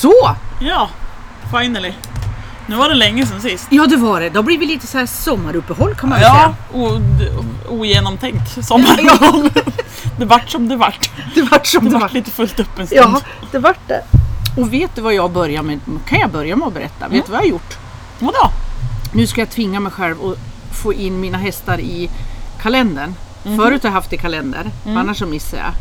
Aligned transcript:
Så! 0.00 0.36
Ja, 0.60 0.88
finally. 1.58 1.92
Nu 2.66 2.76
var 2.76 2.88
det 2.88 2.94
länge 2.94 3.26
sedan 3.26 3.40
sist. 3.40 3.66
Ja 3.70 3.86
det 3.86 3.96
var 3.96 4.20
det. 4.20 4.30
Då 4.30 4.42
blir 4.42 4.58
vi 4.58 4.66
lite 4.66 4.86
så 4.86 4.98
här 4.98 5.06
sommaruppehåll 5.06 5.94
kan 5.94 6.08
man 6.08 6.18
väl 6.20 6.28
Ja, 6.28 6.54
säga. 6.72 6.82
o, 6.84 6.98
d- 6.98 7.30
ogenomtänkt 7.68 8.64
sommar. 8.66 8.96
det 10.18 10.24
vart 10.24 10.50
som 10.50 10.68
det 10.68 10.76
vart. 10.76 11.10
Det 11.34 11.42
vart 11.42 11.66
som 11.66 11.84
Det 11.84 11.90
det 11.90 11.98
vart 11.98 12.12
lite 12.12 12.30
fullt 12.30 12.60
upp 12.60 12.78
en 12.78 12.86
stund. 12.86 13.00
Ja, 13.14 13.20
det 13.52 13.58
vart 13.58 13.88
det. 13.88 14.02
Och 14.56 14.72
vet 14.72 14.94
du 14.94 15.00
vad 15.02 15.14
jag 15.14 15.30
börjar 15.30 15.62
med? 15.62 15.80
Kan 16.06 16.20
jag 16.20 16.30
börja 16.30 16.56
med 16.56 16.68
att 16.68 16.74
berätta? 16.74 17.08
Vet 17.08 17.26
du 17.26 17.32
vad 17.32 17.40
jag 17.40 17.44
har 17.46 17.50
gjort? 17.50 17.78
Vadå? 18.18 18.50
Nu 19.12 19.26
ska 19.26 19.40
jag 19.40 19.50
tvinga 19.50 19.80
mig 19.80 19.92
själv 19.92 20.16
att 20.24 20.38
få 20.82 20.92
in 20.92 21.20
mina 21.20 21.38
hästar 21.38 21.80
i 21.80 22.10
kalendern. 22.62 23.14
Förut 23.42 23.82
har 23.82 23.90
jag 23.90 23.94
haft 23.94 24.12
i 24.12 24.16
kalender, 24.16 24.70
annars 24.86 25.18
så 25.18 25.26
missar 25.26 25.58
jag. 25.58 25.72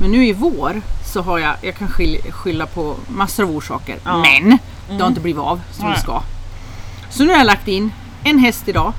Men 0.00 0.10
nu 0.10 0.26
i 0.26 0.32
vår 0.32 0.80
så 1.16 1.22
har 1.22 1.38
jag, 1.38 1.54
jag 1.60 1.74
kan 1.76 1.88
skyll- 1.88 2.30
skylla 2.32 2.66
på 2.66 2.96
massor 3.08 3.44
av 3.44 3.50
orsaker. 3.50 3.96
Ja. 4.04 4.18
Men 4.18 4.58
det 4.88 5.02
har 5.02 5.08
inte 5.08 5.20
blivit 5.20 5.42
av 5.42 5.60
som 5.72 5.90
det 5.90 5.98
ska. 6.00 6.22
Så 7.10 7.22
nu 7.24 7.30
har 7.30 7.36
jag 7.38 7.46
lagt 7.46 7.68
in 7.68 7.92
en 8.24 8.38
häst 8.38 8.68
idag, 8.68 8.92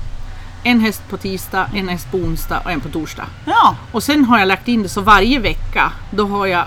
en 0.64 0.80
häst 0.80 1.02
på 1.10 1.16
tisdag, 1.16 1.66
en 1.74 1.88
häst 1.88 2.10
på 2.10 2.16
onsdag 2.16 2.60
och 2.64 2.70
en 2.70 2.80
på 2.80 2.88
torsdag. 2.88 3.26
Ja, 3.44 3.76
Och 3.92 4.02
sen 4.02 4.24
har 4.24 4.38
jag 4.38 4.48
lagt 4.48 4.68
in 4.68 4.82
det 4.82 4.88
så 4.88 5.00
varje 5.00 5.38
vecka, 5.38 5.92
då 6.10 6.26
har 6.26 6.46
jag 6.46 6.64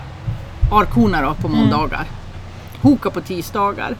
arkona 0.72 1.34
på 1.34 1.48
måndagar. 1.48 2.04
Hoka 2.82 3.10
på 3.10 3.20
tisdagar, 3.20 3.96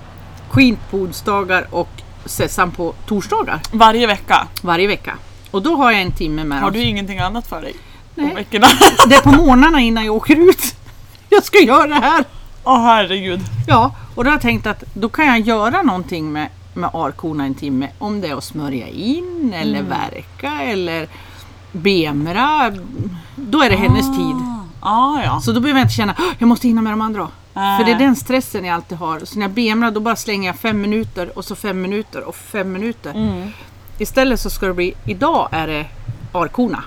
Queen 0.52 0.76
på 0.90 0.96
onsdagar 0.96 1.66
och 1.70 1.88
Sessan 2.24 2.70
på 2.70 2.94
torsdagar 3.06 3.60
varje 3.72 4.06
vecka. 4.06 4.46
varje 4.62 4.86
vecka. 4.86 5.14
Och 5.50 5.62
då 5.62 5.76
har 5.76 5.92
jag 5.92 6.02
en 6.02 6.12
timme 6.12 6.44
med 6.44 6.60
Har 6.60 6.70
du 6.70 6.80
ingenting 6.82 7.18
annat 7.18 7.46
för 7.46 7.60
dig? 7.60 7.74
Nej. 8.14 8.28
På 8.28 8.34
veckorna? 8.34 8.66
Det 9.08 9.14
är 9.14 9.20
på 9.20 9.32
morgnarna 9.32 9.80
innan 9.80 10.04
jag 10.04 10.14
åker 10.14 10.48
ut. 10.50 10.74
Jag 11.32 11.44
ska 11.44 11.58
göra 11.58 11.86
det 11.86 11.94
här. 11.94 12.24
Åh 12.64 12.82
herregud. 12.82 13.40
Ja, 13.68 13.94
och 14.14 14.24
då 14.24 14.30
har 14.30 14.34
jag 14.34 14.42
tänkt 14.42 14.66
att 14.66 14.84
då 14.94 15.08
kan 15.08 15.26
jag 15.26 15.40
göra 15.40 15.82
någonting 15.82 16.32
med, 16.32 16.48
med 16.74 16.90
arkorna 16.94 17.44
en 17.44 17.54
timme. 17.54 17.88
Om 17.98 18.20
det 18.20 18.28
är 18.28 18.36
att 18.36 18.44
smörja 18.44 18.86
in 18.88 19.52
eller 19.56 19.82
verka 19.82 20.62
eller 20.62 21.08
bemra. 21.72 22.72
Då 23.36 23.62
är 23.62 23.70
det 23.70 23.76
hennes 23.76 24.16
tid. 24.16 24.36
Ah, 24.80 25.22
ja. 25.24 25.40
Så 25.40 25.52
då 25.52 25.60
behöver 25.60 25.80
jag 25.80 25.84
inte 25.84 25.94
känna 25.94 26.12
att 26.12 26.18
jag 26.38 26.48
måste 26.48 26.68
hinna 26.68 26.82
med 26.82 26.92
de 26.92 27.00
andra. 27.00 27.28
Nej. 27.54 27.78
För 27.78 27.84
det 27.84 27.92
är 27.92 27.98
den 27.98 28.16
stressen 28.16 28.64
jag 28.64 28.74
alltid 28.74 28.98
har. 28.98 29.20
Så 29.24 29.38
när 29.38 29.44
jag 29.44 29.50
bemrar 29.50 29.90
då 29.90 30.00
bara 30.00 30.16
slänger 30.16 30.48
jag 30.48 30.56
fem 30.56 30.80
minuter 30.80 31.38
och 31.38 31.44
så 31.44 31.54
fem 31.56 31.82
minuter 31.82 32.24
och 32.24 32.34
fem 32.36 32.72
minuter. 32.72 33.10
Mm. 33.10 33.48
Istället 33.98 34.40
så 34.40 34.50
ska 34.50 34.66
det 34.66 34.74
bli, 34.74 34.94
idag 35.06 35.48
är 35.52 35.66
det 35.66 35.86
arkorna. 36.32 36.84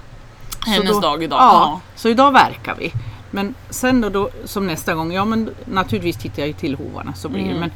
Hennes 0.66 0.92
då- 0.92 1.00
dag 1.00 1.24
idag. 1.24 1.40
Ja, 1.40 1.52
Ja. 1.54 1.80
så 1.96 2.10
idag 2.10 2.32
verkar 2.32 2.76
vi. 2.80 2.94
Men 3.36 3.54
sen 3.70 4.02
då, 4.02 4.10
då 4.10 4.30
som 4.46 4.68
nästa 4.68 4.94
gång, 4.94 5.14
ja 5.14 5.26
men 5.26 5.50
naturligtvis 5.66 6.18
tittar 6.18 6.40
jag 6.42 6.48
ju 6.48 6.54
till 6.54 6.76
hovarna 6.76 7.14
så 7.14 7.30
blir 7.30 7.42
Mm. 7.42 7.54
det. 7.54 7.60
Men 7.60 7.72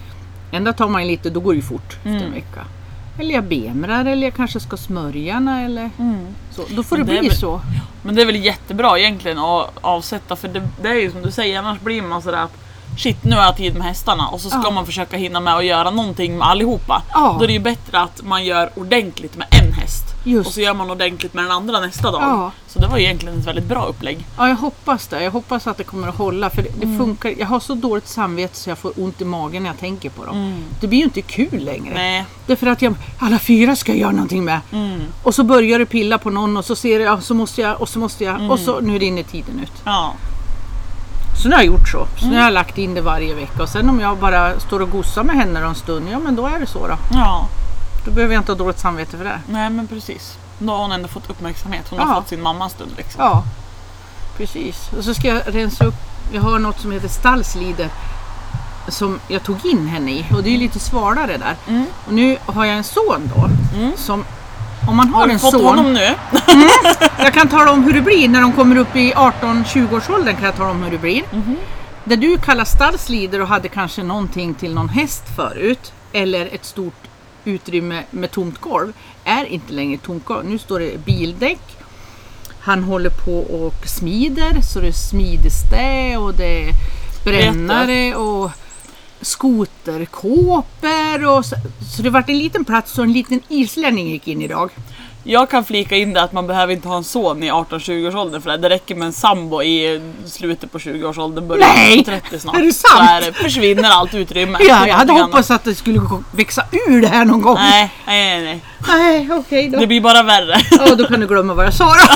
ända 0.51 0.73
tar 0.73 0.87
man 0.87 1.07
lite, 1.07 1.29
då 1.29 1.39
går 1.39 1.51
det 1.51 1.55
ju 1.55 1.61
fort 1.61 1.93
efter 1.97 2.25
en 2.25 2.31
vecka. 2.33 2.65
Eller 3.19 3.33
jag 3.35 3.43
bemrar 3.43 4.05
eller 4.05 4.27
jag 4.27 4.33
kanske 4.35 4.59
ska 4.59 4.77
smörjarna 4.77 5.61
eller 5.61 5.89
så. 6.51 6.61
Då 6.69 6.83
får 6.83 6.97
Men 6.97 7.05
det 7.07 7.13
det 7.13 7.19
bli 7.19 7.29
väl- 7.29 7.37
så. 7.37 7.61
Men 8.01 8.15
det 8.15 8.21
är 8.21 8.25
väl 8.25 8.35
jättebra 8.45 8.99
egentligen 8.99 9.39
att 9.39 9.69
avsätta 9.81 10.35
för 10.35 10.47
det, 10.47 10.67
det 10.81 10.87
är 10.89 10.93
ju 10.93 11.11
som 11.11 11.21
du 11.21 11.31
säger 11.31 11.59
annars 11.59 11.79
blir 11.79 12.01
man 12.01 12.21
sådär 12.21 12.37
att 12.43 12.53
shit 12.97 13.23
nu 13.23 13.35
har 13.35 13.43
jag 13.43 13.57
tid 13.57 13.73
med 13.77 13.87
hästarna 13.87 14.27
och 14.27 14.41
så 14.41 14.49
ska 14.49 14.61
Ja. 14.63 14.71
man 14.71 14.85
försöka 14.85 15.17
hinna 15.17 15.39
med 15.39 15.55
att 15.55 15.65
göra 15.65 15.91
någonting 15.91 16.37
med 16.37 16.47
allihopa. 16.47 17.03
Ja. 17.13 17.35
Då 17.39 17.43
är 17.43 17.47
det 17.47 17.53
ju 17.53 17.59
bättre 17.59 17.99
att 17.99 18.21
man 18.23 18.45
gör 18.45 18.69
ordentligt 18.75 19.37
med 19.37 19.47
en 19.51 19.73
häst 19.73 20.08
Just. 20.23 20.47
och 20.47 20.53
så 20.53 20.61
gör 20.61 20.73
man 20.73 20.91
ordentligt 20.91 21.33
med 21.33 21.43
den 21.43 21.51
andra 21.51 21.79
nästa 21.79 22.11
dag. 22.11 22.21
Ja. 22.21 22.51
Så 22.67 22.79
det 22.79 22.87
var 22.87 22.97
egentligen 22.97 23.39
ett 23.39 23.45
väldigt 23.47 23.65
bra 23.65 23.85
upplägg. 23.85 24.25
Ja, 24.37 24.47
jag 24.49 24.55
hoppas 24.55 25.07
det. 25.07 25.23
Jag 25.23 25.31
hoppas 25.31 25.67
att 25.67 25.77
det 25.77 25.83
kommer 25.83 26.07
att 26.07 26.15
hålla. 26.17 26.49
För 26.49 26.61
det, 26.61 26.69
det 26.79 26.97
funkar. 26.97 27.33
Jag 27.37 27.47
har 27.47 27.59
så 27.59 27.73
dåligt 27.75 28.07
samvete 28.07 28.55
så 28.55 28.69
jag 28.69 28.77
får 28.77 28.91
ont 28.97 29.21
i 29.21 29.25
magen 29.25 29.63
när 29.63 29.69
jag 29.69 29.79
tänker 29.79 30.09
på 30.09 30.25
dem. 30.25 30.63
Det 30.81 30.87
blir 30.87 30.99
ju 30.99 31.03
inte 31.03 31.21
kul 31.21 31.63
längre. 31.63 31.93
Nej. 31.93 32.25
Därför 32.47 32.67
att 32.67 32.81
jag, 32.81 32.95
alla 33.19 33.39
fyra 33.39 33.75
ska 33.75 33.91
jag 33.91 33.99
göra 33.99 34.11
någonting 34.11 34.45
med. 34.45 34.59
Och 35.23 35.35
så 35.35 35.43
börjar 35.43 35.79
det 35.79 35.85
pilla 35.85 36.17
på 36.17 36.29
någon 36.29 36.57
och 36.57 36.65
så 36.65 36.75
ser 36.75 36.99
jag, 36.99 37.23
så 37.23 37.33
måste 37.33 37.61
jag 37.61 37.81
och 37.81 37.89
så 37.89 37.99
måste 37.99 38.23
jag 38.23 38.51
och 38.51 38.59
så 38.59 38.79
nu 38.79 38.99
rinner 38.99 39.23
tiden 39.23 39.59
ut. 39.59 39.73
Ja. 39.85 40.13
Så 41.43 41.49
nu 41.49 41.55
har 41.55 41.61
jag 41.63 41.67
gjort 41.73 41.87
så. 41.89 42.07
Så 42.19 42.25
nu 42.25 42.35
har 42.35 42.43
jag 42.43 42.53
lagt 42.53 42.77
in 42.77 42.93
det 42.93 43.01
varje 43.01 43.35
vecka 43.35 43.63
och 43.63 43.69
sen 43.69 43.89
om 43.89 43.99
jag 43.99 44.17
bara 44.17 44.59
står 44.59 44.79
och 44.79 44.89
gossar 44.91 45.23
med 45.23 45.35
henne 45.35 45.59
en 45.59 45.75
stund, 45.75 46.07
ja 46.11 46.19
men 46.19 46.35
då 46.35 46.45
är 46.45 46.59
det 46.59 46.65
så 46.67 46.87
då. 46.87 46.93
ja. 47.13 47.47
Då 48.09 48.15
behöver 48.15 48.33
jag 48.33 48.41
inte 48.41 48.51
ha 48.51 48.57
dåligt 48.57 48.79
samvete 48.79 49.17
för 49.17 49.23
det. 49.23 49.39
Nej 49.47 49.69
men 49.69 49.87
precis. 49.87 50.37
Då 50.59 50.71
har 50.73 50.81
hon 50.81 50.91
ändå 50.91 51.07
fått 51.07 51.29
uppmärksamhet. 51.29 51.85
Hon 51.89 51.99
Ja. 51.99 52.05
har 52.05 52.15
fått 52.15 52.29
sin 52.29 52.41
mammas 52.41 52.71
stund 52.71 52.91
liksom. 52.97 53.23
Ja, 53.23 53.43
precis. 54.37 54.89
Och 54.97 55.03
så 55.03 55.13
ska 55.13 55.27
jag 55.27 55.41
rensa 55.45 55.85
upp. 55.85 55.95
Jag 56.33 56.41
har 56.41 56.59
något 56.59 56.79
som 56.79 56.91
heter 56.91 57.07
stallslider 57.07 57.89
som 58.87 59.19
jag 59.27 59.43
tog 59.43 59.65
in 59.65 59.87
henne 59.87 60.11
i 60.11 60.25
och 60.35 60.43
det 60.43 60.53
är 60.53 60.57
lite 60.57 60.79
svalare 60.79 61.37
där. 61.37 61.55
Mm. 61.67 61.85
Och 62.07 62.13
nu 62.13 62.37
har 62.45 62.65
jag 62.65 62.77
en 62.77 62.83
son 62.83 63.31
då 63.35 63.49
som 63.97 64.25
om 64.87 64.95
man 64.95 65.07
har, 65.13 65.19
Har 65.21 65.27
du 65.27 65.33
en 65.33 65.39
fått 65.39 65.51
son. 65.51 65.65
honom 65.65 65.93
nu? 65.93 66.15
Jag 67.17 67.33
kan 67.33 67.47
tala 67.47 67.71
om 67.71 67.83
hur 67.83 67.93
det 67.93 68.01
blir 68.01 68.29
när 68.29 68.41
de 68.41 68.51
kommer 68.53 68.75
upp 68.75 68.95
i 68.95 69.13
18-20 69.13 69.97
års 69.97 70.09
åldern 70.09 70.35
kan 70.35 70.45
jag 70.45 70.55
tala 70.55 70.71
om 70.71 70.83
hur 70.83 70.91
det 70.91 70.97
blir. 70.97 71.23
Det 72.03 72.15
du 72.15 72.37
kallar 72.37 72.65
stallslider 72.65 73.41
och 73.41 73.47
hade 73.47 73.67
kanske 73.69 74.03
någonting 74.03 74.53
till 74.53 74.73
någon 74.73 74.89
häst 74.89 75.23
förut 75.35 75.93
eller 76.13 76.45
ett 76.55 76.65
stort 76.65 76.93
utrymme 77.45 78.03
med 78.11 78.31
tomt 78.31 78.57
golv 78.57 78.93
är 79.23 79.45
inte 79.45 79.73
längre 79.73 79.97
tomt 79.97 80.25
golv. 80.25 80.45
Nu 80.45 80.57
står 80.57 80.79
det 80.79 81.05
bildäck. 81.05 81.61
Han 82.59 82.83
håller 82.83 83.09
på 83.09 83.39
och 83.39 83.87
smider 83.87 84.61
så 84.61 84.79
det 84.79 84.87
är 84.87 84.91
smidestä 84.91 86.17
och 86.17 86.33
det 86.33 86.69
är 86.69 86.73
brännare 87.23 88.15
och 88.15 88.51
skoterkåpor 89.21 91.25
och 91.25 91.45
så, 91.45 91.55
så 91.95 92.01
det 92.01 92.09
vart 92.09 92.29
en 92.29 92.37
liten 92.37 92.65
plats 92.65 92.97
och 92.97 93.03
en 93.03 93.13
liten 93.13 93.41
islänning 93.47 94.09
gick 94.09 94.27
in 94.27 94.41
idag. 94.41 94.71
Jag 95.31 95.49
kan 95.49 95.65
flika 95.65 95.95
in 95.95 96.13
det 96.13 96.21
att 96.21 96.33
man 96.33 96.47
behöver 96.47 96.73
inte 96.73 96.87
ha 96.87 96.97
en 96.97 97.03
son 97.03 97.43
i 97.43 97.51
18-20 97.51 98.07
års 98.07 98.15
åldern 98.15 98.41
för 98.41 98.49
det. 98.49 98.57
Det 98.57 98.69
räcker 98.69 98.95
med 98.95 99.05
en 99.05 99.13
sambo 99.13 99.61
i 99.63 100.01
slutet 100.25 100.71
på 100.71 100.79
20 100.79 101.07
års 101.07 101.17
åldern 101.17 101.47
början 101.47 101.69
Nej! 101.75 101.97
på 101.97 102.03
30 102.11 102.39
snart. 102.39 102.55
Är 102.57 102.61
det 102.61 102.73
Så 102.73 102.87
sant? 102.87 103.09
är 103.09 103.21
det, 103.21 103.33
försvinner 103.33 103.89
allt 103.89 104.13
utrymme. 104.13 104.57
Ja, 104.61 104.87
jag 104.87 104.95
hade 104.95 105.13
hoppats 105.13 105.51
att 105.51 105.63
det 105.63 105.75
skulle 105.75 106.01
växa 106.31 106.63
ur 106.87 107.01
det 107.01 107.07
här 107.07 107.25
någon 107.25 107.41
gång. 107.41 107.57
annat. 107.57 107.69
Nej, 107.69 107.91
nej, 108.05 108.41
nej. 108.43 108.61
Nej, 108.87 109.29
okej 109.31 109.69
Det 109.69 109.77
då. 109.77 109.85
blir 109.87 110.01
bara 110.01 110.23
värre. 110.23 110.61
Ja, 110.71 110.95
då 110.95 111.05
kan 111.07 111.19
du 111.19 111.27
glömma 111.27 111.53
vad 111.53 111.65
jag 111.65 111.73
sa 111.73 111.85
då. 111.85 112.15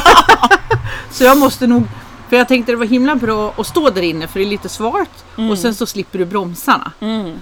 Så 1.11 1.23
jag 1.23 1.37
måste 1.37 1.67
nog, 1.67 1.83
för 2.29 2.37
jag 2.37 2.47
tänkte 2.47 2.71
det 2.71 2.75
var 2.75 2.85
himla 2.85 3.15
bra 3.15 3.53
att 3.57 3.67
stå 3.67 3.89
där 3.89 4.01
inne 4.01 4.27
för 4.27 4.39
det 4.39 4.45
är 4.45 4.49
lite 4.49 4.69
svalt 4.69 5.25
och 5.51 5.57
sen 5.57 5.75
så 5.75 5.85
slipper 5.85 6.19
du 6.19 6.25
bromsarna. 6.25 6.91
Mm. 7.01 7.33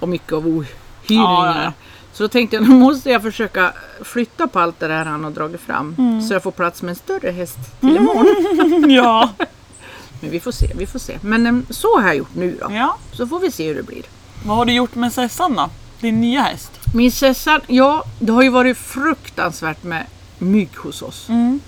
Och 0.00 0.08
mycket 0.08 0.32
av 0.32 0.64
Ja, 1.08 1.46
ja, 1.56 1.62
ja. 1.64 1.72
Så 2.16 2.22
då 2.22 2.28
tänkte 2.28 2.56
jag, 2.56 2.68
nu 2.68 2.74
måste 2.74 3.10
jag 3.10 3.22
försöka 3.22 3.72
flytta 4.04 4.46
på 4.48 4.60
allt 4.60 4.80
det 4.80 4.88
där 4.88 5.04
han 5.04 5.24
har 5.24 5.30
dragit 5.30 5.60
fram. 5.60 5.94
Mm. 5.98 6.22
Så 6.22 6.32
jag 6.34 6.42
får 6.42 6.50
plats 6.50 6.82
med 6.82 6.90
en 6.90 6.96
större 6.96 7.30
häst 7.30 7.58
till 7.80 7.96
imorgon. 7.96 8.90
ja. 8.90 9.28
Men 10.20 10.30
vi 10.30 10.40
får 10.40 10.52
se, 10.52 10.66
vi 10.76 10.86
får 10.86 10.98
se. 10.98 11.18
Men 11.22 11.46
em, 11.46 11.66
så 11.70 12.00
har 12.00 12.06
jag 12.06 12.16
gjort 12.16 12.34
nu 12.34 12.58
då. 12.60 12.74
ja. 12.74 12.96
Så 13.12 13.26
får 13.26 13.40
vi 13.40 13.50
se 13.50 13.68
hur 13.68 13.74
det 13.74 13.82
blir. 13.82 14.02
Vad 14.44 14.56
har 14.56 14.64
du 14.64 14.72
gjort 14.72 14.94
med 14.94 15.12
Sessan 15.12 15.54
då? 15.56 15.70
Din 16.00 16.20
nya 16.20 16.40
häst? 16.42 16.70
Min 16.94 17.12
Sessan, 17.12 17.60
ja 17.66 18.04
det 18.18 18.32
har 18.32 18.42
ju 18.42 18.48
varit 18.50 18.78
fruktansvärt 18.78 19.82
med 19.82 20.06
mygg 20.38 20.70
hos 20.76 21.02
oss. 21.02 21.28
Mm. 21.28 21.60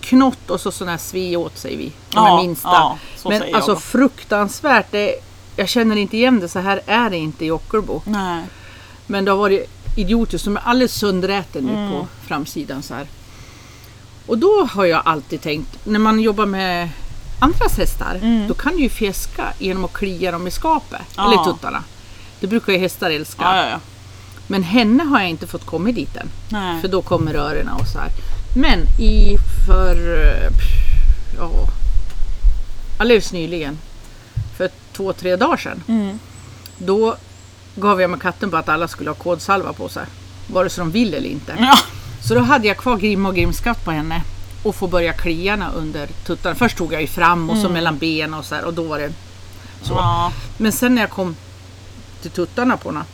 Knott 0.00 0.50
och 0.50 0.60
så 0.60 0.70
sådana 0.70 0.90
här 0.90 0.98
sve 0.98 1.36
åt 1.36 1.58
sig 1.58 1.76
vi, 1.76 1.84
de 1.84 1.92
Ja, 2.10 2.42
minsta. 2.42 2.68
ja, 2.68 2.98
Men 3.28 3.38
säger 3.40 3.56
alltså 3.56 3.70
jag. 3.70 3.82
fruktansvärt, 3.82 4.86
det, 4.90 5.14
jag 5.56 5.68
känner 5.68 5.96
inte 5.96 6.16
igen 6.16 6.40
det, 6.40 6.48
så 6.48 6.58
här 6.58 6.80
är 6.86 7.10
det 7.10 7.16
inte 7.16 7.44
i 7.44 7.50
Ockelbo. 7.50 8.02
Nej. 8.06 8.44
Men 9.06 9.24
det 9.24 9.30
har 9.30 9.38
varit 9.38 9.70
idiotiskt, 9.96 10.44
som 10.44 10.56
är 10.56 10.60
alldeles 10.64 10.94
söndräten 10.94 11.64
nu 11.64 11.72
Mm. 11.72 11.90
på 11.90 12.06
framsidan 12.26 12.82
så 12.82 12.94
här. 12.94 13.06
Och 14.26 14.38
då 14.38 14.68
har 14.70 14.84
jag 14.84 15.02
alltid 15.04 15.40
tänkt, 15.40 15.86
när 15.86 15.98
man 15.98 16.20
jobbar 16.20 16.46
med 16.46 16.88
andras 17.40 17.76
hästar, 17.78 18.44
då 18.48 18.54
kan 18.54 18.76
du 18.76 18.82
ju 18.82 18.88
fjäska 18.88 19.44
genom 19.58 19.84
att 19.84 19.92
klia 19.92 20.32
dem 20.32 20.46
i 20.46 20.50
skapet, 20.50 21.00
Mm. 21.00 21.06
Ja. 21.16 21.32
eller 21.32 21.52
tuttarna. 21.52 21.84
Det 22.40 22.46
brukar 22.46 22.72
ju 22.72 22.78
hästar 22.78 23.10
älska. 23.10 23.42
Ja, 23.42 23.68
ja. 23.70 23.80
Men 24.46 24.62
henne 24.62 25.02
har 25.04 25.20
jag 25.20 25.30
inte 25.30 25.46
fått 25.46 25.66
komma 25.66 25.92
dit 25.92 26.16
än. 26.16 26.28
Nej. 26.48 26.80
För 26.80 26.88
då 26.88 27.02
kommer 27.02 27.32
rörerna 27.32 27.74
och 27.74 27.86
så 27.86 27.98
här. 27.98 28.08
Men 28.56 28.78
i 29.00 29.36
för... 29.66 29.96
eh, 30.28 30.50
Ja, 31.38 31.50
alldeles 32.98 33.32
nyligen. 33.32 33.78
För 34.56 34.70
två, 34.92 35.12
tre 35.12 35.36
dagar 35.36 35.56
sedan. 35.56 35.82
Mm. 35.88 36.18
Då 36.78 37.16
gav 37.74 38.00
jag 38.00 38.10
mig 38.10 38.20
katten 38.20 38.50
på 38.50 38.56
att 38.56 38.68
alla 38.68 38.88
skulle 38.88 39.10
ha 39.10 39.14
kodsalva 39.14 39.72
på 39.72 39.88
sig. 39.88 40.06
Vare 40.46 40.70
sig 40.70 40.82
de 40.84 40.90
vill 40.90 41.14
eller 41.14 41.28
inte. 41.28 41.56
Ja. 41.58 41.78
Så 42.28 42.34
då 42.34 42.40
hade 42.40 42.68
jag 42.68 42.76
kvar 42.76 42.96
grim 42.96 43.26
och 43.26 43.34
grimskatt 43.34 43.84
på 43.84 43.90
henne. 43.90 44.22
Och 44.62 44.74
få 44.74 44.86
börja 44.86 45.12
kliarna 45.12 45.70
under 45.70 46.06
tuttarna. 46.26 46.54
Först 46.54 46.76
tog 46.76 46.92
jag 46.92 47.00
ju 47.00 47.06
fram 47.06 47.50
och 47.50 47.58
så 47.58 47.68
mellan 47.68 47.98
benen 47.98 48.34
och 48.34 48.44
så 48.44 48.54
här. 48.54 48.64
Och 48.64 48.74
då 48.74 48.82
var 48.82 48.98
det 48.98 49.12
så. 49.82 49.92
Ja. 49.94 50.32
Men 50.56 50.72
sen 50.72 50.94
när 50.94 51.02
jag 51.02 51.10
kom 51.10 51.36
till 52.22 52.30
tuttarna 52.30 52.76
på 52.76 52.88
henne. 52.88 53.04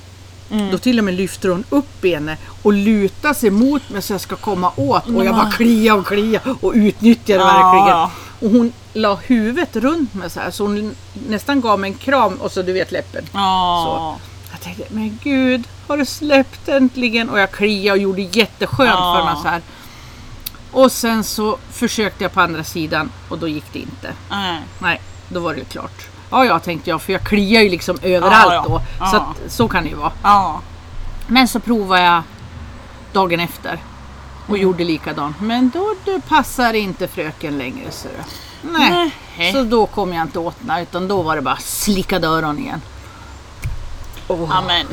Mm. 0.50 0.70
Då 0.70 0.78
till 0.78 0.98
och 0.98 1.04
med 1.04 1.14
lyfter 1.14 1.48
hon 1.48 1.64
upp 1.70 2.00
benet 2.00 2.38
och 2.62 2.72
lutar 2.72 3.34
sig 3.34 3.50
mot 3.50 3.90
mig 3.90 4.02
så 4.02 4.12
jag 4.12 4.20
ska 4.20 4.36
komma 4.36 4.72
åt. 4.76 5.06
Och 5.06 5.24
jag 5.24 5.34
bara 5.34 5.50
klia 5.50 5.94
och 5.94 6.06
klia 6.06 6.40
och 6.60 6.72
utnyttjar 6.74 7.38
det 7.38 7.44
Ja, 7.44 7.72
verkligen. 7.72 8.08
Och 8.40 8.58
hon 8.58 8.72
la 8.92 9.14
huvudet 9.14 9.76
runt 9.76 10.14
mig 10.14 10.30
så 10.30 10.40
här 10.40 10.50
så 10.50 10.64
hon 10.64 10.94
nästan 11.28 11.60
gav 11.60 11.80
mig 11.80 11.90
en 11.90 11.96
kram 11.98 12.34
och 12.34 12.52
så 12.52 12.62
du 12.62 12.72
vet 12.72 12.92
läppen. 12.92 13.24
Ja. 13.32 14.18
Jag 14.60 14.76
tänkte, 14.76 14.94
men 14.94 15.18
gud, 15.22 15.68
har 15.88 15.96
du 15.96 16.04
släppt 16.06 16.68
äntligen? 16.68 17.30
Och 17.30 17.38
jag 17.40 17.50
kliade 17.50 17.90
och 17.92 17.98
gjorde 18.02 18.22
jätteskönt 18.22 18.90
Ja. 18.90 19.16
för 19.18 19.24
mig 19.34 19.42
så 19.42 19.48
här. 19.48 19.62
Och 20.72 20.92
sen 20.92 21.24
så 21.24 21.58
försökte 21.72 22.24
jag 22.24 22.32
på 22.32 22.40
andra 22.40 22.64
sidan 22.64 23.10
och 23.28 23.38
då 23.38 23.48
gick 23.48 23.64
det 23.72 23.78
inte. 23.78 24.12
Nej. 24.30 24.60
Nej, 24.78 25.00
då 25.28 25.40
var 25.40 25.52
det 25.52 25.58
ju 25.58 25.64
klart. 25.64 26.06
Ja, 26.30 26.44
ja 26.44 26.58
tänkte 26.58 26.90
jag, 26.90 27.02
för 27.02 27.12
jag 27.12 27.22
kliar 27.22 27.60
ju 27.62 27.68
liksom 27.68 27.98
överallt 28.02 28.52
ja. 28.52 28.64
då. 28.68 28.82
Ja. 29.00 29.06
Så 29.06 29.16
att, 29.16 29.52
så 29.52 29.68
kan 29.68 29.82
det 29.82 29.88
ju 29.90 29.96
vara. 29.96 30.12
Ja. 30.22 30.60
Men 31.26 31.48
så 31.48 31.60
provade 31.60 32.02
jag 32.02 32.22
dagen 33.12 33.40
efter 33.40 33.78
och 34.42 34.48
Mm. 34.56 34.62
gjorde 34.62 34.84
likadant. 34.84 35.40
Men 35.40 35.70
då, 35.70 35.94
då 36.04 36.20
passar 36.20 36.72
inte 36.74 37.08
fröken 37.08 37.58
längre. 37.58 37.90
Så. 37.90 38.08
Nej. 38.62 39.10
Nej. 39.38 39.52
Så 39.52 39.62
då 39.64 39.86
kom 39.86 40.12
jag 40.12 40.22
inte 40.22 40.38
åt 40.38 40.56
utan 40.82 41.08
då 41.08 41.22
var 41.22 41.36
det 41.36 41.42
bara 41.42 41.56
slicka 41.56 42.18
dörren 42.18 42.58
igen. 42.58 42.82
Åh. 44.30 44.56
Amen. 44.56 44.86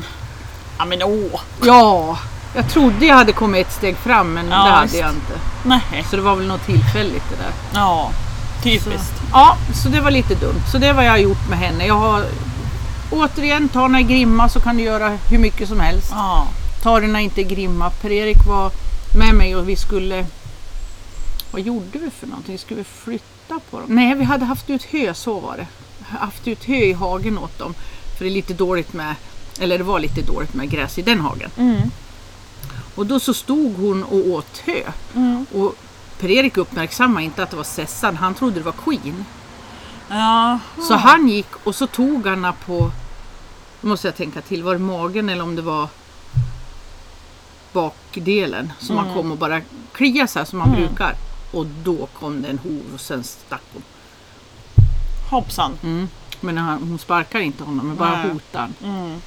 Amen 0.77 1.03
åh. 1.03 1.39
Ja, 1.63 2.17
jag 2.55 2.69
trodde 2.69 3.05
jag 3.05 3.15
hade 3.15 3.33
kommit 3.33 3.67
ett 3.67 3.73
steg 3.73 3.97
fram 3.97 4.33
men 4.33 4.45
Ja, 4.45 4.51
det 4.55 4.71
hade 4.71 4.83
visst. 4.83 4.97
jag 4.99 5.09
inte. 5.09 5.33
Nej. 5.65 6.05
Så 6.09 6.15
det 6.15 6.21
var 6.21 6.35
väl 6.35 6.47
något 6.47 6.65
tillfälligt 6.65 7.23
det 7.29 7.35
där. 7.43 7.51
Ja. 7.73 8.11
Typiskt. 8.63 9.13
Ja, 9.31 9.57
så 9.83 9.89
det 9.89 10.01
var 10.01 10.11
lite 10.11 10.35
dumt. 10.35 10.61
Så 10.71 10.77
det 10.77 10.93
var 10.93 11.03
jag 11.03 11.11
har 11.11 11.17
gjort 11.17 11.49
med 11.49 11.59
henne. 11.59 11.85
Jag 11.85 11.95
har 11.95 12.25
återigen, 13.11 13.69
ta 13.69 13.87
när 13.87 14.01
grimma 14.01 14.49
så 14.49 14.59
kan 14.59 14.77
du 14.77 14.83
göra 14.83 15.09
hur 15.29 15.37
mycket 15.37 15.69
som 15.69 15.79
helst. 15.79 16.07
Ja. 16.11 16.47
Ta 16.83 16.99
det 16.99 17.07
när 17.07 17.19
inte 17.19 17.43
grimma. 17.43 17.89
Per-Erik 17.89 18.47
var 18.47 18.71
med 19.17 19.35
mig 19.35 19.55
och 19.55 19.69
vi 19.69 19.75
skulle... 19.75 20.25
Vad 21.51 21.61
gjorde 21.61 21.99
vi 21.99 22.09
för 22.19 22.27
någonting? 22.27 22.57
Skulle 22.57 22.77
vi 22.77 22.83
flytta 22.83 23.59
på 23.71 23.79
dem? 23.79 23.85
Nej, 23.89 24.15
vi 24.15 24.23
hade 24.23 24.45
haft 24.45 24.69
ut 24.69 24.83
hö, 24.83 25.13
så 25.13 25.39
var 25.39 25.57
det. 25.57 25.67
Haft 26.19 26.47
ut 26.47 26.63
hö 26.65 26.75
i 26.75 26.93
hagen 26.93 27.37
åt 27.37 27.59
dem. 27.59 27.73
För 28.17 28.25
det 28.25 28.31
är 28.31 28.33
lite 28.33 28.53
dåligt 28.53 28.93
med, 28.93 29.15
eller 29.59 29.77
det 29.77 29.83
var 29.83 29.99
lite 29.99 30.21
dåligt 30.21 30.53
med 30.53 30.69
gräs 30.69 30.97
i 30.97 31.01
den 31.01 31.19
hagen. 31.19 31.51
Mm. 31.57 31.91
Och 32.95 33.05
då 33.05 33.19
så 33.19 33.33
stod 33.33 33.75
hon 33.75 34.03
och 34.03 34.27
åt 34.27 34.57
hö. 34.57 34.83
Mm. 35.15 35.45
Och 35.53 35.75
Per-Erik 36.19 36.57
uppmärksammade 36.57 37.25
inte 37.25 37.43
att 37.43 37.49
det 37.49 37.57
var 37.57 37.63
Sessan, 37.63 38.15
han 38.15 38.33
trodde 38.33 38.55
det 38.55 38.65
var 38.65 38.71
Queen. 38.71 39.25
Ja. 40.09 40.59
Så 40.87 40.93
han 40.93 41.27
gick 41.27 41.47
och 41.63 41.75
så 41.75 41.87
tog 41.87 42.27
han 42.27 42.53
på, 42.65 42.91
nu 43.81 43.89
måste 43.89 44.07
jag 44.07 44.15
tänka 44.15 44.41
till, 44.41 44.63
var 44.63 44.73
det 44.73 44.79
magen 44.79 45.29
eller 45.29 45.43
om 45.43 45.55
det 45.55 45.61
var 45.61 45.87
bakdelen 47.73 48.73
som 48.79 48.97
han 48.97 49.13
kom 49.13 49.31
och 49.31 49.37
bara 49.37 49.61
kliade 49.93 50.27
så 50.27 50.39
här 50.39 50.45
som 50.45 50.61
han 50.61 50.71
brukar. 50.71 51.15
Och 51.51 51.65
då 51.83 52.07
kom 52.19 52.41
det 52.41 52.47
en 52.47 52.57
hov 52.57 52.81
och 52.93 53.01
sen 53.01 53.23
stack 53.23 53.61
hon. 53.73 53.83
Hoppsan. 55.29 55.71
Mm. 55.83 56.07
Men 56.39 56.57
han, 56.57 56.79
hon 56.89 56.99
sparkar 56.99 57.39
inte 57.39 57.63
honom, 57.63 57.87
men 57.87 57.95
bara 57.97 58.11
Nej. 58.21 58.31
hotar. 58.31 58.69
Mm. 58.83 59.21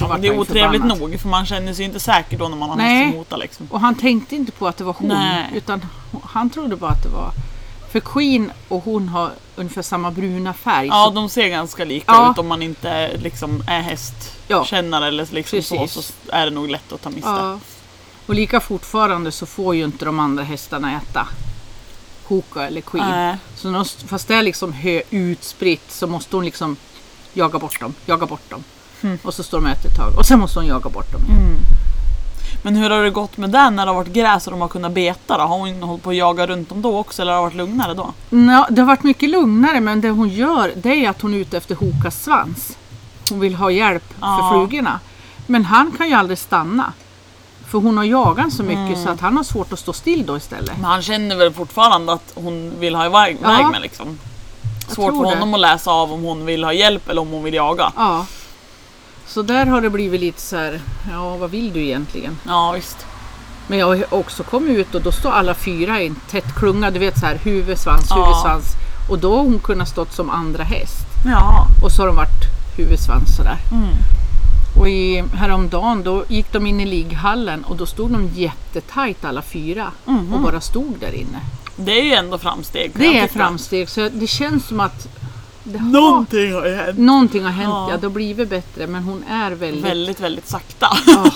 Ja, 0.00 0.18
det 0.20 0.28
är 0.28 0.38
otrevligt 0.38 0.82
förbannad. 0.82 1.10
nog 1.10 1.20
för 1.20 1.28
man 1.28 1.46
känner 1.46 1.74
sig 1.74 1.84
inte 1.84 2.00
säker 2.00 2.38
då 2.38 2.48
när 2.48 2.56
man 2.56 2.68
har 2.68 2.76
Nej. 2.76 3.04
något 3.04 3.10
som 3.12 3.18
hotar 3.18 3.36
liksom. 3.38 3.66
Och 3.70 3.80
han 3.80 3.94
tänkte 3.94 4.36
inte 4.36 4.52
på 4.52 4.66
att 4.68 4.76
det 4.76 4.84
var 4.84 4.92
hon, 4.98 5.08
Nej. 5.08 5.50
utan 5.54 5.86
han 6.22 6.50
trodde 6.50 6.76
bara 6.76 6.90
att 6.90 7.02
det 7.02 7.08
var... 7.08 7.30
För 7.92 8.00
Queen 8.00 8.52
och 8.68 8.84
hon 8.84 9.08
har 9.08 9.30
ungefär 9.56 9.82
samma 9.82 10.10
bruna 10.10 10.52
färg. 10.54 10.86
Ja, 10.86 11.04
så, 11.08 11.14
de 11.14 11.28
ser 11.28 11.48
ganska 11.48 11.84
lika 11.84 12.12
Ja. 12.12 12.30
ut 12.30 12.38
om 12.38 12.46
man 12.46 12.62
inte 12.62 13.16
liksom 13.16 13.64
är 13.66 13.80
hästkännare 13.80 15.04
Ja. 15.04 15.08
eller 15.08 15.26
liksom 15.34 15.62
så, 15.62 15.86
så 15.86 16.12
är 16.32 16.44
det 16.44 16.50
nog 16.50 16.68
lätt 16.68 16.92
att 16.92 17.02
ta 17.02 17.10
miste. 17.10 17.28
ja. 17.30 17.58
Och 18.26 18.34
lika 18.34 18.60
fortfarande 18.60 19.32
så 19.32 19.46
får 19.46 19.74
ju 19.74 19.84
inte 19.84 20.04
de 20.04 20.20
andra 20.20 20.44
hästarna 20.44 20.92
äta 20.96 21.28
Hoka 22.34 22.66
eller 22.66 22.80
Queen. 22.80 23.10
Nej. 23.10 23.36
Så 23.56 23.70
när, 23.70 24.06
fast 24.08 24.28
det 24.28 24.34
är 24.34 24.42
liksom 24.42 24.72
hö 24.72 25.02
utspritt 25.10 25.84
så 25.92 26.06
måste 26.06 26.36
hon 26.36 26.44
liksom 26.44 26.76
jaga 27.32 27.58
bort 27.58 27.80
dem, 27.80 27.94
jaga 28.06 28.26
bort 28.26 28.50
dem. 28.50 28.64
Mm. 29.02 29.18
Och 29.22 29.34
så 29.34 29.42
står 29.42 29.58
de 29.58 29.64
och 29.64 29.70
äter 29.70 29.90
ett 29.90 29.96
tag 29.96 30.18
och 30.18 30.26
sen 30.26 30.40
måste 30.40 30.58
hon 30.58 30.68
jaga 30.68 30.90
bort 30.90 31.12
dem. 31.12 31.20
igen. 31.24 31.56
Men 32.62 32.76
hur 32.76 32.90
har 32.90 33.02
det 33.02 33.10
gått 33.10 33.36
med 33.36 33.50
den 33.50 33.76
när 33.76 33.86
det 33.86 33.90
har 33.92 33.96
varit 33.96 34.12
gräs 34.12 34.46
och 34.46 34.50
de 34.50 34.60
har 34.60 34.68
kunnat 34.68 34.92
beta 34.92 35.38
då? 35.38 35.44
Har 35.44 35.58
hon 35.58 35.82
hållit 35.82 36.02
på 36.02 36.10
att 36.10 36.16
jaga 36.16 36.46
runt 36.46 36.68
dem 36.68 36.82
då 36.82 36.98
också 36.98 37.22
eller 37.22 37.32
har 37.32 37.38
det 37.38 37.42
varit 37.44 37.54
lugnare 37.54 37.94
då? 37.94 38.12
Nå, 38.30 38.66
det 38.70 38.80
har 38.80 38.86
varit 38.86 39.02
mycket 39.02 39.30
lugnare 39.30 39.80
men 39.80 40.00
det 40.00 40.10
hon 40.10 40.28
gör 40.28 40.72
det 40.76 41.04
är 41.04 41.10
att 41.10 41.20
hon 41.22 41.34
är 41.34 41.38
ute 41.38 41.56
efter 41.56 41.74
Hokas 41.74 42.22
svans. 42.24 42.76
Hon 43.30 43.40
vill 43.40 43.54
ha 43.54 43.70
hjälp 43.70 44.14
Ja. 44.20 44.38
för 44.38 44.50
flugorna. 44.50 45.00
Men 45.46 45.64
han 45.64 45.92
kan 45.92 46.08
ju 46.08 46.14
aldrig 46.14 46.38
stanna. 46.38 46.92
För 47.74 47.78
hon 47.80 47.96
har 47.96 48.04
jagat 48.04 48.52
så 48.52 48.62
mycket 48.62 48.88
Mm. 48.96 49.04
så 49.04 49.10
att 49.10 49.20
han 49.20 49.36
har 49.36 49.44
svårt 49.44 49.72
att 49.72 49.78
stå 49.78 49.92
still 49.92 50.26
då 50.26 50.36
istället. 50.36 50.72
Men 50.76 50.84
han 50.84 51.02
känner 51.02 51.36
väl 51.36 51.52
fortfarande 51.52 52.12
att 52.12 52.32
hon 52.34 52.72
vill 52.80 52.94
ha 52.94 53.06
iväg 53.06 53.36
Ja. 53.42 53.68
med 53.70 53.82
liksom. 53.82 54.18
Svårt 54.88 55.12
för 55.14 55.22
det. 55.22 55.28
honom 55.28 55.54
att 55.54 55.60
läsa 55.60 55.90
av 55.90 56.12
om 56.12 56.22
hon 56.22 56.46
vill 56.46 56.64
ha 56.64 56.72
hjälp 56.72 57.08
eller 57.08 57.20
om 57.22 57.28
hon 57.30 57.44
vill 57.44 57.54
jaga. 57.54 57.92
Ja. 57.96 58.26
Så 59.26 59.42
där 59.42 59.66
har 59.66 59.80
det 59.80 59.90
blivit 59.90 60.20
lite 60.20 60.40
så 60.40 60.56
här, 60.56 60.80
ja 61.12 61.36
vad 61.36 61.50
vill 61.50 61.72
du 61.72 61.82
egentligen? 61.84 62.38
Ja 62.48 62.72
visst. 62.72 62.96
Men 63.66 63.78
jag 63.78 63.86
har 63.86 64.14
också 64.14 64.42
kommit 64.42 64.76
ut 64.78 64.94
och 64.94 65.02
då 65.02 65.12
står 65.12 65.30
alla 65.30 65.54
fyra 65.54 66.00
i 66.00 66.06
en 66.06 66.16
tätt 66.30 66.54
klunga, 66.56 66.90
du 66.90 66.98
vet 66.98 67.18
så 67.20 67.26
här 67.26 67.38
huvud, 67.44 67.78
svans, 67.78 68.06
Ja. 68.10 68.16
huvud, 68.16 68.36
svans. 68.42 68.64
Och 69.10 69.18
då 69.18 69.36
har 69.36 69.42
hon 69.44 69.58
kunnat 69.58 69.88
stått 69.88 70.12
som 70.12 70.30
andra 70.30 70.62
häst. 70.64 71.06
Ja. 71.26 71.66
Och 71.84 71.92
så 71.92 72.02
har 72.02 72.06
de 72.06 72.16
varit 72.16 72.44
huvud, 72.76 72.98
svans 72.98 73.36
sådär. 73.36 73.58
Mm. 73.72 73.88
Och 74.78 74.88
i, 74.88 75.24
häromdagen 75.34 76.02
då 76.02 76.24
gick 76.28 76.52
de 76.52 76.66
in 76.66 76.80
i 76.80 76.86
ligghallen 76.86 77.64
och 77.64 77.76
då 77.76 77.86
stod 77.86 78.10
de 78.10 78.28
jättetajt 78.34 79.24
alla 79.24 79.42
fyra 79.42 79.90
och 80.34 80.40
bara 80.40 80.60
stod 80.60 80.96
där 81.00 81.12
inne. 81.14 81.40
Det 81.76 82.00
är 82.00 82.04
ju 82.04 82.12
ändå 82.14 82.38
framsteg. 82.38 82.92
Det 82.94 83.18
är 83.18 83.26
framsteg 83.28 83.88
så 83.88 84.08
det 84.12 84.26
känns 84.26 84.66
som 84.66 84.80
att 84.80 85.08
det 85.64 85.78
har, 85.78 85.88
Någonting 85.90 86.52
har 86.52 86.68
hänt. 86.84 86.98
någonting 86.98 87.44
har 87.44 87.50
hänt. 87.50 87.68
Ja. 87.68 87.90
Ja. 87.90 87.96
det 87.96 88.06
har 88.06 88.12
blivit 88.12 88.48
bättre 88.50 88.86
men 88.86 89.02
hon 89.02 89.24
är 89.30 89.50
väldigt, 89.50 89.84
Väldigt, 89.84 90.20
väldigt 90.20 90.48
sakta. 90.48 90.88
ja, 91.06 91.30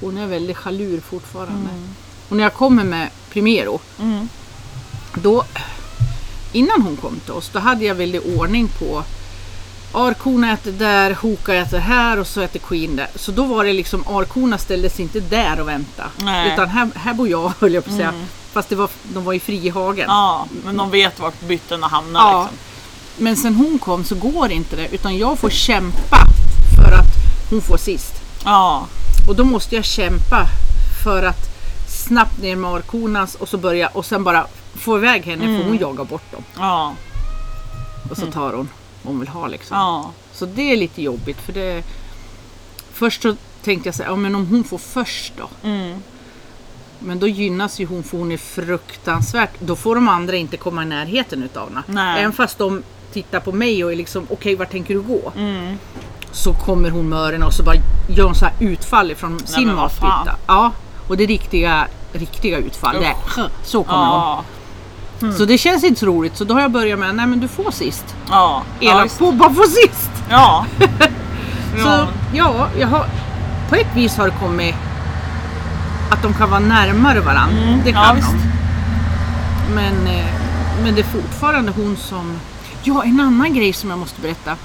hon 0.00 0.18
är 0.18 0.26
väldigt 0.26 0.56
chalur 0.56 1.00
fortfarande. 1.00 1.70
Och 2.28 2.36
när 2.36 2.42
jag 2.42 2.54
kommer 2.54 2.84
med 2.84 3.08
Primero 3.30 3.80
Mm. 4.00 4.28
då 5.14 5.44
innan 6.52 6.82
hon 6.82 6.96
kom 6.96 7.16
till 7.20 7.32
oss 7.32 7.50
då 7.52 7.58
hade 7.58 7.84
jag 7.84 7.94
väldigt 7.94 8.38
ordning 8.38 8.68
på 8.68 9.02
Arkorna 9.92 10.52
äter 10.52 10.72
där, 10.72 11.14
Hoka 11.14 11.54
äter 11.54 11.78
här 11.78 12.18
och 12.18 12.26
så 12.26 12.40
äter 12.40 12.58
Queen 12.60 12.96
där. 12.96 13.08
Så 13.14 13.32
då 13.32 13.44
var 13.44 13.64
det 13.64 13.72
liksom, 13.72 14.04
Arkorna 14.08 14.58
ställdes 14.58 15.00
inte 15.00 15.20
där 15.20 15.60
och 15.60 15.68
vänta. 15.68 16.04
Nej. 16.16 16.52
Utan 16.52 16.68
här, 16.68 16.88
här 16.94 17.14
bor 17.14 17.28
jag 17.28 17.52
höll 17.60 17.74
jag 17.74 17.84
på 17.84 17.90
att 17.90 17.96
säga. 17.96 18.12
Fast 18.52 18.68
det 18.68 18.76
var, 18.76 18.90
de 19.02 19.24
var 19.24 19.32
i 19.32 19.40
frihagen. 19.40 20.04
Ja, 20.08 20.46
men 20.64 20.76
de 20.76 20.90
vet 20.90 21.20
vart 21.20 21.40
bytena 21.40 21.86
hamnar 21.88 22.20
Ja. 22.20 22.40
liksom. 22.42 22.58
Men 23.24 23.36
sen 23.36 23.54
hon 23.54 23.78
kom 23.78 24.04
så 24.04 24.14
går 24.14 24.50
inte 24.52 24.76
det. 24.76 24.88
Utan 24.94 25.18
jag 25.18 25.38
får 25.38 25.50
kämpa 25.50 26.18
för 26.76 26.92
att 26.92 27.06
hon 27.50 27.60
får 27.60 27.76
sist. 27.76 28.12
Ja. 28.44 28.86
Och 29.28 29.36
då 29.36 29.44
måste 29.44 29.74
jag 29.76 29.84
kämpa 29.84 30.46
för 31.04 31.22
att 31.22 31.48
snabbt 32.06 32.38
ner 32.38 32.56
med 32.56 32.70
arkorna 32.70 33.26
och 33.38 33.48
så 33.48 33.58
börja 33.58 33.88
och 33.88 34.06
sen 34.06 34.24
bara 34.24 34.46
få 34.74 34.98
iväg 34.98 35.24
henne 35.24 35.44
för 35.58 35.68
hon 35.68 35.78
jagar 35.78 36.04
bort 36.04 36.32
dem. 36.32 36.44
Ja. 36.58 36.94
Och 38.10 38.16
så 38.16 38.26
tar 38.26 38.52
hon 38.52 38.68
hon 39.04 39.20
vill 39.20 39.28
ha 39.28 39.46
liksom. 39.46 39.76
Ja. 39.76 40.10
Så 40.32 40.46
det 40.46 40.72
är 40.72 40.76
lite 40.76 41.02
jobbigt 41.02 41.40
för 41.40 41.52
det... 41.52 41.84
Först 42.92 43.22
så 43.22 43.36
tänkte 43.64 43.88
jag 43.88 43.94
så 43.94 44.02
här, 44.02 44.10
ja 44.10 44.16
men 44.16 44.34
om 44.34 44.46
hon 44.46 44.64
får 44.64 44.78
först 44.78 45.32
då? 45.36 45.68
Mm. 45.68 46.02
Men 46.98 47.18
då 47.18 47.28
gynnas 47.28 47.80
ju 47.80 47.86
hon 47.86 48.02
för 48.02 48.18
hon 48.18 48.32
är 48.32 48.36
fruktansvärt... 48.36 49.50
Då 49.58 49.76
får 49.76 49.94
de 49.94 50.08
andra 50.08 50.36
inte 50.36 50.56
komma 50.56 50.82
i 50.82 50.86
närheten 50.86 51.42
utav 51.42 51.68
henne. 51.68 51.82
Nej. 51.86 52.20
Även 52.20 52.32
fast 52.32 52.58
de 52.58 52.82
tittar 53.12 53.40
på 53.40 53.52
mig 53.52 53.84
och 53.84 53.92
är 53.92 53.96
liksom, 53.96 54.26
okej 54.30 54.56
vart 54.56 54.70
tänker 54.70 54.94
du 54.94 55.00
gå? 55.00 55.32
Mm. 55.36 55.78
Så 56.32 56.54
kommer 56.54 56.90
hon 56.90 57.08
med 57.08 57.18
öronen 57.18 57.42
och 57.42 57.54
så 57.54 57.62
bara 57.62 57.76
gör 58.08 58.24
hon 58.24 58.34
så 58.34 58.44
här 58.44 58.54
utfall 58.60 59.10
ifrån 59.10 59.38
sin 59.46 59.74
matbytta. 59.74 60.36
Ja, 60.46 60.72
och 61.08 61.16
det 61.16 61.26
riktiga, 61.26 61.88
riktiga 62.12 62.58
utfall. 62.58 62.96
Det 63.00 63.06
är, 63.06 63.16
så 63.64 63.84
kommer 63.84 64.06
hon. 64.06 64.44
Ja. 65.22 65.32
Så 65.32 65.44
det 65.44 65.58
känns 65.58 65.84
inte 65.84 66.00
så 66.00 66.06
roligt. 66.06 66.36
Så 66.36 66.44
då 66.44 66.54
har 66.54 66.60
jag 66.60 66.70
börjat 66.70 66.98
med, 66.98 67.14
nej 67.14 67.26
men 67.26 67.40
du 67.40 67.48
får 67.48 67.70
sist. 67.70 68.04
Ja. 68.30 68.62
Ja. 68.80 68.90
Elak 68.90 69.04
visst. 69.04 69.18
på, 69.18 69.32
bara 69.32 69.54
få 69.54 69.62
sist! 69.62 70.10
Ja. 70.30 70.66
Så 71.82 71.88
ja. 71.88 72.08
ja, 72.32 72.68
jag 72.78 72.88
har, 72.88 73.06
på 73.68 73.74
ett 73.74 73.96
vis 73.96 74.16
har 74.16 74.24
det 74.26 74.34
kommit 74.40 74.74
att 76.10 76.22
de 76.22 76.34
kan 76.34 76.50
vara 76.50 76.60
närmare 76.60 77.20
varandra. 77.20 77.62
Mm, 77.62 77.80
det 77.84 77.90
ja, 77.90 78.02
kan 78.04 78.16
visst. 78.16 78.28
de. 78.30 79.74
Men, 79.74 80.06
eh, 80.06 80.26
men 80.82 80.94
det 80.94 81.00
är 81.00 81.04
fortfarande 81.04 81.72
hon 81.76 81.96
som... 81.96 82.36
Ja, 82.84 83.04
en 83.04 83.20
annan 83.20 83.54
grej 83.54 83.72
som 83.72 83.90
jag 83.90 83.98
måste 83.98 84.20
berätta. 84.20 84.56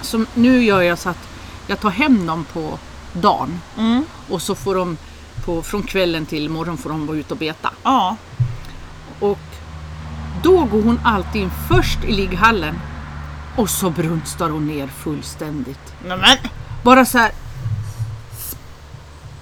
Som 0.00 0.26
nu 0.34 0.64
gör 0.64 0.82
jag 0.82 0.98
så 0.98 1.08
att 1.08 1.28
jag 1.66 1.80
tar 1.80 1.90
hem 1.90 2.26
dem 2.26 2.44
på 2.52 2.78
dagen 3.12 3.60
Mm. 3.78 4.04
och 4.30 4.42
så 4.42 4.54
får 4.54 4.74
de 4.74 4.96
på, 5.44 5.62
från 5.62 5.82
kvällen 5.82 6.26
till 6.26 6.48
morgon 6.50 6.76
får 6.76 6.90
de 6.90 7.06
vara 7.06 7.16
ute 7.16 7.34
och 7.34 7.38
beta. 7.38 7.70
Ja. 7.82 8.16
Och 9.20 9.38
då 10.46 10.64
går 10.64 10.82
hon 10.82 11.00
alltid 11.04 11.42
in 11.42 11.50
först 11.68 12.04
i 12.04 12.12
ligghallen 12.12 12.80
och 13.56 13.70
så 13.70 13.90
brunstar 13.90 14.50
hon 14.50 14.66
ner 14.66 14.86
fullständigt. 14.86 15.94
Nej, 16.08 16.18
men. 16.18 16.50
Bara 16.82 17.04
så 17.04 17.18
här. 17.18 17.30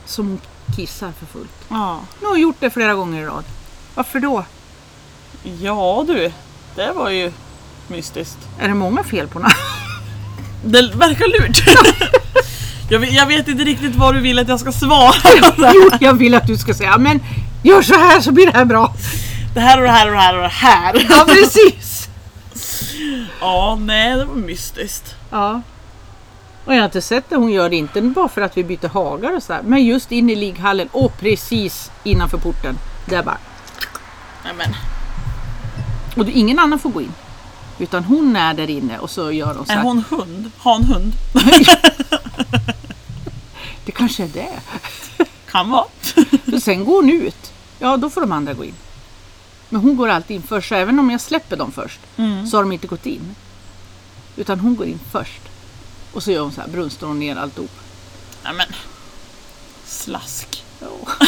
Som 0.07 0.29
hon 0.29 0.41
kissar 0.77 1.13
för 1.19 1.27
fullt. 1.27 1.65
Ja. 1.69 2.01
Nu 2.21 2.27
har 2.27 2.33
hon 2.33 2.41
gjort 2.41 2.57
det 2.61 2.71
flera 2.71 2.95
gånger 2.95 3.23
i 3.23 3.25
rad. 3.25 3.45
Varför 3.95 4.21
då? 4.21 4.45
Ja 5.61 6.05
du. 6.07 6.33
Det 6.75 6.93
var 6.93 7.11
ju 7.11 7.33
mystiskt. 7.89 8.39
Är 8.59 8.69
det 8.69 8.75
många 8.75 9.05
fel 9.05 9.29
på 9.29 9.39
något? 9.39 9.53
Det 10.65 10.83
verkar 10.95 11.41
lurt. 11.41 11.65
jag, 12.91 12.99
vet, 12.99 13.13
jag 13.13 13.27
vet 13.27 13.49
inte 13.49 13.65
riktigt 13.65 13.95
vad 13.97 14.15
du 14.15 14.21
vill 14.21 14.39
att 14.39 14.49
jag 14.49 14.61
ska 14.61 14.73
svara. 14.73 15.15
Jo, 15.75 15.91
jag 16.01 16.15
vill 16.15 16.35
att 16.35 16.47
du 16.47 16.57
ska 16.57 16.75
säga, 16.75 16.99
men 16.99 17.21
gör 17.63 17.83
så 17.83 17.95
här 17.95 18.21
så 18.21 18.33
blir 18.33 18.47
det 18.47 18.53
här 18.53 18.65
bra. 18.65 18.95
Det 19.55 19.61
här 19.61 19.79
och 19.79 19.83
det 19.85 19.91
här 19.91 20.07
och 20.07 20.13
det 20.13 20.19
här 20.19 20.35
och 20.37 20.43
det 20.43 20.49
här. 20.49 21.07
Ja, 21.11 21.25
precis. 21.29 22.09
Ja, 23.41 23.79
nej 23.81 24.17
det 24.17 24.25
var 24.25 24.35
mystiskt. 24.35 25.15
Ja. 25.31 25.63
Och 26.65 26.73
jag 26.75 26.79
har 26.79 26.85
inte 26.85 27.03
sett 27.03 27.31
det 27.31 27.37
hon 27.37 27.51
gör 27.53 27.69
det, 27.71 27.77
inte 27.77 28.03
bara 28.03 28.29
för 28.29 28.41
att 28.41 28.57
vi 28.57 28.65
byter 28.65 28.89
hagar 28.89 29.37
och 29.37 29.43
så 29.43 29.53
här, 29.53 29.63
men 29.63 29.85
just 29.85 30.13
in 30.13 30.31
i 30.31 30.37
ligghallen 30.37 30.89
och 30.93 31.19
precis 31.21 31.91
innanför 32.05 32.39
porten. 32.39 32.79
Där 33.07 33.23
bara. 33.23 33.39
Nej 34.45 34.53
men, 34.59 34.75
Och 36.17 36.29
ingen 36.29 36.59
annan 36.59 36.79
får 36.79 36.91
gå 36.91 37.01
in. 37.01 37.13
Utan 37.79 38.05
hon 38.05 38.37
är 38.37 38.55
där 38.55 38.71
inne 38.71 38.99
och 38.99 39.11
så 39.11 39.33
gör 39.33 39.55
hon 39.55 39.67
så 39.67 39.73
är 39.73 39.77
här. 39.77 39.83
hon 39.83 40.05
hund? 40.11 40.51
Har 40.59 40.73
hon 40.73 40.85
hund? 40.85 41.13
Det 43.85 43.93
kanske 43.93 44.23
är 44.25 44.29
det. 44.29 44.61
Kan 45.51 45.71
vara. 45.71 45.85
Sen 46.61 46.85
går 46.85 46.95
hon 46.95 47.11
ut. 47.11 47.53
Ja, 47.79 47.97
då 47.97 48.11
får 48.11 48.21
de 48.21 48.33
andra 48.33 48.53
gå 48.55 48.65
in. 48.65 48.75
Men 49.69 49.81
hon 49.81 49.97
går 49.97 50.09
alltid 50.09 50.37
in 50.37 50.43
först, 50.43 50.69
så 50.69 50.75
även 50.75 50.99
om 50.99 51.11
jag 51.11 51.21
släpper 51.21 51.57
dem 51.57 51.73
först 51.73 52.01
Mm. 52.17 52.47
så 52.47 52.57
har 52.57 52.63
de 52.63 52.73
inte 52.73 52.87
gått 52.87 53.07
in. 53.07 53.35
Utan 54.37 54.61
hon 54.61 54.77
går 54.77 54.87
in 54.87 55.01
först. 55.11 55.41
Och 56.13 56.23
så 56.23 56.31
gör 56.33 56.41
hon 56.43 56.53
så 56.53 56.61
här, 56.61 56.69
brunstar 56.69 57.07
hon 57.07 57.19
ner 57.19 57.37
alltihop. 57.37 57.71
Nej 58.45 58.53
men. 58.55 58.67
Slask. 59.87 60.65
Ja. 60.81 60.87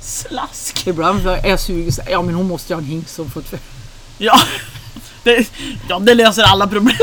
Slask. 0.00 0.86
Ibland 0.86 1.26
är 1.26 1.46
jag 1.48 1.60
sugen 1.60 1.92
så 1.92 2.02
här, 2.02 2.10
ja 2.10 2.22
men 2.22 2.34
hon 2.34 2.48
måste 2.48 2.72
ju 2.72 2.74
ha 2.76 2.80
en 2.82 2.88
hink 2.88 3.08
som 3.08 3.30
fått 3.30 3.48
för... 3.48 3.58
Ja. 4.18 4.40
Det, 5.24 5.50
ja, 5.88 5.98
det 5.98 6.14
löser 6.14 6.42
alla 6.42 6.66
problem. 6.66 6.96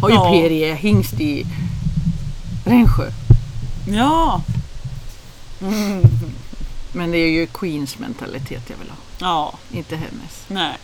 Har 0.00 0.08
ju 0.08 0.14
Ja. 0.14 0.30
PRE 0.30 0.74
hingst 0.74 1.20
i 1.20 1.46
Rensjö. 2.64 3.10
Ja. 3.90 4.42
Men 6.92 7.10
det 7.10 7.18
är 7.18 7.30
ju 7.30 7.46
Queens 7.46 7.98
mentalitet 7.98 8.62
jag 8.70 8.76
vill 8.76 8.88
ha, 8.90 8.96
Ja, 9.20 9.58
inte 9.70 9.96
hennes. 9.96 10.44
nej. 10.48 10.78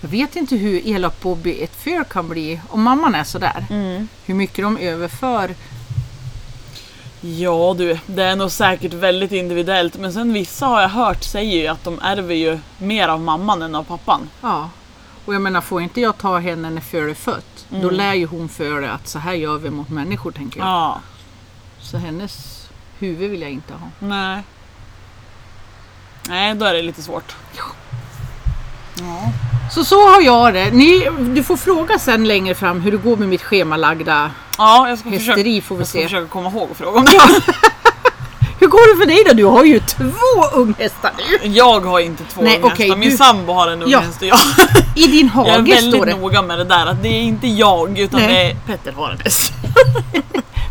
Jag 0.00 0.08
vet 0.08 0.36
inte 0.36 0.56
hur 0.56 0.86
elak 0.86 1.20
Bobby 1.20 1.62
ett 1.62 1.76
för 1.76 2.04
kan 2.04 2.28
bli 2.28 2.60
om 2.68 2.82
mamman 2.82 3.14
är 3.14 3.24
sådär. 3.24 3.66
Mm. 3.70 4.08
Hur 4.24 4.34
mycket 4.34 4.64
de 4.64 4.78
överför. 4.78 5.54
Ja 7.20 7.74
du, 7.78 7.98
det 8.06 8.22
är 8.22 8.36
nog 8.36 8.50
säkert 8.50 8.92
väldigt 8.92 9.32
individuellt. 9.32 9.98
Men 9.98 10.12
sen 10.12 10.32
vissa 10.32 10.66
har 10.66 10.80
jag 10.80 10.88
hört 10.88 11.24
säger 11.24 11.60
ju 11.62 11.66
att 11.66 11.84
de 11.84 11.98
ärver 12.02 12.34
ju 12.34 12.58
mer 12.78 13.08
av 13.08 13.20
mamman 13.20 13.62
än 13.62 13.74
av 13.74 13.84
pappan. 13.84 14.28
Ja. 14.40 14.70
Och 15.24 15.34
jag 15.34 15.42
menar, 15.42 15.60
får 15.60 15.82
inte 15.82 16.00
jag 16.00 16.18
ta 16.18 16.38
henne 16.38 16.70
när 16.70 16.80
föl 16.80 17.10
är 17.10 17.14
fött, 17.14 17.66
då 17.68 17.90
lär 17.90 18.14
ju 18.14 18.26
hon 18.26 18.48
före 18.48 18.92
att 18.92 19.08
så 19.08 19.18
här 19.18 19.32
gör 19.32 19.58
vi 19.58 19.70
mot 19.70 19.88
människor 19.88 20.32
tänker 20.32 20.60
jag. 20.60 20.68
Ja. 20.68 21.00
Så 21.80 21.96
hennes 21.98 22.66
huvud 22.98 23.30
vill 23.30 23.42
jag 23.42 23.50
inte 23.50 23.72
ha. 23.74 23.88
Nej. 23.98 24.42
Nej, 26.28 26.54
då 26.54 26.64
är 26.64 26.74
det 26.74 26.82
lite 26.82 27.02
svårt. 27.02 27.36
Så 29.74 29.84
så 29.84 30.08
har 30.10 30.20
jag 30.20 30.54
det. 30.54 30.70
Ni, 30.70 31.08
du 31.20 31.42
får 31.42 31.56
fråga 31.56 31.98
sen 31.98 32.24
längre 32.28 32.54
fram 32.54 32.80
hur 32.80 32.90
det 32.92 32.96
går 32.96 33.16
med 33.16 33.28
mitt 33.28 33.42
schemalagda 33.42 34.30
Ja, 34.58 34.88
jag 34.88 34.98
ska, 34.98 35.10
försöka, 35.10 35.26
hästeri 35.32 35.60
får 35.60 35.74
vi 35.74 35.80
jag 35.80 35.88
ska 35.88 35.98
se. 35.98 36.04
försöka 36.04 36.28
komma 36.28 36.48
ihåg 36.50 36.70
och 36.70 36.76
fråga 36.76 36.98
om 36.98 37.04
det. 37.04 37.20
Hur 38.60 38.66
går 38.68 38.94
det 38.94 39.00
för 39.00 39.06
dig 39.06 39.24
då? 39.28 39.32
Du 39.34 39.44
har 39.44 39.64
ju 39.64 39.80
två 39.80 40.04
unghästar 40.54 41.10
nu. 41.42 41.48
Jag 41.48 41.80
har 41.80 42.00
inte 42.00 42.24
två 42.24 42.42
Nej, 42.42 42.56
unghästar, 42.56 42.74
okej, 42.74 42.96
min 42.96 43.10
du- 43.10 43.16
sambo 43.16 43.52
har 43.52 43.68
en 43.68 43.80
Ja. 43.86 43.98
unghäst 43.98 44.22
och 44.22 44.28
jag. 44.28 44.38
I 44.96 45.06
din 45.06 45.30
Jag 45.34 45.46
är 45.48 45.52
hage 45.58 45.76
står 45.76 45.90
väldigt 45.90 46.02
det. 46.06 46.20
noga 46.20 46.42
med 46.42 46.58
det 46.58 46.64
där 46.64 46.86
att 46.86 47.02
det 47.02 47.08
är 47.08 47.22
inte 47.22 47.46
jag 47.46 47.98
utan 47.98 48.20
Nej. 48.20 48.28
det 48.28 48.50
är 48.50 48.54
Petter 48.76 48.92
har 48.92 49.10
en 49.10 49.18
häst. 49.18 49.52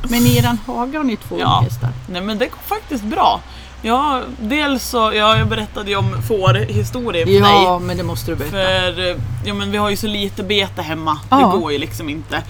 Men 0.04 0.22
i 0.26 0.38
eran 0.38 0.58
hage 0.68 0.98
har 0.98 1.04
ni 1.04 1.18
två 1.18 1.38
Ja. 1.40 1.58
unghästar. 1.58 1.90
Nej 2.10 2.22
men 2.22 2.38
det 2.38 2.46
går 2.48 2.60
faktiskt 2.68 3.04
bra. 3.04 3.42
Ja, 3.82 4.22
dels 4.40 4.84
så, 4.84 4.98
ja, 4.98 5.38
jag 5.38 5.48
berättade 5.48 5.90
ju 5.90 5.96
om 5.96 6.22
fårhistorien 6.28 7.28
för 7.28 7.34
dig. 7.34 7.64
Ja, 7.64 7.80
men 7.80 7.98
det 7.98 8.04
måste 8.04 8.32
du 8.32 8.36
berätta. 8.36 8.52
För 8.52 9.10
eh, 9.10 9.18
ja, 9.46 9.54
men 9.54 9.72
vi 9.72 9.78
har 9.78 9.90
ju 9.90 9.96
så 9.96 10.08
lite 10.08 10.44
bete 10.44 10.82
hemma. 10.82 11.20
Ja. 11.30 11.38
Det 11.38 11.60
går 11.60 11.72
ju 11.72 11.78
liksom 11.78 12.10
inte. 12.10 12.44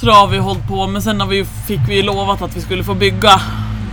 Så 0.00 0.06
då 0.06 0.12
har 0.12 0.26
vi 0.26 0.38
hållit 0.38 0.68
på, 0.68 0.86
men 0.86 1.02
sen 1.02 1.20
har 1.20 1.28
vi 1.28 1.44
fick 1.44 1.80
vi 1.88 2.02
lovat 2.02 2.42
att 2.42 2.56
vi 2.56 2.60
skulle 2.60 2.84
få 2.84 2.94
bygga 2.94 3.40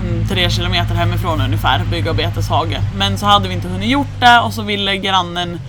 mm, 0.01 0.27
tre 0.27 0.49
kilometer 0.49 0.95
hemifrån 0.95 1.41
ungefär, 1.41 1.85
bygga 1.91 2.13
beteshage. 2.13 2.77
Men 2.97 3.17
så 3.17 3.25
hade 3.25 3.47
vi 3.47 3.53
inte 3.53 3.67
hunnit 3.67 3.89
gjort 3.89 4.19
det 4.19 4.39
och 4.39 4.53
så 4.53 4.61
ville 4.61 4.97
grannen, 4.97 5.59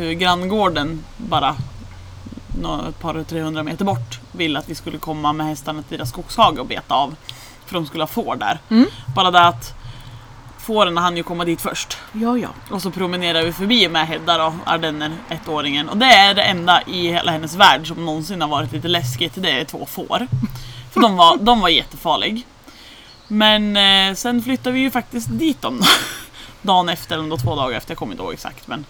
eh, 0.00 0.10
granngården 0.10 1.04
bara 1.16 1.56
ett 2.88 3.00
par 3.00 3.24
300 3.24 3.62
meter 3.62 3.84
bort 3.84 4.20
ville 4.32 4.58
att 4.58 4.68
vi 4.68 4.74
skulle 4.74 4.98
komma 4.98 5.32
med 5.32 5.46
hästarna 5.46 5.82
till 5.82 5.98
deras 5.98 6.10
skogshage 6.10 6.58
och 6.58 6.66
beta 6.66 6.94
av. 6.94 7.14
För 7.66 7.74
de 7.74 7.86
skulle 7.86 8.02
ha 8.02 8.08
får 8.08 8.36
där. 8.36 8.58
Mm. 8.70 8.86
Bara 9.14 9.30
det 9.30 9.40
att 9.40 9.74
fåren 10.68 10.96
hann 10.96 11.16
ju 11.16 11.22
komma 11.22 11.44
dit 11.44 11.60
först. 11.60 11.98
Ja, 12.12 12.38
ja. 12.38 12.48
Och 12.70 12.82
så 12.82 12.90
promenerar 12.90 13.42
vi 13.42 13.52
förbi 13.52 13.88
med 13.88 14.06
Hedda 14.06 14.38
då, 14.38 14.54
ardenner, 14.64 15.12
ettåringen. 15.28 15.88
Och 15.88 15.96
det 15.96 16.06
är 16.06 16.34
det 16.34 16.42
enda 16.42 16.82
i 16.82 17.08
hela 17.08 17.32
hennes 17.32 17.54
värld 17.54 17.88
som 17.88 18.04
någonsin 18.04 18.40
har 18.40 18.48
varit 18.48 18.72
lite 18.72 18.88
läskigt. 18.88 19.32
Det 19.34 19.50
är 19.50 19.64
två 19.64 19.86
får. 19.86 20.26
För 20.92 21.00
de 21.00 21.16
var, 21.16 21.36
de 21.36 21.60
var 21.60 21.68
jättefarlig. 21.68 22.46
Men 23.28 23.76
eh, 23.76 24.14
sen 24.14 24.42
flyttade 24.42 24.74
vi 24.74 24.80
ju 24.80 24.90
faktiskt 24.90 25.28
dit 25.30 25.62
dem. 25.62 25.80
Dagen 26.62 26.88
efter, 26.88 27.18
eller 27.18 27.36
två 27.36 27.56
dagar 27.56 27.76
efter, 27.76 27.90
jag 27.90 27.98
kommer 27.98 28.12
inte 28.12 28.22
ihåg 28.22 28.32
exakt. 28.32 28.66
Men. 28.66 28.84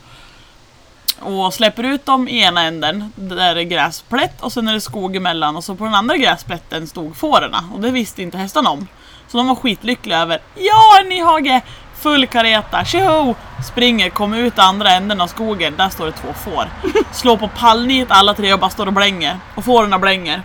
Och 1.21 1.55
släpper 1.55 1.83
ut 1.83 2.07
dem 2.07 2.29
i 2.29 2.41
ena 2.41 2.63
änden, 2.63 3.13
där 3.17 3.55
det 3.55 3.61
är 3.61 3.65
gräsplätt 3.65 4.43
och 4.43 4.53
sen 4.53 4.69
är 4.69 4.73
det 4.73 4.81
skog 4.81 5.17
emellan. 5.17 5.57
Och 5.57 5.65
så 5.65 5.75
på 5.75 5.85
den 5.85 5.95
andra 5.95 6.17
gräsplätten 6.17 6.87
stod 6.87 7.17
fårorna. 7.17 7.65
Och 7.75 7.81
det 7.81 7.91
visste 7.91 8.23
inte 8.23 8.39
hästarna 8.39 8.71
om. 8.71 8.87
Så 9.29 9.37
de 9.39 9.49
var 9.49 9.55
skitlyckliga 9.55 10.19
över 10.19 10.39
Ja, 10.55 11.01
en 11.01 11.09
ny 11.09 11.23
hage! 11.23 11.61
Full 12.01 12.27
kareta, 12.27 12.85
tjoho! 12.85 13.35
Springer, 13.67 14.11
kommer 14.11 14.39
ut 14.39 14.59
i 14.59 14.61
andra 14.61 14.91
änden 14.91 15.21
av 15.21 15.27
skogen, 15.27 15.75
där 15.77 15.89
står 15.89 16.07
det 16.07 16.13
två 16.13 16.29
får. 16.45 16.69
Slår 17.13 17.37
på 17.37 17.49
pallnit 17.49 18.11
alla 18.11 18.35
tre 18.35 18.53
och 18.53 18.59
bara 18.59 18.71
står 18.71 18.87
och 18.87 18.93
blänger. 18.93 19.39
Och 19.55 19.65
fåren 19.65 20.01
blänger. 20.01 20.43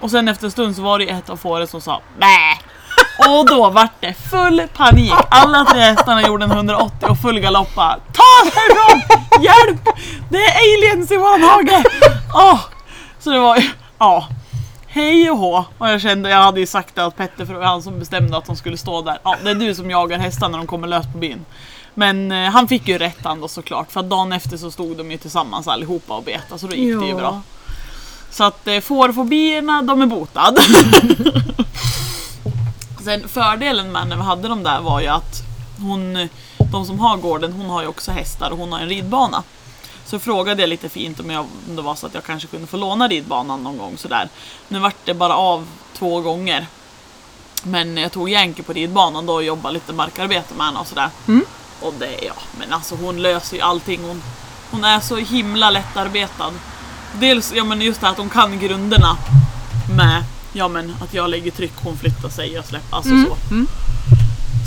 Och 0.00 0.10
sen 0.10 0.28
efter 0.28 0.44
en 0.44 0.50
stund 0.50 0.76
så 0.76 0.82
var 0.82 0.98
det 0.98 1.04
ett 1.10 1.30
av 1.30 1.36
fåren 1.36 1.66
som 1.66 1.80
sa 1.80 2.00
Bä! 2.18 2.58
Och 3.28 3.46
då 3.46 3.70
vart 3.70 4.00
det 4.00 4.14
full 4.30 4.62
panik. 4.76 5.12
Alla 5.30 5.64
tre 5.64 5.80
hästarna 5.80 6.22
gjorde 6.22 6.44
en 6.44 6.50
180 6.50 7.08
och 7.08 7.18
full 7.18 7.40
galopp 7.40 7.74
bara, 7.74 7.96
Ta 8.12 8.46
oss 8.46 8.54
härifrån! 8.54 9.18
Hjälp! 9.42 9.88
Det 10.28 10.38
är 10.38 10.52
aliens 10.58 11.10
i 11.10 11.16
våran 11.16 11.42
hage! 11.42 11.84
Oh. 12.34 12.60
Så 13.18 13.30
det 13.30 13.38
var 13.38 13.56
ju, 13.56 13.70
ja. 13.98 14.28
Hej 14.96 15.30
och 15.30 15.38
hå! 15.38 15.64
Och 15.78 15.88
jag 15.88 16.00
kände, 16.00 16.28
jag 16.30 16.42
hade 16.42 16.60
ju 16.60 16.66
sagt 16.66 16.94
det 16.94 17.06
åt 17.06 17.16
Petter 17.16 17.46
för 17.46 17.52
det 17.52 17.58
var 17.58 17.66
han 17.66 17.82
som 17.82 17.98
bestämde 17.98 18.36
att 18.36 18.44
de 18.44 18.56
skulle 18.56 18.76
stå 18.76 19.02
där. 19.02 19.18
Ja, 19.22 19.36
det 19.44 19.50
är 19.50 19.54
du 19.54 19.74
som 19.74 19.90
jagar 19.90 20.18
hästar 20.18 20.48
när 20.48 20.58
de 20.58 20.66
kommer 20.66 20.88
lös 20.88 21.06
på 21.12 21.18
byn. 21.18 21.44
Men 21.94 22.32
eh, 22.32 22.50
han 22.50 22.68
fick 22.68 22.88
ju 22.88 22.98
rätt 22.98 23.16
han 23.24 23.40
då 23.40 23.48
såklart, 23.48 23.92
för 23.92 24.00
att 24.00 24.10
dagen 24.10 24.32
efter 24.32 24.56
så 24.56 24.70
stod 24.70 24.96
de 24.96 25.10
ju 25.10 25.16
tillsammans 25.16 25.68
allihopa 25.68 26.16
och 26.16 26.22
betade, 26.22 26.60
så 26.60 26.66
då 26.66 26.74
gick 26.74 27.00
det 27.00 27.06
ju 27.06 27.10
Ja. 27.12 27.16
bra. 27.16 27.40
Så 28.30 28.44
att 28.44 28.68
eh, 28.68 28.80
fårfobierna, 28.80 29.82
de 29.82 30.02
är 30.02 30.06
botade. 30.06 30.60
Sen 33.04 33.28
fördelen 33.28 33.92
med 33.92 34.08
när 34.08 34.16
vi 34.16 34.22
hade 34.22 34.48
dem 34.48 34.62
där 34.62 34.80
var 34.80 35.00
ju 35.00 35.06
att 35.06 35.42
hon, 35.80 36.28
de 36.72 36.86
som 36.86 36.98
har 36.98 37.16
gården, 37.16 37.52
hon 37.52 37.70
har 37.70 37.82
ju 37.82 37.88
också 37.88 38.10
hästar 38.10 38.50
och 38.50 38.58
hon 38.58 38.72
har 38.72 38.80
en 38.80 38.88
ridbana. 38.88 39.42
Så 40.06 40.18
frågade 40.18 40.62
jag 40.62 40.68
lite 40.68 40.88
fint 40.88 41.20
om, 41.20 41.30
jag, 41.30 41.46
om 41.68 41.76
det 41.76 41.82
var 41.82 41.94
så 41.94 42.06
att 42.06 42.14
jag 42.14 42.24
kanske 42.24 42.48
kunde 42.48 42.66
få 42.66 42.76
låna 42.76 43.08
ridbanan 43.08 43.62
någon 43.62 43.78
gång 43.78 43.98
sådär. 43.98 44.28
Nu 44.68 44.78
vart 44.78 44.96
det 45.04 45.14
bara 45.14 45.36
av 45.36 45.66
två 45.98 46.20
gånger. 46.20 46.66
Men 47.62 47.96
jag 47.96 48.12
tog 48.12 48.30
Jänke 48.30 48.62
på 48.62 48.72
ridbanan 48.72 49.26
då 49.26 49.34
och 49.34 49.44
jobbade 49.44 49.74
lite 49.74 49.92
markarbete 49.92 50.54
med 50.54 50.66
henne 50.66 50.78
och 50.78 50.86
sådär. 50.86 51.10
Mm. 51.28 51.44
Och 51.80 51.94
det, 51.98 52.24
ja, 52.26 52.34
men 52.58 52.72
alltså 52.72 52.94
hon 52.94 53.22
löser 53.22 53.56
ju 53.56 53.62
allting. 53.62 54.00
Hon, 54.02 54.22
hon 54.70 54.84
är 54.84 55.00
så 55.00 55.16
himla 55.16 55.70
lättarbetad. 55.70 56.52
Dels, 57.20 57.52
ja 57.54 57.64
men 57.64 57.80
just 57.80 58.00
det 58.00 58.06
här 58.06 58.12
att 58.12 58.18
hon 58.18 58.30
kan 58.30 58.58
grunderna 58.58 59.16
med, 59.96 60.24
ja 60.52 60.68
men 60.68 60.96
att 61.02 61.14
jag 61.14 61.30
lägger 61.30 61.50
tryck, 61.50 61.72
hon 61.84 61.96
flyttar 61.96 62.28
sig 62.28 62.58
och 62.58 62.64
släpper, 62.64 62.96
alltså 62.96 63.10
så. 63.10 63.54
mm. 63.54 63.66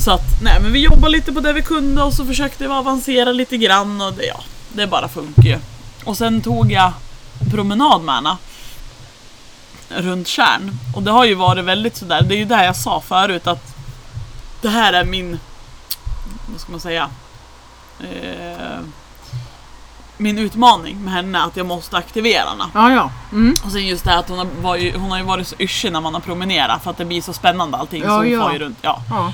Så 0.06 0.12
att, 0.12 0.42
nej 0.42 0.60
men 0.62 0.74
vi 0.74 0.80
jobbade 0.80 1.10
lite 1.12 1.34
på 1.34 1.40
det 1.40 1.54
vi 1.54 1.62
kunde 1.62 2.04
och 2.04 2.14
så 2.14 2.26
försökte 2.26 2.64
vi 2.64 2.74
avancera 2.74 3.32
lite 3.32 3.58
grann 3.58 4.02
och 4.02 4.14
det, 4.14 4.26
ja, 4.26 4.44
det 4.74 4.88
bara 4.88 5.08
funkar 5.08 5.44
ju. 5.44 5.60
Och 6.06 6.18
sen 6.18 6.42
tog 6.42 6.72
jag 6.72 6.94
promenad 7.52 8.02
med 8.02 8.16
henne. 8.16 8.38
Runt 9.90 10.28
Tjärn. 10.28 10.72
Och 10.96 11.04
det 11.04 11.12
har 11.12 11.26
ju 11.26 11.36
varit 11.36 11.66
väldigt 11.66 11.98
sådär, 11.98 12.22
det 12.22 12.36
är 12.36 12.38
ju 12.38 12.46
det 12.46 12.66
jag 12.66 12.76
sa 12.76 13.02
förut 13.02 13.48
att 13.48 13.76
det 14.62 14.70
här 14.70 14.94
är 14.94 15.06
min, 15.06 15.40
vad 16.52 16.62
ska 16.62 16.72
man 16.72 16.82
säga, 16.82 17.10
eh, 18.00 18.80
min 20.18 20.38
utmaning 20.38 21.04
med 21.04 21.14
henne, 21.14 21.44
att 21.44 21.58
jag 21.58 21.66
måste 21.66 21.98
aktivera 21.98 22.50
henne. 22.50 22.66
Ja, 22.74 22.92
ja. 22.92 23.12
Mm. 23.32 23.56
Och 23.66 23.72
sen 23.72 23.88
just 23.88 24.04
det 24.04 24.10
här 24.10 24.18
att 24.18 24.30
hon 24.30 24.38
har, 24.38 24.48
var 24.62 24.76
ju, 24.76 24.98
hon 24.98 25.12
har 25.12 25.18
ju 25.18 25.24
varit 25.24 25.48
så 25.48 25.56
yrsig 25.60 25.92
när 25.92 26.02
man 26.02 26.14
har 26.14 26.22
promenerat 26.22 26.84
för 26.84 26.92
att 26.92 26.98
det 26.98 27.06
blir 27.06 27.22
så 27.22 27.34
spännande 27.34 27.78
allting. 27.78 28.04
Ja, 28.04 28.10
så 28.10 28.16
hon 28.16 28.32
ja. 28.32 28.44
far 28.44 28.54
ju 28.54 28.60
runt. 28.60 28.78
Ja. 28.82 29.02
ja. 29.10 29.34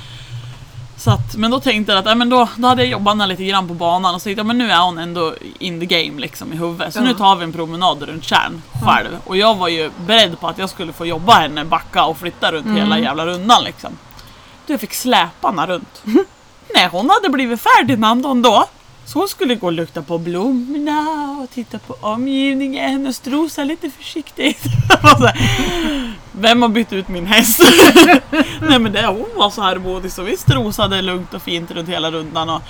Så 1.06 1.12
att, 1.12 1.36
men 1.36 1.50
då 1.50 1.60
tänkte 1.60 1.92
jag 1.92 1.98
att 2.00 2.06
äh, 2.06 2.14
men 2.14 2.28
då, 2.30 2.48
då 2.56 2.68
hade 2.68 2.82
jag 2.82 2.90
jobbat 2.90 3.12
henne 3.12 3.26
lite 3.26 3.44
grann 3.44 3.68
på 3.68 3.74
banan 3.74 4.14
och 4.14 4.20
så 4.20 4.24
tänkte 4.24 4.38
jag 4.40 4.46
men 4.46 4.58
nu 4.58 4.70
är 4.70 4.78
hon 4.80 4.98
ändå 4.98 5.34
in 5.58 5.80
the 5.80 5.86
game 5.86 6.20
liksom 6.20 6.52
i 6.52 6.56
huvudet. 6.56 6.94
Så 6.94 7.00
Ja. 7.00 7.04
nu 7.04 7.14
tar 7.14 7.36
vi 7.36 7.44
en 7.44 7.52
promenad 7.52 8.02
runt 8.02 8.24
Tjärn 8.24 8.62
själv. 8.86 9.08
Och 9.24 9.36
jag 9.36 9.54
var 9.54 9.68
ju 9.68 9.90
beredd 10.06 10.40
på 10.40 10.48
att 10.48 10.58
jag 10.58 10.70
skulle 10.70 10.92
få 10.92 11.06
jobba 11.06 11.32
henne, 11.32 11.64
backa 11.64 12.04
och 12.04 12.16
flytta 12.18 12.52
runt 12.52 12.64
Mm. 12.66 12.76
hela 12.76 12.98
jävla 12.98 13.26
rundan 13.26 13.64
liksom. 13.64 13.90
Du, 14.66 14.72
jag 14.72 14.80
fick 14.80 14.94
släpa 14.94 15.48
henne 15.48 15.66
runt. 15.66 16.02
Nej, 16.74 16.88
hon 16.92 17.10
hade 17.10 17.28
blivit 17.28 17.60
färdig 17.60 17.94
innan 17.94 18.24
hon 18.24 18.42
då. 18.42 18.64
Så 19.06 19.18
hon 19.18 19.28
skulle 19.28 19.54
gå 19.54 19.66
och 19.66 19.72
lukta 19.72 20.02
på 20.02 20.18
blommorna 20.18 21.30
och 21.42 21.50
titta 21.50 21.78
på 21.78 21.96
omgivningen 22.00 23.06
och 23.06 23.14
strosa 23.14 23.64
lite 23.64 23.90
försiktigt. 23.90 24.62
Vem 26.32 26.62
har 26.62 26.68
bytt 26.68 26.92
ut 26.92 27.08
min 27.08 27.26
häst? 27.26 27.60
Nej 28.60 28.78
men 28.78 28.92
det, 28.92 29.06
hon 29.06 29.28
var 29.36 29.50
så 29.50 29.62
här 29.62 29.76
modig 29.76 30.12
så 30.12 30.22
vi 30.22 30.36
strosade 30.36 31.02
lugnt 31.02 31.34
och 31.34 31.42
fint 31.42 31.70
runt 31.70 31.88
hela 31.88 32.10
rundan. 32.10 32.50
Och 32.50 32.62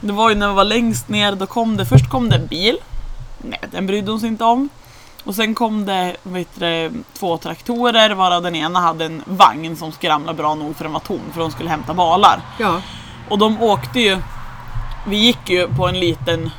det 0.00 0.12
var 0.12 0.28
ju 0.28 0.34
när 0.34 0.48
vi 0.48 0.54
var 0.54 0.64
längst 0.64 1.08
ner, 1.08 1.32
då 1.32 1.46
kom 1.46 1.76
det, 1.76 1.86
först 1.86 2.10
kom 2.10 2.28
det 2.28 2.36
en 2.36 2.46
bil. 2.46 2.78
Nej, 3.38 3.60
den 3.70 3.86
brydde 3.86 4.10
hon 4.10 4.20
sig 4.20 4.28
inte 4.28 4.44
om. 4.44 4.68
Och 5.24 5.34
sen 5.34 5.54
kom 5.54 5.86
det 5.86 6.16
du, 6.54 6.92
två 7.12 7.38
traktorer 7.38 8.10
varav 8.10 8.42
den 8.42 8.56
ena 8.56 8.80
hade 8.80 9.04
en 9.04 9.22
vagn 9.26 9.76
som 9.76 9.92
skramlade 9.92 10.36
bra 10.36 10.54
nog 10.54 10.76
för 10.76 10.84
den 10.84 10.92
var 10.92 11.00
tom 11.00 11.20
för 11.32 11.40
de 11.40 11.50
skulle 11.50 11.70
hämta 11.70 11.94
balar. 11.94 12.40
Ja. 12.58 12.82
Och 13.28 13.38
de 13.38 13.62
åkte 13.62 14.00
ju, 14.00 14.18
vi 15.06 15.16
gick 15.16 15.50
ju 15.50 15.68
på 15.68 15.88
en 15.88 16.00
liten 16.00 16.50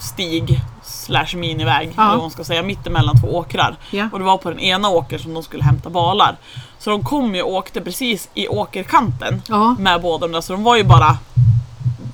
stig 0.00 0.60
slash 0.82 1.36
miniväg, 1.36 1.92
Ja. 1.96 2.02
eller 2.02 2.12
vad 2.12 2.20
man 2.22 2.30
ska 2.30 2.44
säga, 2.44 2.62
mittemellan 2.62 3.20
två 3.20 3.26
åkrar. 3.36 3.76
Ja. 3.90 4.08
Och 4.12 4.18
det 4.18 4.24
var 4.24 4.36
på 4.38 4.50
den 4.50 4.60
ena 4.60 4.88
åkern 4.88 5.18
som 5.20 5.34
de 5.34 5.42
skulle 5.42 5.64
hämta 5.64 5.90
balar. 5.90 6.36
Så 6.78 6.90
de 6.90 7.04
kom 7.04 7.34
ju 7.34 7.42
och 7.42 7.52
åkte 7.52 7.80
precis 7.80 8.28
i 8.34 8.48
åkerkanten 8.48 9.42
Ja. 9.48 9.76
med 9.78 10.02
båda 10.02 10.26
de 10.26 10.32
där, 10.32 10.40
så 10.40 10.52
de 10.52 10.62
var 10.62 10.76
ju 10.76 10.84
bara 10.84 11.18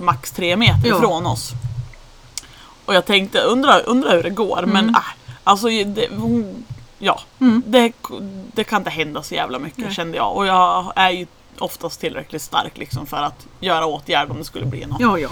max 0.00 0.32
tre 0.32 0.56
meter 0.56 0.88
Ja. 0.88 0.96
ifrån 0.96 1.26
oss. 1.26 1.50
Och 2.85 2.94
jag 2.94 3.04
tänkte, 3.06 3.38
undra, 3.40 3.78
undra 3.78 4.11
hur 4.11 4.23
det 4.23 4.30
går, 4.30 4.62
men 4.66 4.88
äh, 4.88 4.96
alltså 5.44 5.66
det, 5.68 6.08
hon, 6.18 6.64
ja, 6.99 7.20
Mm. 7.40 7.62
det, 7.66 7.92
det 8.54 8.64
kan 8.64 8.78
inte 8.80 8.90
hända 8.90 9.23
så 9.23 9.35
jävla 9.35 9.58
mycket 9.58 9.85
Nej. 9.85 9.94
kände 9.94 10.16
jag. 10.16 10.37
Och 10.37 10.46
jag 10.46 10.92
är 10.96 11.11
ju 11.11 11.26
oftast 11.60 12.00
tillräckligt 12.00 12.42
stark 12.42 12.78
liksom 12.78 13.06
för 13.06 13.16
att 13.16 13.46
göra 13.60 13.86
åtgärd 13.86 14.30
om 14.30 14.38
det 14.38 14.44
skulle 14.44 14.66
bli 14.66 14.86
något. 14.86 15.00
Ja, 15.00 15.18
ja. 15.18 15.28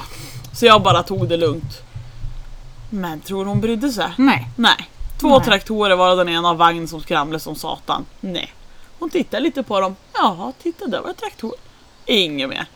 Så 0.53 0.67
jag 0.67 0.83
bara 0.83 1.03
tog 1.03 1.29
det 1.29 1.37
lugnt. 1.37 1.83
Men 2.91 3.21
tror 3.21 3.45
hon 3.45 3.61
brydde 3.61 3.91
sig? 3.91 4.11
Nej. 4.19 4.49
Nej. 4.57 4.91
Två 5.21 5.39
Nej. 5.39 5.47
traktorer 5.47 5.97
var 5.97 6.17
den 6.17 6.29
ena 6.29 6.55
vagn 6.55 6.89
som 6.89 7.01
skramlade 7.01 7.41
som 7.41 7.55
satan. 7.55 8.05
Nej. 8.21 8.53
Hon 8.99 9.11
tittade 9.11 9.43
lite 9.43 9.63
på 9.63 9.81
dem. 9.81 9.97
Jaha, 10.13 10.53
titta 10.63 10.87
där 10.87 11.01
var 11.01 11.09
det 11.09 11.15
traktor. 11.15 11.53
Inget 12.07 12.49
mer. 12.49 12.67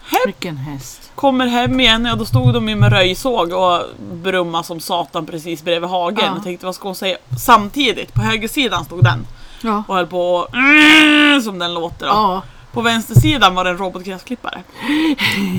Hem, 0.00 0.20
Vilken 0.26 0.56
häst. 0.56 1.10
kommer 1.14 1.46
hem 1.46 1.80
igen, 1.80 2.04
ja 2.04 2.14
då 2.16 2.24
stod 2.24 2.54
de 2.54 2.68
ju 2.68 2.76
med 2.76 2.92
röjsåg 2.92 3.52
och 3.52 3.82
brumma 4.12 4.62
som 4.62 4.80
satan 4.80 5.26
precis 5.26 5.62
bredvid 5.62 5.90
hagen. 5.90 6.24
Ja. 6.24 6.34
Jag 6.34 6.44
tänkte 6.44 6.66
vad 6.66 6.74
ska 6.74 6.88
hon 6.88 6.94
säga? 6.94 7.16
Samtidigt, 7.40 8.14
på 8.14 8.20
högersidan 8.22 8.84
stod 8.84 9.04
den 9.04 9.26
Ja. 9.62 9.84
och 9.88 9.94
höll 9.96 10.06
på 10.06 10.34
och 10.34 10.54
mm, 10.54 11.40
som 11.42 11.58
den 11.58 11.74
låter 11.74 12.06
då. 12.06 12.12
Ja. 12.12 12.42
På 12.72 12.80
vänstersidan 12.80 13.54
var 13.54 13.64
det 13.64 13.70
en 13.70 13.78
robotgräsklippare. 13.78 14.62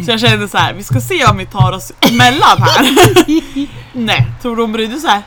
Så 0.05 0.11
jag 0.11 0.19
kände 0.19 0.47
så 0.47 0.57
här, 0.57 0.73
vi 0.73 0.83
ska 0.83 0.99
se 1.01 1.25
om 1.25 1.37
vi 1.37 1.45
tar 1.45 1.71
oss 1.71 1.91
emellan 1.99 2.57
här. 2.61 2.87
Nej, 3.93 4.27
tror 4.41 4.55
du 4.55 4.61
hon 4.61 4.71
brydde 4.71 4.99
sig? 4.99 5.21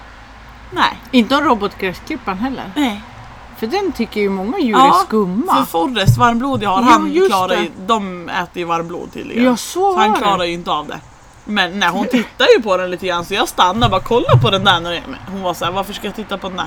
Nej. 0.71 0.99
Inte 1.11 1.37
om 1.37 1.45
robotgräsklipparen 1.45 2.39
heller. 2.39 2.73
Nej. 2.77 3.03
För 3.59 3.67
den 3.67 3.93
tycker 3.93 4.21
ju 4.21 4.29
många 4.29 4.59
djur 4.59 4.73
Ja, 4.73 5.01
är 5.01 5.07
skumma. 5.07 5.57
För 5.57 5.65
Forrest, 5.65 6.19
varmblodiga 6.19 6.69
har 6.69 6.83
Ja, 6.83 6.89
han 6.91 7.13
just 7.13 7.29
klarar 7.29 7.57
ju, 7.57 7.71
de 7.87 8.29
äter 8.29 8.59
ju 8.59 8.65
varmblod 8.65 9.13
tydligen. 9.13 9.45
Ja, 9.45 9.57
så 9.57 9.93
så 9.93 9.99
han 9.99 10.15
klarar 10.15 10.39
det. 10.39 10.47
ju 10.47 10.53
inte 10.55 10.71
av 10.71 10.87
det. 10.87 11.01
Men 11.45 11.79
nej, 11.79 11.89
hon 11.89 12.07
tittar 12.09 12.47
ju 12.57 12.63
på 12.63 12.77
den 12.77 12.91
lite 12.91 13.07
grann 13.07 13.25
så 13.25 13.35
jag 13.35 13.49
stannade 13.49 13.85
och 13.85 13.91
bara 13.91 14.01
kolla 14.01 14.37
på 14.43 14.51
den 14.51 14.65
där. 14.65 15.03
Hon 15.31 15.43
var 15.43 15.55
så 15.55 15.65
här, 15.65 15.73
varför 15.73 15.93
ska 15.93 16.07
jag 16.07 16.17
titta 16.17 16.39
på 16.39 16.49
den 16.49 16.57
där? 16.57 16.67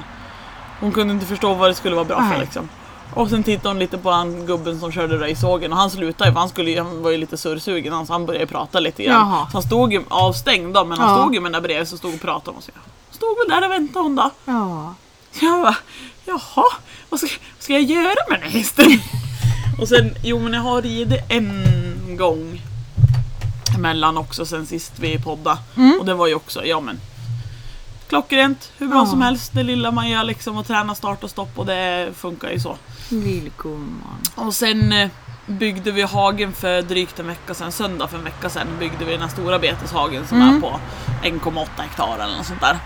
Hon 0.79 0.91
kunde 0.91 1.13
inte 1.13 1.25
förstå 1.25 1.53
vad 1.53 1.69
det 1.69 1.73
skulle 1.75 1.95
vara 1.95 2.05
bra 2.05 2.17
för 2.17 2.23
Nej. 2.29 2.39
liksom. 2.39 2.69
Och 3.13 3.29
sen 3.29 3.43
tittade 3.43 3.69
hon 3.69 3.79
lite 3.79 3.97
på 3.97 4.11
han 4.11 4.45
gubben 4.45 4.79
som 4.79 4.91
körde 4.91 5.17
röjsågen 5.19 5.71
och 5.71 5.77
han 5.77 5.89
slutade 5.89 6.31
för 6.31 6.39
han, 6.39 6.49
skulle, 6.49 6.81
han 6.81 7.03
var 7.03 7.11
ju 7.11 7.17
lite 7.17 7.37
surrsugen 7.37 7.93
han, 7.93 8.07
så 8.07 8.13
han 8.13 8.25
började 8.25 8.45
prata 8.45 8.79
lite 8.79 9.03
grann. 9.03 9.29
Jaha. 9.29 9.47
Så 9.51 9.53
han 9.57 9.63
stod 9.63 9.93
ju 9.93 10.03
avstängd 10.07 10.73
då 10.73 10.85
men 10.85 10.97
han 10.99 11.09
Ja. 11.09 11.17
stod 11.21 11.33
ju 11.35 11.39
med 11.41 11.51
den 11.51 11.61
där 11.61 11.67
bredvid 11.67 11.87
så 11.87 11.97
stod 11.97 12.13
och 12.13 12.21
pratade 12.21 12.57
och 12.57 12.63
så 12.63 12.71
stod 13.11 13.37
väl 13.37 13.61
där 13.61 13.67
och 13.67 13.71
väntade 13.73 13.99
hon 14.05 14.15
då. 14.15 14.29
Ja. 14.45 14.93
Jag 15.41 15.61
bara, 15.61 15.75
jaha, 16.25 16.63
vad 17.09 17.19
ska, 17.19 17.29
vad 17.55 17.63
ska 17.63 17.73
jag 17.73 17.81
göra 17.81 18.15
med 18.29 18.39
den 18.39 18.41
här 18.41 18.59
hästen? 18.59 18.85
och 19.81 19.87
sen, 19.87 20.15
jo 20.23 20.39
men 20.39 20.53
jag 20.53 20.61
har 20.61 20.81
ridit 20.81 21.19
en 21.29 22.17
gång 22.17 22.61
emellan 23.75 24.17
också 24.17 24.45
sen 24.45 24.65
sist 24.65 24.93
vi 24.99 25.19
poddade. 25.19 25.57
Mm. 25.77 25.99
Och 25.99 26.05
det 26.05 26.13
var 26.13 26.27
ju 26.27 26.35
också, 26.35 26.65
ja 26.65 26.79
men 26.79 26.99
klockrent, 28.09 28.71
hur 28.77 28.87
bra 28.87 28.97
Ja. 28.97 29.05
som 29.05 29.21
helst. 29.21 29.51
Det 29.53 29.63
lilla 29.63 29.91
man 29.91 30.09
gör 30.09 30.23
liksom 30.23 30.57
och 30.57 30.67
träna 30.67 30.95
start 30.95 31.23
och 31.23 31.29
stopp 31.29 31.59
och 31.59 31.65
det 31.65 32.09
funkar 32.15 32.49
ju 32.49 32.59
så. 32.59 32.77
Lillgumman. 33.09 34.19
Och 34.35 34.53
sen 34.53 34.91
eh, 34.93 35.09
byggde 35.47 35.91
vi 35.91 36.01
hagen 36.01 36.53
för 36.53 36.81
drygt 36.81 37.19
en 37.19 37.27
vecka 37.27 37.53
sedan, 37.53 37.71
söndag 37.71 38.07
för 38.07 38.17
en 38.17 38.23
vecka 38.23 38.49
sedan 38.49 38.67
byggde 38.79 39.05
vi 39.05 39.11
den 39.11 39.21
här 39.21 39.27
stora 39.29 39.59
beteshagen 39.59 40.27
som 40.27 40.41
Mm. 40.41 40.55
är 40.55 40.61
på 40.61 40.79
1,8 41.23 41.67
hektar 41.81 42.15
eller 42.19 42.37
något 42.37 42.45
sånt 42.45 42.61
där. 42.61 42.77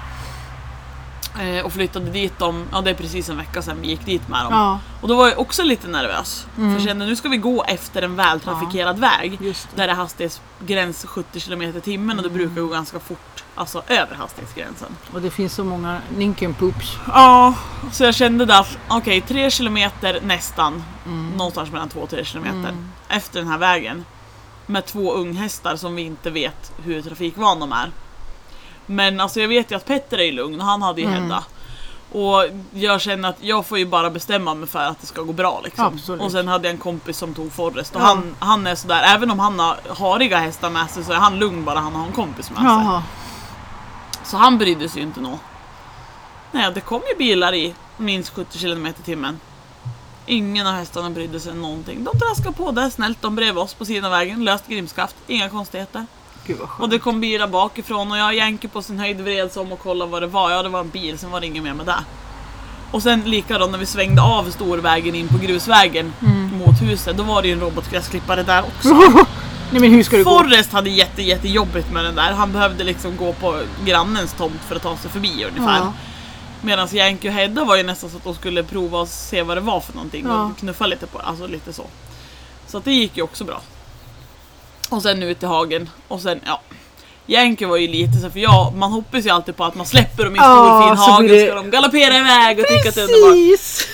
Eh, 1.39 1.65
och 1.65 1.73
flyttade 1.73 2.09
dit 2.09 2.39
dem, 2.39 2.67
ja 2.71 2.81
det 2.81 2.89
är 2.89 2.93
precis 2.93 3.29
en 3.29 3.37
vecka 3.37 3.61
sedan 3.61 3.81
vi 3.81 3.87
gick 3.87 4.05
dit 4.05 4.27
med 4.27 4.43
dem. 4.45 4.53
Ja, 4.53 4.79
Och 5.01 5.07
då 5.07 5.15
var 5.15 5.27
jag 5.27 5.39
också 5.39 5.63
lite 5.63 5.87
nervös. 5.87 6.47
Mm. 6.57 6.69
För 6.69 6.79
jag 6.79 6.87
kände 6.87 7.05
nu 7.05 7.15
ska 7.15 7.29
vi 7.29 7.37
gå 7.37 7.63
efter 7.63 8.01
en 8.01 8.15
vältrafikerad 8.15 8.99
väg. 8.99 9.37
just 9.41 9.67
det. 9.69 9.81
Där 9.81 9.87
det 9.87 9.93
är 9.93 9.95
hastighetsgräns 9.95 11.05
70 11.05 11.39
km 11.39 11.61
i 11.61 11.81
timmen 11.81 12.17
och 12.17 12.23
det 12.23 12.29
brukar 12.29 12.61
gå 12.61 12.67
ganska 12.67 12.99
fort. 12.99 13.43
Alltså 13.55 13.83
över 13.87 14.15
hastighetsgränsen. 14.15 14.95
Och 15.13 15.21
det 15.21 15.29
finns 15.29 15.53
så 15.53 15.63
många 15.63 15.99
ninkenpoops. 16.17 16.97
Ja, 17.07 17.53
så 17.91 18.03
jag 18.03 18.15
kände 18.15 18.45
där, 18.45 18.67
okej 18.87 19.21
3 19.21 19.49
km 19.49 19.77
nästan. 20.21 20.83
Mm. 21.05 21.29
Någonstans 21.37 21.71
mellan 21.71 21.89
2 21.89 21.99
och 21.99 22.09
3 22.09 22.23
km. 22.23 22.67
Efter 23.07 23.39
den 23.39 23.47
här 23.47 23.57
vägen. 23.57 24.05
Med 24.65 24.85
två 24.85 25.13
unghästar 25.13 25.75
som 25.75 25.95
vi 25.95 26.01
inte 26.01 26.29
vet 26.29 26.71
hur 26.83 27.01
trafikvan 27.01 27.59
de 27.59 27.71
är. 27.71 27.91
Men 28.85 29.19
alltså 29.19 29.39
jag 29.41 29.47
vet 29.47 29.71
ju 29.71 29.75
att 29.75 29.85
Petter 29.85 30.17
är 30.19 30.31
lugn 30.31 30.61
han 30.61 30.81
hade 30.81 31.01
ju 31.01 31.07
Mm. 31.07 31.23
Hedda. 31.23 31.43
Och 32.11 32.43
jag 32.73 33.01
känner 33.01 33.29
att 33.29 33.37
jag 33.41 33.65
får 33.65 33.77
ju 33.77 33.85
bara 33.85 34.09
bestämma 34.09 34.53
mig 34.53 34.67
för 34.69 34.79
att 34.79 35.01
det 35.01 35.07
ska 35.07 35.21
gå 35.21 35.33
bra 35.33 35.61
liksom. 35.63 35.85
Absolut. 35.85 36.21
Och 36.21 36.31
sen 36.31 36.47
hade 36.47 36.67
jag 36.67 36.73
en 36.73 36.79
kompis 36.79 37.17
som 37.17 37.33
tog 37.33 37.51
Forrest 37.53 37.95
och 37.95 38.01
Ja. 38.01 38.05
han, 38.05 38.35
han 38.39 38.67
är 38.67 38.75
sådär, 38.75 39.01
även 39.03 39.31
om 39.31 39.39
han 39.39 39.59
har 39.59 39.77
hariga 39.99 40.37
hästar 40.37 40.69
med 40.69 40.89
sig 40.89 41.03
så 41.03 41.11
är 41.11 41.15
han 41.17 41.39
lugn 41.39 41.65
bara 41.65 41.79
han 41.79 41.95
har 41.95 42.05
en 42.05 42.11
kompis 42.11 42.49
med 42.49 42.57
sig. 42.59 42.65
Jaha. 42.67 43.03
Så 44.23 44.37
han 44.37 44.57
brydde 44.57 44.89
sig 44.89 45.01
ju 45.01 45.07
inte 45.07 45.21
nog. 45.21 45.37
Nej, 46.51 46.71
det 46.75 46.81
kom 46.81 47.01
ju 47.11 47.17
bilar 47.17 47.53
i 47.53 47.73
minst 47.97 48.29
70 48.35 48.59
km 48.59 48.85
i 48.85 48.93
timmen. 48.93 49.39
Ingen 50.25 50.67
av 50.67 50.73
hästarna 50.73 51.09
brydde 51.09 51.39
sig 51.39 51.53
någonting. 51.55 52.03
De 52.03 52.19
traskade 52.19 52.55
på 52.55 52.71
där 52.71 52.89
snällt, 52.89 53.21
de 53.21 53.35
bredvid 53.35 53.57
oss 53.63 53.73
på 53.73 53.85
sidan 53.85 54.05
av 54.05 54.11
vägen, 54.11 54.43
löst 54.45 54.67
grimskaft, 54.67 55.15
inga 55.27 55.49
konstigheter. 55.49 56.05
Gud 56.47 56.57
vad 56.59 56.69
skönt. 56.69 56.81
Och 56.81 56.89
det 56.89 56.99
kom 56.99 57.21
bilar 57.21 57.47
bakifrån 57.47 58.11
och 58.11 58.17
jag 58.17 58.35
Jänke 58.35 58.67
på 58.67 58.81
sin 58.81 58.99
höjd 58.99 59.21
vred 59.21 59.51
sig 59.51 59.61
om 59.61 59.71
och 59.71 59.79
kollade 59.79 60.11
vad 60.11 60.21
det 60.21 60.27
var. 60.27 60.51
Ja, 60.51 60.63
det 60.63 60.69
var 60.69 60.79
en 60.79 60.89
bil, 60.89 61.17
sen 61.19 61.31
var 61.31 61.39
det 61.39 61.45
inget 61.47 61.63
mer 61.63 61.73
med 61.73 61.85
det. 61.85 62.03
Och 62.91 63.03
sen 63.03 63.21
likadant 63.25 63.71
när 63.71 63.77
vi 63.79 63.85
svängde 63.85 64.21
av 64.21 64.51
storvägen 64.51 65.15
in 65.15 65.27
på 65.27 65.37
grusvägen 65.37 66.13
Mm. 66.21 66.57
mot 66.57 66.81
huset, 66.81 67.17
då 67.17 67.23
var 67.23 67.41
det 67.41 67.47
ju 67.47 67.53
en 67.53 67.59
robotgräsklippare 67.59 68.43
där 68.43 68.63
också. 68.63 68.89
Nej 69.71 69.81
men 69.81 69.91
hur 69.91 70.03
ska 70.03 70.17
det 70.17 70.23
gå? 70.23 70.29
Forrest 70.39 70.73
hade 70.73 70.89
jätte, 70.89 71.21
jättejobbigt 71.21 71.91
med 71.91 72.05
den 72.05 72.15
där. 72.15 72.31
Han 72.33 72.51
behövde 72.51 72.83
liksom 72.83 73.17
gå 73.17 73.33
på 73.33 73.59
grannens 73.85 74.33
tomt 74.33 74.61
för 74.67 74.75
att 74.75 74.81
ta 74.81 74.97
sig 74.97 75.11
förbi 75.11 75.45
ungefär. 75.49 75.77
Ja. 75.77 75.93
Medan 76.61 76.87
Yankee 76.91 77.29
och 77.31 77.35
Hedda 77.35 77.63
var 77.63 77.75
ju 77.75 77.83
nästan 77.83 78.09
så 78.09 78.17
att 78.17 78.23
de 78.23 78.35
skulle 78.35 78.63
prova 78.63 78.99
och 78.99 79.07
se 79.07 79.43
vad 79.43 79.57
det 79.57 79.61
var 79.61 79.79
för 79.79 79.93
någonting 79.93 80.25
Ja. 80.27 80.43
och 80.45 80.57
knuffa 80.57 80.87
lite 80.87 81.07
på 81.07 81.19
alltså 81.19 81.47
lite 81.47 81.73
så. 81.73 81.85
Så 82.67 82.79
det 82.79 82.91
gick 82.93 83.17
ju 83.17 83.23
också 83.23 83.43
bra. 83.43 83.61
Och 84.93 85.01
sen 85.01 85.23
ut 85.23 85.43
i 85.43 85.45
hagen 85.45 85.89
och 86.07 86.21
sen 86.21 86.39
ja. 86.45 86.61
Yankee 87.27 87.67
var 87.67 87.77
ju 87.77 87.87
lite 87.87 88.13
så 88.19 88.29
för 88.29 88.39
jag, 88.39 88.73
man 88.75 88.91
hoppas 88.91 89.25
ju 89.25 89.29
alltid 89.29 89.55
på 89.57 89.63
att 89.63 89.75
man 89.75 89.85
släpper 89.85 90.23
dem 90.23 90.35
i 90.35 90.39
en 90.39 90.43
stor 90.43 90.87
fin 90.87 90.97
så 90.97 91.11
hage 91.11 91.27
det- 91.27 91.45
ska 91.45 91.55
de 91.55 91.69
galoppera 91.69 92.17
iväg 92.17 92.59
och 92.59 92.65
tycka 92.67 92.89
att 92.89 92.95
det 92.95 93.01
är 93.01 93.05
underbart. 93.05 93.31
Precis! 93.33 93.87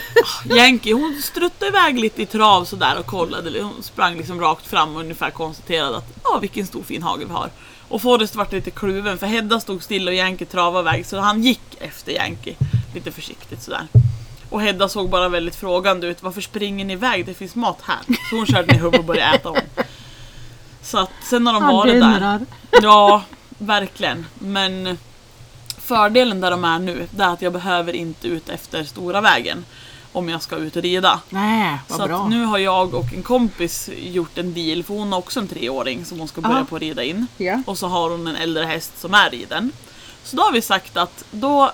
Yankee 0.49 0.93
hon 0.93 1.21
struttade 1.23 1.67
iväg 1.67 1.99
lite 1.99 2.21
i 2.21 2.25
trav 2.25 2.65
sådär 2.65 2.95
och 2.99 3.05
kollade. 3.05 3.62
Hon 3.62 3.83
sprang 3.83 4.17
liksom 4.17 4.41
rakt 4.41 4.67
fram 4.67 4.95
och 4.95 5.01
ungefär 5.01 5.29
konstaterade 5.31 5.97
att 5.97 6.07
ja 6.23 6.38
vilken 6.41 6.67
stor 6.67 6.83
fin 6.83 7.03
hage 7.03 7.25
vi 7.25 7.33
har. 7.33 7.49
Och 7.88 8.01
Forrest 8.01 8.35
vart 8.35 8.51
lite 8.51 8.71
kluven 8.71 9.17
för 9.17 9.27
Hedda 9.27 9.59
stod 9.59 9.83
still 9.83 10.07
och 10.07 10.13
Yankee 10.13 10.45
travade 10.45 10.89
iväg 10.89 11.05
så 11.05 11.19
han 11.19 11.43
gick 11.43 11.62
efter 11.79 12.12
Yankee. 12.12 12.55
Lite 12.93 13.12
försiktigt 13.12 13.62
sådär. 13.63 13.88
Och 14.49 14.62
Hedda 14.62 14.89
såg 14.89 15.09
bara 15.09 15.29
väldigt 15.29 15.55
frågande 15.55 16.07
ut. 16.07 16.23
Varför 16.23 16.41
springer 16.41 16.85
ni 16.85 16.93
iväg? 16.93 17.25
Det 17.25 17.33
finns 17.33 17.55
mat 17.55 17.79
här. 17.83 17.99
Så 18.29 18.35
hon 18.35 18.45
körde 18.45 18.73
ner 18.73 18.79
huvudet 18.79 18.99
och 18.99 19.05
började 19.05 19.35
äta 19.38 19.49
om. 19.49 19.57
Så 20.81 20.97
att 20.97 21.09
sen 21.23 21.47
har 21.47 21.53
de 21.53 21.63
varit 21.75 22.01
där. 22.01 22.39
Ja, 22.81 23.23
verkligen. 23.57 24.25
Men 24.39 24.97
fördelen 25.77 26.41
där 26.41 26.51
de 26.51 26.63
är 26.65 26.79
nu, 26.79 27.07
det 27.11 27.23
är 27.23 27.27
att 27.29 27.41
jag 27.41 27.53
behöver 27.53 27.93
inte 27.93 28.27
ut 28.27 28.49
efter 28.49 28.83
stora 28.83 29.21
vägen. 29.21 29.65
om 30.13 30.29
jag 30.29 30.41
ska 30.41 30.55
ut 30.55 30.75
och 30.75 30.81
rida. 30.81 31.19
Nej, 31.29 31.77
vad 31.87 31.97
Så 31.99 32.07
bra. 32.07 32.27
nu 32.27 32.43
har 32.45 32.57
jag 32.57 32.93
och 32.93 33.13
en 33.13 33.23
kompis 33.23 33.89
gjort 33.97 34.37
en 34.37 34.53
deal, 34.53 34.83
för 34.83 34.93
hon 34.93 35.11
har 35.11 35.19
också 35.19 35.39
en 35.39 35.47
treåring 35.47 36.05
som 36.05 36.19
hon 36.19 36.27
ska 36.27 36.41
börja 36.41 36.57
Ja. 36.57 36.65
på 36.69 36.75
att 36.75 36.81
rida 36.81 37.03
in. 37.03 37.27
Ja. 37.37 37.61
Och 37.67 37.77
så 37.77 37.87
har 37.87 38.09
hon 38.09 38.27
en 38.27 38.35
äldre 38.35 38.65
häst 38.65 38.99
som 38.99 39.13
är 39.13 39.29
riden. 39.29 39.71
Så 40.23 40.35
då 40.35 40.43
har 40.43 40.51
vi 40.51 40.61
sagt 40.61 40.97
att 40.97 41.23
då 41.31 41.71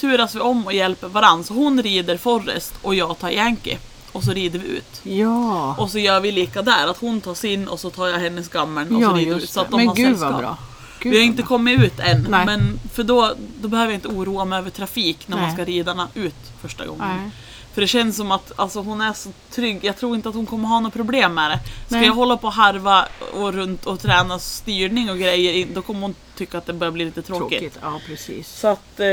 turas 0.00 0.34
vi 0.34 0.40
om 0.40 0.66
och 0.66 0.72
hjälper 0.72 1.08
varandra. 1.08 1.44
Så 1.44 1.54
hon 1.54 1.82
rider 1.82 2.16
Forrest 2.16 2.74
och 2.82 2.94
jag 2.94 3.18
tar 3.18 3.30
Yankee. 3.30 3.78
Och 4.12 4.22
så 4.24 4.32
rider 4.32 4.58
vi 4.58 4.68
ut. 4.68 5.00
Ja, 5.02 5.74
Och 5.78 5.90
så 5.90 5.98
gör 5.98 6.20
vi 6.20 6.32
lika 6.32 6.62
där, 6.62 6.86
att 6.86 6.98
hon 6.98 7.20
tar 7.20 7.34
sin 7.34 7.68
och 7.68 7.80
så 7.80 7.90
tar 7.90 8.08
jag 8.08 8.18
hennes 8.18 8.48
gammeln 8.48 8.96
och 8.96 9.02
så 9.02 9.08
ja 9.08 9.12
rider 9.16 9.34
vi 9.34 9.42
ut. 9.42 9.50
Så 9.50 9.60
att 9.60 9.70
de 9.70 9.76
Men 9.76 9.88
har 9.88 9.94
gud 9.94 10.06
sällskap. 10.06 10.32
vad 10.32 10.40
bra. 10.40 10.56
Gud 11.00 11.12
Vi 11.12 11.18
har 11.18 11.24
inte 11.24 11.42
bra. 11.42 11.46
kommit 11.48 11.80
ut 11.80 12.00
än, 12.00 12.26
Nej. 12.30 12.46
men 12.46 12.80
för 12.94 13.02
då, 13.02 13.34
då 13.60 13.68
behöver 13.68 13.92
jag 13.92 13.96
inte 13.96 14.08
oroa 14.08 14.44
mig 14.44 14.58
över 14.58 14.70
trafik 14.70 15.28
när 15.28 15.36
man 15.36 15.46
Nej. 15.46 15.54
ska 15.54 15.64
ridarna 15.64 16.08
ut 16.14 16.34
första 16.62 16.86
gången. 16.86 17.08
Nej. 17.08 17.30
För 17.74 17.80
det 17.80 17.86
känns 17.86 18.16
som 18.16 18.30
att 18.32 18.52
alltså, 18.56 18.80
hon 18.82 19.00
är 19.00 19.12
så 19.12 19.28
trygg, 19.50 19.78
jag 19.82 19.96
tror 19.96 20.14
inte 20.16 20.28
att 20.28 20.34
hon 20.34 20.46
kommer 20.46 20.68
ha 20.68 20.80
något 20.80 20.92
problem 20.92 21.34
med 21.34 21.50
det. 21.50 21.60
Ska 21.86 22.04
jag 22.04 22.14
hålla 22.14 22.36
på 22.36 22.46
och 22.46 22.52
harva 22.52 23.06
och 23.34 23.52
runt 23.52 23.86
och 23.86 24.00
träna 24.00 24.38
styrning 24.38 25.10
och 25.10 25.18
grejer, 25.18 25.66
då 25.74 25.82
kommer 25.82 26.00
hon 26.00 26.14
tycka 26.46 26.58
att 26.58 26.66
det 26.66 26.72
börjar 26.72 26.92
bli 26.92 27.04
lite 27.04 27.22
tråkigt. 27.22 27.58
Tråkigt. 27.58 27.78
Ja, 27.82 28.00
precis. 28.06 28.48
Så 28.48 28.68
att 28.68 29.00
eh, 29.00 29.06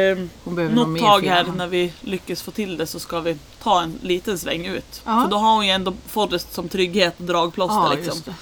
något 0.70 1.00
tag 1.00 1.26
här 1.26 1.44
när 1.44 1.68
vi 1.68 1.94
lyckas 2.02 2.42
få 2.42 2.52
till 2.52 2.78
det 2.78 2.88
så 2.88 3.00
ska 3.00 3.20
vi 3.20 3.38
ta 3.64 3.82
en 3.82 4.00
liten 4.02 4.38
sväng 4.38 4.66
ut. 4.66 5.02
Ja. 5.06 5.22
För 5.22 5.32
då 5.32 5.38
har 5.38 5.56
hon 5.56 5.66
ju 5.66 5.72
ändå 5.72 5.94
Forrest 6.08 6.54
som 6.54 6.70
trygghet 6.70 7.16
och 7.18 7.26
dragplåster 7.26 7.76
Ja, 7.76 7.94
liksom. 7.94 8.34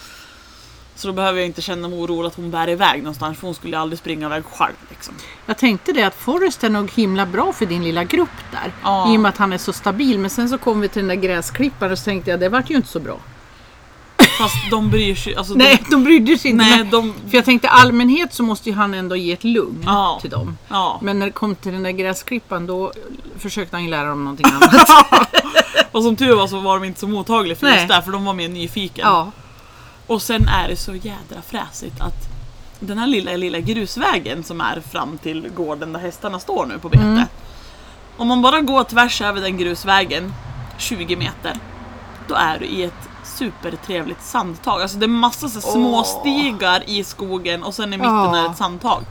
Så 0.96 1.08
då 1.08 1.14
behöver 1.14 1.40
jag 1.40 1.46
inte 1.46 1.62
känna 1.62 1.88
mig 1.88 2.00
orolig 2.00 2.28
att 2.28 2.36
hon 2.36 2.52
bär 2.52 2.70
iväg 2.70 3.04
någonstans 3.04 3.38
för 3.38 3.48
hon 3.48 3.56
skulle 3.56 3.78
aldrig 3.78 4.00
springa 4.00 4.26
iväg 4.26 4.46
själv. 4.46 4.76
Liksom. 4.90 5.14
Jag 5.46 5.58
tänkte 5.58 5.94
det 5.94 6.04
att 6.04 6.16
Forrest 6.16 6.64
är 6.64 6.70
nog 6.70 6.92
himla 6.92 7.26
bra 7.26 7.54
för 7.54 7.66
din 7.66 7.84
lilla 7.84 8.04
grupp 8.04 8.38
där. 8.52 8.74
Ja. 8.84 9.14
I 9.14 9.18
och 9.18 9.22
med 9.22 9.30
att 9.30 9.38
han 9.38 9.54
är 9.54 9.58
så 9.58 9.74
stabil. 9.74 10.20
Men 10.20 10.30
sen 10.30 10.50
så 10.50 10.58
kom 10.58 10.82
vi 10.82 10.90
till 10.90 11.08
den 11.08 11.08
där 11.08 11.28
gräsklipparen 11.28 11.92
och 11.92 12.00
så 12.00 12.04
tänkte 12.04 12.32
jag 12.32 12.40
det 12.40 12.50
vart 12.50 12.70
ju 12.70 12.76
inte 12.76 12.88
så 12.88 13.00
bra. 13.00 13.20
Fast 14.38 14.56
de 14.72 14.90
bryr 14.90 15.16
sig 15.16 15.36
alltså, 15.36 15.54
Nej, 15.54 15.84
de 15.92 16.04
brydde 16.04 16.38
sig 16.38 16.52
de, 16.52 16.54
inte. 16.54 16.66
nej, 16.66 16.78
men- 16.78 16.90
de, 16.90 17.14
För 17.30 17.36
jag 17.38 17.46
tänkte 17.46 17.70
allmänhet 17.70 18.34
så 18.34 18.44
måste 18.44 18.70
ju 18.70 18.76
han 18.76 18.94
ändå 18.94 19.16
ge 19.16 19.34
ett 19.34 19.44
lugn 19.44 19.84
Ja. 19.86 20.18
till 20.22 20.30
dem. 20.30 20.58
ja. 20.68 21.00
Men 21.04 21.20
när 21.20 21.26
det 21.26 21.32
kom 21.32 21.56
till 21.56 21.72
den 21.74 21.84
där 21.84 21.92
gräsklippan 21.92 22.68
då 22.68 22.92
försökte 23.38 23.76
han 23.76 23.84
ju 23.84 23.90
lära 23.90 24.10
dem 24.10 24.24
någonting 24.24 24.46
annat. 24.46 24.90
Och 25.92 26.04
som 26.04 26.16
tur 26.16 26.36
var 26.36 26.48
så 26.48 26.60
var 26.60 26.80
de 26.80 26.86
inte 26.86 27.00
så 27.00 27.08
mottagliga 27.08 27.56
för 27.56 27.66
Nej. 27.68 27.76
just 27.76 27.88
det, 27.88 28.02
för 28.02 28.12
de 28.12 28.26
var 28.26 28.34
mer 28.34 28.50
nyfiken. 28.50 29.06
ja. 29.08 29.32
Och 30.08 30.22
sen 30.22 30.48
är 30.48 30.68
det 30.68 30.76
så 30.76 30.96
jädra 30.96 31.42
fräsigt 31.48 32.02
att 32.02 32.28
den 32.80 32.98
här 32.98 33.08
lilla, 33.08 33.32
lilla 33.32 33.60
grusvägen 33.60 34.44
som 34.44 34.62
är 34.62 34.82
fram 34.92 35.18
till 35.18 35.50
gården 35.56 35.94
där 35.94 36.00
hästarna 36.00 36.40
står 36.40 36.66
nu 36.66 36.80
på 36.80 36.90
bete. 36.90 37.04
Mm. 37.04 37.24
Om 38.18 38.28
man 38.28 38.42
bara 38.42 38.62
går 38.62 38.84
tvärs 38.84 39.22
över 39.22 39.42
den 39.42 39.58
grusvägen 39.58 40.34
20 40.78 41.16
meter, 41.16 41.54
då 42.28 42.36
är 42.36 42.60
du 42.60 42.66
i 42.66 42.84
ett 42.84 43.10
supertrevligt 43.38 44.24
sandtag. 44.24 44.82
Alltså 44.82 44.98
det 44.98 45.06
är 45.06 45.08
massa 45.08 45.48
så 45.50 45.62
små 45.62 45.98
Åh. 45.98 46.04
stigar 46.04 46.84
i 46.86 47.04
skogen 47.04 47.64
och 47.64 47.74
sen 47.74 47.94
i 47.94 47.98
mitten 47.98 48.14
Ja. 48.14 48.38
är 48.38 48.50
ett 48.52 48.58
sandtag. 48.58 49.04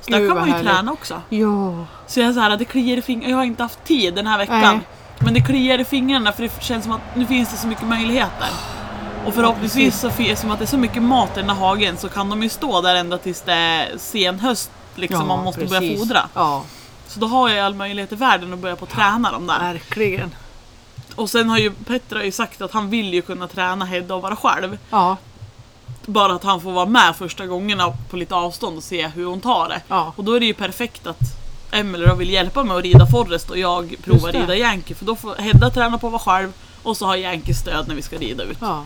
Så 0.00 0.10
där 0.10 0.18
Gud, 0.18 0.28
kan 0.28 0.36
vad 0.36 0.48
man 0.48 0.48
ju 0.48 0.54
härligt. 0.54 0.72
träna 0.76 0.92
också. 0.92 1.22
Ja. 1.28 1.84
Så 2.06 2.20
jag 2.20 2.28
är 2.28 2.32
så 2.32 2.40
här, 2.40 2.56
det 2.56 2.64
kliar 2.64 2.96
i 2.96 3.02
fingrarna. 3.02 3.30
Jag 3.30 3.36
har 3.36 3.44
inte 3.44 3.62
haft 3.62 3.84
tid 3.84 4.14
den 4.14 4.26
här 4.26 4.38
veckan. 4.38 4.60
Nej. 4.60 4.80
Men 5.18 5.34
det 5.34 5.40
kliar 5.40 5.78
i 5.78 5.84
fingrarna 5.84 6.32
för 6.32 6.42
det 6.42 6.62
känns 6.62 6.84
som 6.84 6.92
att 6.92 7.00
nu 7.16 7.26
finns 7.26 7.50
det 7.50 7.56
så 7.56 7.66
mycket 7.66 7.86
möjligheter. 7.88 8.48
Och 9.26 9.34
förhoppningsvis 9.34 10.00
så 10.00 10.10
som 10.36 10.50
att 10.50 10.58
det 10.58 10.64
är 10.64 10.66
så 10.66 10.78
mycket 10.78 11.02
mat 11.02 11.36
i 11.36 11.40
den 11.40 11.50
här 11.50 11.56
hagen 11.56 11.96
så 11.96 12.08
kan 12.08 12.30
de 12.30 12.42
ju 12.42 12.48
stå 12.48 12.80
där 12.80 12.94
ända 12.94 13.18
tills 13.18 13.40
det 13.42 13.52
är 13.52 13.98
sen 13.98 14.40
höst 14.40 14.70
liksom 14.94 15.28
man 15.28 15.44
måste 15.44 15.64
börja 15.64 15.80
precis. 15.80 15.98
fodra. 16.00 16.28
Ja, 16.34 16.62
Så 17.08 17.20
då 17.20 17.26
har 17.26 17.48
jag 17.48 17.66
all 17.66 17.74
möjlighet 17.74 18.12
i 18.12 18.16
världen 18.16 18.52
att 18.52 18.58
börja 18.58 18.76
på 18.76 18.84
att 18.84 18.90
träna 18.90 19.32
dem 19.32 19.46
där. 19.46 19.58
verkligen. 19.58 20.34
Och 21.18 21.30
sen 21.30 21.48
har 21.50 21.58
ju 21.58 21.70
Petra 21.72 22.24
ju 22.24 22.32
sagt 22.32 22.60
att 22.62 22.72
han 22.72 22.90
vill 22.90 23.14
ju 23.14 23.22
kunna 23.22 23.48
träna 23.48 23.84
Hedda 23.84 24.14
och 24.14 24.22
vara 24.22 24.36
själv. 24.36 24.78
Ja, 24.90 25.16
Bara 26.06 26.32
att 26.34 26.44
han 26.44 26.60
får 26.60 26.72
vara 26.72 26.86
med 26.86 27.16
första 27.16 27.46
gångerna 27.46 27.92
på 28.10 28.16
lite 28.16 28.34
avstånd 28.34 28.76
och 28.76 28.82
se 28.82 29.08
hur 29.08 29.26
hon 29.26 29.40
tar 29.40 29.68
det. 29.68 29.80
ja. 29.88 30.12
Och 30.16 30.24
då 30.24 30.32
är 30.32 30.40
det 30.40 30.46
ju 30.46 30.54
perfekt 30.54 31.06
att 31.06 31.18
Emelie 31.70 32.06
då 32.06 32.14
vill 32.14 32.30
hjälpa 32.30 32.64
mig 32.64 32.76
att 32.76 32.82
rida 32.82 33.06
Forrest 33.06 33.50
och 33.50 33.58
jag 33.58 33.96
provar 34.04 34.32
rida 34.32 34.56
Yankee. 34.56 34.94
För 34.94 35.04
då 35.04 35.16
får 35.16 35.34
Hedda 35.34 35.70
träna 35.70 35.98
på 35.98 36.06
att 36.06 36.12
vara 36.12 36.22
själv 36.22 36.52
och 36.82 36.96
så 36.96 37.06
har 37.06 37.16
Yankee 37.16 37.54
stöd 37.54 37.88
när 37.88 37.94
vi 37.94 38.02
ska 38.02 38.16
rida 38.18 38.42
ut. 38.44 38.58
ja. 38.60 38.84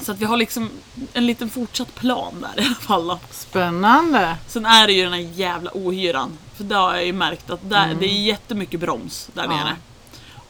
Så 0.00 0.12
att 0.12 0.18
vi 0.18 0.24
har 0.24 0.36
liksom 0.36 0.70
en 1.12 1.26
liten 1.26 1.50
fortsatt 1.50 1.94
plan 1.94 2.40
där 2.54 2.62
i 2.62 2.66
alla 2.66 2.74
fall. 2.74 3.06
Då. 3.08 3.18
Spännande. 3.30 4.36
Sen 4.46 4.66
är 4.66 4.86
det 4.86 4.92
ju 4.92 5.04
den 5.04 5.12
här 5.12 5.20
jävla 5.20 5.70
ohyran. 5.74 6.38
För 6.56 6.64
det 6.64 6.74
har 6.74 6.94
jag 6.94 7.06
ju 7.06 7.12
märkt 7.12 7.50
att 7.50 7.70
där, 7.70 7.96
det 8.00 8.06
är 8.06 8.20
jättemycket 8.22 8.80
broms 8.80 9.28
där 9.34 9.44
Mm. 9.44 9.56
Ja. 9.58 9.64
nere. 9.64 9.76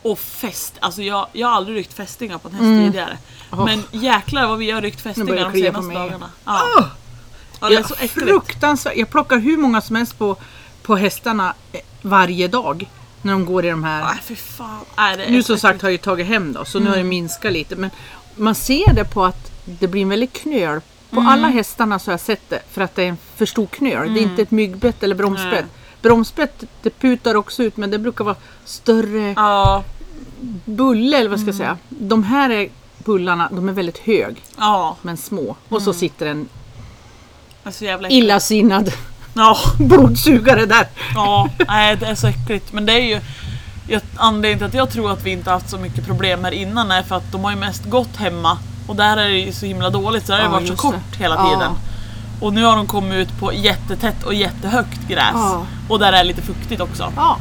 Och 0.02 0.18
fäst, 0.18 0.74
alltså 0.80 1.02
jag, 1.02 1.26
jag 1.32 1.48
har 1.48 1.54
aldrig 1.54 1.76
ryckt 1.76 1.92
fästingar 1.92 2.38
på 2.38 2.48
en 2.48 2.54
häst 2.54 2.62
Mm. 2.64 2.84
tidigare. 2.86 3.18
Åh. 3.52 3.64
Men 3.64 3.82
jäklar 3.92 4.46
vad 4.46 4.58
vi 4.58 4.70
har 4.70 4.80
ryckt 4.82 5.00
fästingar 5.00 5.50
de 5.52 5.60
senaste 5.60 5.94
dagarna. 5.94 6.30
Ja. 6.44 6.62
Åh! 6.78 6.84
ja, 7.60 7.68
det 7.68 7.74
är 7.76 7.82
så 7.82 7.94
äckligt. 7.94 8.14
fruktansvärt. 8.28 8.96
Jag 8.96 9.10
plockar 9.10 9.38
hur 9.38 9.56
många 9.56 9.80
som 9.80 9.96
helst 9.96 10.18
på, 10.18 10.36
på 10.82 10.96
hästarna 10.96 11.54
eh, 11.72 11.80
varje 12.02 12.48
dag. 12.48 12.88
När 13.22 13.32
de 13.32 13.44
går 13.46 13.64
i 13.64 13.70
de 13.70 13.84
här. 13.84 14.04
Nej 14.04 14.18
fy 14.22 14.36
fan. 14.36 14.80
Nej, 14.96 15.16
det 15.16 15.24
är 15.24 15.30
Nu 15.30 15.42
som 15.42 15.58
sagt 15.58 15.82
har 15.82 15.90
jag 15.90 16.00
tagit 16.02 16.26
hem 16.26 16.52
då, 16.52 16.64
så 16.64 16.78
nu 16.78 16.90
har 16.90 16.96
det 16.96 17.04
minskat 17.04 17.52
lite. 17.52 17.76
Men 17.76 17.90
man 18.36 18.54
ser 18.54 18.92
det 18.94 19.04
på 19.04 19.24
att 19.24 19.50
det 19.64 19.88
blir 19.88 20.02
en 20.02 20.08
väldigt 20.08 20.32
knöl. 20.32 20.80
På 21.10 21.20
alla 21.20 21.48
hästarna 21.48 21.98
så 21.98 22.08
har 22.08 22.12
jag 22.12 22.20
sett 22.20 22.50
det 22.50 22.62
för 22.72 22.80
att 22.80 22.94
det 22.96 23.02
är 23.02 23.08
en 23.08 23.16
för 23.36 23.46
stor 23.46 23.66
knöl. 23.66 24.14
Det 24.14 24.20
är 24.20 24.22
inte 24.22 24.42
ett 24.42 24.50
myggbett 24.50 25.02
eller 25.02 25.14
bromsbett. 25.14 25.64
Bromsbett 26.02 26.64
det 26.82 26.90
putar 26.90 27.34
också 27.34 27.62
ut 27.62 27.76
men 27.76 27.90
det 27.90 27.98
brukar 27.98 28.24
vara 28.24 28.36
större 28.64 29.32
Ja, 29.36 29.84
bulle 30.64 31.18
eller 31.18 31.30
vad 31.30 31.38
ska 31.40 31.48
jag 31.48 31.54
säga. 31.56 31.78
De 31.88 32.24
här 32.24 32.50
är 32.50 32.68
bullarna, 33.04 33.48
de 33.52 33.68
är 33.68 33.72
väldigt 33.72 33.98
hög 33.98 34.42
ja. 34.58 34.96
men 35.02 35.16
små. 35.16 35.56
Och 35.68 35.82
så 35.82 35.92
sitter 35.92 36.26
en 36.26 36.48
Det 37.62 37.68
är 37.68 37.72
så 37.72 37.84
jävla 37.84 38.08
äckligt. 38.08 38.24
illasinnad 38.24 38.92
Ja, 39.34 39.56
blodsugare 39.78 40.66
där. 40.66 40.86
ja. 41.14 41.48
Nej 41.68 41.96
det 41.96 42.06
är 42.06 42.14
så 42.14 42.26
äckligt. 42.26 42.72
Men 42.72 42.86
det 42.86 42.92
är 42.92 43.00
ju 43.04 43.20
jag, 43.88 44.02
anledningen 44.16 44.58
till 44.58 44.66
att 44.66 44.74
jag 44.74 44.90
tror 44.92 45.12
att 45.12 45.22
vi 45.24 45.30
inte 45.30 45.50
haft 45.50 45.70
så 45.70 45.78
mycket 45.78 46.06
problem 46.06 46.44
här 46.44 46.52
innan 46.52 46.90
är 46.90 47.02
för 47.02 47.16
att 47.16 47.32
de 47.32 47.44
har 47.44 47.50
ju 47.50 47.56
mest 47.56 47.84
gått 47.84 48.16
hemma. 48.16 48.58
Och 48.86 48.96
där 48.96 49.16
är 49.16 49.28
det 49.28 49.38
ju 49.38 49.52
så 49.52 49.66
himla 49.66 49.90
dåligt 49.90 50.26
så 50.26 50.32
där 50.32 50.38
har 50.38 50.44
det 50.48 50.54
Ja, 50.54 50.58
varit 50.60 50.68
så 50.68 50.76
kort 50.76 50.94
det. 51.12 51.18
hela 51.22 51.34
Ja. 51.34 51.76
Och 52.40 52.52
nu 52.52 52.64
har 52.64 52.76
de 52.76 52.86
kommit 52.86 53.14
ut 53.18 53.38
på 53.40 53.52
jättetätt 53.52 54.22
och 54.24 54.34
jättehögt 54.34 55.08
gräs. 55.08 55.24
Ja. 55.34 55.66
Och 55.88 55.98
där 55.98 56.12
är 56.12 56.24
lite 56.24 56.42
fuktigt 56.42 56.80
också. 56.80 57.12
Ja, 57.16 57.36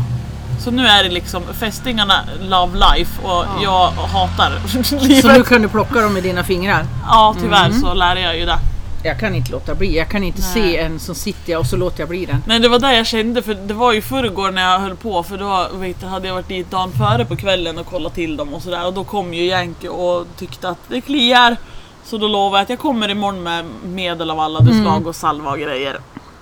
Så 0.60 0.72
nu 0.72 0.88
är 0.88 1.04
det 1.04 1.10
liksom 1.10 1.44
fästingarna 1.60 2.14
love 2.42 2.74
life 2.80 3.22
och 3.24 3.46
Ja. 3.62 3.64
jag 3.64 3.92
hatar 4.08 4.52
så 4.84 5.00
livet. 5.00 5.38
nu 5.38 5.44
kan 5.44 5.62
du 5.62 5.68
plocka 5.70 6.02
dem 6.02 6.14
med 6.14 6.24
dina 6.24 6.44
fingrar. 6.44 6.86
Ja 7.08 7.36
tyvärr 7.42 7.66
Mm. 7.66 7.82
så 7.82 7.94
lär 7.94 8.16
jag 8.16 8.38
ju 8.38 8.46
det. 8.46 8.60
Jag 9.04 9.20
kan 9.20 9.36
inte 9.36 9.52
låta 9.52 9.76
bli. 9.76 9.98
Jag 9.98 10.10
kan 10.10 10.24
inte 10.24 10.42
Nej. 10.42 10.50
se 10.54 10.78
en 10.78 11.00
som 11.00 11.16
sitter 11.16 11.58
och 11.58 11.66
så 11.66 11.78
låter 11.78 12.00
jag 12.00 12.10
bli 12.10 12.26
den. 12.26 12.44
Nej 12.48 12.60
det 12.60 12.70
var 12.70 12.80
det 12.80 12.96
jag 12.96 13.08
kände 13.08 13.42
för 13.42 13.54
det 13.54 13.74
var 13.74 13.94
ju 13.94 14.02
förrgår 14.02 14.52
när 14.52 14.62
jag 14.72 14.80
höll 14.80 14.96
på 14.96 15.24
för 15.24 15.38
då 15.38 15.68
vet, 15.74 16.04
hade 16.04 16.28
jag 16.28 16.36
varit 16.36 16.48
dit 16.48 16.72
dagen 16.72 16.92
före 16.92 17.26
på 17.26 17.36
kvällen 17.36 17.78
och 17.78 17.86
kollat 17.86 18.16
till 18.16 18.38
dem 18.38 18.54
och 18.54 18.62
sådär 18.62 18.86
och 18.86 18.94
då 18.94 19.04
kom 19.04 19.34
ju 19.34 19.44
Yankee 19.46 19.90
och 19.90 20.26
tyckte 20.38 20.70
att 20.70 20.78
det 20.88 21.02
kliar. 21.02 21.58
Så 22.10 22.18
då 22.18 22.28
lovade 22.28 22.58
jag 22.58 22.64
att 22.64 22.70
jag 22.70 22.80
kommer 22.80 23.10
imorgon 23.10 23.44
med 23.44 23.66
medel 23.84 24.32
av 24.32 24.40
alla 24.40 24.60
de 24.60 24.82
slag 24.82 25.08
och 25.08 25.16
salva 25.16 25.52
och 25.52 25.60
grejer. 25.60 26.00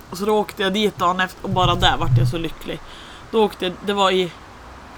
Och 0.10 0.18
så 0.18 0.26
då 0.26 0.38
åkte 0.38 0.64
jag 0.64 0.74
dit 0.74 0.98
dagen 0.98 1.20
efter 1.20 1.44
och 1.44 1.50
bara 1.50 1.76
där 1.76 1.98
vart 1.98 2.18
jag 2.18 2.28
så 2.28 2.38
lycklig. 2.38 2.80
Då 3.32 3.44
åkte 3.44 3.66
jag, 3.66 3.74
det 3.86 3.94
var 3.94 4.12
i 4.12 4.32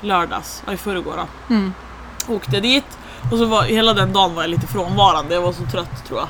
lördags, 0.01 0.63
ja, 0.67 0.73
i 0.73 0.77
förrgår 0.77 1.13
då. 1.17 1.53
Mm. 1.53 1.73
Åkte 2.27 2.51
jag 2.55 2.63
dit 2.63 2.97
och 3.31 3.37
så 3.37 3.45
var 3.45 3.63
hela 3.63 3.93
den 3.93 4.13
dagen 4.13 4.35
var 4.35 4.43
jag 4.43 4.49
lite 4.49 4.67
frånvarande, 4.67 5.35
jag 5.35 5.41
var 5.41 5.51
så 5.53 5.63
trött 5.71 6.05
tror 6.07 6.19
jag. 6.19 6.27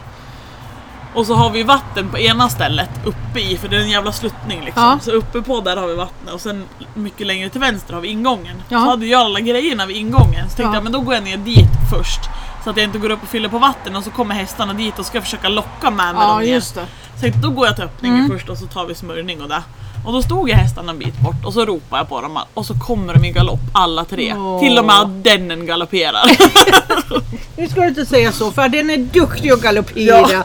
Och 1.15 1.25
så 1.25 1.33
har 1.33 1.49
vi 1.49 1.63
vatten 1.63 2.09
på 2.09 2.17
ena 2.19 2.49
stället 2.49 2.89
uppe 3.05 3.39
i, 3.39 3.57
för 3.57 3.67
det 3.67 3.77
är 3.77 3.81
en 3.81 3.89
jävla 3.89 4.11
sluttning 4.11 4.61
liksom. 4.65 4.83
Ja. 4.83 4.99
Så 5.01 5.11
uppe 5.11 5.41
på 5.41 5.61
där 5.61 5.77
har 5.77 5.87
vi 5.87 5.95
vattnet 5.95 6.33
och 6.33 6.41
sen 6.41 6.65
mycket 6.93 7.27
längre 7.27 7.49
till 7.49 7.61
vänster 7.61 7.93
har 7.93 8.01
vi 8.01 8.07
ingången. 8.07 8.63
Ja. 8.69 8.79
Så 8.79 8.89
hade 8.89 9.05
jag 9.05 9.21
alla 9.21 9.39
grejerna 9.39 9.85
vid 9.85 9.97
ingången. 9.97 10.49
Så 10.49 10.55
tänkte 10.55 10.61
Ja. 10.63 10.73
jag 10.73 10.83
men 10.83 10.91
då 10.91 10.99
går 11.01 11.13
jag 11.13 11.23
ner 11.23 11.37
dit 11.37 11.69
först. 11.91 12.21
Så 12.67 12.71
att 12.71 12.77
jag 12.77 12.83
inte 12.83 12.97
går 12.97 13.09
upp 13.09 13.23
och 13.23 13.27
fyller 13.29 13.49
på 13.49 13.57
vatten 13.59 13.95
och 13.95 14.03
så 14.03 14.11
kommer 14.11 14.35
hästarna 14.35 14.73
dit 14.73 14.99
och 14.99 15.05
ska 15.05 15.21
försöka 15.21 15.49
locka 15.49 15.89
med 15.91 16.15
mig 16.15 16.23
Ja, 16.23 16.27
dem 16.33 16.39
det. 16.45 16.61
Så 16.61 16.79
tänkte, 17.21 17.39
då 17.39 17.49
går 17.49 17.65
jag 17.67 17.75
till 17.75 17.85
öppningen 17.85 18.17
Mm. 18.17 18.31
först 18.31 18.49
och 18.49 18.57
så 18.57 18.65
tar 18.65 18.85
vi 18.85 18.95
smörjning 18.95 19.41
och 19.41 19.49
det. 19.49 19.63
Och 20.05 20.13
då 20.13 20.21
stod 20.21 20.49
jag 20.49 20.57
hästarna 20.57 20.91
en 20.91 20.99
bit 20.99 21.19
bort 21.19 21.45
och 21.45 21.53
så 21.53 21.65
ropade 21.65 21.99
jag 22.01 22.09
på 22.09 22.21
dem 22.21 22.39
och 22.53 22.65
så 22.65 22.73
kommer 22.79 23.13
de 23.13 23.25
i 23.25 23.31
galopp 23.31 23.59
alla 23.71 24.05
tre. 24.05 24.33
Åh. 24.37 24.59
Till 24.59 24.77
och 24.79 24.85
med 24.85 25.07
dennen 25.09 25.65
galopperar. 25.65 26.23
Nu 27.57 27.67
ska 27.67 27.81
du 27.81 27.87
inte 27.87 28.05
säga 28.05 28.31
så 28.31 28.51
för 28.51 28.69
den 28.69 28.89
är 28.89 28.97
duktig 28.97 29.51
att 29.51 29.61
galoppera. 29.61 30.27
Ja. 30.31 30.43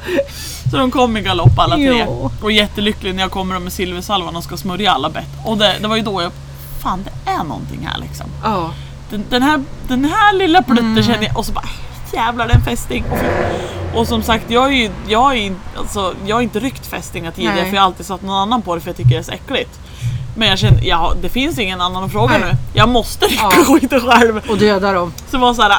Så 0.71 0.77
de 0.77 0.91
kom 0.91 1.17
i 1.17 1.21
galopp 1.21 1.59
alla 1.59 1.77
tre. 1.77 1.99
Ja. 1.99 2.31
Och 2.43 2.53
jättelycklig 2.53 3.15
när 3.15 3.23
jag 3.23 3.31
kommer 3.31 3.59
med 3.59 3.73
silversalvan 3.73 4.37
och 4.37 4.45
ska 4.45 4.57
smörja 4.57 4.93
alla 4.93 5.11
bett. 5.11 5.29
Och 5.45 5.59
det, 5.59 5.77
det 5.81 5.89
var 5.89 5.97
ju 5.97 6.03
då 6.03 6.23
jag... 6.23 6.33
Fan 6.83 7.05
det 7.05 7.31
är 7.31 7.45
någonting 7.45 7.89
här 7.93 8.01
liksom. 8.01 8.27
Ja. 8.45 8.71
Den, 9.11 9.25
den, 9.31 9.43
här, 9.43 9.63
den 9.89 10.05
här 10.05 10.33
lilla 10.33 10.63
plutten 10.63 10.87
Mm. 10.87 11.03
känner 11.05 11.25
jag 11.25 11.39
och 11.39 11.47
så 11.47 11.53
bara 11.53 11.69
jävlar 12.13 12.47
det 12.47 12.53
är 12.53 12.57
en 12.57 12.65
fästing. 12.65 13.05
Och, 13.95 14.09
som 14.09 14.23
sagt 14.23 14.45
jag, 14.51 14.67
är 14.67 14.77
ju, 14.77 14.91
jag, 15.09 15.37
är, 15.39 15.55
alltså, 15.77 16.15
jag 16.27 16.37
har 16.37 16.43
inte 16.43 16.61
ryckt 16.61 16.87
fästingar 16.87 17.31
tidigare 17.31 17.55
Nej. 17.55 17.65
för 17.69 17.75
jag 17.75 17.83
har 17.83 17.87
alltid 17.87 18.07
satt 18.07 18.23
någon 18.23 18.37
annan 18.37 18.63
på 18.63 18.75
det 18.75 18.81
för 18.81 18.89
jag 18.89 18.97
tycker 18.97 19.11
det 19.11 19.17
är 19.17 19.23
så 19.23 19.33
äckligt. 19.33 19.79
Men 20.37 20.49
jag 20.49 20.59
kände, 20.59 20.83
ja 20.83 21.15
det 21.23 21.29
finns 21.29 21.59
ingen 21.59 21.81
annan 21.81 22.05
att 22.05 22.13
fråga 22.13 22.39
Nej. 22.39 22.49
nu. 22.53 22.57
Jag 22.75 22.89
måste 22.89 23.27
rycka 23.27 23.43
Ja. 23.57 23.65
skiten 23.75 24.01
själv. 24.01 24.41
Och 24.51 24.59
döda 24.59 24.93
dem. 24.93 25.13
Så 25.31 25.39
var 25.39 25.55
såhär... 25.55 25.73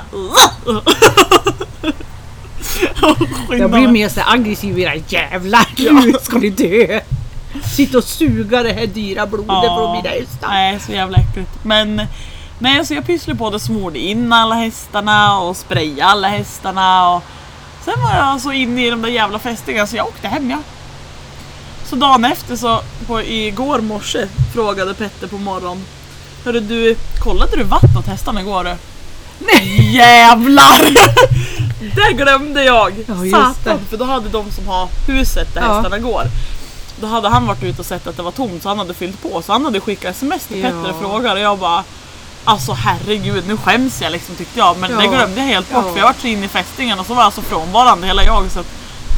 Jag 3.57 3.71
blir 3.71 3.87
mer 3.87 4.09
så 4.09 4.21
aggressiv 4.25 4.79
era 4.79 4.95
jävlar. 4.95 5.65
Nu 5.77 6.13
ska 6.21 6.37
ni 6.37 6.49
dö. 6.49 6.99
Sitta 7.75 7.97
och 7.97 8.03
suga 8.03 8.63
det 8.63 8.73
här 8.73 8.87
dyra 8.87 9.27
blodet 9.27 9.47
från 9.47 9.91
mina 9.91 10.09
hästar. 10.09 10.47
Nej, 10.47 10.79
så 10.79 10.91
jävla 10.91 11.17
äckligt. 11.17 11.51
Men 11.63 12.01
nej, 12.59 12.85
så 12.85 12.93
jag 12.93 13.05
pysslade 13.05 13.39
på 13.39 13.49
det, 13.49 13.59
smorde 13.59 13.99
in 13.99 14.33
alla 14.33 14.55
hästarna 14.55 15.39
och 15.39 15.57
sprayade 15.57 16.05
alla 16.05 16.27
hästarna. 16.27 17.09
Och 17.15 17.23
sen 17.85 18.01
var 18.01 18.15
jag 18.15 18.41
så 18.41 18.51
inne 18.51 18.87
i 18.87 18.89
de 18.89 19.01
där 19.01 19.09
jävla 19.09 19.39
fästingarna 19.39 19.87
så 19.87 19.95
jag 19.95 20.07
åkte 20.07 20.27
hem 20.27 20.49
ja. 20.49 20.57
Så 21.85 21.95
dagen 21.95 22.25
efter 22.25 22.55
så, 22.55 22.81
på, 23.07 23.21
igår 23.21 23.79
morse, 23.79 24.27
frågade 24.53 24.93
Petter 24.93 25.27
på 25.27 25.37
morgonen. 25.37 25.83
Hörru 26.45 26.59
du, 26.59 26.95
kollade 27.23 27.57
du 27.57 27.63
vattnet 27.63 27.97
åt 27.97 28.07
hästarna 28.07 28.41
igår? 28.41 28.63
du?" 28.63 28.75
Nej. 29.39 29.95
Jävlar! 29.95 30.93
det 31.95 32.13
glömde 32.13 32.63
jag! 32.63 32.93
Ja, 33.07 33.53
Satan! 33.53 33.79
För 33.89 33.97
då 33.97 34.05
hade 34.05 34.29
de 34.29 34.51
som 34.51 34.67
har 34.67 34.89
huset 35.07 35.53
där 35.53 35.61
Ja. 35.61 35.73
hästarna 35.73 35.99
går. 35.99 36.23
Då 37.01 37.07
hade 37.07 37.29
han 37.29 37.47
varit 37.47 37.63
ute 37.63 37.79
och 37.81 37.85
sett 37.85 38.07
att 38.07 38.17
det 38.17 38.23
var 38.23 38.31
tomt 38.31 38.63
så 38.63 38.69
han 38.69 38.77
hade 38.77 38.93
fyllt 38.93 39.21
på. 39.23 39.41
Så 39.41 39.51
han 39.51 39.65
hade 39.65 39.79
skickat 39.79 40.11
sms 40.15 40.47
till 40.47 40.59
Ja. 40.59 40.69
Petter 40.69 40.89
och 40.89 40.99
frågat 40.99 41.33
och 41.33 41.39
jag 41.39 41.59
bara 41.59 41.83
Alltså 42.45 42.73
herregud, 42.73 43.47
nu 43.47 43.57
skäms 43.57 44.01
jag 44.01 44.11
liksom 44.11 44.35
tyckte 44.35 44.59
jag. 44.59 44.77
Men 44.77 44.91
Ja. 44.91 44.97
det 44.97 45.07
glömde 45.07 45.39
jag 45.41 45.47
helt 45.47 45.73
bort 45.73 45.83
Ja. 45.87 45.91
för 45.91 45.99
jag 45.99 46.05
var 46.05 46.15
så 46.21 46.27
inne 46.27 46.45
i 46.45 46.49
fästingen 46.49 46.99
och 46.99 47.05
så 47.05 47.13
var 47.13 47.23
jag 47.23 47.33
så 47.33 47.41
frånvarande 47.41 48.07
hela 48.07 48.23
jag 48.23 48.51
så 48.51 48.63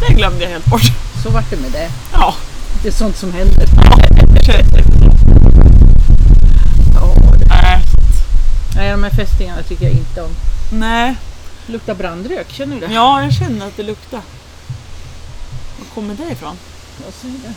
det 0.08 0.14
glömde 0.14 0.44
jag 0.44 0.50
helt 0.50 0.66
bort. 0.66 0.82
Så 1.24 1.30
vart 1.32 1.50
det 1.50 1.58
med 1.58 1.72
det. 1.72 1.90
Ja, 2.14 2.34
Det 2.82 2.88
är 2.88 2.92
sånt 2.92 3.18
som 3.18 3.34
händer. 3.34 3.66
Ja, 6.94 7.16
det- 7.40 7.46
nej. 7.50 7.82
Nej, 8.76 8.92
de 8.92 9.04
här 9.04 9.10
fästingarna 9.12 9.64
tycker 9.64 9.84
jag 9.86 9.94
inte 9.94 10.22
om. 10.22 10.30
nej. 10.72 11.16
Luktar 11.68 11.96
brandrök, 11.96 12.52
känner 12.52 12.76
du 12.80 12.88
det? 12.88 12.94
Ja, 12.94 13.24
jag 13.24 13.34
känner 13.34 13.68
att 13.68 13.78
det 13.78 13.84
luktar. 13.84 14.22
Var 15.80 15.86
kommer 15.96 16.16
det 16.16 16.32
ifrån? 16.32 16.58
Jag 17.06 17.14
säger 17.14 17.36
det. 17.44 17.54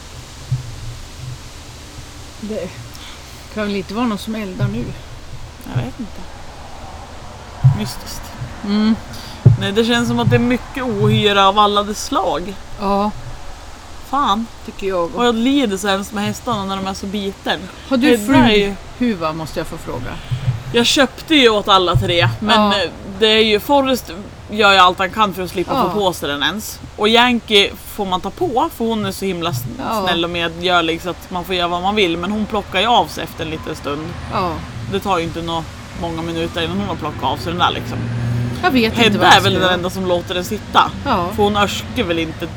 Det 2.54 2.68
kan 3.54 3.66
väl 3.66 3.76
inte 3.76 3.94
vara 3.94 4.06
någon 4.06 4.18
som 4.18 4.34
eldar 4.34 4.68
nu? 4.68 4.84
Jag 5.74 5.82
vet 5.82 6.00
inte. 6.00 6.20
Mystiskt. 7.78 8.22
Mm. 8.64 8.96
Nej, 9.60 9.72
det 9.72 9.84
känns 9.84 10.08
som 10.08 10.18
att 10.20 10.30
det 10.30 10.36
är 10.36 10.40
mycket 10.40 10.84
ohyra 10.84 11.48
av 11.48 11.58
alla 11.58 11.82
dess 11.82 12.04
slag. 12.04 12.54
Ja, 12.80 13.10
Fan, 14.10 14.46
tycker 14.66 14.86
jag. 14.86 15.14
och 15.14 15.26
jag 15.26 15.34
lider 15.34 15.76
så 15.76 15.88
hemskt 15.88 16.12
med 16.12 16.24
hästarna 16.24 16.64
när 16.64 16.76
de 16.76 16.86
är 16.86 16.94
så 16.94 17.06
biten. 17.06 17.60
Har 17.88 17.96
du 17.96 18.18
flughuva 18.18 19.32
måste 19.32 19.60
jag 19.60 19.66
få 19.66 19.76
fråga? 19.78 20.10
Jag 20.72 20.86
köpte 20.86 21.34
ju 21.34 21.48
åt 21.48 21.68
alla 21.68 21.94
tre, 21.96 22.28
men 22.40 22.60
Ja. 22.72 22.74
det 23.18 23.26
är 23.26 23.44
ju 23.44 23.60
Forrest 23.60 24.10
gör 24.50 24.72
ju 24.72 24.78
allt 24.78 24.98
han 24.98 25.10
kan 25.10 25.34
för 25.34 25.42
att 25.42 25.50
slippa 25.50 25.72
Ja. 25.74 25.82
få 25.82 26.00
på 26.00 26.12
sig 26.12 26.28
den 26.28 26.42
ens. 26.42 26.80
Och 26.96 27.08
Yankee 27.08 27.70
får 27.84 28.06
man 28.06 28.20
ta 28.20 28.30
på 28.30 28.68
för 28.76 28.84
hon 28.84 29.06
är 29.06 29.12
så 29.12 29.24
himla 29.24 29.50
sn- 29.50 29.66
Ja. 29.90 30.02
snäll 30.06 30.24
och 30.24 30.30
medgörlig 30.30 31.02
så 31.02 31.10
att 31.10 31.30
man 31.30 31.44
får 31.44 31.54
göra 31.54 31.68
vad 31.68 31.82
man 31.82 31.94
vill. 31.94 32.16
Men 32.16 32.32
hon 32.32 32.46
plockar 32.46 32.80
ju 32.80 32.86
av 32.86 33.06
sig 33.06 33.24
efter 33.24 33.44
en 33.44 33.50
liten 33.50 33.76
stund. 33.76 34.06
Det 34.92 35.00
tar 35.00 35.18
ju 35.18 35.24
inte 35.24 35.42
nå 35.42 35.64
många 36.00 36.22
minuter 36.22 36.62
innan 36.62 36.78
hon 36.78 36.88
har 36.88 36.94
plockat 36.96 37.22
av 37.24 37.36
sig 37.36 37.52
den 37.52 37.58
där 37.58 37.70
liksom. 37.70 37.98
jag 38.62 38.70
vet 38.70 38.92
inte 38.92 39.02
Hedda 39.02 39.18
vad 39.18 39.28
är 39.28 39.40
väl 39.40 39.54
den 39.54 39.70
enda 39.70 39.90
som 39.90 40.06
låter 40.06 40.34
den 40.34 40.44
sitta. 40.44 40.90
Ja, 41.04 41.28
För 41.36 41.42
hon 41.42 41.56
örskar 41.56 42.04
väl 42.04 42.18
inte 42.18 42.48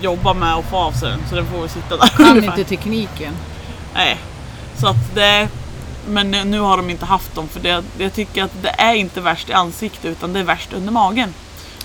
jobba 0.00 0.34
med 0.34 0.54
att 0.54 0.64
få 0.70 0.76
av 0.76 0.92
sig 0.92 1.10
den 1.10 1.20
så 1.28 1.34
den 1.34 1.46
får 1.46 1.60
väl 1.60 1.68
sitta 1.68 1.96
där. 1.96 2.06
kan 2.08 2.26
ungefär. 2.28 2.48
inte 2.58 2.68
tekniken. 2.68 3.34
Nej. 3.94 4.18
Så 4.78 4.88
att 4.88 5.14
det... 5.14 5.48
Men 6.08 6.30
nu 6.30 6.60
har 6.60 6.76
de 6.76 6.90
inte 6.90 7.04
haft 7.04 7.34
dem 7.34 7.48
för 7.48 7.60
det, 7.60 7.84
jag 7.98 8.12
tycker 8.14 8.44
att 8.44 8.62
det 8.62 8.68
är 8.80 8.94
inte 8.94 9.20
värst 9.20 9.48
i 9.48 9.52
ansiktet 9.52 10.04
utan 10.04 10.32
det 10.32 10.40
är 10.40 10.44
värst 10.44 10.72
under 10.72 10.92
magen. 10.92 11.34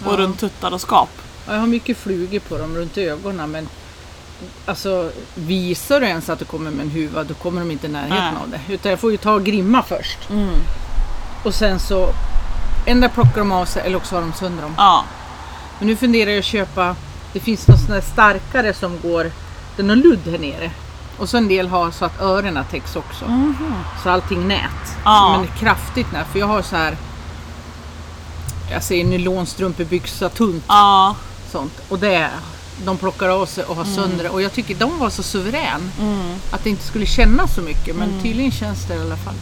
Och 0.05 0.13
Ja. 0.13 0.17
runt 0.17 0.39
tuttar 0.39 0.71
och 0.73 0.81
skap. 0.81 1.09
Ja, 1.47 1.53
Jag 1.53 1.59
har 1.59 1.67
mycket 1.67 1.97
flugor 1.97 2.39
på 2.39 2.57
dem 2.57 2.75
runt 2.75 2.97
ögonen 2.97 3.51
men 3.51 3.67
alltså 4.65 5.11
visar 5.35 5.99
du 5.99 6.07
ens 6.07 6.29
att 6.29 6.39
du 6.39 6.45
kommer 6.45 6.71
med 6.71 6.85
en 6.85 6.91
huva 6.91 7.23
då 7.23 7.33
kommer 7.33 7.59
de 7.61 7.71
inte 7.71 7.87
i 7.87 7.89
närheten 7.89 8.17
Nej. 8.33 8.43
av 8.43 8.49
det. 8.49 8.73
Utan 8.73 8.89
jag 8.89 8.99
får 8.99 9.11
ju 9.11 9.17
ta 9.17 9.31
och 9.31 9.43
grimma 9.43 9.83
först. 9.83 10.17
Och 11.43 11.53
sen 11.53 11.79
så 11.79 12.09
ändå 12.85 13.09
plockar 13.09 13.37
de 13.37 13.51
av 13.51 13.65
sig 13.65 13.81
eller 13.85 13.97
också 13.97 14.15
har 14.15 14.21
de 14.21 14.33
sönder 14.33 14.63
dem. 14.63 14.73
Ja. 14.77 15.03
Men 15.79 15.87
nu 15.87 15.95
funderar 15.95 16.31
jag 16.31 16.39
att 16.39 16.45
köpa, 16.45 16.95
det 17.33 17.39
finns 17.39 17.67
något 17.67 17.77
sånt 17.79 17.89
där 17.89 18.01
starkare 18.01 18.73
som 18.73 18.99
går, 19.01 19.31
är 19.77 19.83
någon 19.83 19.99
ludd 19.99 20.27
här 20.31 20.37
nere. 20.37 20.71
Och 21.17 21.29
så 21.29 21.37
en 21.37 21.47
del 21.47 21.67
har 21.67 21.91
så 21.91 22.05
att 22.05 22.21
öronen 22.21 22.65
täcks 22.71 22.95
också. 22.95 23.25
Så 24.03 24.09
allting 24.09 24.47
nät. 24.47 24.97
Ja. 25.05 25.37
Men 25.37 25.47
kraftigt 25.59 26.11
nät. 26.11 26.27
För 26.31 26.39
jag 26.39 26.47
har 26.47 26.61
så 26.61 26.75
här 26.75 26.97
jag 28.71 28.83
säger 28.83 29.05
nylonstrumpebyxa 29.05 30.29
tunt 30.29 30.63
Ja. 30.67 31.15
sånt. 31.51 31.73
Och 31.89 31.99
det, 31.99 32.29
de 32.85 32.97
plockar 32.97 33.29
av 33.29 33.45
sig 33.45 33.63
och 33.63 33.75
har 33.75 33.85
sönder 33.85 34.23
det. 34.23 34.29
Och 34.29 34.41
jag 34.41 34.53
tycker 34.53 34.75
de 34.75 34.99
var 34.99 35.09
så 35.09 35.23
suverän. 35.23 35.91
Att 36.51 36.63
det 36.63 36.69
inte 36.69 36.83
skulle 36.83 37.05
kännas 37.05 37.55
så 37.55 37.61
mycket. 37.61 37.95
Men 37.95 38.09
tydligen 38.23 38.51
känns 38.51 38.85
det 38.87 38.95
i 38.95 38.99
alla 39.01 39.17
fall. 39.17 39.33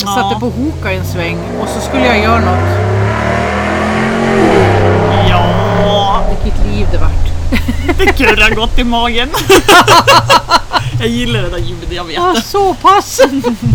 Jag 0.00 0.08
Ja. 0.08 0.14
satte 0.14 0.40
på 0.40 0.50
Hoka 0.50 0.92
en 0.92 1.06
sväng 1.06 1.38
och 1.60 1.68
så 1.68 1.80
skulle 1.80 2.06
jag 2.06 2.18
göra 2.18 2.40
något. 2.40 2.78
Ja. 5.28 6.22
Vilket 6.44 6.66
liv 6.66 6.86
det 6.92 6.98
vart. 6.98 7.12
Det 7.98 8.06
kurrar 8.12 8.54
gott 8.54 8.78
i 8.78 8.84
magen. 8.84 9.28
jag 11.00 11.08
gillar 11.08 11.42
det 11.42 11.48
där 11.48 11.58
ljudet, 11.58 11.92
jag 11.92 12.04
vet. 12.04 12.14
Ja, 12.16 12.34
så 12.44 12.74
pass! 12.74 13.20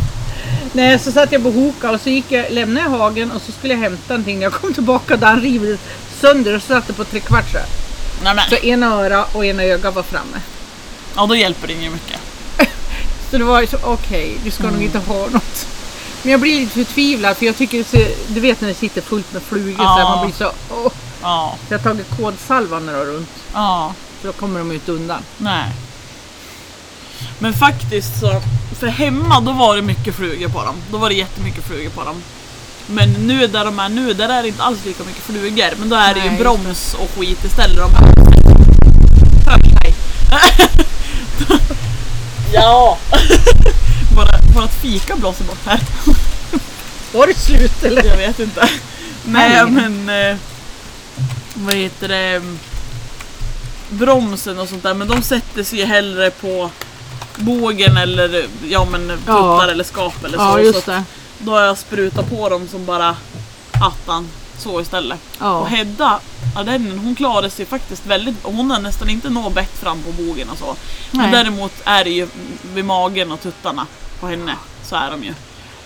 Nej, 0.73 0.99
så 0.99 1.11
satt 1.11 1.31
jag 1.31 1.43
på 1.43 1.51
Hoka 1.51 1.91
och 1.91 2.01
så 2.01 2.09
gick 2.09 2.31
jag, 2.31 2.45
lämnade 2.51 2.85
jag 2.89 2.97
hagen 2.99 3.31
och 3.31 3.41
så 3.41 3.51
skulle 3.51 3.73
jag 3.73 3.81
hämta 3.81 4.13
någonting. 4.13 4.35
När 4.37 4.43
jag 4.43 4.53
kom 4.53 4.73
tillbaka 4.73 5.17
där 5.17 5.27
han 5.27 5.41
rivit 5.41 5.79
sönder 6.21 6.55
och 6.55 6.61
så 6.61 6.67
satt 6.67 6.87
det 6.87 6.93
på 6.93 7.03
tre 7.03 7.19
kvart 8.21 8.49
så. 8.49 8.55
Så 8.55 8.61
ena 8.61 8.87
öra 8.87 9.25
och 9.25 9.45
ena 9.45 9.63
öga 9.63 9.91
var 9.91 10.03
framme. 10.03 10.41
Ja, 11.15 11.25
då 11.25 11.35
hjälper 11.35 11.67
det 11.67 11.73
ju 11.73 11.89
mycket. 11.89 12.19
Så 13.31 13.37
det 13.37 13.43
var 13.43 13.61
ju 13.61 13.67
så, 13.67 13.77
okej, 13.83 14.37
du 14.43 14.51
ska 14.51 14.63
nog 14.63 14.71
Mm. 14.73 14.83
inte 14.85 14.99
ha 14.99 15.27
något. 15.27 15.67
Men 16.23 16.31
jag 16.31 16.41
blir 16.41 16.59
lite 16.59 16.73
förtvivlad 16.73 17.37
för 17.37 17.45
jag 17.45 17.57
tycker 17.57 17.83
ser, 17.83 18.11
du 18.27 18.39
vet 18.39 18.61
när 18.61 18.67
det 18.67 18.73
sitter 18.73 19.01
fullt 19.01 19.33
med 19.33 19.41
flugor 19.41 19.77
så 19.77 19.83
Ja. 19.83 20.15
man 20.15 20.25
blir 20.25 20.35
så, 20.37 20.51
åh. 20.71 20.91
Ja. 21.21 21.57
Så 21.67 21.73
jag 21.73 21.79
har 21.79 21.83
tagit 21.83 22.07
kodsalva 22.17 22.79
när 22.79 22.93
jag 22.97 23.07
runt. 23.07 23.29
Ja. 23.53 23.93
Så 24.21 24.27
då 24.27 24.33
kommer 24.33 24.59
de 24.59 24.71
ut 24.71 24.89
undan. 24.89 25.21
Nej. 25.37 25.69
Men 27.39 27.53
faktiskt 27.53 28.19
så, 28.19 28.41
för 28.79 28.87
hemma 28.87 29.39
då 29.39 29.51
var 29.51 29.75
det 29.75 29.81
mycket 29.81 30.15
flugor 30.15 30.49
på 30.49 30.63
dem. 30.63 30.75
Då 30.91 30.97
var 30.97 31.09
det 31.09 31.15
jättemycket 31.15 31.63
flugor 31.63 31.89
på 31.89 32.03
dem. 32.03 32.23
Men 32.87 33.13
nu 33.13 33.47
där 33.47 33.65
de 33.65 33.79
är 33.79 33.89
nu, 33.89 34.13
där 34.13 34.29
är 34.29 34.41
det 34.41 34.47
inte 34.47 34.63
alls 34.63 34.85
lika 34.85 35.03
mycket 35.03 35.23
flugor. 35.23 35.69
Men 35.79 35.89
då 35.89 35.95
är 35.95 36.13
det 36.13 36.19
ju 36.19 36.37
broms 36.37 36.95
och 36.99 37.09
skit 37.17 37.43
istället. 37.43 37.77
De 37.77 37.91
ja! 42.53 42.97
Bara, 44.15 44.39
bara 44.55 44.65
att 44.65 44.81
fika 44.81 45.15
blåser 45.15 45.43
bort 45.43 45.65
här. 45.65 45.79
Var 47.13 47.27
det 47.27 47.39
slut 47.39 47.83
eller? 47.83 48.03
Jag 48.03 48.17
vet 48.17 48.39
inte. 48.39 48.69
Nej 49.25 49.49
Nej. 49.49 49.71
men... 49.71 50.09
Eh, 50.09 50.37
vad 51.53 51.75
heter 51.75 52.07
det? 52.07 52.41
Bromsen 53.89 54.59
och 54.59 54.69
sånt 54.69 54.83
där. 54.83 54.93
Men 54.93 55.07
de 55.07 55.21
sätter 55.21 55.63
sig 55.63 55.79
ju 55.79 55.85
hellre 55.85 56.31
på 56.31 56.69
bågen 57.35 57.97
eller 57.97 58.45
ja 58.67 58.85
men 58.85 59.17
tuttar 59.17 59.67
eller 59.67 59.83
skap 59.83 60.23
eller 60.23 60.37
så. 60.37 60.43
Ja, 60.43 60.53
så 60.53 60.59
just 60.59 60.77
att 60.77 60.85
det. 60.85 61.03
Då 61.43 61.51
har 61.51 61.61
jag 61.61 61.77
sprutat 61.77 62.29
på 62.29 62.49
dem 62.49 62.67
som 62.67 62.85
bara 62.85 63.15
attan. 63.71 64.29
Så 64.57 64.81
istället. 64.81 65.19
Och 65.37 65.45
Ja. 65.45 65.63
Hedda, 65.63 66.19
ja, 66.55 66.63
den, 66.63 66.99
hon 66.99 67.15
klarade 67.15 67.49
sig 67.49 67.65
faktiskt 67.65 68.05
väldigt... 68.05 68.35
Hon 68.43 68.71
har 68.71 68.79
nästan 68.79 69.09
inte 69.09 69.29
nått 69.29 69.53
bett 69.53 69.77
fram 69.79 70.01
på 70.03 70.11
bogen 70.11 70.49
och 70.49 70.57
så. 70.57 70.75
Men 71.11 71.21
Nej. 71.21 71.31
däremot 71.31 71.71
är 71.85 72.03
det 72.03 72.09
ju 72.09 72.27
vid 72.73 72.85
magen 72.85 73.31
och 73.31 73.41
tuttarna 73.41 73.87
på 74.19 74.27
henne. 74.27 74.55
Så 74.83 74.95
är 74.95 75.11
de 75.11 75.23
ju. 75.23 75.33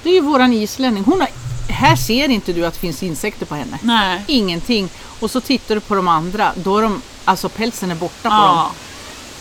Det 0.04 0.10
är 0.10 0.14
ju 0.14 0.22
våran 0.22 0.54
islänning. 0.54 1.04
Hon 1.04 1.20
har, 1.22 1.30
här 1.70 1.96
ser 1.96 2.30
inte 2.30 2.54
du 2.54 2.66
att 2.66 2.74
det 2.74 2.80
finns 2.80 3.04
insekter 3.04 3.46
på 3.46 3.56
henne. 3.56 3.80
Nej. 3.82 4.24
Ingenting. 4.28 4.90
Och 5.20 5.32
så 5.32 5.42
tittar 5.42 5.76
du 5.76 5.82
på 5.82 5.96
de 5.96 6.08
andra. 6.08 6.52
Då 6.56 6.78
är 6.78 6.82
de, 6.82 7.02
alltså 7.26 7.50
pälsen 7.50 7.92
är 7.92 7.96
borta 7.96 8.30
på 8.30 8.36
dem. 8.36 8.56
Ja. 8.58 8.72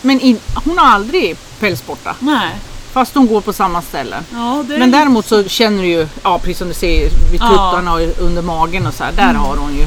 Men 0.03 0.21
in, 0.21 0.41
hon 0.65 0.79
har 0.79 0.87
aldrig 0.87 1.37
päls 1.61 1.87
borta. 1.87 2.17
Nej. 2.21 2.51
Fast 2.97 3.15
hon 3.15 3.27
går 3.27 3.41
på 3.41 3.53
samma 3.53 3.83
ställen. 3.83 4.25
Ja, 4.33 4.65
Men 4.69 4.91
däremot 4.91 5.27
så 5.27 5.45
känner 5.45 5.83
du 5.83 5.89
ju, 5.89 6.09
ja 6.23 6.39
precis 6.39 6.59
som 6.59 6.69
du 6.69 6.75
ser 6.75 7.11
vid 7.31 7.41
tuttarna 7.41 7.93
och 7.93 8.01
under 8.19 8.43
magen 8.43 8.87
och 8.87 8.95
så 8.95 9.05
här. 9.05 9.13
Där 9.13 9.35
har 9.35 9.57
hon 9.57 9.77
ju. 9.77 9.85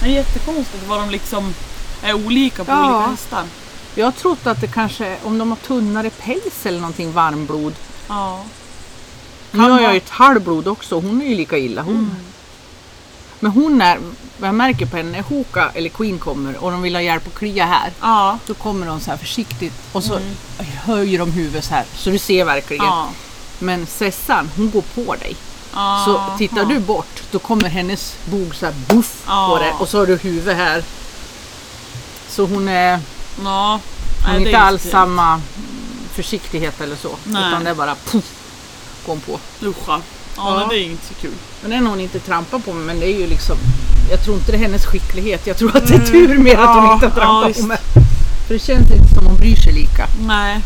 Det 0.00 0.06
är 0.06 0.10
jättekonstigt 0.10 0.84
vad 0.88 1.00
de 1.00 1.10
liksom 1.10 1.54
är 2.02 2.14
olika 2.14 2.64
på 2.64 2.72
olika 2.72 3.10
hästar. 3.10 3.44
Jag 3.94 4.06
har 4.06 4.12
trott 4.12 4.46
att 4.46 4.60
det 4.60 4.66
kanske, 4.66 5.16
om 5.24 5.38
de 5.38 5.50
har 5.50 5.56
tunnare 5.56 6.10
päls 6.10 6.66
eller 6.66 6.80
någonting 6.80 7.12
varmblod. 7.12 7.74
Ja. 8.08 8.44
Nu 9.50 9.70
har 9.70 9.80
jag 9.80 9.92
ju 9.92 9.98
ett 9.98 10.10
halvblod 10.10 10.68
också. 10.68 10.94
Hon 11.00 11.22
är 11.22 11.26
ju 11.26 11.34
lika 11.34 11.58
illa 11.58 11.82
hon. 11.82 12.16
Men 13.40 13.52
hon 13.52 13.82
är, 13.82 13.98
jag 14.40 14.54
märker 14.54 14.86
på 14.86 14.96
henne, 14.96 15.10
när 15.10 15.22
Hoka 15.22 15.70
eller 15.74 15.88
Queen 15.90 16.18
kommer 16.18 16.56
och 16.64 16.70
de 16.70 16.82
vill 16.82 16.94
ha 16.94 17.02
hjälp 17.02 17.26
att 17.26 17.34
klia 17.34 17.66
här. 17.66 17.92
Ja. 18.00 18.38
Då 18.46 18.54
kommer 18.54 18.86
de 18.86 19.00
så 19.00 19.10
här 19.10 19.18
försiktigt 19.18 19.72
och 19.92 20.04
så 20.04 20.20
höjer 20.84 21.18
de 21.18 21.32
huvudet 21.32 21.64
så 21.64 21.74
här 21.74 21.84
så 21.94 22.10
du 22.10 22.18
ser 22.18 22.44
verkligen. 22.44 22.84
Ja. 22.84 23.08
Men 23.58 23.86
Sessan, 23.86 24.50
hon 24.56 24.70
går 24.70 24.82
på 24.82 25.14
dig. 25.14 25.36
Så 26.04 26.22
tittar 26.38 26.64
du 26.64 26.78
bort, 26.80 27.22
då 27.30 27.38
kommer 27.38 27.68
hennes 27.68 28.16
bog 28.30 28.54
så 28.54 28.66
här 28.66 28.74
buff 28.88 29.22
Ja. 29.26 29.48
på 29.48 29.58
det 29.64 29.72
och 29.72 29.88
så 29.88 29.98
har 29.98 30.06
du 30.06 30.16
huvudet 30.16 30.56
här. 30.56 30.84
Så 32.28 32.46
hon 32.46 32.68
är, 32.68 33.00
Ja. 33.44 33.80
hon 34.26 34.34
är 34.34 34.38
inte 34.38 34.50
är 34.50 34.56
alls 34.56 34.82
samma 34.90 35.26
mm, 35.32 35.42
försiktighet 36.12 36.80
eller 36.80 36.96
så. 36.96 37.16
Nej. 37.24 37.48
Utan 37.48 37.64
det 37.64 37.70
är 37.70 37.74
bara 37.74 37.94
puff, 37.94 38.32
går 39.06 39.12
hon 39.12 39.20
på. 39.20 39.40
Uscha. 39.66 40.00
Ja, 40.36 40.60
Ja. 40.60 40.66
det 40.70 40.78
är 40.78 40.84
inte 40.84 41.06
så 41.06 41.14
kul. 41.14 41.32
Men 41.62 41.72
än 41.72 41.82
har 41.84 41.90
hon 41.90 42.00
inte 42.00 42.20
trampat 42.20 42.64
på 42.64 42.72
mig, 42.72 42.84
men 42.84 43.00
det 43.00 43.06
är 43.06 43.18
ju 43.18 43.26
liksom, 43.26 43.56
jag 44.10 44.24
tror 44.24 44.36
inte 44.36 44.52
det 44.52 44.56
är 44.58 44.62
hennes 44.62 44.86
skicklighet. 44.86 45.46
Jag 45.46 45.56
tror 45.56 45.76
att 45.76 45.86
det 45.86 45.94
är 45.94 46.06
tur 46.06 46.38
mer 46.38 46.58
att 46.58 46.74
hon 46.76 46.92
inte 46.94 47.06
har 47.06 47.20
ja, 47.20 47.42
trampat 47.42 47.60
på 47.60 47.66
mig. 47.66 47.78
För 48.46 48.54
det 48.54 48.60
känns 48.60 48.90
inte 48.90 49.14
som 49.14 49.26
hon 49.26 49.36
bryr 49.36 49.56
sig 49.56 49.72
lika. 49.72 50.06
Nej. 50.26 50.60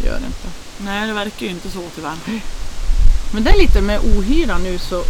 Det 0.00 0.06
gör 0.06 0.18
det 0.20 0.26
inte. 0.26 0.48
Nej, 0.78 1.06
det 1.06 1.12
verkar 1.12 1.46
ju 1.46 1.50
inte 1.50 1.70
så 1.70 1.82
tyvärr. 1.94 2.14
Men 3.32 3.44
det 3.44 3.50
är 3.50 3.58
lite 3.58 3.80
med 3.80 4.00
ohyra 4.00 4.58
nu 4.58 4.78
så 4.78 5.02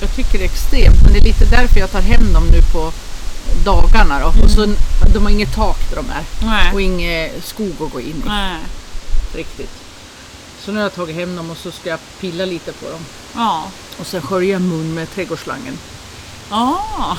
jag 0.00 0.16
tycker 0.16 0.38
det 0.38 0.44
är 0.44 0.48
extremt. 0.48 1.02
Men 1.02 1.12
det 1.12 1.18
är 1.18 1.22
lite 1.24 1.44
därför 1.44 1.80
jag 1.80 1.90
tar 1.92 2.00
hem 2.00 2.32
dem 2.32 2.44
nu 2.46 2.62
på 2.72 2.92
dagarna 3.64 4.20
då. 4.20 4.44
Och 4.44 4.50
så, 4.50 4.66
de 5.14 5.22
har 5.22 5.30
inget 5.30 5.54
tak 5.54 5.90
där 5.90 5.96
de 5.96 6.04
är. 6.10 6.46
Nej. 6.46 6.72
Och 6.74 6.80
ingen 6.80 7.30
skog 7.42 7.72
att 7.80 7.92
gå 7.92 8.00
in 8.00 8.06
i 8.26 8.28
Nej. 8.28 8.56
riktigt. 9.34 9.70
Så 10.64 10.72
nu 10.72 10.76
har 10.76 10.82
jag 10.82 10.94
tagit 10.94 11.16
hem 11.16 11.36
dem 11.36 11.50
och 11.50 11.56
så 11.56 11.70
ska 11.70 11.90
jag 11.90 11.98
pilla 12.20 12.44
lite 12.44 12.72
på 12.72 12.90
dem. 12.90 13.00
Ja. 13.34 13.70
Och 13.98 14.06
sen 14.06 14.22
skölja 14.22 14.58
mun 14.58 14.94
med 14.94 15.10
trädgårdsslangen. 15.14 15.78
Ah. 16.50 17.16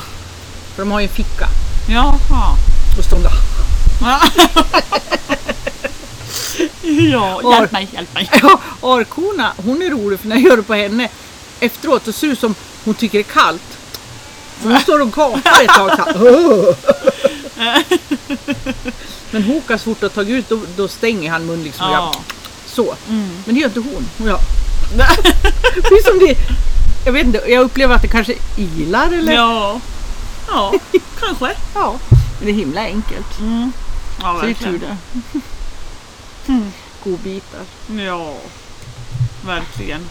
För 0.75 0.83
de 0.83 0.91
har 0.91 0.99
ju 0.99 1.07
en 1.07 1.13
ficka. 1.13 1.47
Jaha. 1.89 2.55
Och 2.97 3.05
står 3.05 3.17
de 3.17 3.23
där. 3.23 3.31
Ja. 4.01 4.21
ja, 7.41 7.51
hjälp 7.51 7.71
mig, 7.71 7.87
hjälp 7.93 8.13
mig. 8.13 8.29
Ja, 8.41 8.59
Arkorna, 8.81 9.53
hon 9.65 9.81
är 9.81 9.89
rolig 9.89 10.19
för 10.19 10.27
när 10.27 10.35
jag 10.35 10.45
gör 10.45 10.57
det 10.57 10.63
på 10.63 10.73
henne 10.73 11.09
efteråt 11.59 12.05
så 12.05 12.11
ser 12.11 12.27
det 12.27 12.33
ut 12.33 12.39
som 12.39 12.55
hon 12.85 12.93
tycker 12.93 13.17
det 13.17 13.21
är 13.21 13.33
kallt. 13.33 13.77
För 14.61 14.69
hon 14.69 14.79
står 14.79 15.01
och 15.01 15.11
gapar 15.11 15.61
ett 15.61 15.67
tag 15.67 15.89
så 15.95 16.03
här. 17.55 17.83
Men 19.31 19.43
Hoka 19.43 19.77
så 19.77 19.83
fort 19.83 20.01
har 20.01 20.09
tagit 20.09 20.35
ut 20.35 20.49
då, 20.49 20.59
då 20.75 20.87
stänger 20.87 21.31
han 21.31 21.45
mun 21.45 21.63
liksom. 21.63 21.91
Ja. 21.91 22.13
Så. 22.73 22.95
Men 23.45 23.55
det 23.55 23.59
gör 23.59 23.67
inte 23.67 23.79
hon. 23.79 24.05
Och 24.19 24.27
jag, 24.27 24.39
det 25.75 25.95
är 25.95 26.09
som 26.09 26.19
det, 26.19 26.37
jag 27.05 27.13
vet 27.13 27.25
inte, 27.25 27.43
jag 27.47 27.61
upplever 27.61 27.95
att 27.95 28.01
det 28.01 28.07
kanske 28.07 28.33
ilar 28.57 29.07
eller? 29.11 29.33
Ja. 29.33 29.79
Ja, 30.47 30.73
kanske. 31.19 31.51
Ja. 31.75 31.95
Men 32.11 32.45
det 32.45 32.51
är 32.51 32.55
himla 32.55 32.81
enkelt. 32.81 33.27
Ja, 34.21 34.37
Så 34.39 34.45
det 34.45 34.51
är 34.51 34.55
tur 34.55 34.79
det. 34.79 34.97
Godbitar. 37.03 37.61
Ja, 38.07 38.33
verkligen. 39.45 40.01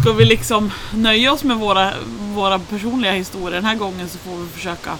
Ska 0.00 0.12
vi 0.12 0.24
liksom 0.24 0.72
nöja 0.94 1.32
oss 1.32 1.44
med 1.44 1.56
våra, 1.56 1.92
våra 2.34 2.58
personliga 2.58 3.12
historier 3.12 3.50
den 3.56 3.64
här 3.64 3.74
gången 3.74 4.08
så 4.08 4.18
får 4.18 4.36
vi 4.36 4.48
försöka 4.48 4.90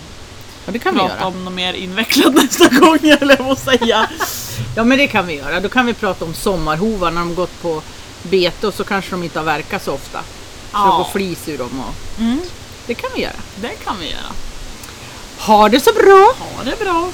Ja 0.69 0.73
det 0.73 0.79
kan 0.79 0.95
vi 0.95 1.01
prata 1.01 1.15
göra. 1.15 1.27
om 1.27 1.45
något 1.45 1.55
mer 1.55 1.73
invecklat 1.75 2.35
nästa 2.35 2.69
gång, 2.69 2.99
eller 3.21 3.37
vad 3.39 3.49
jag 3.49 3.59
säga. 3.59 4.11
Ja 4.77 4.85
men 4.85 4.99
det 4.99 5.07
kan 5.09 5.27
vi 5.27 5.35
göra. 5.37 5.61
Då 5.61 5.69
kan 5.69 5.87
vi 5.87 5.95
prata 5.95 6.25
om 6.25 6.35
sommarhovar 6.35 7.11
när 7.11 7.21
de 7.21 7.35
gått 7.35 7.63
på 7.63 7.83
bete 8.23 8.67
och 8.67 8.75
så 8.75 8.85
kanske 8.85 9.11
de 9.11 9.23
inte 9.23 9.39
har 9.39 9.47
verkat 9.47 9.85
så 9.85 9.93
ofta. 9.93 10.19
Så 10.21 10.25
Ja. 10.73 10.85
det 10.85 10.91
går 10.91 11.05
flis 11.13 11.49
ur 11.49 11.59
dem. 11.59 11.81
Och... 11.89 12.21
Mm. 12.21 12.41
Det 12.87 12.95
kan 12.95 13.11
vi 13.17 13.23
göra. 13.23 13.33
Det 13.61 13.69
kan 13.85 13.99
vi 14.01 14.07
göra. 14.11 14.33
Ha 15.39 15.69
det 15.69 15.81
så 15.81 15.93
bra! 15.93 16.35
Ha 16.39 16.65
det 16.65 16.79
bra! 16.85 17.11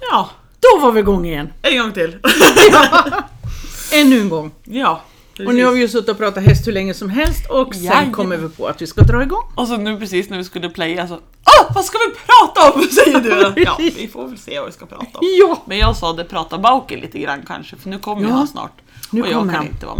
Ja, 0.00 0.30
Då 0.76 0.82
var 0.82 0.92
vi 0.92 1.00
igång 1.00 1.26
igen. 1.26 1.52
en 1.62 1.78
gång 1.78 1.92
till. 1.92 2.18
Ännu 3.92 4.20
en 4.20 4.28
gång. 4.28 4.50
Ja, 4.64 5.00
Och 5.46 5.54
nu 5.54 5.64
har 5.64 5.72
vi 5.72 5.80
ju 5.80 5.88
suttit 5.88 6.08
och 6.08 6.18
pratat 6.18 6.44
häst 6.44 6.66
hur 6.66 6.72
länge 6.72 6.94
som 6.94 7.10
helst 7.10 7.50
och 7.50 7.74
sen 7.74 7.84
Jajamän. 7.84 8.12
kommer 8.12 8.36
vi 8.36 8.48
på 8.48 8.66
att 8.66 8.82
vi 8.82 8.86
ska 8.86 9.00
dra 9.02 9.22
igång. 9.22 9.42
Och 9.54 9.68
så 9.68 9.76
nu 9.76 9.98
precis 9.98 10.30
när 10.30 10.38
vi 10.38 10.44
skulle 10.44 10.68
playa 10.68 11.08
så 11.08 11.14
Åh, 11.60 11.74
vad 11.74 11.84
ska 11.84 11.98
vi 11.98 12.14
prata 12.14 12.72
om? 12.72 12.82
Säger 12.90 13.20
du. 13.54 13.62
Ja, 13.62 13.76
vi 13.78 14.08
får 14.08 14.28
väl 14.28 14.38
se 14.38 14.58
vad 14.58 14.66
vi 14.68 14.72
ska 14.72 14.86
prata 14.86 15.18
om. 15.18 15.26
Ja! 15.40 15.62
Men 15.66 15.78
jag 15.78 15.96
sa 15.96 16.12
det 16.12 16.24
prata 16.24 16.58
Bauke 16.58 16.96
lite 16.96 17.18
grann 17.18 17.42
kanske, 17.46 17.76
för 17.76 17.88
nu 17.88 17.98
kommer 17.98 18.28
Ja, 18.28 18.34
han 18.34 18.48
snart. 18.48 18.72
nu 19.10 19.20
och 19.22 19.26
jag 19.28 19.34
kommer 19.34 19.52
kan 19.52 19.62
han. 19.62 19.66
inte 19.72 19.86
vara 19.86 19.96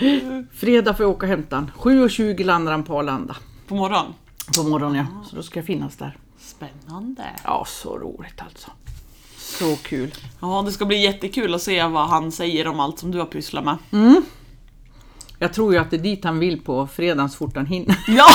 med. 0.00 0.46
Fredag 0.54 0.94
får 0.94 1.04
jag 1.04 1.10
åka 1.10 1.26
och 1.26 1.30
hämta 1.30 1.56
han. 1.56 1.70
7.20 1.78 2.44
landar 2.44 2.72
han 2.72 2.82
på 2.82 2.98
Arlanda. 2.98 3.36
På 3.68 3.74
morgon. 3.74 4.06
På 4.56 4.62
morgonen 4.62 4.96
ja. 5.14 5.24
Så 5.30 5.36
då 5.36 5.42
ska 5.42 5.58
jag 5.58 5.66
finnas 5.66 5.96
där. 5.96 6.16
Spännande. 6.40 7.24
Ja, 7.44 7.64
så 7.68 7.98
roligt 7.98 8.40
alltså. 8.46 8.70
Så 9.58 9.76
kul. 9.76 10.14
Ja, 10.40 10.62
det 10.66 10.72
ska 10.72 10.84
bli 10.84 11.02
jättekul 11.02 11.54
att 11.54 11.62
se 11.62 11.84
vad 11.84 12.08
han 12.08 12.32
säger 12.32 12.66
om 12.66 12.80
allt 12.80 12.98
som 12.98 13.10
du 13.10 13.18
har 13.18 13.26
pysslat 13.26 13.64
med. 13.64 13.76
Jag 15.38 15.52
tror 15.54 15.72
ju 15.72 15.78
att 15.78 15.90
det 15.90 15.96
är 15.96 16.02
dit 16.02 16.24
han 16.24 16.38
vill 16.38 16.60
på 16.60 16.86
fredagen 16.86 17.30
så 17.30 17.36
fort 17.36 17.56
han 17.56 17.66
hinner. 17.66 17.96
Ja, 18.08 18.26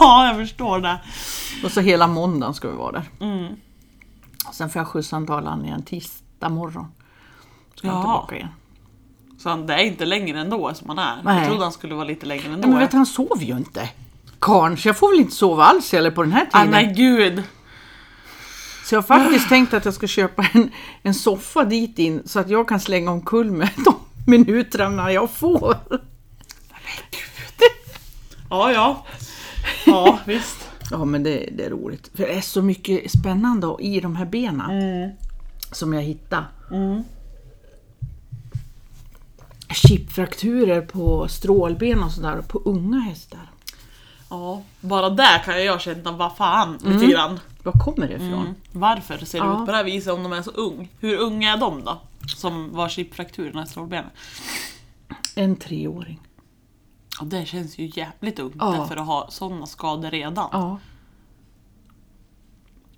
ja, 0.00 0.26
jag 0.26 0.36
förstår 0.36 0.78
det. 0.80 1.00
Och 1.64 1.70
så 1.72 1.80
hela 1.80 2.06
måndagen 2.06 2.54
ska 2.54 2.68
vi 2.70 2.76
vara 2.76 2.92
där. 2.92 3.04
Mm. 3.20 3.54
Sen 4.52 4.70
får 4.70 4.80
jag 4.80 4.88
skjutsa 4.88 5.16
han 5.16 5.30
Arlanda 5.30 5.66
igen 5.66 5.82
tisdag 5.82 6.48
morgon. 6.48 6.86
Ska 7.74 7.88
han 7.88 7.96
Ja. 7.96 8.02
tillbaka 8.02 8.36
igen. 8.36 8.48
Så 9.38 9.48
han, 9.48 9.66
det 9.66 9.74
är 9.74 9.78
inte 9.84 10.04
längre 10.04 10.40
ändå 10.40 10.74
som 10.74 10.88
han 10.88 10.98
är. 10.98 11.16
Nej. 11.24 11.38
Jag 11.38 11.46
trodde 11.48 11.62
han 11.62 11.72
skulle 11.72 11.94
vara 11.94 12.04
lite 12.04 12.26
längre 12.26 12.52
ändå. 12.52 12.68
Men 12.68 12.78
vet 12.78 12.92
han 12.92 13.06
sover 13.06 13.44
ju 13.44 13.56
inte. 13.56 13.88
Karn, 14.38 14.76
så 14.76 14.88
jag 14.88 14.96
får 14.98 15.10
väl 15.10 15.20
inte 15.20 15.34
sova 15.34 15.64
alls 15.64 15.94
eller 15.94 16.10
på 16.10 16.22
den 16.22 16.32
här 16.32 16.48
ah, 16.52 16.58
tiden. 16.58 16.70
nej 16.70 16.94
gud. 16.96 17.42
Så 18.86 18.94
jag 18.94 19.02
har 19.02 19.06
faktiskt 19.06 19.48
tänkt 19.48 19.74
att 19.74 19.84
jag 19.84 19.94
ska 19.94 20.06
köpa 20.06 20.46
en, 20.52 20.70
en 21.02 21.14
soffa 21.14 21.64
dit 21.64 21.98
in 21.98 22.22
så 22.24 22.40
att 22.40 22.50
jag 22.50 22.68
kan 22.68 22.80
slänga 22.80 23.10
omkull 23.10 23.50
med 23.50 23.70
de 23.84 23.94
minuterna 24.26 25.12
jag 25.12 25.30
får. 25.30 25.76
Ja, 28.50 28.72
ja. 28.72 29.06
Ja, 29.86 30.18
visst. 30.26 30.70
Ja 30.90 31.04
men 31.04 31.22
det, 31.22 31.48
det 31.52 31.64
är 31.64 31.70
roligt. 31.70 32.10
För 32.14 32.22
det 32.22 32.32
är 32.32 32.40
så 32.40 32.62
mycket 32.62 33.10
spännande 33.10 33.76
i 33.80 34.00
de 34.00 34.16
här 34.16 34.26
benen 34.26 34.70
som 35.72 35.92
jag 35.92 36.02
hittade. 36.02 36.44
Chipfrakturer 39.70 40.80
på 40.80 41.28
strålben 41.28 42.02
och 42.02 42.12
sådär 42.12 42.42
på 42.48 42.62
unga 42.64 42.98
hästar. 42.98 43.50
Ja, 44.30 44.62
bara 44.80 45.10
där 45.10 45.38
kan 45.38 45.64
jag 45.64 45.80
känna, 45.80 46.12
vad 46.12 46.36
fan, 46.36 46.78
lite 46.84 47.06
grann. 47.06 47.40
Var 47.62 47.72
kommer 47.72 48.08
det 48.08 48.14
ifrån? 48.14 48.32
Mm. 48.34 48.54
Varför 48.72 49.18
ser 49.18 49.40
det 49.40 49.46
Ja. 49.46 49.52
ut 49.60 49.66
på 49.66 49.70
det 49.70 49.76
här 49.76 49.84
viset 49.84 50.12
om 50.12 50.22
de 50.22 50.32
är 50.32 50.42
så 50.42 50.50
ung? 50.50 50.88
Hur 51.00 51.16
unga 51.18 51.52
är 51.52 51.56
de 51.56 51.84
då? 51.84 52.00
Som 52.36 52.72
var 52.74 52.88
chipfrakturerna 52.88 53.62
i 53.62 53.66
strålbenen? 53.66 54.10
En 55.34 55.56
treåring. 55.56 56.20
Ja, 57.20 57.24
det 57.26 57.46
känns 57.46 57.78
ju 57.78 57.92
jävligt 57.94 58.38
ungt 58.38 58.54
Ja. 58.58 58.86
för 58.86 58.96
att 58.96 59.06
ha 59.06 59.26
sådana 59.30 59.66
skador 59.66 60.10
redan. 60.10 60.48
Ja. 60.52 60.78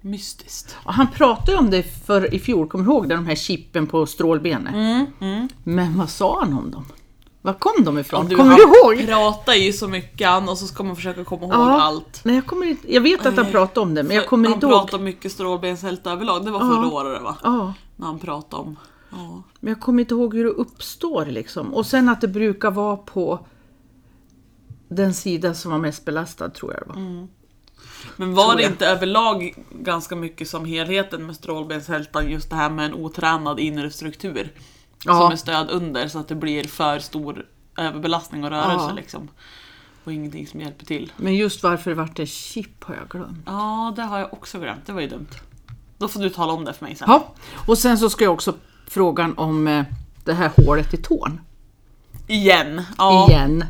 Mystiskt. 0.01 0.77
Och 0.85 0.95
Han 0.95 1.07
pratade 1.07 1.59
om 1.59 1.71
det 1.71 1.83
för 2.07 2.35
i 2.35 2.39
fjol, 2.39 2.69
kommer 2.69 2.85
du 2.85 2.91
ihåg 2.91 3.09
det? 3.09 3.15
De 3.15 3.27
här 3.27 3.35
chippen 3.35 3.87
på 3.87 4.07
strålbenen. 4.07 5.07
Men 5.65 5.99
vad 5.99 6.11
sa 6.11 6.41
han 6.41 6.53
om 6.59 6.71
dem? 6.71 6.85
Var 7.43 7.53
kom 7.53 7.85
de 7.85 7.99
ifrån? 7.99 8.27
Ja, 8.31 8.37
kommer 8.37 8.51
han 8.51 8.59
du 8.61 8.99
ihåg? 9.01 9.07
pratar 9.09 9.55
ju 9.55 9.73
så 9.73 9.89
mycket 9.89 10.29
han 10.29 10.49
och 10.49 10.59
så 10.59 10.67
ska 10.67 10.83
man 10.83 10.97
försöka 10.97 11.25
komma 11.25 11.43
ihåg 11.45 11.53
Ja. 11.55 11.81
allt. 11.83 12.21
Nej, 12.25 12.35
jag, 12.35 12.47
kommer 12.47 12.67
inte, 12.67 12.95
jag 12.95 13.01
vet 13.01 13.27
att 13.27 13.37
han 13.37 13.47
pratade 13.47 13.81
om 13.81 13.95
det, 13.95 14.03
men 14.03 14.17
jag 14.17 14.27
kommer 14.27 14.49
han 14.49 14.55
inte 14.55 14.67
ihåg. 14.67 14.75
pratar 14.75 14.99
mycket 14.99 15.33
strålbenshälta 15.33 16.13
överlag, 16.13 16.45
det 16.45 16.51
var 16.51 16.61
Ja. 16.61 16.67
förra 16.75 16.89
året 16.95 17.23
va? 17.23 17.37
Ja, 17.43 17.75
När 17.97 18.07
han 18.07 18.19
pratade 18.19 18.63
om. 18.63 18.77
Ja. 19.11 19.43
men 19.61 19.73
jag 19.73 19.81
kommer 19.81 20.01
inte 20.01 20.15
ihåg 20.15 20.35
hur 20.35 20.45
det 20.45 20.51
uppstår 20.51 21.27
liksom. 21.27 21.75
Och 21.75 21.87
sen 21.87 22.09
att 22.09 22.21
det 22.21 22.29
brukar 22.29 22.71
vara 22.71 22.97
på 22.97 23.47
den 24.89 25.15
sida 25.15 25.55
som 25.55 25.71
var 25.73 25.79
mest 25.79 26.05
belastad 26.05 26.49
tror 26.51 26.73
jag 26.73 26.83
det 26.83 26.89
var. 27.01 27.27
Men 28.17 28.35
var 28.35 28.57
det 28.57 28.65
inte 28.65 28.87
överlag 28.87 29.65
ganska 29.71 30.17
mycket 30.17 30.49
som 30.49 30.65
helheten 30.65 31.27
med 31.27 31.37
strålbenshältan, 31.37 32.31
just 32.31 32.51
det 32.51 32.57
här 32.57 32.71
med 32.71 32.85
en 32.87 32.95
otränad 32.95 33.61
inre 33.61 33.91
struktur? 33.91 34.53
Ja. 35.05 35.21
Som 35.21 35.33
är 35.33 35.37
stöd 35.37 35.71
under 35.71 36.09
så 36.09 36.19
att 36.19 36.29
det 36.29 36.35
blir 36.35 36.65
för 36.65 36.99
stor 36.99 37.47
överbelastning 37.79 38.45
och 38.45 38.51
rörelse 38.51 38.87
Ja. 38.89 38.93
liksom. 38.97 39.29
Och 40.05 40.13
ingenting 40.13 40.47
som 40.47 40.61
hjälper 40.61 40.85
till. 40.87 41.13
Men 41.17 41.35
just 41.35 41.63
varför 41.63 41.91
det 41.91 41.97
vart 41.97 42.19
ett 42.19 42.29
chip 42.29 42.85
har 42.85 42.95
jag 42.95 43.09
glömt. 43.09 43.39
Ja, 43.47 43.93
det 43.97 44.03
har 44.03 44.19
jag 44.19 44.33
också 44.33 44.59
glömt. 44.59 44.87
Det 44.87 44.93
var 44.93 45.01
ju 45.01 45.09
dumt. 45.09 45.29
Då 45.99 46.09
får 46.09 46.21
du 46.21 46.31
tala 46.31 46.53
om 46.53 46.65
det 46.65 46.73
för 46.73 46.85
mig 46.85 46.95
sen. 46.95 47.07
Ja, 47.11 47.35
och 47.67 47.79
sen 47.79 47.99
så 47.99 48.11
ska 48.11 48.25
jag 48.25 48.33
också 48.33 48.55
frågan 48.87 49.39
om 49.39 49.69
eh, 49.69 49.85
det 50.25 50.33
här 50.35 50.51
hålet 50.57 50.95
i 50.95 50.97
tån. 50.97 51.41
Igen. 52.27 52.83
Ja. 52.99 53.27
Igen. 53.31 53.65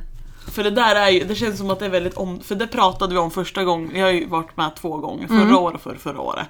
För 0.53 0.65
det 0.65 0.71
där 0.71 0.95
är 0.95 1.09
ju, 1.09 1.25
det 1.25 1.35
känns 1.35 1.59
som 1.59 1.71
att 1.71 1.79
det 1.79 1.85
är 1.85 1.91
väldigt 1.91 2.15
om, 2.17 2.41
för 2.41 2.55
det 2.55 2.67
pratade 2.67 3.13
vi 3.15 3.19
om 3.21 3.31
första 3.31 3.65
gången, 3.65 3.97
jag 3.97 4.07
har 4.07 4.13
ju 4.13 4.27
varit 4.29 4.57
med 4.57 4.77
två 4.77 4.97
gånger, 4.97 5.29
förra 5.29 5.59
året 5.59 5.75
och 5.75 5.81
för, 5.83 5.95
förra 5.95 6.21
året. 6.21 6.47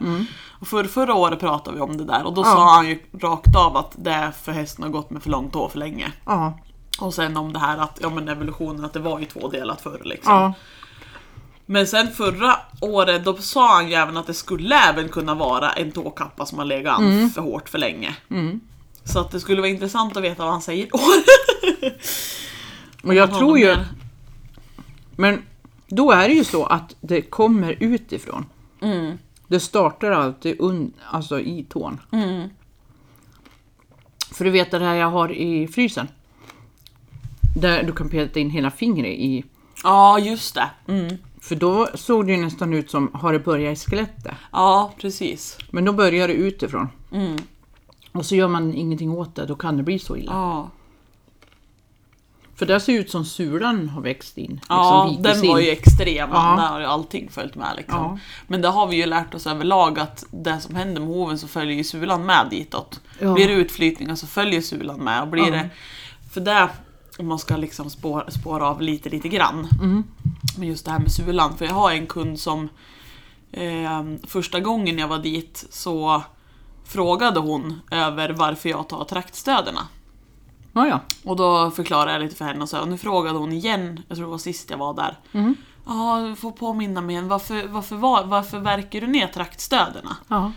Och 0.61 0.66
för, 0.68 0.84
förra 0.84 1.14
året 1.14 1.40
pratade 1.40 1.76
vi 1.76 1.82
om 1.82 1.96
det 1.96 2.05
där 2.05 2.26
och 2.26 2.34
då 2.34 2.40
Ja. 2.42 2.44
sa 2.44 2.74
han 2.74 2.88
ju 2.88 2.99
rakt 3.20 3.57
av 3.57 3.76
att 3.76 3.92
det 3.96 4.11
är 4.11 4.30
för 4.30 4.53
hästen 4.53 4.82
har 4.84 4.90
gått 4.90 5.11
med 5.11 5.22
för 5.22 5.30
långt 5.30 5.55
hår 5.55 5.68
för 5.68 5.78
länge. 5.78 6.12
Ja. 6.26 6.59
Och 7.01 7.14
sen 7.14 7.36
om 7.36 7.53
det 7.53 7.59
här 7.59 7.78
att, 7.78 7.99
ja 8.03 8.11
men 8.11 8.28
evolutionen, 8.28 8.84
att 8.84 8.92
det 8.92 9.01
var 9.01 9.18
ju 9.18 9.24
tvådelat 9.24 9.80
förr 9.80 10.01
liksom. 10.05 10.32
ja. 10.32 10.53
Men 11.66 11.86
sen 11.86 12.09
förra 12.12 12.57
året 12.80 13.24
då 13.24 13.36
sa 13.36 13.74
han 13.74 13.88
ju 13.88 13.94
även 13.94 14.16
att 14.16 14.26
det 14.26 14.34
skulle 14.34 14.74
även 14.76 15.09
kunna 15.09 15.34
vara 15.34 15.70
en 15.72 15.92
tåkappa 15.92 16.46
som 16.46 16.59
har 16.59 16.64
legat 16.64 16.99
an 16.99 17.30
för 17.30 17.40
hårt 17.42 17.68
för 17.68 17.78
länge. 17.78 18.16
Så 19.05 19.20
att 19.20 19.30
det 19.30 19.40
skulle 19.40 19.61
vara 19.61 19.70
intressant 19.70 20.16
att 20.16 20.22
veta 20.22 20.42
vad 20.42 20.53
han 20.53 20.62
säger. 20.62 20.88
Och 23.09 23.14
jag 23.14 23.34
tror 23.34 23.59
ju... 23.59 23.66
mer? 23.66 23.86
Men 25.16 25.42
då 25.86 26.12
är 26.12 26.28
det 26.28 26.34
ju 26.34 26.44
så 26.44 26.64
att 26.64 26.94
det 27.00 27.22
kommer 27.22 27.76
utifrån. 27.80 28.46
Mm. 28.80 29.18
Det 29.48 29.61
startar 29.61 30.11
alltid 30.11 30.56
un, 30.59 30.92
alltså 31.11 31.40
i 31.40 31.64
tån. 31.68 32.00
Mm. 32.12 32.48
För 34.32 34.44
du 34.44 34.50
vet 34.50 34.70
det 34.70 34.78
här 34.78 34.94
jag 34.94 35.11
har 35.11 35.32
i 35.32 35.68
frysen. 35.68 36.09
Där 37.56 37.82
du 37.82 37.92
kan 37.92 38.09
peta 38.09 38.40
in 38.40 38.50
hela 38.50 38.70
fingret 38.70 39.12
i. 39.12 39.44
Ja, 39.84 40.18
just 40.18 40.54
det. 40.54 40.70
Mm. 40.86 41.16
För 41.40 41.54
då 41.54 41.88
såg 41.94 42.26
det 42.26 42.32
ju 42.32 42.38
nästan 42.38 42.74
ut 42.74 42.90
som, 42.90 43.11
har 43.12 43.32
det 43.32 43.38
börjat 43.38 43.78
i 43.78 43.80
skelettet? 43.80 44.34
Ja, 44.52 44.92
precis. 45.00 45.59
Men 45.70 45.84
då 45.84 45.92
börjar 45.92 46.28
det 46.28 46.34
utifrån. 46.34 46.88
Mm. 47.12 47.36
Och 48.12 48.26
så 48.26 48.36
gör 48.36 48.48
man 48.48 48.74
ingenting 48.74 49.11
åt 49.11 49.34
det, 49.34 49.46
då 49.46 49.54
kan 49.54 49.76
det 49.76 49.82
bli 49.82 49.98
så 49.98 50.16
illa. 50.16 50.32
Ja, 50.32 50.70
För 52.59 52.66
det 52.66 52.80
ser 52.80 52.92
ut 52.92 53.11
som 53.11 53.24
sulan 53.24 53.88
har 53.88 54.00
växt 54.02 54.38
in. 54.38 54.50
Liksom 54.50 54.66
ja 54.68 55.06
vikes 55.11 55.40
den 55.40 55.48
var 55.48 55.59
in. 55.59 55.64
ju 55.64 55.70
extrem. 55.70 56.30
Ja. 56.32 56.56
Där 56.59 56.68
har 56.68 56.80
ju 56.80 56.86
allting 56.86 57.28
följt 57.30 57.54
med 57.54 57.72
liksom. 57.76 57.96
Ja. 57.98 58.18
Men 58.46 58.62
det 58.62 58.68
har 58.68 58.86
vi 58.86 58.96
ju 58.96 59.06
lärt 59.06 59.34
oss 59.34 59.46
överlag 59.46 59.98
att 59.98 60.24
det 60.30 60.61
som 60.61 60.74
händer 60.74 61.00
med 61.00 61.09
hoven 61.11 61.38
så 61.38 61.48
följer 61.48 61.76
ju 61.76 61.84
sulan 61.84 62.26
med 62.26 62.46
ditåt. 62.50 63.00
Ja. 63.20 63.34
Blir 63.34 63.48
det 63.48 63.54
utflytningar 63.54 64.14
så 64.14 64.26
följer 64.26 64.61
sulan 64.61 65.00
med. 65.00 65.22
Och 65.22 65.28
blir 65.28 65.44
Ja. 65.44 65.50
det, 65.50 65.70
för 66.32 66.40
det, 66.40 66.68
om 67.18 67.26
man 67.26 67.38
ska 67.38 67.56
liksom 67.56 67.90
spåra, 67.90 68.30
spåra 68.30 68.66
av 68.68 68.80
lite, 68.82 69.09
lite 69.09 69.28
grann. 69.28 69.68
Mm. 69.80 70.04
Men 70.59 70.68
just 70.68 70.84
det 70.84 70.90
här 70.90 70.98
med 70.98 71.12
sulan. 71.12 71.56
För 71.59 71.64
jag 71.64 71.74
har 71.74 71.92
en 71.92 72.06
kund 72.06 72.40
som 72.40 72.68
eh, 73.52 74.02
första 74.26 74.61
gången 74.61 74.98
jag 74.98 75.09
var 75.09 75.18
dit 75.18 75.64
så 75.70 76.22
frågade 76.84 77.40
hon 77.40 77.80
över 77.90 78.28
varför 78.30 78.68
jag 78.68 78.88
tar 78.88 79.04
traktstöderna. 79.04 79.80
Ja, 80.78 80.88
ja. 80.88 81.00
Och 81.24 81.36
då 81.36 81.70
förklarade 81.70 82.12
jag 82.12 82.22
lite 82.22 82.36
för 82.36 82.44
henne 82.44 82.62
och 82.62 82.68
så. 82.68 82.80
Och 82.80 82.88
nu 82.88 82.98
frågade 82.98 83.38
hon 83.38 83.52
igen, 83.52 84.02
jag 84.08 84.16
tror 84.16 84.26
det 84.26 84.30
var 84.30 84.38
sist 84.38 84.70
jag 84.70 84.78
var 84.78 84.94
där. 84.94 85.18
Mm. 85.32 85.54
Ja, 85.86 86.26
du 86.28 86.36
får 86.36 86.50
påminna 86.50 87.00
mig 87.00 87.14
igen. 87.14 87.28
Varför, 87.28 87.68
varför, 87.68 87.96
var, 87.96 88.24
varför 88.24 88.58
verkar 88.58 89.00
du 89.00 89.06
ner 89.06 89.26
traktstöderna? 89.26 90.16
ja. 90.28 90.52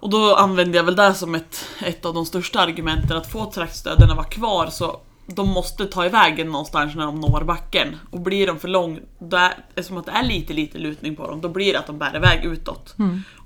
Och 0.00 0.10
då 0.10 0.34
använde 0.34 0.76
jag 0.76 0.84
väl 0.84 0.96
det 0.96 1.14
som 1.14 1.34
ett, 1.34 1.64
ett 1.80 2.04
av 2.04 2.14
de 2.14 2.26
största 2.26 2.60
argumenten. 2.60 3.16
Att 3.16 3.32
få 3.32 3.50
traktstöderna 3.50 4.14
vara 4.14 4.26
kvar 4.26 4.66
så 4.66 5.00
de 5.34 5.48
måste 5.48 5.86
ta 5.86 6.06
iväg 6.06 6.38
en 6.38 6.46
någonstans 6.46 6.94
när 6.94 7.06
de 7.06 7.20
når 7.20 7.44
backen. 7.44 7.96
Och 8.10 8.20
blir 8.20 8.46
de 8.46 8.58
för 8.58 8.68
lång, 8.68 9.00
då 9.18 9.36
är, 9.36 9.54
eftersom 9.74 9.98
att 9.98 10.06
det 10.06 10.12
är 10.12 10.22
lite 10.22 10.52
lite 10.52 10.78
lutning 10.78 11.16
på 11.16 11.30
dem, 11.30 11.40
då 11.40 11.48
blir 11.48 11.72
det 11.72 11.78
att 11.78 11.86
de 11.86 11.98
bär 11.98 12.16
iväg 12.16 12.44
utåt. 12.44 12.94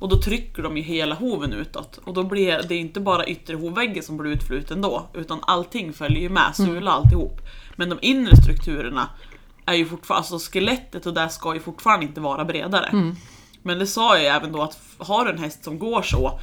Och 0.00 0.08
då 0.08 0.16
trycker 0.22 0.62
de 0.62 0.76
ju 0.76 0.82
hela 0.82 1.14
hoven 1.14 1.52
utåt. 1.52 1.98
Och 2.04 2.14
då 2.14 2.22
blir 2.22 2.62
det 2.68 2.76
inte 2.76 3.00
bara 3.00 3.26
yttre 3.26 3.56
hovväggen 3.56 4.02
som 4.02 4.16
blir 4.16 4.30
utfluten 4.30 4.80
då, 4.82 5.06
utan 5.14 5.38
allting 5.42 5.92
följer 5.92 6.20
ju 6.20 6.28
med, 6.28 6.56
sula 6.56 6.90
alltihop. 6.90 7.40
Men 7.76 7.88
de 7.88 7.98
inre 8.02 8.36
strukturerna 8.36 9.08
är 9.66 9.74
ju 9.74 9.86
fortfarande, 9.86 10.28
alltså 10.32 10.52
skelettet 10.52 11.06
och 11.06 11.14
där 11.14 11.28
ska 11.28 11.54
ju 11.54 11.60
fortfarande 11.60 12.06
inte 12.06 12.20
vara 12.20 12.44
bredare. 12.44 12.88
Men 13.62 13.78
det 13.78 13.86
sa 13.86 14.14
jag 14.14 14.22
ju 14.22 14.28
även 14.28 14.52
då 14.52 14.62
att 14.62 14.78
har 14.98 15.24
du 15.24 15.30
en 15.30 15.38
häst 15.38 15.64
som 15.64 15.78
går 15.78 16.02
så 16.02 16.40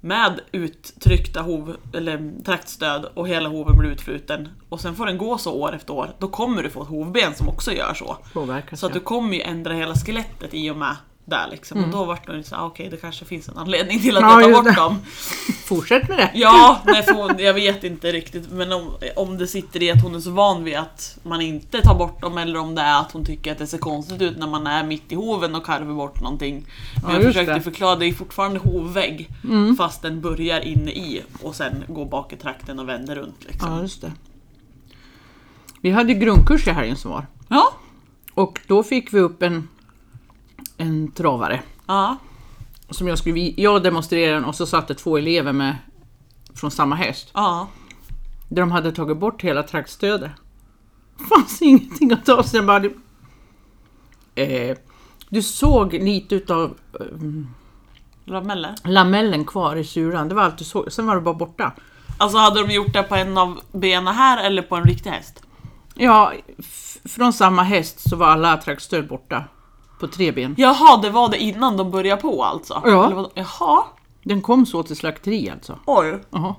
med 0.00 0.40
uttryckta 0.52 1.40
hov, 1.42 1.76
eller 1.94 2.42
traktstöd 2.44 3.04
och 3.14 3.28
hela 3.28 3.48
hoven 3.48 3.78
blir 3.78 3.90
utfluten 3.90 4.48
och 4.68 4.80
sen 4.80 4.94
får 4.94 5.06
den 5.06 5.18
gå 5.18 5.38
så 5.38 5.54
år 5.54 5.74
efter 5.74 5.92
år, 5.92 6.10
då 6.18 6.28
kommer 6.28 6.62
du 6.62 6.70
få 6.70 6.82
ett 6.82 6.88
hovben 6.88 7.34
som 7.34 7.48
också 7.48 7.72
gör 7.72 7.94
så. 7.94 8.16
Påverkas 8.32 8.80
Så 8.80 8.86
att 8.86 8.92
du 8.92 9.00
kommer 9.00 9.34
ju 9.34 9.40
ändra 9.40 9.74
hela 9.74 9.94
skelettet 9.94 10.54
i 10.54 10.70
och 10.70 10.76
med 10.76 10.96
där 11.30 11.48
liksom. 11.50 11.84
Och 11.84 11.90
då 11.90 12.04
vart 12.04 12.26
det 12.26 12.42
så 12.42 12.56
ah, 12.56 12.66
okej 12.66 12.88
det 12.90 12.96
kanske 12.96 13.24
finns 13.24 13.48
en 13.48 13.58
anledning 13.58 14.00
till 14.00 14.16
att 14.16 14.22
Ja, 14.22 14.40
jag 14.40 14.54
tar 14.54 14.62
bort 14.62 14.76
dem. 14.76 14.98
Fortsätt 15.64 16.08
med 16.08 16.18
det. 16.18 16.30
Ja, 16.38 16.80
nej, 16.84 17.04
hon, 17.14 17.38
jag 17.38 17.54
vet 17.54 17.84
inte 17.84 18.12
riktigt. 18.12 18.50
Men 18.50 18.72
om, 18.72 18.90
om 19.16 19.38
det 19.38 19.46
sitter 19.46 19.82
i 19.82 19.90
att 19.90 20.02
hon 20.02 20.14
är 20.14 20.20
så 20.20 20.30
van 20.30 20.64
vid 20.64 20.76
att 20.76 21.18
man 21.22 21.40
inte 21.40 21.82
tar 21.82 21.94
bort 21.98 22.22
dem 22.22 22.38
eller 22.38 22.58
om 22.58 22.74
det 22.74 22.82
är 22.82 23.00
att 23.00 23.12
hon 23.12 23.24
tycker 23.24 23.52
att 23.52 23.58
det 23.58 23.66
ser 23.66 23.78
konstigt 23.78 24.22
ut 24.22 24.38
när 24.38 24.46
man 24.46 24.66
är 24.66 24.84
mitt 24.84 25.12
i 25.12 25.14
hoven 25.14 25.54
och 25.54 25.64
karvar 25.66 25.94
bort 25.94 26.20
någonting. 26.20 26.66
Men 27.02 27.10
Ja, 27.10 27.16
jag 27.16 27.26
försökte 27.26 27.54
det. 27.54 27.60
förklara, 27.60 27.96
det 27.96 28.06
är 28.06 28.12
fortfarande 28.12 28.58
hovvägg 28.58 29.28
fast 29.78 30.02
den 30.02 30.20
börjar 30.20 30.60
inne 30.60 30.90
i 30.90 31.22
och 31.42 31.54
sen 31.54 31.84
går 31.88 32.04
bak 32.06 32.32
i 32.32 32.36
trakten 32.36 32.78
och 32.78 32.88
vänder 32.88 33.16
runt. 33.16 33.44
Liksom. 33.46 33.72
Ja, 33.72 33.80
just 33.82 34.00
det. 34.02 34.12
Vi 35.80 35.90
hade 35.90 36.14
grundkurs 36.14 36.66
i 36.66 36.70
helgen 36.70 36.96
som 36.96 37.10
var. 37.10 37.26
Ja. 37.48 37.72
Och 38.34 38.60
då 38.66 38.82
fick 38.82 39.14
vi 39.14 39.20
upp 39.20 39.42
en, 39.42 39.68
en 40.78 41.12
travare. 41.12 41.62
ja. 41.86 42.16
Som 42.90 43.08
jag 43.08 43.18
skulle 43.18 43.40
jag 43.56 43.82
demonstrerade 43.82 44.34
den 44.34 44.44
och 44.44 44.54
så 44.54 44.66
satt 44.66 44.88
det 44.88 44.94
två 44.94 45.16
elever 45.18 45.52
med 45.52 45.76
från 46.54 46.70
samma 46.70 46.94
häst. 46.96 47.30
ja. 47.34 47.68
Där 48.48 48.62
de 48.62 48.70
hade 48.70 48.92
tagit 48.92 49.16
bort 49.18 49.42
hela 49.42 49.62
traktstödet. 49.62 50.30
fanns 51.28 51.62
ingenting 51.62 52.12
att 52.12 52.24
ta 52.26 52.42
sig. 52.42 52.62
Bara, 52.62 52.84
eh, 54.34 54.76
du 55.28 55.42
såg 55.42 55.92
lite 55.94 56.34
utav 56.34 56.74
eh, 57.00 57.06
Lameller. 58.24 58.74
lamellen 58.84 59.44
kvar 59.44 59.76
i 59.76 59.84
sulan. 59.84 60.28
Det 60.28 60.34
var 60.34 60.42
allt 60.42 60.58
du 60.58 60.64
såg. 60.64 60.92
Sen 60.92 61.06
var 61.06 61.14
det 61.14 61.20
bara 61.20 61.34
borta. 61.34 61.72
Alltså 62.18 62.38
hade 62.38 62.66
de 62.66 62.72
gjort 62.74 62.92
det 62.92 63.02
på 63.02 63.14
en 63.14 63.38
av 63.38 63.60
benen 63.72 64.14
här 64.14 64.44
eller 64.44 64.62
på 64.62 64.76
en 64.76 64.84
riktig 64.84 65.10
häst? 65.10 65.42
Ja, 65.94 66.32
f- 66.58 66.96
från 67.04 67.32
samma 67.32 67.62
häst 67.62 68.08
så 68.10 68.16
var 68.16 68.26
alla 68.26 68.56
traktstöd 68.56 69.08
borta. 69.08 69.44
På 70.00 70.08
tre 70.08 70.32
ben. 70.32 70.54
Jaha, 70.58 70.96
det 71.02 71.10
var 71.10 71.28
det 71.28 71.38
innan 71.38 71.76
de 71.76 71.90
började 71.90 72.22
på 72.22 72.44
alltså? 72.44 72.82
Ja. 72.84 73.06
Eller 73.06 73.16
vad, 73.16 73.30
jaha, 73.34 73.82
Den 74.22 74.42
kom 74.42 74.66
så 74.66 74.82
till 74.82 74.96
slakteri 74.96 75.50
alltså. 75.50 75.78
oj. 75.86 76.18
Jaha. 76.30 76.54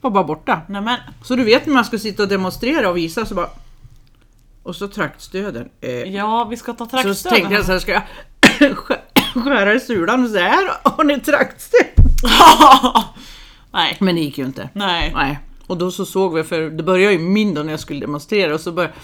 Var 0.00 0.10
bara 0.10 0.24
borta. 0.24 0.60
Nej 0.68 0.80
men, 0.82 0.98
Så 1.22 1.36
du 1.36 1.44
vet 1.44 1.66
när 1.66 1.74
man 1.74 1.84
ska 1.84 1.98
sitta 1.98 2.22
och 2.22 2.28
demonstrera 2.28 2.90
och 2.90 2.96
visa 2.96 3.26
så 3.26 3.34
bara... 3.34 3.48
Och 4.62 4.76
så 4.76 4.88
traktstöden. 4.88 5.68
Eh, 5.80 5.90
ja 5.90 6.44
vi 6.50 6.56
ska 6.56 6.72
ta 6.72 6.84
så 6.84 6.90
traktstöd. 6.90 7.32
tänkte 7.32 7.54
jag 7.54 7.64
så 7.64 7.72
här, 7.72 7.78
ska 7.78 7.92
jag 7.92 8.02
skär- 8.76 9.42
skära 9.44 9.74
i 9.74 9.80
sulan 9.80 10.24
och 10.24 10.30
så 10.30 10.38
här 10.38 10.70
har 10.96 11.04
ni 11.04 11.20
traktstöd. 11.20 11.86
Nej, 13.72 13.96
Men 14.00 14.14
det 14.14 14.20
gick 14.20 14.38
ju 14.38 14.44
inte. 14.44 14.68
nej. 14.72 15.12
Nej. 15.14 15.38
Och 15.66 15.76
då 15.78 15.90
så 15.90 16.06
såg 16.06 16.34
vi, 16.34 16.44
för 16.44 16.60
det 16.70 16.82
började 16.82 17.12
ju 17.12 17.18
min 17.18 17.54
då 17.54 17.62
när 17.62 17.70
jag 17.70 17.80
skulle 17.80 18.00
demonstrera 18.00 18.54
och 18.54 18.60
så 18.60 18.72
började, 18.72 18.94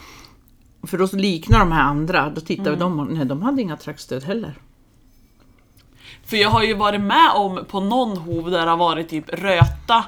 För 0.86 0.98
då 0.98 1.08
liknar 1.12 1.58
de 1.58 1.72
här 1.72 1.82
andra, 1.82 2.30
då 2.30 2.40
tittade 2.40 2.70
vi 2.70 2.76
dem 2.76 3.00
och 3.00 3.06
nej 3.06 3.24
de 3.26 3.42
hade 3.42 3.62
inga 3.62 3.76
traktstöd 3.76 4.24
heller. 4.24 4.54
För 6.24 6.36
jag 6.36 6.50
har 6.50 6.62
ju 6.62 6.74
varit 6.74 7.00
med 7.00 7.30
om 7.36 7.64
på 7.70 7.80
någon 7.80 8.16
hov 8.18 8.50
där 8.50 8.64
det 8.64 8.70
har 8.70 8.76
varit 8.76 9.08
typ 9.08 9.24
röta 9.28 10.04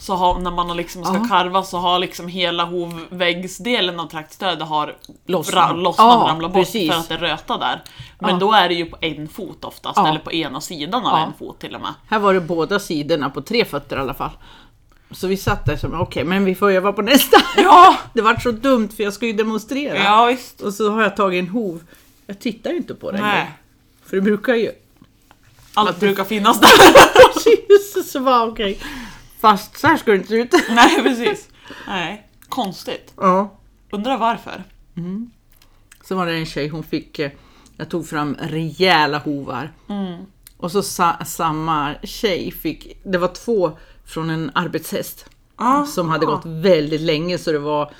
så 0.00 0.14
har, 0.14 0.38
när 0.38 0.50
man 0.50 0.76
liksom 0.76 1.04
ska 1.04 1.14
Ja. 1.14 1.26
karva 1.28 1.62
så 1.62 1.78
har 1.78 1.98
liksom 1.98 2.28
hela 2.28 2.64
hovväggsdelen 2.64 4.00
av 4.00 4.06
traktstödet 4.06 4.68
har 4.68 4.96
Lossnat. 5.26 5.70
ra- 5.70 5.76
lossnat 5.76 6.04
Ja, 6.06 6.22
och 6.22 6.28
ramlat 6.28 6.52
bort 6.52 6.62
precis. 6.64 6.90
för 6.92 6.98
att 7.00 7.08
det 7.08 7.14
är 7.14 7.18
röta 7.18 7.58
där. 7.58 7.82
Men 8.18 8.30
Ja. 8.30 8.36
då 8.36 8.52
är 8.52 8.68
det 8.68 8.74
ju 8.74 8.86
på 8.86 8.96
en 9.00 9.28
fot 9.28 9.64
oftast, 9.64 9.96
Ja. 9.96 10.08
eller 10.08 10.18
på 10.18 10.32
ena 10.32 10.60
sidan 10.60 11.06
av 11.06 11.18
en 11.18 11.32
fot 11.38 11.58
till 11.58 11.74
och 11.74 11.80
med. 11.80 11.94
Här 12.08 12.18
var 12.18 12.34
det 12.34 12.40
båda 12.40 12.78
sidorna 12.78 13.30
på 13.30 13.40
tre 13.42 13.64
fötter 13.64 13.96
i 13.96 14.00
alla 14.00 14.14
fall. 14.14 14.30
Så 15.12 15.26
vi 15.26 15.36
satt 15.36 15.66
där 15.66 15.76
som, 15.76 16.00
okej 16.00 16.24
men 16.24 16.44
vi 16.44 16.54
får 16.54 16.70
öva 16.70 16.92
på 16.92 17.02
nästa. 17.02 17.36
Ja, 17.56 17.96
Det 18.14 18.22
var 18.22 18.34
så 18.36 18.50
dumt 18.50 18.88
för 18.96 19.02
jag 19.02 19.12
ska 19.12 19.26
ju 19.26 19.32
demonstrera. 19.32 19.98
ja 19.98 20.26
visst. 20.26 20.60
Och 20.60 20.74
så 20.74 20.90
har 20.90 21.02
jag 21.02 21.16
tagit 21.16 21.38
en 21.44 21.48
hov. 21.48 21.84
Jag 22.26 22.38
tittar 22.40 22.70
ju 22.70 22.76
inte 22.76 22.94
på 22.94 23.10
den. 23.10 23.20
Nej. 23.20 23.50
För 24.04 24.16
det 24.16 24.22
brukar 24.22 24.54
ju... 24.54 24.72
Allt 25.74 26.00
brukar 26.00 26.24
finnas 26.24 26.60
där. 26.60 26.68
Precis, 27.34 28.10
så 28.12 28.18
var 28.20 28.46
okej. 28.46 28.78
Fast 29.40 29.78
så 29.78 29.86
här 29.86 29.96
ska 29.96 30.10
det 30.10 30.16
inte 30.16 30.28
se 30.28 30.34
ut. 30.36 30.52
Nej 30.70 31.02
precis. 31.02 31.48
Nej, 31.86 32.28
konstigt. 32.48 33.12
Ja. 33.16 33.58
Undrar 33.90 34.18
varför. 34.18 34.64
Så 36.04 36.14
var 36.14 36.26
det 36.26 36.32
en 36.32 36.46
tjej, 36.46 36.68
hon 36.68 36.82
fick, 36.82 37.18
eh, 37.18 37.30
jag 37.76 37.88
tog 37.88 38.08
fram 38.08 38.36
rejäla 38.40 39.18
hovar. 39.18 39.72
Och 40.56 40.72
så 40.72 40.82
sa, 40.82 41.16
samma 41.26 41.94
tjej 42.02 42.50
fick, 42.52 42.96
det 43.04 43.18
var 43.18 43.28
två 43.28 43.78
från 44.10 44.30
en 44.30 44.50
arbetshäst. 44.54 45.26
Ah. 45.56 45.84
Som 45.84 46.08
hade 46.08 46.26
gått 46.26 46.46
väldigt 46.46 47.00
länge 47.00 47.38
så 47.38 47.52
det 47.52 47.58
var 47.58 47.92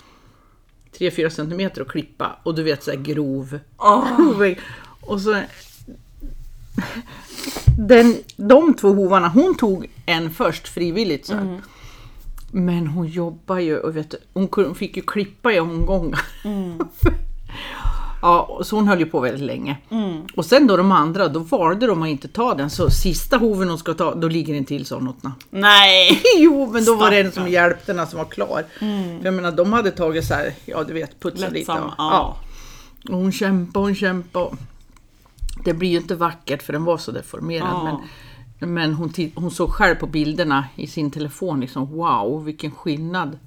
3-4 0.98 1.28
centimeter 1.28 1.82
att 1.82 1.88
klippa. 1.88 2.36
Och 2.42 2.54
du 2.54 2.62
vet 2.62 2.82
såhär 2.82 2.98
grov. 2.98 3.58
hovvägg. 4.16 4.60
Och 5.00 5.20
så 5.20 5.42
den, 7.78 8.16
de 8.36 8.74
två 8.74 8.88
hovarna, 8.88 9.28
hon 9.28 9.54
tog 9.54 9.90
en 10.06 10.30
först 10.30 10.68
frivilligt. 10.68 11.26
Så, 11.26 11.34
här. 11.34 11.60
Men 12.52 12.86
hon 12.86 13.06
jobbar 13.06 13.58
ju 13.58 13.78
och 13.78 13.96
vet, 13.96 14.14
hon 14.32 14.74
fick 14.74 14.96
ju 14.96 15.02
klippa 15.02 15.52
i 15.52 15.60
omgångar. 15.60 16.20
ja, 18.22 18.60
så 18.64 18.76
hon 18.76 18.88
höll 18.88 18.98
ju 18.98 19.06
på 19.06 19.20
väldigt 19.20 19.42
länge. 19.42 19.76
Och 20.36 20.44
sen 20.44 20.66
då 20.66 20.76
de 20.76 20.92
andra, 20.92 21.28
då 21.28 21.38
valde 21.40 21.86
de 21.86 22.02
att 22.02 22.08
inte 22.08 22.28
ta 22.28 22.54
den. 22.54 22.70
Så 22.70 22.90
sista 22.90 23.36
hoven 23.36 23.68
hon 23.68 23.78
ska 23.78 23.94
ta, 23.94 24.14
då 24.14 24.28
ligger 24.28 24.54
den 24.54 24.64
till 24.64 24.86
sa 24.86 24.96
henne. 24.98 25.12
Nej! 25.50 26.22
Jo, 26.38 26.70
men 26.72 26.84
då 26.84 26.94
var 26.94 27.10
det 27.10 27.20
en 27.20 27.32
som 27.32 27.48
hjälpte 27.48 27.92
henne 27.92 28.06
som 28.06 28.18
var 28.18 28.26
klar. 28.26 28.64
För 28.78 29.24
jag 29.24 29.34
menar, 29.34 29.52
de 29.52 29.72
hade 29.72 29.90
tagit 29.90 30.24
så 30.24 30.34
här, 30.34 30.52
ja 30.64 30.84
du 30.84 30.92
vet, 30.94 31.20
putsa 31.20 31.48
lite. 31.48 31.58
Lättsam, 31.58 31.82
och- 31.84 31.94
ja. 31.98 32.36
Och 33.08 33.14
hon 33.18 33.32
kämpade, 33.32 33.84
hon 33.86 33.94
kämpade. 33.94 34.56
Det 35.64 35.74
blir 35.74 35.88
ju 35.90 35.96
inte 35.96 36.14
vackert 36.14 36.62
för 36.62 36.72
den 36.72 36.84
var 36.84 36.98
så 36.98 37.10
deformerad. 37.12 37.68
Ja. 37.72 38.00
Men, 38.60 38.74
men 38.74 38.94
hon, 38.94 39.12
hon 39.34 39.50
såg 39.50 39.70
själv 39.70 39.94
på 39.94 40.06
bilderna 40.06 40.64
i 40.76 40.86
sin 40.86 41.10
telefon 41.10 41.60
liksom, 41.60 41.86
wow 41.96 42.44
vilken 42.44 42.70
skillnad. 42.70 43.38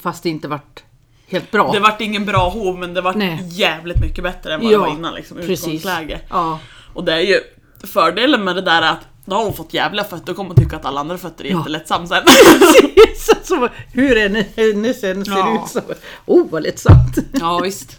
Fast 0.00 0.22
det 0.22 0.28
inte 0.28 0.48
vart 0.48 0.82
helt 1.28 1.50
bra. 1.50 1.72
Det 1.72 1.80
vart 1.80 2.00
ingen 2.00 2.24
bra 2.24 2.48
hov 2.48 2.78
men 2.78 2.94
det 2.94 3.00
vart 3.00 3.16
Nej. 3.16 3.44
jävligt 3.48 4.00
mycket 4.00 4.24
bättre 4.24 4.54
än 4.54 4.60
vad 4.60 4.70
det 4.72 4.76
var 4.78 4.88
innan. 4.88 5.14
Liksom, 5.14 5.36
precis. 5.36 5.66
utgångsläge. 5.66 6.20
Ja, 6.30 6.58
Och 6.94 7.04
det 7.04 7.12
är 7.12 7.20
ju 7.20 7.40
fördelen 7.86 8.44
med 8.44 8.54
det 8.56 8.62
där 8.62 8.82
är 8.82 8.90
att 8.92 9.06
då 9.24 9.36
har 9.36 9.44
hon 9.44 9.54
fått 9.54 9.74
jävla 9.74 10.04
fötter, 10.04 10.26
då 10.26 10.34
kommer 10.34 10.54
tycka 10.54 10.76
att 10.76 10.84
alla 10.84 11.00
andra 11.00 11.18
fötter 11.18 11.44
är 11.46 11.50
Ja. 11.50 11.58
jättelättsamma 11.58 12.06
sen. 12.06 12.22
Alltså, 13.50 13.68
hur 13.92 14.16
en- 14.16 14.44
hennes 14.56 15.00
sen 15.00 15.24
ser 15.24 15.32
Ja. 15.32 15.64
ut 15.64 15.70
så. 15.70 15.80
Oh 16.26 16.46
vad 16.50 16.62
lättsamt. 16.62 17.18
ja 17.32 17.58
visst. 17.58 17.98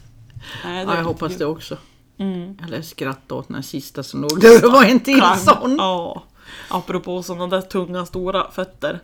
Nej, 0.65 0.85
Ja, 0.85 0.95
jag 0.95 1.03
hoppas 1.03 1.35
det 1.35 1.45
också. 1.45 1.77
Mm. 2.19 2.57
Eller 2.67 2.81
skratta 2.81 3.35
åt 3.35 3.47
den 3.47 3.63
sista 3.63 4.03
som 4.03 4.21
låg 4.21 4.41
där. 4.41 4.61
Det 4.61 4.67
var 4.67 4.83
en 4.83 4.99
till 4.99 5.23
sån. 5.37 5.75
Ja. 5.77 6.23
Apropå 6.67 7.23
sådana 7.23 7.47
där 7.47 7.61
tunga 7.61 8.05
stora 8.05 8.51
fötter. 8.51 8.99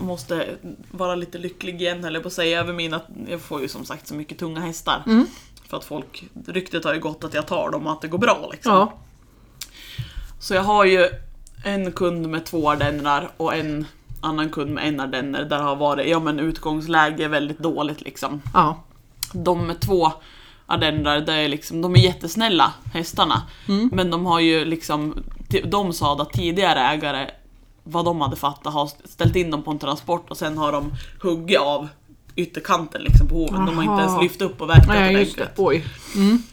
Måste 0.00 0.48
vara 0.90 1.14
lite 1.14 1.38
lycklig 1.38 1.82
igen 1.82 2.04
höll 2.04 2.14
jag 2.14 2.22
på 2.22 2.26
att 2.26 2.32
säga 2.32 2.60
över 2.60 2.72
mina, 2.72 3.00
jag 3.28 3.40
får 3.40 3.60
ju 3.60 3.68
som 3.68 3.84
sagt 3.84 4.06
så 4.06 4.14
mycket 4.14 4.38
tunga 4.38 4.60
hästar. 4.60 5.02
Mm. 5.06 5.26
För 5.68 5.76
att 5.76 5.84
folk, 5.84 6.24
ryktet 6.46 6.84
har 6.84 6.94
ju 6.94 7.00
gått 7.00 7.24
att 7.24 7.34
jag 7.34 7.46
tar 7.46 7.70
dem 7.70 7.86
och 7.86 7.92
att 7.92 8.00
det 8.00 8.08
går 8.08 8.18
bra 8.18 8.48
liksom. 8.52 8.72
Ja, 8.72 8.92
Så 10.38 10.54
jag 10.54 10.62
har 10.62 10.84
ju 10.84 11.08
en 11.64 11.92
kund 11.92 12.28
med 12.28 12.44
två 12.44 12.70
ardenner 12.70 13.28
och 13.36 13.54
en 13.54 13.86
annan 14.20 14.50
kund 14.50 14.70
med 14.70 14.88
en 14.88 15.00
ardenner 15.00 15.44
där 15.44 15.58
har 15.58 15.76
varit, 15.76 16.08
ja 16.08 16.20
men 16.20 16.38
utgångsläge 16.40 17.28
väldigt 17.28 17.58
dåligt 17.58 18.00
liksom. 18.00 18.42
ja, 18.54 18.82
De 19.32 19.66
med 19.66 19.80
två 19.80 20.12
ardenner, 20.66 21.30
är 21.30 21.48
liksom, 21.48 21.82
de 21.82 21.94
är 21.94 21.98
jättesnälla 21.98 22.72
hästarna. 22.92 23.42
Men 23.92 24.10
de 24.10 24.26
har 24.26 24.40
ju 24.40 24.64
liksom, 24.64 25.24
de 25.64 25.92
sa 25.92 26.22
att 26.22 26.32
tidigare 26.32 26.80
ägare, 26.80 27.30
vad 27.84 28.04
de 28.04 28.20
hade 28.20 28.36
fattat, 28.36 28.72
har 28.72 28.90
ställt 29.04 29.36
in 29.36 29.50
dem 29.50 29.62
på 29.62 29.70
en 29.70 29.78
transport 29.78 30.30
och 30.30 30.36
sen 30.36 30.58
har 30.58 30.72
de 30.72 30.92
huggit 31.22 31.58
av 31.58 31.88
ytterkanten 32.36 33.02
liksom 33.02 33.28
på 33.28 33.34
hoven. 33.34 33.66
De 33.66 33.76
har 33.76 33.84
inte 33.84 34.02
ens 34.02 34.22
lyft 34.22 34.42
upp 34.42 34.60
och 34.62 34.68
verkat 34.68 34.88
nej 34.88 35.14
ordentligt. 35.16 35.48
Oj. 35.56 35.86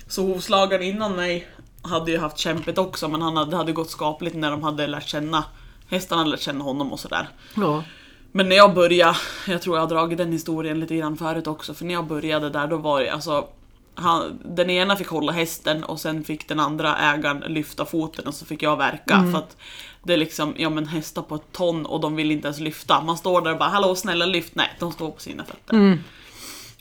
Så 0.08 0.28
hovslagaren 0.28 0.84
innan 0.84 1.16
mig 1.16 1.48
hade 1.82 2.12
ju 2.12 2.18
haft 2.18 2.38
kämpigt 2.38 2.78
också 2.78 3.08
men 3.08 3.22
han 3.22 3.38
hade, 3.38 3.56
hade 3.56 3.72
gått 3.72 3.90
skapligt 3.90 4.36
när 4.36 4.52
de 4.52 4.64
hade 4.64 4.88
lärt 4.88 5.08
känna 5.08 5.44
hästarna 5.88 6.22
hade 6.22 6.32
lärt 6.32 6.42
känna 6.42 6.64
honom 6.64 6.94
och 6.94 7.00
sådär. 7.00 7.30
Ja. 7.56 7.84
Men 8.32 8.50
när 8.50 8.56
jag 8.56 8.74
började, 8.74 9.18
jag 9.48 9.62
tror 9.62 9.76
jag 9.76 9.84
har 9.84 9.90
dragit 9.90 10.18
den 10.18 10.32
historien 10.32 10.80
lite 10.80 10.96
grann 10.96 11.18
förut 11.18 11.48
också, 11.48 11.74
för 11.74 11.86
när 11.86 11.94
jag 11.94 12.08
började 12.08 12.50
där 12.50 12.68
då 12.68 12.78
var 12.78 13.02
det 13.02 13.10
alltså 13.10 13.48
han, 13.96 14.40
den 14.46 14.70
ena 14.70 14.96
fick 14.96 15.08
hålla 15.08 15.32
hästen 15.32 15.84
och 15.84 16.00
sen 16.00 16.24
fick 16.24 16.48
den 16.48 16.60
andra 16.60 16.98
ägaren 16.98 17.40
lyfta 17.48 17.86
foten 17.86 18.28
och 18.28 18.34
så 18.34 18.46
fick 18.46 18.64
jag 18.64 18.78
verka 18.78 19.24
för 19.32 19.38
att 19.38 19.58
det 20.04 20.14
är 20.14 20.18
liksom, 20.18 20.54
ja 20.58 20.70
men 20.70 20.88
hästar 20.88 21.22
på 21.22 21.36
ett 21.36 21.52
ton 21.52 21.86
och 21.86 22.00
de 22.00 22.16
vill 22.16 22.32
inte 22.32 22.48
ens 22.48 22.60
lyfta. 22.60 23.02
Man 23.02 23.18
står 23.18 23.42
där 23.42 23.52
och 23.52 23.58
bara 23.58 23.70
hallå 23.70 23.96
snälla 23.96 24.26
lyft, 24.26 24.56
nej 24.56 24.70
de 24.80 24.92
står 24.92 25.12
på 25.12 25.20
sina 25.20 25.44
fötter. 25.46 25.76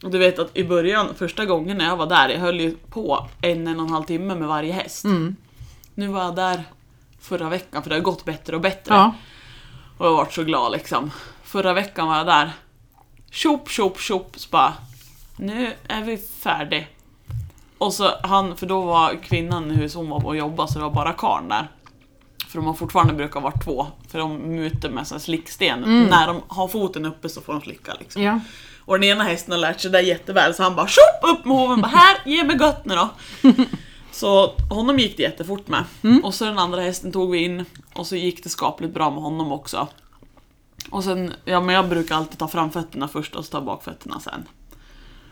Och 0.03 0.11
du 0.11 0.19
vet 0.19 0.39
att 0.39 0.57
i 0.57 0.65
början, 0.65 1.15
första 1.15 1.45
gången 1.47 1.79
när 1.79 1.85
jag 1.85 1.97
var 1.97 2.07
där, 2.07 2.29
jag 2.29 2.39
höll 2.39 2.61
ju 2.61 2.77
på 2.91 3.29
en, 3.43 3.67
en 3.67 3.81
och 3.81 3.87
en 3.87 3.93
halv 3.93 4.05
timme 4.05 4.35
med 4.35 4.49
varje 4.49 4.73
häst. 4.73 5.05
Nu 5.95 6.07
var 6.07 6.23
jag 6.25 6.37
där 6.37 6.65
förra 7.21 7.49
veckan 7.49 7.83
för 7.83 7.91
det 7.91 7.97
har 7.97 8.03
gått 8.03 8.25
bättre 8.25 8.57
och 8.57 8.63
bättre. 8.63 8.95
Ja. 8.95 9.15
Och 9.99 10.07
jag 10.07 10.13
varit 10.13 10.33
så 10.33 10.45
glad 10.45 10.73
liksom. 10.73 11.11
Förra 11.43 11.73
veckan 11.73 12.09
var 12.09 12.17
jag 12.17 12.27
där. 12.27 12.53
Tjopp, 13.31 13.69
tjopp, 13.71 14.01
tjopp. 14.01 14.33
Så 14.37 14.49
bara, 14.51 14.75
nu 15.37 15.73
är 15.89 16.03
vi 16.03 16.17
färdig. 16.17 16.89
Och 17.79 17.93
så 17.93 18.11
han, 18.23 18.57
för 18.57 18.67
då 18.67 18.83
var 18.83 19.23
kvinnan 19.23 19.71
i 19.71 19.75
huset, 19.75 19.97
hon 19.97 20.09
var 20.09 20.21
på 20.21 20.31
att 20.31 20.37
jobba 20.37 20.67
så 20.67 20.79
det 20.79 20.85
var 20.85 20.91
bara 20.91 21.13
karln 21.13 21.49
där. 21.49 21.69
För 22.51 22.59
de 22.59 22.67
har 22.67 22.75
fortfarande 22.75 23.15
brukat 23.15 23.43
vara 23.43 23.53
två. 23.65 23.87
För 24.09 24.19
de 24.19 24.37
muter 24.37 24.91
med 24.91 25.07
här 25.11 25.19
slicksten. 25.19 26.07
När 26.11 26.27
de 26.27 26.43
har 26.49 26.69
foten 26.69 27.07
uppe 27.07 27.29
så 27.29 27.41
får 27.41 27.53
de 27.53 27.63
slicka 27.63 27.95
liksom. 27.99 28.23
Ja. 28.23 28.41
Och 28.79 29.01
den 29.01 29.05
ena 29.05 29.25
hästen 29.25 29.53
har 29.53 29.59
lärt 29.59 29.81
sig 29.81 29.91
det 29.91 30.01
jätteväl 30.01 30.55
så 30.55 30.63
han 30.63 30.75
bara 30.75 30.87
tjopp 30.87 31.31
upp 31.39 31.45
med 31.45 31.57
hoven 31.57 31.81
bara 31.81 31.89
här, 31.89 32.17
ge 32.27 32.45
mig 32.45 32.57
gött 32.61 32.85
nu 32.85 32.95
då. 32.95 33.09
Så 34.13 34.53
honom 34.71 34.99
gick 34.99 35.17
det 35.17 35.23
jättefort 35.23 35.69
med. 35.69 35.85
Och 36.23 36.35
så 36.35 36.45
den 36.45 36.59
andra 36.59 36.81
hästen 36.81 37.13
tog 37.13 37.31
vi 37.31 37.45
in 37.45 37.65
och 37.95 38.07
så 38.07 38.17
gick 38.17 38.43
det 38.43 38.49
skapligt 38.49 38.95
bra 38.95 39.11
med 39.11 39.23
honom 39.23 39.53
också. 39.53 39.89
Och 40.91 41.05
sen, 41.05 41.33
ja 41.45 41.61
men 41.61 41.75
jag 41.75 41.89
brukar 41.89 42.17
alltid 42.17 42.39
ta 42.39 42.49
fram 42.49 42.71
fötterna 42.71 43.09
först 43.09 43.35
och 43.35 43.45
så 43.45 43.51
ta 43.51 43.61
bakfötterna 43.61 44.21
sen. 44.21 44.49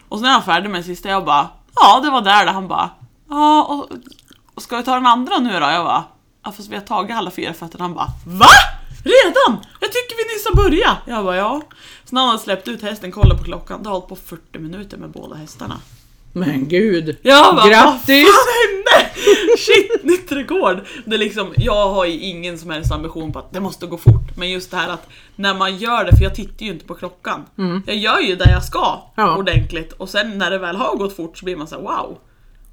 Och 0.08 0.18
sen 0.18 0.22
när 0.22 0.30
jag 0.30 0.38
var 0.38 0.54
färdig 0.54 0.70
med 0.70 0.84
sista 0.84 1.08
jag 1.08 1.24
bara 1.24 1.48
Ja 1.74 2.00
det 2.00 2.10
var 2.10 2.20
där 2.20 2.46
det. 2.46 2.52
Han 2.52 2.68
bara 2.68 2.90
Ja 3.28 3.64
och, 3.64 3.90
och 4.54 4.62
ska 4.62 4.76
vi 4.76 4.82
ta 4.82 4.94
den 4.94 5.06
andra 5.06 5.38
nu 5.38 5.50
då? 5.50 5.66
Jag 5.66 5.84
bara 5.84 6.04
Ja 6.48 6.52
fast 6.52 6.68
vi 6.70 6.74
har 6.74 6.82
tagit 6.82 7.16
alla 7.16 7.30
fyra 7.30 7.54
fötterna. 7.54 7.84
Han 7.84 7.94
bara 7.94 8.12
VA? 8.26 8.46
Redan? 9.04 9.64
Jag 9.80 9.92
tycker 9.92 10.16
vi 10.16 10.34
nyss 10.34 10.46
har 10.48 10.54
börjat. 10.70 10.96
Jag 11.06 11.24
bara 11.24 11.36
ja. 11.36 11.60
Så 12.04 12.14
när 12.14 12.20
han 12.20 12.30
hade 12.30 12.42
släppt 12.42 12.68
ut 12.68 12.82
hästen, 12.82 13.12
kollade 13.12 13.38
på 13.38 13.44
klockan, 13.44 13.82
det 13.82 13.88
har 13.88 13.94
hållit 13.94 14.08
på 14.08 14.16
40 14.16 14.58
minuter 14.58 14.96
med 14.96 15.10
båda 15.10 15.36
hästarna. 15.36 15.80
Men 16.32 16.68
gud. 16.68 17.16
Jag 17.22 17.56
bara, 17.56 17.68
Grattis! 17.68 18.26
Vad 18.26 18.54
hände? 18.68 19.10
Shit, 19.58 20.04
nytt 20.04 20.32
rekord! 20.32 20.86
Det 21.04 21.14
är 21.14 21.18
liksom, 21.18 21.52
jag 21.56 21.88
har 21.88 22.04
ju 22.04 22.12
ingen 22.20 22.58
som 22.58 22.70
helst 22.70 22.92
ambition 22.92 23.32
på 23.32 23.38
att 23.38 23.52
det 23.52 23.60
måste 23.60 23.86
gå 23.86 23.98
fort. 23.98 24.36
Men 24.36 24.50
just 24.50 24.70
det 24.70 24.76
här 24.76 24.88
att 24.88 25.08
när 25.36 25.54
man 25.54 25.76
gör 25.76 26.04
det, 26.04 26.16
för 26.16 26.24
jag 26.24 26.34
tittar 26.34 26.66
ju 26.66 26.72
inte 26.72 26.84
på 26.84 26.94
klockan. 26.94 27.44
Jag 27.86 27.96
gör 27.96 28.18
ju 28.20 28.36
det 28.36 28.50
jag 28.50 28.64
ska 28.64 29.02
Ja. 29.16 29.36
ordentligt. 29.36 29.92
Och 29.92 30.08
sen 30.08 30.38
när 30.38 30.50
det 30.50 30.58
väl 30.58 30.76
har 30.76 30.96
gått 30.96 31.16
fort 31.16 31.38
så 31.38 31.44
blir 31.44 31.56
man 31.56 31.66
så 31.66 31.74
här: 31.74 31.82
wow. 31.82 32.18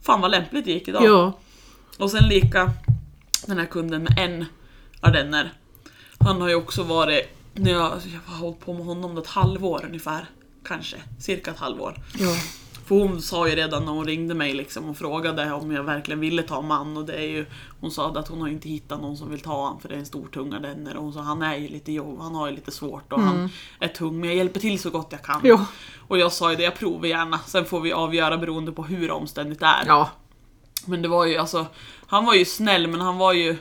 Fan 0.06 0.22
vad 0.22 0.32
lämpligt 0.32 0.66
det 0.66 0.72
gick 0.72 0.88
idag. 0.88 1.04
Ja. 1.06 1.34
Och 2.00 2.12
sen 2.12 2.24
lika 2.24 2.72
den 3.48 3.58
här 3.58 3.66
kunden 3.66 4.04
med 4.04 4.20
en 4.20 4.46
ardenner. 5.02 5.54
Han 6.20 6.42
har 6.42 6.50
ju 6.50 6.56
också 6.56 6.84
varit, 6.84 7.38
när 7.54 7.72
jag, 7.72 7.92
jag 7.92 8.20
har 8.26 8.38
hållit 8.38 8.60
på 8.60 8.74
med 8.74 8.86
honom 8.86 9.18
ett 9.18 9.28
halvår 9.28 9.86
ungefär. 9.86 10.30
Kanske, 10.64 10.98
cirka 11.20 11.52
ett 11.52 11.60
halvår. 11.60 11.96
Ja. 12.20 12.36
För 12.86 12.96
hon 12.96 13.22
sa 13.22 13.48
ju 13.48 13.56
redan 13.56 13.86
när 13.86 13.92
hon 13.92 14.06
ringde 14.06 14.34
mig 14.34 14.54
liksom 14.54 14.90
och 14.90 14.98
frågade 14.98 15.52
om 15.52 15.72
jag 15.72 15.84
verkligen 15.84 16.20
ville 16.20 16.44
ta 16.44 16.62
man 16.62 16.98
och 16.98 17.06
det 17.06 17.14
är 17.14 17.28
ju 17.28 17.46
Hon 17.80 17.92
sa 17.92 18.10
att 18.10 18.28
hon 18.28 18.42
har 18.42 18.48
inte 18.48 18.70
hittat 18.70 19.02
någon 19.02 19.18
som 19.18 19.32
vill 19.32 19.40
ta 19.40 19.54
honom 19.54 19.80
för 19.80 19.90
det 19.90 19.96
är 19.96 20.00
en 20.00 20.06
stor 20.06 20.28
tung 20.28 20.54
ardenner 20.54 20.98
och 20.98 21.04
hon 21.04 21.14
sa 21.14 21.22
han 21.22 21.42
är 21.42 21.56
ju 21.56 21.68
lite 21.68 21.92
jobb, 21.92 22.20
han 22.20 22.36
har 22.36 22.50
ju 22.50 22.56
lite 22.56 22.72
svårt 22.72 23.14
och 23.14 23.22
han 23.22 23.50
är 23.80 23.88
tung 23.88 24.20
men 24.20 24.30
jag 24.30 24.38
hjälper 24.38 24.60
till 24.60 24.80
så 24.80 24.90
gott 24.90 25.08
jag 25.12 25.22
kan. 25.22 25.42
Ja. 25.44 25.66
Och 26.08 26.18
jag 26.18 26.32
sa 26.32 26.52
ju 26.52 26.58
det, 26.58 26.64
jag 26.64 26.76
provar 26.76 27.08
gärna, 27.08 27.40
sen 27.40 27.66
får 27.66 27.82
vi 27.82 27.94
avgöra 27.94 28.38
beroende 28.38 28.72
på 28.72 28.84
hur 28.84 29.12
omständigt 29.12 29.60
det 29.60 29.66
är. 29.66 29.84
Ja. 29.88 30.10
Men 30.86 31.02
det 31.02 31.08
var 31.08 31.26
ju 31.26 31.38
alltså, 31.38 31.66
han 32.08 32.26
var 32.26 32.34
ju 32.34 32.46
snäll 32.46 32.88
men 32.88 33.02
han 33.02 33.18
var 33.18 33.34
ju 33.34 33.58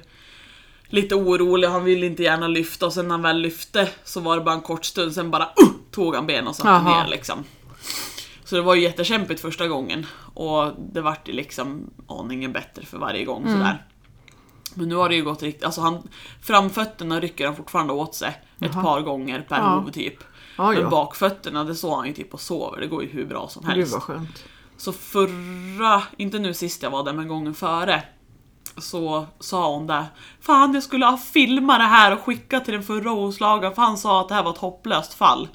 lite 0.88 1.14
orolig, 1.14 1.68
han 1.68 1.84
ville 1.84 2.06
inte 2.06 2.22
gärna 2.22 2.48
lyfta 2.48 2.86
och 2.86 2.92
sen 2.92 3.08
när 3.08 3.14
han 3.14 3.22
väl 3.22 3.40
lyfte 3.40 3.88
så 4.04 4.20
var 4.20 4.36
det 4.36 4.42
bara 4.44 4.54
en 4.54 4.60
kort 4.60 4.84
stund, 4.84 5.14
sen 5.14 5.30
bara 5.30 5.44
uh, 5.44 5.68
tog 5.90 6.14
han 6.14 6.26
ben 6.26 6.46
och 6.48 6.56
satte 6.56 6.68
Jaha. 6.68 7.02
ner 7.02 7.10
liksom. 7.10 7.44
Så 8.44 8.56
det 8.56 8.62
var 8.62 8.74
ju 8.74 8.82
jättekämpigt 8.82 9.40
första 9.40 9.68
gången 9.68 10.06
och 10.34 10.72
det 10.92 11.00
vart 11.00 11.28
ju 11.28 11.32
liksom 11.32 11.90
aningen 12.08 12.52
bättre 12.52 12.86
för 12.86 12.98
varje 12.98 13.24
gång 13.24 13.42
sådär. 13.42 13.84
Men 14.74 14.88
nu 14.88 14.94
har 14.94 15.08
det 15.08 15.14
ju 15.14 15.24
gått 15.24 15.42
riktigt, 15.42 15.64
alltså 15.64 15.80
han, 15.80 16.08
framfötterna 16.42 17.20
rycker 17.20 17.46
han 17.46 17.56
fortfarande 17.56 17.92
åt 17.92 18.14
sig 18.14 18.28
ett 18.60 18.70
Jaha. 18.74 18.82
par 18.82 19.00
gånger 19.00 19.40
per 19.48 19.56
Ja. 19.56 19.62
hov 19.62 19.90
typ. 19.90 20.16
Ja, 20.58 20.70
Men 20.72 20.80
ja. 20.82 20.88
bakfötterna, 20.90 21.64
det 21.64 21.74
står 21.74 21.96
han 21.96 22.06
ju 22.06 22.12
typ 22.12 22.34
och 22.34 22.40
sover, 22.40 22.80
det 22.80 22.86
går 22.86 23.02
ju 23.02 23.08
hur 23.08 23.24
bra 23.26 23.48
som 23.48 23.64
helst. 23.64 23.96
Så 24.76 24.92
förra, 24.92 26.02
inte 26.16 26.38
nu 26.38 26.54
sist 26.54 26.82
jag 26.82 26.90
var 26.90 27.04
där 27.04 27.12
men 27.12 27.28
gången 27.28 27.54
före 27.54 28.02
så 28.78 29.26
sa 29.40 29.74
hon 29.74 29.86
där 29.86 30.04
Fan 30.40 30.74
jag 30.74 30.82
skulle 30.82 31.06
ha 31.06 31.16
filmat 31.16 31.78
det 31.78 31.84
här 31.84 32.12
och 32.12 32.20
skickat 32.20 32.64
till 32.64 32.74
den 32.74 32.82
förra 32.82 33.10
hovslagaren 33.10 33.74
för 33.74 33.82
han 33.82 33.98
sa 33.98 34.20
att 34.20 34.28
det 34.28 34.34
här 34.34 34.42
var 34.42 34.50
ett 34.50 34.58
hopplöst 34.58 35.14
fall. 35.14 35.48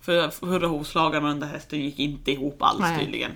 För 0.00 0.28
förra 0.28 0.66
hovslagaren 0.66 1.24
och 1.24 1.30
den 1.30 1.40
där 1.40 1.46
hästen 1.46 1.80
gick 1.80 1.98
inte 1.98 2.32
ihop 2.32 2.62
alls 2.62 2.80
Nej. 2.80 2.98
tydligen. 2.98 3.30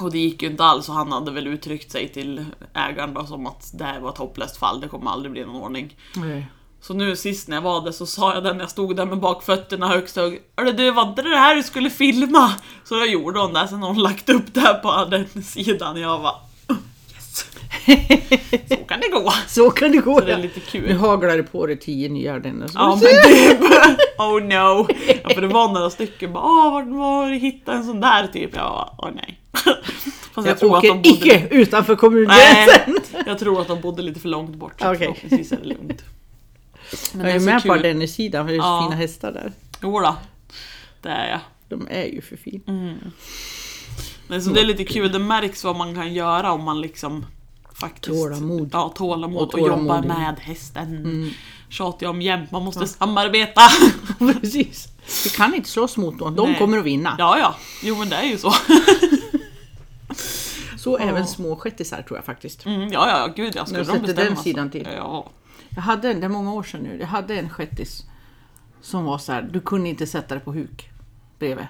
Och 0.00 0.12
det 0.12 0.18
gick 0.18 0.42
ju 0.42 0.48
inte 0.48 0.64
alls 0.64 0.88
och 0.88 0.94
han 0.94 1.12
hade 1.12 1.30
väl 1.30 1.46
uttryckt 1.46 1.92
sig 1.92 2.08
till 2.08 2.44
ägaren 2.74 3.14
då 3.14 3.26
som 3.26 3.46
att 3.46 3.70
det 3.74 3.84
här 3.84 4.00
var 4.00 4.10
ett 4.10 4.18
hopplöst 4.18 4.56
fall, 4.56 4.80
det 4.80 4.88
kommer 4.88 5.10
aldrig 5.10 5.32
bli 5.32 5.44
någon 5.44 5.62
ordning. 5.62 5.96
Nej. 6.16 6.46
Så 6.80 6.94
nu 6.94 7.16
sist 7.16 7.48
när 7.48 7.56
jag 7.56 7.62
var 7.62 7.84
där 7.84 7.92
så 7.92 8.06
sa 8.06 8.34
jag 8.34 8.44
det 8.44 8.52
när 8.52 8.60
jag 8.60 8.70
stod 8.70 8.96
där 8.96 9.06
med 9.06 9.18
bakfötterna 9.20 9.88
högst 9.88 10.16
hög. 10.16 10.42
Hörru 10.56 10.72
du, 10.72 10.90
var 10.90 11.08
inte 11.08 11.22
det 11.22 11.36
här 11.36 11.56
du 11.56 11.62
skulle 11.62 11.90
filma? 11.90 12.52
Så 12.84 12.94
då 12.94 13.04
gjorde 13.04 13.40
hon 13.40 13.52
det, 13.52 13.68
sen 13.68 13.82
har 13.82 13.88
hon 13.88 14.02
lagt 14.02 14.28
upp 14.28 14.54
det 14.54 14.60
här 14.60 14.74
på 14.74 15.10
den 15.10 15.42
sidan. 15.42 16.00
Jag 16.00 16.18
var 16.18 16.34
yes! 16.34 16.51
Så 18.68 18.76
kan 18.76 19.00
det 19.00 19.08
gå. 19.12 19.32
Så 19.48 19.70
kan 19.70 19.92
det 19.92 19.98
gå. 19.98 20.14
Så 20.18 20.24
det 20.24 20.32
är 20.32 20.36
ja. 20.36 20.42
lite 20.42 20.60
kul. 20.60 20.88
Nu 20.88 20.94
haglar 20.96 21.36
det 21.36 21.42
på 21.42 21.66
dig 21.66 21.76
tio 21.78 22.08
nya 22.08 22.34
ardenner. 22.34 22.70
Ja 22.74 22.88
men 22.88 23.00
du 23.00 23.54
det, 23.58 23.96
oh 24.18 24.42
no. 24.42 24.86
Ja, 25.22 25.28
för 25.34 25.40
det 25.40 25.46
var 25.46 25.72
några 25.72 25.90
stycken 25.90 26.32
bara, 26.32 26.44
åh 26.44 26.72
var, 26.72 26.82
var 26.82 27.30
hittade 27.30 27.76
en 27.76 27.84
sån 27.84 28.00
där 28.00 28.26
typ? 28.26 28.50
Jag 28.56 28.64
bara, 28.72 28.88
åh 28.98 29.08
nej. 29.14 29.40
Fast 30.34 30.48
Jag 30.48 30.58
tror 30.58 30.70
att 30.78 30.78
åker 30.78 30.88
de 30.88 30.94
bodde 30.94 31.08
icke 31.08 31.48
utanför 31.50 31.92
Nej, 31.92 31.98
kommungränsen. 31.98 32.96
jag 33.26 33.38
tror 33.38 33.60
att 33.60 33.68
de 33.68 33.80
bodde 33.80 34.02
lite 34.02 34.20
för 34.20 34.28
långt 34.28 34.56
bort 34.56 34.80
så 34.80 34.86
Okej. 34.86 34.98
förhoppningsvis 34.98 35.52
är 35.52 35.56
det 35.56 35.64
lugnt. 35.64 36.04
Men 37.12 37.26
Jag 37.26 37.34
är 37.34 37.38
så 37.38 37.44
med 37.44 37.62
på. 37.62 37.72
Ardennersidan 37.72 38.46
för 38.46 38.52
det 38.52 38.58
är 38.58 38.60
så 38.60 38.66
Ja. 38.66 38.82
fina 38.88 38.96
hästar 38.96 39.32
där. 39.32 39.52
Jodå, 39.82 40.16
det 41.02 41.08
är 41.08 41.30
jag. 41.30 41.40
De 41.68 41.86
är 41.90 42.04
ju 42.04 42.20
för 42.22 42.36
fina. 42.36 42.62
Mm. 42.68 42.94
Nej, 44.28 44.40
så 44.40 44.50
det 44.50 44.60
är 44.60 44.64
lite 44.64 44.84
kul, 44.84 45.12
det 45.12 45.18
märks 45.18 45.64
vad 45.64 45.76
man 45.76 45.94
kan 45.94 46.14
göra 46.14 46.52
om 46.52 46.62
man 46.64 46.80
liksom 46.80 47.26
faktiskt... 47.86 48.22
Tålamod. 48.22 48.70
Ja, 48.72 48.92
tålamod 48.96 49.42
och, 49.42 49.54
Och 49.54 49.68
ja. 49.68 50.02
med 50.02 50.38
hästen. 50.40 51.30
Tjatar 51.68 52.06
jag 52.06 52.10
om 52.10 52.22
jämt, 52.22 52.50
man 52.50 52.64
måste 52.64 52.86
samarbeta. 52.86 53.60
Precis. 54.18 54.88
Vi 55.24 55.30
kan 55.30 55.54
inte 55.54 55.68
slåss 55.68 55.96
mot 55.96 56.18
dem, 56.18 56.34
de 56.34 56.50
Nej. 56.50 56.58
kommer 56.58 56.78
att 56.78 56.84
vinna. 56.84 57.14
Ja, 57.18 57.38
ja, 57.38 57.54
jo 57.82 57.96
men 57.96 58.08
det 58.08 58.16
är 58.16 58.24
ju 58.24 58.38
så. 58.38 58.52
Så 60.78 60.98
även 60.98 61.26
små 61.26 61.56
shettisar 61.56 62.02
tror 62.02 62.18
jag 62.18 62.24
faktiskt. 62.24 62.66
Mm, 62.66 62.92
ja, 62.92 63.08
ja, 63.08 63.32
gud 63.36 63.56
jag 63.56 63.68
skulle 63.68 63.84
de 63.84 63.98
bestämma 63.98 64.28
den 64.28 64.36
sidan 64.36 64.70
till. 64.70 64.88
Ja. 64.96 65.30
Jag 65.68 65.82
hade 65.82 66.10
en, 66.10 66.20
det 66.20 66.26
är 66.26 66.28
många 66.28 66.52
år 66.52 66.62
sedan 66.62 66.80
nu, 66.80 66.98
jag 67.00 67.06
hade 67.06 67.34
en 67.34 67.50
shettis 67.50 68.04
som 68.80 69.04
var 69.04 69.18
så 69.18 69.32
här, 69.32 69.42
du 69.42 69.60
kunde 69.60 69.88
inte 69.88 70.06
sätta 70.06 70.34
det 70.34 70.40
på 70.40 70.52
huk 70.52 70.90
bredvid. 71.38 71.66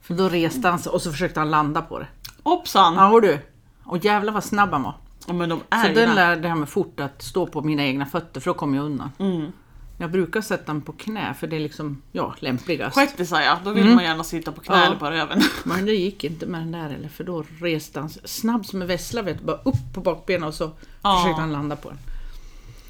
För 0.00 0.14
då 0.14 0.28
reste 0.28 0.68
han 0.68 0.78
sig 0.78 0.92
och 0.92 1.02
så 1.02 1.10
försökte 1.10 1.40
han 1.40 1.50
landa 1.50 1.82
på 1.82 1.98
det. 1.98 2.06
Hoppsan! 2.42 2.94
Ja 2.94 3.20
du! 3.20 3.38
Och 3.84 4.04
jävlar 4.04 4.32
vad 4.32 4.44
snabb 4.44 4.70
han 4.70 4.82
var. 4.82 4.94
Ja, 5.26 5.32
men 5.32 5.48
de 5.48 5.60
är 5.70 5.88
Så 5.88 5.94
den 5.94 6.14
lärde 6.14 6.48
jag 6.48 6.58
mig 6.58 6.66
fort 6.68 7.00
att 7.00 7.22
stå 7.22 7.46
på 7.46 7.62
mina 7.62 7.82
egna 7.84 8.06
fötter 8.06 8.40
för 8.40 8.50
då 8.50 8.54
kom 8.54 8.74
jag 8.74 8.84
undan. 8.84 9.10
Mm. 9.18 9.52
Jag 9.98 10.10
brukar 10.10 10.40
sätta 10.40 10.72
den 10.72 10.82
på 10.82 10.92
knä 10.92 11.34
för 11.34 11.46
det 11.46 11.56
är 11.56 11.60
liksom, 11.60 12.02
ja, 12.12 12.34
lämpligast. 12.38 12.96
Shettisar 12.96 13.40
ja, 13.40 13.58
då 13.64 13.70
vill 13.70 13.86
man 13.94 14.04
gärna 14.04 14.24
sitta 14.24 14.52
på 14.52 14.60
knä 14.60 14.76
Ja. 14.76 14.84
eller 14.86 14.96
på 14.96 15.10
röven. 15.10 15.40
Men 15.64 15.86
det 15.86 15.92
gick 15.92 16.24
inte 16.24 16.46
med 16.46 16.60
den 16.60 16.72
där 16.72 16.90
eller 16.90 17.08
för 17.08 17.24
då 17.24 17.44
reste 17.60 18.00
han 18.00 18.10
snabb 18.24 18.66
som 18.66 18.82
en 18.82 18.88
vessla 18.88 19.22
vet 19.22 19.40
bara 19.42 19.56
upp 19.56 19.94
på 19.94 20.00
bakbenen 20.00 20.48
och 20.48 20.54
så 20.54 20.70
Ja. 21.02 21.16
försökte 21.22 21.40
han 21.40 21.52
landa 21.52 21.76
på 21.76 21.88
den. 21.88 21.98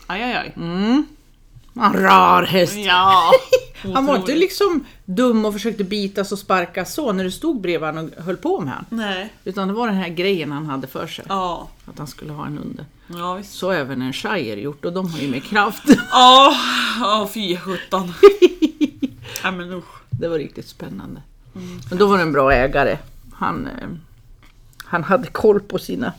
Aj, 0.06 0.22
aj, 0.22 0.34
aj. 0.34 0.52
Mm. 0.56 1.06
En 1.74 1.92
rar 1.92 2.42
häst! 2.42 2.76
Ja! 2.76 3.32
Han 3.94 4.06
var 4.06 4.16
inte 4.16 4.34
liksom 4.34 4.84
dum 5.04 5.44
och 5.44 5.52
försökte 5.52 5.84
bitas 5.84 6.32
och 6.32 6.38
sparkas 6.38 6.94
så 6.94 7.12
när 7.12 7.24
du 7.24 7.30
stod 7.30 7.60
bredvid 7.60 7.88
honom 7.88 8.10
och 8.16 8.24
höll 8.24 8.36
på 8.36 8.60
med 8.60 8.68
honom. 8.68 8.86
Nej. 8.88 9.32
Utan 9.44 9.68
det 9.68 9.74
var 9.74 9.86
den 9.86 9.96
här 9.96 10.08
grejen 10.08 10.52
han 10.52 10.66
hade 10.66 10.86
för 10.86 11.06
sig. 11.06 11.24
Ja. 11.28 11.68
Att 11.86 11.98
han 11.98 12.06
skulle 12.06 12.32
ha 12.32 12.46
en 12.46 12.58
under. 12.58 12.86
Ja, 13.06 13.34
visst. 13.34 13.52
Så 13.52 13.70
även 13.70 14.02
en 14.02 14.12
shire 14.12 14.60
gjort 14.60 14.84
och 14.84 14.92
de 14.92 15.10
har 15.10 15.18
ju 15.18 15.28
mer 15.28 15.40
kraft. 15.40 15.82
Ja, 16.10 16.56
ja 17.00 17.30
fy 17.34 17.56
sjutton. 17.56 18.12
Nej 19.42 19.52
men 19.52 19.72
usch. 19.72 20.02
Det 20.10 20.28
var 20.28 20.38
riktigt 20.38 20.68
spännande. 20.68 21.22
Men 21.88 21.98
då 21.98 22.06
var 22.06 22.16
det 22.16 22.22
en 22.22 22.32
bra 22.32 22.52
ägare. 22.52 22.98
Han, 23.32 23.66
eh, 23.66 23.88
han 24.84 25.04
hade 25.04 25.28
koll 25.28 25.60
på 25.60 25.78
sina 25.78 26.12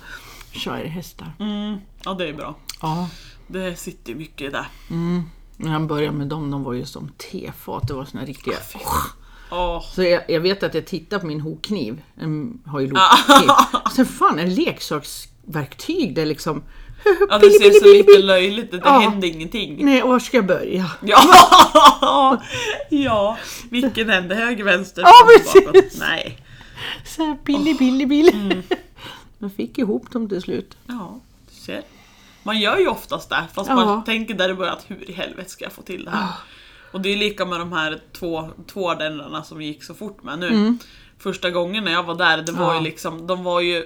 shirehästar. 0.54 1.32
Mm. 1.40 1.78
Ja 2.06 2.14
det 2.14 2.28
är 2.28 2.34
bra. 2.34 2.56
Ja. 2.82 3.10
Det 3.48 3.76
sitter 3.76 4.16
mycket 4.16 4.52
där. 4.52 4.68
När 5.64 5.72
han 5.72 5.88
började 5.88 6.18
med 6.18 6.28
dem, 6.28 6.52
de 6.52 6.64
var 6.64 6.74
ju 6.74 6.86
som 6.86 7.12
tefat. 7.32 7.88
Det 7.88 7.94
var 7.94 8.06
såna 8.06 8.26
riktiga... 8.26 8.56
Åh. 9.52 9.84
Så 9.96 10.04
jag, 10.04 10.22
jag 10.28 10.40
vet 10.42 10.64
att 10.64 10.74
jag 10.74 10.86
tittar 10.86 11.20
på 11.20 11.26
min 11.28 11.42
hokniv. 11.42 12.02
En 12.16 12.62
har 12.66 12.80
ju 12.80 12.88
lokkniv. 12.88 13.50
Sen 13.96 14.06
fan, 14.06 14.40
en 14.40 14.54
leksaksverktyg 14.56 16.16
där 16.16 16.26
liksom... 16.26 16.64
Ja 17.30 17.38
det 17.40 17.50
ser 17.50 17.72
så 17.80 17.94
lite 17.94 18.18
löjligt 18.20 18.66
ut, 18.66 18.72
det 18.72 18.90
Ja. 18.90 19.00
händer 19.00 19.28
ingenting. 19.28 19.86
Nej, 19.86 20.02
var 20.02 20.20
ska 20.20 20.38
jag 20.38 20.46
börja? 20.46 20.92
Ja! 21.02 22.42
ja, 22.90 23.38
vilken 23.70 24.10
ände? 24.10 24.36
Höger, 24.36 24.64
vänster, 24.64 25.02
Ja, 25.02 25.12
precis. 25.38 26.00
Nej. 26.00 26.38
Så 27.06 27.24
här, 27.24 27.38
billig, 27.46 27.78
billig, 27.78 28.08
billig. 28.08 28.36
Mm. 28.36 28.64
Jag 29.40 29.54
fick 29.54 29.78
ihop 29.78 30.12
dem 30.12 30.30
till 30.30 30.42
slut. 30.42 30.78
Ja, 30.88 31.20
du 31.50 31.56
ser. 31.56 31.82
Man 32.44 32.60
gör 32.60 32.78
ju 32.78 32.88
oftast 32.88 33.30
det, 33.30 33.44
fast 33.54 33.70
Ja. 33.70 33.76
man 33.76 34.04
tänker 34.04 34.34
där 34.34 34.50
i 34.50 34.54
början 34.54 34.74
att 34.78 34.86
hur 34.88 35.10
i 35.10 35.14
helvete 35.14 35.50
ska 35.50 35.64
jag 35.66 35.74
få 35.74 35.82
till 35.82 36.06
det 36.06 36.12
här? 36.12 36.28
Och 36.92 37.02
det 37.02 37.10
är 37.10 37.18
lika 37.18 37.46
med 37.46 37.60
de 37.60 37.74
här 37.74 38.00
två, 38.20 38.50
två 38.74 38.90
ardennerna 38.92 39.44
som 39.44 39.58
vi 39.58 39.66
gick 39.66 39.84
så 39.84 39.94
fort 39.94 40.24
med 40.24 40.40
nu. 40.40 40.78
Första 41.20 41.52
gången 41.52 41.84
när 41.84 41.92
jag 41.92 42.04
var 42.04 42.16
där, 42.16 42.38
det 42.42 42.52
var 42.52 42.72
Mm. 42.72 42.84
Ju 42.84 42.90
liksom, 42.90 43.28
de 43.28 43.44
var 43.44 43.62
ju 43.62 43.86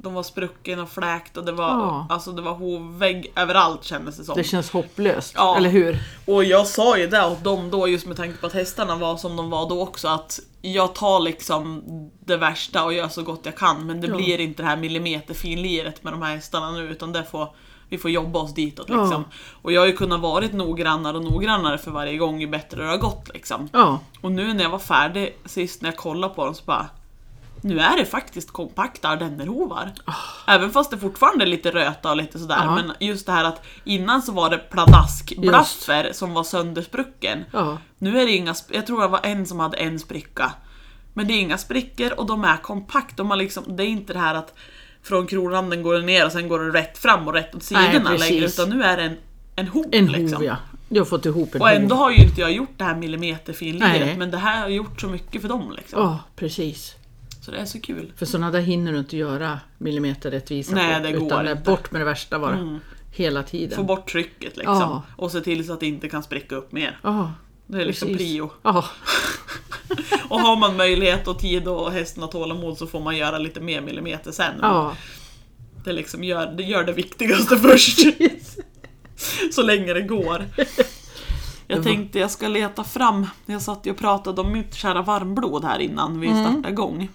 de 0.00 0.14
var 0.14 0.22
sprucken 0.22 0.80
och 0.80 0.88
fläkt 0.90 1.36
och 1.36 1.44
det 1.44 1.52
var, 1.52 1.68
Ja. 1.68 2.06
alltså 2.10 2.32
det 2.32 2.42
var 2.42 2.52
hovvägg 2.54 3.32
överallt 3.36 3.84
kändes 3.84 4.16
det 4.16 4.24
som. 4.24 4.34
Det 4.36 4.44
känns 4.44 4.70
hopplöst, 4.70 5.32
Ja. 5.36 5.56
eller 5.56 5.70
hur? 5.70 5.98
Och 6.26 6.44
jag 6.44 6.66
sa 6.66 6.98
ju 6.98 7.06
det 7.06 7.26
åt 7.26 7.44
dem 7.44 7.70
då 7.70 7.88
just 7.88 8.06
med 8.06 8.16
tanke 8.16 8.38
på 8.38 8.46
att 8.46 8.52
hästarna 8.52 8.96
var 8.96 9.16
som 9.16 9.36
de 9.36 9.50
var 9.50 9.68
då 9.68 9.82
också 9.82 10.08
att 10.08 10.40
jag 10.62 10.94
tar 10.94 11.20
liksom 11.20 11.82
det 12.24 12.36
värsta 12.36 12.84
och 12.84 12.92
gör 12.92 13.08
så 13.08 13.22
gott 13.22 13.40
jag 13.42 13.56
kan 13.56 13.86
men 13.86 14.00
det 14.00 14.06
Ja. 14.06 14.16
blir 14.16 14.40
inte 14.40 14.62
det 14.62 14.68
här 14.68 14.76
millimeterfinliret 14.76 16.04
med 16.04 16.12
de 16.12 16.22
här 16.22 16.34
hästarna 16.34 16.70
nu 16.70 16.88
utan 16.88 17.12
det 17.12 17.24
får 17.24 17.48
vi 17.90 17.98
får 17.98 18.10
jobba 18.10 18.38
oss 18.38 18.54
ditåt 18.54 18.86
Ja. 18.88 19.00
liksom. 19.02 19.24
Och 19.62 19.72
jag 19.72 19.80
har 19.80 19.86
ju 19.86 19.96
kunnat 19.96 20.20
varit 20.20 20.52
noggrannare 20.52 21.16
och 21.16 21.24
noggrannare 21.24 21.78
för 21.78 21.90
varje 21.90 22.16
gång 22.16 22.40
ju 22.40 22.46
bättre 22.46 22.82
det 22.82 22.88
har 22.88 22.96
gått 22.96 23.30
liksom. 23.34 23.68
Ja, 23.72 23.98
Och 24.20 24.32
nu 24.32 24.54
när 24.54 24.62
jag 24.62 24.70
var 24.70 24.78
färdig 24.78 25.36
sist 25.44 25.82
när 25.82 25.88
jag 25.90 25.96
kollade 25.96 26.34
på 26.34 26.44
dem 26.44 26.54
så 26.54 26.64
bara 26.64 26.86
nu 27.60 27.80
är 27.80 27.96
det 27.96 28.04
faktiskt 28.04 28.50
kompakta 28.52 29.08
ardennerhovar. 29.08 29.92
Även 30.46 30.70
fast 30.70 30.90
det 30.90 30.98
fortfarande 30.98 31.44
är 31.44 31.46
lite 31.46 31.70
röta 31.70 32.10
och 32.10 32.16
lite 32.16 32.38
sådär. 32.38 32.56
Ah. 32.58 32.64
Ja. 32.64 32.74
Men 32.74 32.92
just 33.08 33.26
det 33.26 33.32
här 33.32 33.44
att 33.44 33.62
innan 33.84 34.22
så 34.22 34.32
var 34.32 34.50
det 34.50 34.58
pladaskblaffer 34.58 36.10
som 36.12 36.34
var 36.34 36.44
söndersprucken. 36.44 37.44
ja. 37.52 37.78
Nu 37.98 38.20
är 38.20 38.26
det 38.26 38.32
inga, 38.32 38.54
jag 38.72 38.86
tror 38.86 39.00
det 39.02 39.08
var 39.08 39.20
en 39.22 39.46
som 39.46 39.60
hade 39.60 39.76
en 39.76 39.98
spricka. 39.98 40.52
Men 41.14 41.26
det 41.28 41.34
är 41.34 41.40
inga 41.40 41.58
sprickor 41.58 42.12
och 42.12 42.26
de 42.26 42.44
är 42.44 42.56
kompakt. 42.56 43.16
De 43.16 43.30
har 43.30 43.36
liksom, 43.36 43.76
det 43.76 43.82
är 43.84 43.88
inte 43.88 44.12
det 44.12 44.18
här 44.18 44.34
att 44.34 44.54
från 45.02 45.26
kronranden 45.26 45.82
går 45.82 45.94
det 45.94 46.02
ner 46.02 46.26
och 46.26 46.32
sen 46.32 46.48
går 46.48 46.60
det 46.60 46.78
rätt 46.78 46.98
fram 46.98 47.28
och 47.28 47.34
rätt 47.34 47.54
åt 47.54 47.70
Nej, 47.70 47.86
sidorna 47.92 48.10
precis. 48.10 48.30
längre. 48.30 48.44
Utan 48.46 48.68
nu 48.70 48.82
är 48.82 48.96
det 48.96 49.02
en, 49.02 49.16
en 49.56 49.68
hop 49.68 49.86
En 49.92 50.06
liksom. 50.06 50.36
hov 50.36 50.44
ja. 50.44 50.56
Du 50.88 51.00
har 51.00 51.04
fått 51.04 51.26
ihop 51.26 51.54
en 51.54 51.60
Och 51.60 51.70
ändå 51.70 51.94
hov. 51.94 52.04
har 52.04 52.10
ju 52.10 52.16
inte 52.16 52.40
jag 52.40 52.52
gjort 52.52 52.72
det 52.76 52.84
här 52.84 52.94
millimeterfinliret. 52.94 54.06
Nej. 54.06 54.16
Men 54.16 54.30
det 54.30 54.36
här 54.38 54.60
har 54.60 54.68
gjort 54.68 55.00
så 55.00 55.08
mycket 55.08 55.42
för 55.42 55.48
dem 55.48 55.72
liksom. 55.76 56.00
Ja, 56.02 56.18
precis. 56.36 56.94
Så 57.48 57.54
det 57.54 57.60
är 57.60 57.64
så 57.64 57.80
kul. 57.80 58.12
För 58.16 58.26
sådana 58.26 58.50
där 58.50 58.60
hinner 58.60 58.92
du 58.92 58.98
inte 58.98 59.16
göra 59.16 59.60
millimeterrättvisa 59.78 60.74
Nej, 60.74 60.96
på. 61.00 61.06
det 61.06 61.12
går 61.12 61.26
utan 61.26 61.48
inte. 61.48 61.62
bort 61.62 61.90
med 61.90 62.00
det 62.00 62.04
värsta 62.04 62.38
bara. 62.38 62.54
Mm. 62.56 62.78
Hela 63.12 63.42
tiden. 63.42 63.76
Få 63.76 63.82
bort 63.82 64.10
trycket 64.12 64.56
liksom. 64.56 64.74
Ja. 64.80 65.02
Och 65.16 65.32
se 65.32 65.40
till 65.40 65.66
så 65.66 65.72
att 65.72 65.80
det 65.80 65.86
inte 65.86 66.08
kan 66.08 66.22
spricka 66.22 66.56
upp 66.56 66.72
mer. 66.72 66.98
Ja, 67.02 67.32
Det 67.66 67.80
är 67.82 67.86
liksom 67.86 68.08
precis. 68.08 68.26
prio. 68.28 68.50
Ja, 68.62 68.84
Och 70.28 70.40
har 70.40 70.56
man 70.56 70.76
möjlighet 70.76 71.28
och 71.28 71.38
tid 71.38 71.68
och 71.68 71.92
hästen 71.92 72.22
har 72.22 72.30
tålamod 72.30 72.78
så 72.78 72.86
får 72.86 73.00
man 73.00 73.16
göra 73.16 73.38
lite 73.38 73.60
mer 73.60 73.80
millimeter 73.80 74.32
sen. 74.32 74.54
ja. 74.62 74.92
Det, 75.84 75.92
liksom 75.92 76.24
gör, 76.24 76.46
det 76.46 76.62
gör 76.62 76.84
det 76.84 76.92
viktigaste 76.92 77.56
först. 77.58 77.98
så 79.52 79.62
länge 79.62 79.94
det 79.94 80.02
går. 80.02 80.44
Jag 81.70 81.82
tänkte 81.84 82.18
jag 82.18 82.30
ska 82.30 82.48
leta 82.48 82.84
fram, 82.84 83.26
jag 83.46 83.62
satt 83.62 83.86
ju 83.86 83.90
och 83.90 83.96
pratade 83.98 84.40
om 84.40 84.52
mitt 84.52 84.74
kära 84.74 85.02
varmblod 85.02 85.64
här 85.64 85.78
innan 85.78 86.20
vi 86.20 86.28
startade 86.28 86.68
igång. 86.68 87.08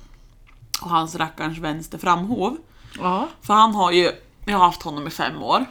Och 0.83 0.89
hans 0.89 1.15
rackarns 1.15 1.57
vänster 1.57 1.97
framhov. 1.97 2.57
ja. 2.99 3.27
För 3.41 3.53
han 3.53 3.75
har 3.75 3.91
ju, 3.91 4.11
jag 4.45 4.57
har 4.57 4.65
haft 4.65 4.83
honom 4.83 5.07
i 5.07 5.09
fem 5.09 5.43
år. 5.43 5.65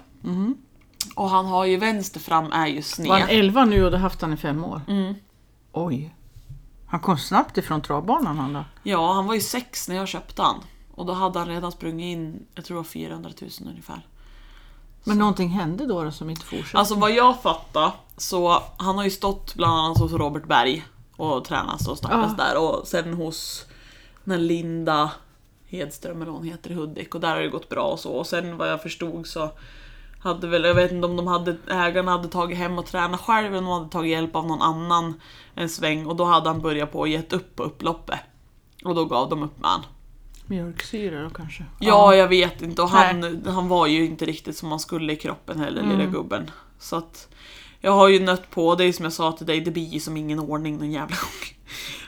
Och 1.14 1.30
han 1.30 1.46
har 1.46 1.64
ju 1.64 1.76
vänster 1.76 2.20
fram 2.20 2.52
är 2.52 2.66
ju 2.66 2.82
sned. 2.82 3.08
Var 3.08 3.18
han 3.20 3.28
11 3.28 3.64
nu 3.64 3.84
och 3.84 3.90
du 3.90 3.96
har 3.96 4.02
haft 4.02 4.22
han 4.22 4.32
i 4.32 4.36
fem 4.36 4.64
år? 4.64 4.80
Mm. 4.88 5.14
Oj. 5.72 6.14
Han 6.86 7.00
kom 7.00 7.18
snabbt 7.18 7.58
ifrån 7.58 7.80
travbanan 7.82 8.38
han 8.38 8.52
då. 8.52 8.64
Ja, 8.82 9.12
han 9.12 9.26
var 9.26 9.34
ju 9.34 9.40
sex 9.40 9.88
när 9.88 9.96
jag 9.96 10.08
köpte 10.08 10.42
han. 10.42 10.56
Och 10.94 11.06
då 11.06 11.12
hade 11.12 11.38
han 11.38 11.48
redan 11.48 11.72
sprungit 11.72 12.04
in, 12.04 12.46
jag 12.54 12.64
tror 12.64 12.74
det 12.74 12.78
var 12.78 12.84
400 12.84 13.30
000 13.40 13.50
ungefär. 13.66 14.06
Men 15.04 15.18
någonting 15.18 15.48
hände 15.48 15.86
då, 15.86 16.02
då 16.04 16.10
som 16.10 16.30
inte 16.30 16.42
fortsatte? 16.46 16.78
Alltså 16.78 16.94
vad 16.94 17.10
jag 17.12 17.42
fattar 17.42 17.92
så 18.16 18.62
han 18.76 18.96
har 18.96 19.04
ju 19.04 19.10
stått 19.10 19.54
bland 19.54 19.72
annat 19.78 19.98
hos 19.98 20.12
Robert 20.12 20.46
Berg 20.46 20.84
och 21.16 21.44
tränats 21.44 21.88
och 21.88 21.98
startats 21.98 22.34
Ja. 22.38 22.44
där 22.44 22.58
och 22.58 22.86
sen 22.88 23.14
hos 23.14 23.64
den 24.24 24.46
Linda 24.46 25.10
Hedström 25.66 26.22
eller 26.22 26.32
hon 26.32 26.44
heter 26.44 26.70
i 26.70 26.74
Hudik 26.74 27.14
och 27.14 27.20
där 27.20 27.34
har 27.34 27.42
det 27.42 27.48
gått 27.48 27.68
bra 27.68 27.82
och 27.82 27.98
så 28.00 28.12
och 28.12 28.26
sen 28.26 28.56
vad 28.56 28.70
jag 28.70 28.82
förstod 28.82 29.26
så 29.26 29.50
hade 30.20 30.46
väl, 30.48 30.64
jag 30.64 30.74
vet 30.74 30.92
inte 30.92 31.06
om 31.06 31.16
de 31.16 31.26
hade, 31.26 31.56
ägarna 31.70 32.10
hade 32.12 32.28
tagit 32.28 32.58
hem 32.58 32.78
och 32.78 32.86
tränat 32.86 33.20
själv 33.20 33.46
eller 33.46 33.58
om 33.58 33.64
de 33.64 33.72
hade 33.72 33.90
tagit 33.90 34.10
hjälp 34.10 34.36
av 34.36 34.46
någon 34.46 34.62
annan 34.62 35.20
en 35.54 35.68
sväng 35.68 36.06
och 36.06 36.16
då 36.16 36.24
hade 36.24 36.48
han 36.48 36.60
börjat 36.60 36.92
på 36.92 36.98
och 36.98 37.08
gett 37.08 37.32
upp 37.32 37.56
på 37.56 37.62
upploppet. 37.62 38.20
Och 38.84 38.94
då 38.94 39.04
gav 39.04 39.28
de 39.28 39.42
upp 39.42 39.58
med 39.58 39.70
han. 39.70 39.82
Mjölksyra 40.46 41.22
då 41.22 41.30
kanske? 41.30 41.64
Ja, 41.80 42.14
jag 42.14 42.28
vet 42.28 42.62
inte. 42.62 42.82
Och 42.82 42.88
han, 42.88 43.46
han 43.46 43.68
var 43.68 43.86
ju 43.86 44.04
inte 44.06 44.24
riktigt 44.24 44.56
som 44.56 44.70
han 44.70 44.80
skulle 44.80 45.12
i 45.12 45.16
kroppen 45.16 45.60
heller, 45.60 45.82
lilla 45.82 45.94
Mm. 45.94 46.12
gubben. 46.12 46.50
Så 46.78 46.96
att 46.96 47.28
jag 47.80 47.92
har 47.92 48.08
ju 48.08 48.20
nött 48.20 48.50
på, 48.50 48.72
är 48.72 48.92
som 48.92 49.04
jag 49.04 49.12
sa 49.12 49.32
till 49.32 49.46
dig, 49.46 49.60
det 49.60 49.70
blir 49.70 49.88
ju 49.88 50.00
som 50.00 50.16
ingen 50.16 50.38
ordning 50.38 50.78
någon 50.78 50.92
jävla 50.92 51.16
gång. 51.16 51.61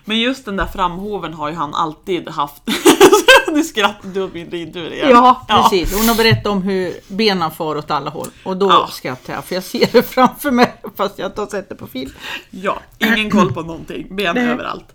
Men 0.05 0.19
just 0.21 0.45
den 0.45 0.57
där 0.57 0.67
framhoven 0.67 1.35
har 1.35 1.49
ju 1.49 1.55
han 1.55 1.75
alltid 1.75 2.29
haft. 2.29 2.63
nu 3.53 3.63
skrattar 3.65 4.09
du 4.09 4.23
åt 4.23 4.35
min 4.35 4.51
ridtur 4.51 4.93
igen. 4.93 5.09
Ja, 5.11 5.47
precis. 5.49 5.97
Hon 5.99 6.09
har 6.09 6.15
berättat 6.15 6.47
om 6.47 6.63
hur 6.63 6.95
benen 7.09 7.51
far 7.51 7.77
åt 7.77 7.91
alla 7.91 8.11
håll. 8.11 8.29
Och 8.45 8.57
då 8.57 8.69
Ja. 8.71 8.89
skrattar 8.93 9.33
jag, 9.35 9.45
för 9.45 9.55
jag 9.55 9.65
ser 9.65 9.89
det 9.93 10.03
framför 10.03 10.51
mig 10.51 10.75
fast 10.97 11.19
jag 11.19 11.29
inte 11.29 11.41
har 11.41 11.49
sett 11.49 11.69
det 11.69 11.75
på 11.75 11.87
film. 11.87 12.11
Ja, 12.51 12.81
ingen 12.99 13.31
koll 13.31 13.53
på 13.53 13.63
någonting. 13.63 14.17
Ben 14.17 14.35
Nej. 14.35 14.49
överallt. 14.49 14.95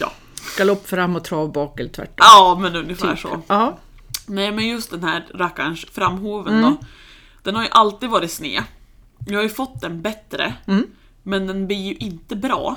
Ja. 0.00 0.12
Galopp 0.58 0.88
fram 0.88 1.16
och 1.16 1.24
trav 1.24 1.52
bak 1.52 1.80
eller 1.80 1.90
tvärtom. 1.90 2.14
ja, 2.18 2.58
men 2.60 2.76
ungefär 2.76 3.16
så. 3.16 3.28
Ja. 3.46 3.78
Nej, 4.26 4.52
men 4.52 4.68
just 4.68 4.90
den 4.90 5.04
här 5.04 5.26
rackarns 5.34 5.84
framhoven 5.92 6.54
Mm. 6.54 6.70
då. 6.70 6.86
Den 7.42 7.54
har 7.56 7.62
ju 7.62 7.68
alltid 7.72 8.10
varit 8.10 8.32
sned. 8.32 8.62
Jag 9.26 9.38
har 9.38 9.42
ju 9.42 9.48
fått 9.48 9.80
den 9.80 10.02
bättre. 10.02 10.54
Mm. 10.66 10.86
Men 11.22 11.46
den 11.46 11.66
blir 11.66 11.76
ju 11.88 11.94
inte 11.94 12.36
bra. 12.36 12.76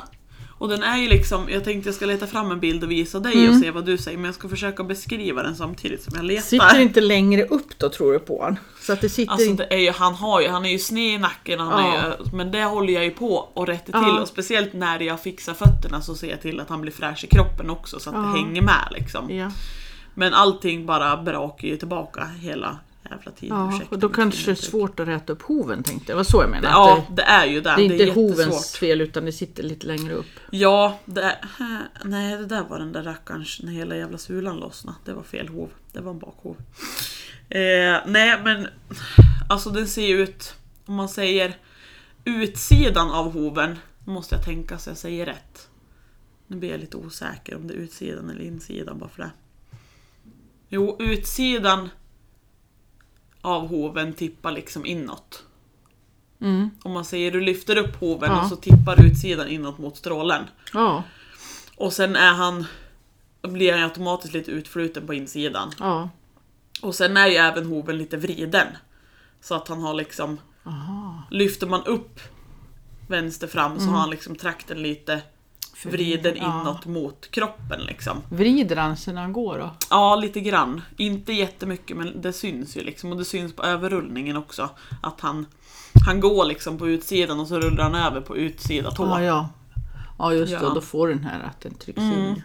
Och 0.61 0.69
den 0.69 0.83
är 0.83 0.97
ju 0.97 1.07
liksom, 1.09 1.49
jag 1.49 1.63
tänkte 1.63 1.87
jag 1.87 1.95
ska 1.95 2.05
leta 2.05 2.27
fram 2.27 2.51
en 2.51 2.59
bild 2.59 2.83
och 2.83 2.91
visa 2.91 3.19
dig 3.19 3.33
Mm. 3.33 3.49
och 3.55 3.59
se 3.61 3.71
vad 3.71 3.85
du 3.85 3.97
säger. 3.97 4.17
Men 4.17 4.25
jag 4.25 4.35
ska 4.35 4.49
försöka 4.49 4.83
beskriva 4.83 5.43
den 5.43 5.55
samtidigt 5.55 6.03
som 6.03 6.13
jag 6.15 6.25
letar. 6.25 6.41
Sitter 6.43 6.79
inte 6.79 7.01
längre 7.01 7.43
upp 7.45 7.77
då 7.79 7.89
tror 7.89 8.13
du 8.13 8.19
på 8.19 8.43
han? 8.43 8.59
Så 8.81 8.93
att 8.93 9.01
det 9.01 9.09
sitter 9.09 9.31
Alltså 9.33 9.53
det 9.53 9.73
är 9.73 9.77
ju, 9.77 9.91
han, 9.91 10.13
har 10.13 10.41
ju, 10.41 10.47
han 10.47 10.65
är 10.65 10.69
ju 10.69 10.79
sned 10.79 11.13
i 11.13 11.17
nacken, 11.17 11.59
han 11.59 11.85
Ja. 11.85 11.95
är 11.97 12.17
men 12.33 12.51
det 12.51 12.63
håller 12.63 12.93
jag 12.93 13.03
ju 13.03 13.11
på 13.11 13.35
och 13.53 13.67
rätta 13.67 13.91
Ja. 13.93 14.03
till. 14.03 14.21
Och 14.21 14.27
speciellt 14.27 14.73
när 14.73 14.99
jag 14.99 15.21
fixar 15.23 15.53
fötterna 15.53 16.01
så 16.01 16.15
ser 16.15 16.29
jag 16.29 16.41
till 16.41 16.59
att 16.59 16.69
han 16.69 16.81
blir 16.81 16.91
fräsch 16.91 17.23
i 17.23 17.27
kroppen 17.27 17.69
också 17.69 17.99
så 17.99 18.09
att 18.09 18.15
Ja. 18.15 18.21
det 18.21 18.27
hänger 18.27 18.61
med 18.61 18.87
liksom. 18.91 19.31
Ja, 19.35 19.51
Men 20.13 20.33
allting 20.33 20.85
bara 20.85 21.17
brakar 21.17 21.67
ju 21.67 21.77
tillbaka 21.77 22.25
hela 22.41 22.77
jävla 23.11 23.31
tiden. 23.31 23.57
ja 23.57 23.69
Ursäkta 23.75 23.95
och 23.95 23.99
då 23.99 24.09
kanske 24.09 24.45
det 24.45 24.51
är 24.51 24.55
svårt 24.55 24.99
att 24.99 25.07
räta 25.07 25.33
upp 25.33 25.41
hoven 25.41 25.83
tänkte 25.83 26.11
jag. 26.11 26.15
Det 26.15 26.17
var 26.17 26.23
så 26.23 26.41
jag 26.41 26.49
menade. 26.49 26.73
Ja, 26.73 27.05
att 27.09 27.15
det 27.15 27.23
är 27.23 27.45
ju 27.45 27.61
det. 27.61 27.75
det, 27.75 27.87
det 27.87 27.95
är 27.95 28.07
inte 28.07 28.19
hovens 28.19 28.39
jättesvårt. 28.39 28.79
fel 28.79 29.01
utan 29.01 29.25
det 29.25 29.31
sitter 29.31 29.63
lite 29.63 29.87
längre 29.87 30.13
upp. 30.13 30.39
Ja, 30.49 30.99
det 31.05 31.21
är, 31.21 31.37
nej 32.03 32.37
det 32.37 32.45
där 32.45 32.63
var 32.63 32.79
den 32.79 32.91
där 32.91 33.03
rackarns 33.03 33.59
när 33.63 33.71
hela 33.71 33.95
jävla 33.95 34.17
sulan 34.17 34.57
lossnade. 34.57 34.97
Det 35.05 35.13
var 35.13 35.23
fel 35.23 35.47
hov. 35.47 35.69
Det 35.91 36.01
var 36.01 36.11
en 36.11 36.19
bakhov. 36.19 36.55
Eh, 37.49 37.97
nej 38.05 38.39
men 38.43 38.67
alltså 39.49 39.69
den 39.69 39.87
ser 39.87 40.07
ju 40.07 40.21
ut, 40.21 40.55
om 40.85 40.95
man 40.95 41.09
säger 41.09 41.57
utsidan 42.25 43.11
av 43.11 43.31
hoven, 43.31 43.77
måste 44.05 44.35
jag 44.35 44.45
tänka 44.45 44.77
så 44.77 44.89
jag 44.89 44.97
säger 44.97 45.25
rätt. 45.25 45.69
Nu 46.47 46.57
blir 46.57 46.71
jag 46.71 46.79
lite 46.79 46.97
osäker 46.97 47.55
om 47.55 47.67
det 47.67 47.73
är 47.73 47.77
utsidan 47.77 48.29
eller 48.29 48.41
insidan 48.41 48.99
bara 48.99 49.09
för 49.09 49.21
det. 49.21 49.31
Jo, 50.69 50.97
utsidan 50.99 51.89
av 53.41 53.67
hoven 53.67 54.13
tippar 54.13 54.51
liksom 54.51 54.85
inåt. 54.85 55.43
Mm. 56.41 56.69
Om 56.83 56.91
man 56.91 57.05
säger 57.05 57.31
du 57.31 57.41
lyfter 57.41 57.77
upp 57.77 57.95
hoven 57.99 58.31
Ja. 58.31 58.41
och 58.43 58.49
så 58.49 58.55
tippar 58.55 59.05
utsidan 59.05 59.47
inåt 59.47 59.77
mot 59.77 59.97
strålen. 59.97 60.43
Ja, 60.73 61.03
Och 61.77 61.93
sen 61.93 62.15
är 62.15 62.33
han, 62.33 62.65
blir 63.41 63.73
han 63.73 63.83
automatiskt 63.83 64.33
lite 64.33 64.51
utfluten 64.51 65.07
på 65.07 65.13
insidan. 65.13 65.71
ja. 65.79 66.09
Och 66.81 66.95
sen 66.95 67.17
är 67.17 67.27
ju 67.27 67.35
även 67.35 67.65
hoven 67.65 67.97
lite 67.97 68.17
vriden. 68.17 68.67
Så 69.41 69.55
att 69.55 69.67
han 69.67 69.81
har 69.81 69.93
liksom, 69.93 70.37
Aha. 70.65 71.23
lyfter 71.31 71.67
man 71.67 71.83
upp 71.83 72.19
vänster 73.07 73.47
fram 73.47 73.79
så 73.79 73.85
har 73.85 73.97
han 73.99 74.09
liksom 74.09 74.35
trakten 74.35 74.81
lite 74.81 75.21
vriden. 75.83 76.35
Ja. 76.37 76.61
inåt 76.61 76.85
mot 76.85 77.31
kroppen 77.31 77.81
liksom. 77.81 78.17
Vrider 78.29 78.75
han 78.75 78.97
sig 78.97 79.13
när 79.13 79.21
han 79.21 79.33
går 79.33 79.57
då? 79.57 79.69
Ja, 79.89 80.15
lite 80.15 80.39
grann. 80.39 80.81
Inte 80.97 81.33
jättemycket 81.33 81.97
men 81.97 82.21
det 82.21 82.33
syns 82.33 82.77
ju 82.77 82.81
liksom. 82.81 83.11
Och 83.11 83.17
det 83.17 83.25
syns 83.25 83.55
på 83.55 83.63
överrullningen 83.63 84.37
också. 84.37 84.69
Att 85.01 85.21
han, 85.21 85.45
han 86.05 86.19
går 86.19 86.45
liksom 86.45 86.77
på 86.77 86.87
utsidan 86.89 87.39
och 87.39 87.47
så 87.47 87.59
rullar 87.59 87.83
han 87.83 87.95
över 87.95 88.21
på 88.21 88.37
utsida 88.37 88.91
tå. 88.91 89.05
Ja, 89.05 89.21
ja. 89.23 89.49
Ja, 90.19 90.33
just 90.33 90.53
det. 90.53 90.59
Ja. 90.61 90.67
Och 90.69 90.75
då 90.75 90.81
får 90.81 91.07
den 91.07 91.23
här 91.23 91.43
att 91.43 91.61
den 91.61 91.73
trycks 91.73 91.99
Mm. 91.99 92.19
in. 92.19 92.41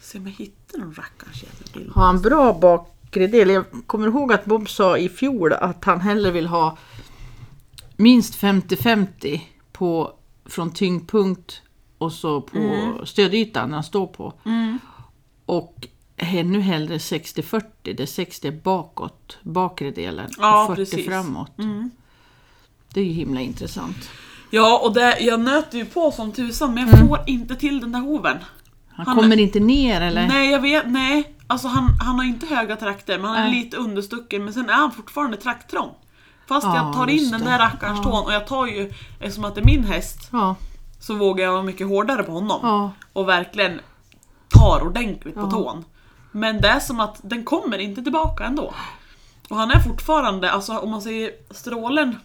Se 0.00 0.18
om 0.18 0.26
jag 0.26 0.32
hittar 0.34 0.78
någon 0.78 0.94
rackarns 0.94 1.42
jävla 1.42 1.66
bild. 1.74 1.92
Har 1.94 2.02
han 2.06 2.22
bra 2.22 2.52
bakre 2.52 3.26
del? 3.26 3.50
Jag 3.50 3.64
kommer 3.86 4.06
ihåg 4.06 4.32
att 4.32 4.44
Bob 4.44 4.68
sa 4.68 4.98
i 4.98 5.08
fjol 5.08 5.52
att 5.52 5.84
han 5.84 6.00
hellre 6.00 6.30
vill 6.30 6.46
ha 6.46 6.78
minst 7.96 8.34
50-50 8.34 9.40
på 9.72 10.12
från 10.52 10.72
tyngdpunkt 10.72 11.62
och 11.98 12.12
så 12.12 12.40
på 12.40 12.92
stödytan 13.04 13.68
när 13.68 13.76
han 13.76 13.84
står 13.84 14.06
på. 14.06 14.32
Mm. 14.44 14.78
Och 15.46 15.86
ännu 16.16 16.60
hellre 16.60 16.98
60-40, 16.98 17.62
det 17.82 18.00
är 18.00 18.06
60 18.06 18.50
bakåt, 18.50 19.38
bakre 19.42 19.90
delen 19.90 20.30
Ja, 20.38 20.62
och 20.62 20.76
40 20.76 20.90
precis. 20.90 21.06
framåt. 21.06 21.58
Mm. 21.58 21.90
Det 22.94 23.00
är 23.00 23.04
ju 23.04 23.12
himla 23.12 23.40
intressant. 23.40 24.10
Ja, 24.50 24.80
och 24.84 24.92
det, 24.94 25.20
jag 25.20 25.40
nöter 25.40 25.78
ju 25.78 25.84
på 25.84 26.10
som 26.12 26.32
tusan 26.32 26.74
men 26.74 26.88
jag 26.88 26.98
får 27.08 27.18
inte 27.26 27.56
till 27.56 27.80
den 27.80 27.92
där 27.92 28.00
hoven. 28.00 28.38
Han, 28.88 29.06
Han- 29.06 29.16
kommer 29.16 29.40
inte 29.40 29.60
ner 29.60 30.00
eller? 30.00 30.28
Nej, 30.28 30.50
jag 30.50 30.60
vet, 30.60 30.84
nej. 30.90 31.34
Alltså 31.46 31.68
han, 31.68 31.88
han 32.00 32.16
har 32.16 32.24
inte 32.24 32.46
höga 32.46 32.76
trakter, 32.76 33.18
men 33.18 33.30
han 33.30 33.36
är 33.46 33.50
lite 33.50 33.76
understucken, 33.76 34.44
men 34.44 34.54
sen 34.54 34.68
är 34.68 34.72
han 34.74 34.92
fortfarande 34.92 35.36
trakttrång. 35.36 35.90
Fast 36.48 36.66
Ja, 36.66 36.76
jag 36.76 36.92
tar 36.92 37.06
in 37.10 37.30
den 37.30 37.40
där 37.44 37.58
rackarns 37.58 38.00
Ja. 38.04 38.10
tån 38.10 38.24
och 38.24 38.32
jag 38.32 38.46
tar 38.46 38.66
ju, 38.66 38.92
eftersom 39.20 39.44
att 39.44 39.54
det 39.54 39.60
är 39.60 39.64
min 39.64 39.84
häst, 39.84 40.28
Ja, 40.32 40.54
så 41.00 41.14
vågar 41.14 41.44
jag 41.44 41.52
vara 41.52 41.62
mycket 41.62 41.86
hårdare 41.88 42.22
på 42.22 42.32
honom. 42.32 42.90
Och 43.12 43.28
verkligen 43.28 43.80
tar 44.48 44.82
ordentligt 44.86 45.34
på 45.34 45.50
tån. 45.50 45.84
Men 46.32 46.60
det 46.60 46.68
är 46.68 46.80
som 46.80 47.00
att 47.00 47.20
den 47.22 47.44
kommer 47.44 47.78
inte 47.78 48.02
tillbaka 48.02 48.44
ändå. 48.44 48.74
Och 49.48 49.56
han 49.56 49.70
är 49.70 49.78
fortfarande, 49.80 50.50
alltså 50.50 50.78
om 50.78 50.90
man 50.90 51.02
säger 51.02 51.30
strålen 51.50 52.16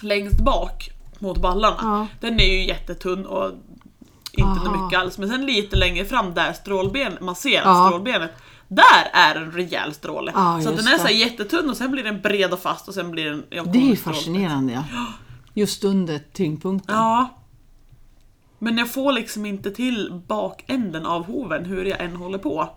längst 0.00 0.40
bak 0.40 0.90
mot 1.18 1.38
ballarna, 1.38 2.06
den 2.20 2.40
är 2.40 2.44
ju 2.54 2.66
jättetunn 2.66 3.26
och 3.26 3.52
inte 4.32 4.50
Aha. 4.60 4.84
mycket 4.84 5.00
alls. 5.00 5.18
Men 5.18 5.28
sen 5.28 5.46
lite 5.46 5.76
längre 5.76 6.04
fram 6.04 6.34
där 6.34 6.52
strålben, 6.52 7.18
man 7.20 7.34
ser 7.34 7.60
strålbenet, 7.60 8.30
där 8.68 9.10
är 9.12 9.34
en 9.34 9.52
rejäl 9.52 9.94
stråle. 9.94 10.32
Ja, 10.34 10.60
så 10.64 10.70
den 10.70 10.86
är 10.86 10.98
så 10.98 11.04
här 11.04 11.10
jättetunn 11.10 11.70
och 11.70 11.76
sen 11.76 11.90
blir 11.90 12.04
den 12.04 12.20
bred 12.20 12.52
och 12.52 12.58
fast 12.58 12.88
och 12.88 12.94
sen 12.94 13.10
blir 13.10 13.24
den... 13.24 13.44
ja, 13.50 13.64
det 13.64 13.78
är 13.78 13.90
ju 13.90 13.96
fascinerande. 13.96 14.72
Ja. 14.72 15.06
Just 15.54 15.84
under 15.84 16.20
tyngdpunkten. 16.32 16.96
Ja. 16.96 17.28
Men 18.58 18.78
jag 18.78 18.90
får 18.90 19.12
liksom 19.12 19.46
inte 19.46 19.70
till 19.70 20.22
bakänden 20.26 21.06
av 21.06 21.24
hoven 21.24 21.64
hur 21.64 21.84
jag 21.84 22.00
än 22.00 22.16
håller 22.16 22.38
på. 22.38 22.68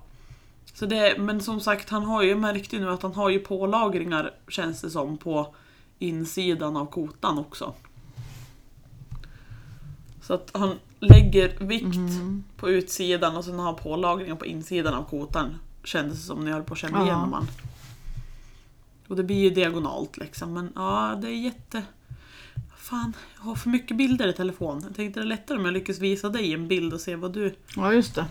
Så 0.74 0.86
det, 0.86 1.18
men 1.18 1.42
som 1.42 1.60
sagt, 1.60 1.90
han 1.90 2.04
har 2.04 2.24
ju, 2.24 2.30
ju 2.72 2.80
nu 2.80 2.90
att 2.90 3.04
han 3.04 3.14
har 3.14 3.30
ju 3.30 3.40
pålagringar 3.40 4.32
känns 4.48 4.82
det 4.82 4.90
som 4.90 5.18
på 5.18 5.56
insidan 6.00 6.78
av 6.78 6.86
kotan 6.86 7.38
också. 7.38 7.74
Så 10.22 10.34
att 10.34 10.52
han 10.54 10.80
lägger 11.00 11.60
vikt 11.60 12.22
på 12.58 12.70
utsidan 12.70 13.38
och 13.38 13.46
sen 13.46 13.60
har 13.60 13.66
han 13.66 13.76
pålagringar 13.76 14.36
på 14.36 14.46
insidan 14.46 14.94
av 14.94 15.04
kotan. 15.04 15.56
Kändes 15.84 16.18
det 16.20 16.26
som 16.26 16.40
när 16.40 16.48
jag 16.48 16.54
höll 16.56 16.64
på 16.66 16.74
att 16.74 16.80
känna 16.80 16.98
Ja. 17.00 17.06
igenom 17.06 17.34
han. 17.34 17.48
Och 19.08 19.16
det 19.16 19.24
blir 19.24 19.36
ju 19.38 19.50
diagonalt 19.50 20.18
liksom. 20.18 20.54
Men 20.54 20.72
ja, 20.76 21.18
det 21.22 21.28
är 21.28 21.36
jätte... 21.44 21.84
Fan, 22.78 23.14
jag 23.38 23.44
har 23.44 23.56
för 23.56 23.70
mycket 23.70 23.98
bilder 23.98 24.28
i 24.28 24.34
telefon. 24.34 24.82
Jag 24.88 24.96
tänkte 24.96 25.20
det 25.20 25.24
är 25.24 25.28
lättare 25.28 25.58
om 25.58 25.66
jag 25.66 25.74
lyckas 25.74 26.00
visa 26.00 26.30
dig 26.30 26.54
en 26.54 26.68
bild 26.68 26.94
och 26.94 27.02
se 27.02 27.16
vad 27.16 27.34
du 27.34 27.56
Ja, 27.76 27.94
just 27.94 28.16
det. 28.16 28.26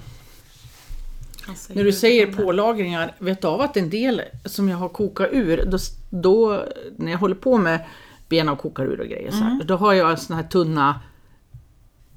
När 1.69 1.85
du 1.85 1.93
säger 1.93 2.33
pålagringar, 2.33 3.15
vet 3.19 3.43
du 3.43 3.49
av 3.49 3.61
att 3.61 3.77
en 3.77 3.91
del 3.91 4.23
som 4.45 4.69
jag 4.69 4.77
har 4.77 4.89
kokat 4.89 5.29
ur, 5.33 5.65
då, 5.67 5.79
då 6.11 6.65
när 6.97 7.13
jag 7.13 7.19
håller 7.19 7.35
på 7.35 7.59
med 7.59 7.87
ben 8.29 8.49
och 8.49 8.59
kokar 8.59 8.85
ur 8.85 9.01
och 9.01 9.07
grejer, 9.07 9.31
så 9.31 9.37
Mm. 9.37 9.49
här, 9.49 9.65
då 9.65 9.77
har 9.77 9.93
jag 9.93 10.19
såna 10.19 10.37
här 10.43 10.49
tunna 10.49 11.01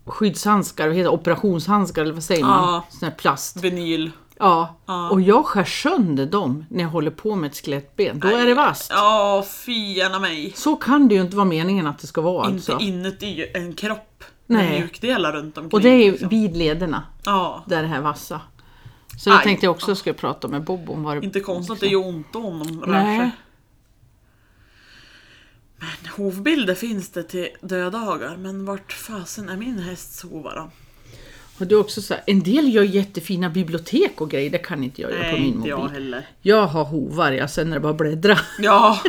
skyddshandskar, 0.06 0.88
vad 0.88 0.96
heter 0.98 1.10
det, 1.12 1.16
operationshandskar 1.18 2.02
eller 2.02 2.14
vad 2.14 2.24
säger 2.24 2.44
man? 2.44 2.74
Ja. 2.74 2.84
Sån 2.90 3.10
här 3.10 3.16
plast. 3.16 3.64
Vinyl. 3.64 4.12
Ja. 4.44 4.76
Ja. 4.86 5.10
och 5.10 5.22
jag 5.22 5.46
skär 5.46 5.64
sönder 5.64 6.26
dem 6.26 6.66
när 6.70 6.84
jag 6.84 6.90
håller 6.90 7.12
på 7.12 7.36
med 7.36 7.50
ett 7.52 7.58
skelettben. 7.58 8.20
Då 8.20 8.28
är 8.28 8.46
det 8.46 8.54
vasst. 8.54 8.92
Ja, 8.96 9.46
fy 9.66 9.94
gärna 9.94 10.20
mig. 10.20 10.54
Så 10.56 10.76
kan 10.76 11.08
det 11.08 11.16
ju 11.16 11.22
inte 11.22 11.36
vara 11.36 11.46
meningen 11.46 11.88
att 11.88 12.00
det 12.00 12.08
ska 12.08 12.22
vara 12.22 12.50
Inte 12.50 12.74
alltså. 12.74 12.86
inuti 12.86 13.46
en 13.54 13.74
kropp. 13.74 14.24
Med 14.48 14.66
Nej. 14.66 14.80
mjukdelar 14.80 15.32
runt 15.34 15.58
omkring. 15.58 15.74
Och 15.74 15.82
det 15.82 15.90
är 15.90 16.04
ju 16.06 16.12
liksom. 16.12 16.30
vid 16.30 16.58
lederna, 16.58 17.04
Ja, 17.26 17.64
där 17.68 17.82
det 17.82 17.88
här 17.88 18.02
vassa. 18.02 18.42
Så 19.20 19.30
det 19.30 19.36
Aj. 19.38 19.44
tänkte 19.44 19.66
jag 19.66 19.72
också 19.76 19.96
skulle 19.96 20.14
prata 20.14 20.48
med 20.48 20.64
Bob 20.64 20.90
om. 20.90 21.04
Vad 21.04 21.18
det, 21.18 21.26
inte 21.26 21.40
konstigt 21.40 21.74
att 21.74 21.80
det 21.80 21.88
gör 21.88 22.08
ont 22.08 22.36
om 22.36 22.60
de 22.60 22.82
rör 22.82 23.04
Nej. 23.04 23.20
sig. 23.20 23.32
Men 25.78 26.12
hovbilder 26.26 26.76
finns 26.76 27.10
det 27.10 27.24
till 27.24 27.48
dödagar, 27.62 28.38
men 28.38 28.66
vart 28.66 28.94
fasen 28.94 29.50
är 29.50 29.58
min 29.58 29.80
hästs 29.80 30.24
hovar 30.24 30.56
då? 30.56 30.70
Och 31.60 31.68
det 31.68 31.76
är 31.76 31.80
också 31.80 32.02
så 32.02 32.14
här, 32.14 32.24
en 32.28 32.40
del 32.44 32.74
gör 32.74 32.84
jättefina 32.84 33.50
bibliotek 33.50 34.22
och 34.22 34.30
grejer, 34.30 34.50
det 34.50 34.58
kan 34.58 34.84
inte 34.84 35.02
jag 35.02 35.12
göra 35.12 35.24
på 35.24 35.30
Nej, 35.32 35.42
min 35.42 35.54
inte 35.54 35.70
jag 35.70 35.80
mobil. 35.80 35.94
heller. 35.94 36.28
Jag 36.42 36.68
har 36.68 36.84
hovar, 36.86 37.32
jag 37.32 37.50
sen 37.50 37.70
är 37.70 37.74
det 37.74 37.80
bara 37.80 37.94
bläddra. 37.94 38.38
Ja, 38.60 39.00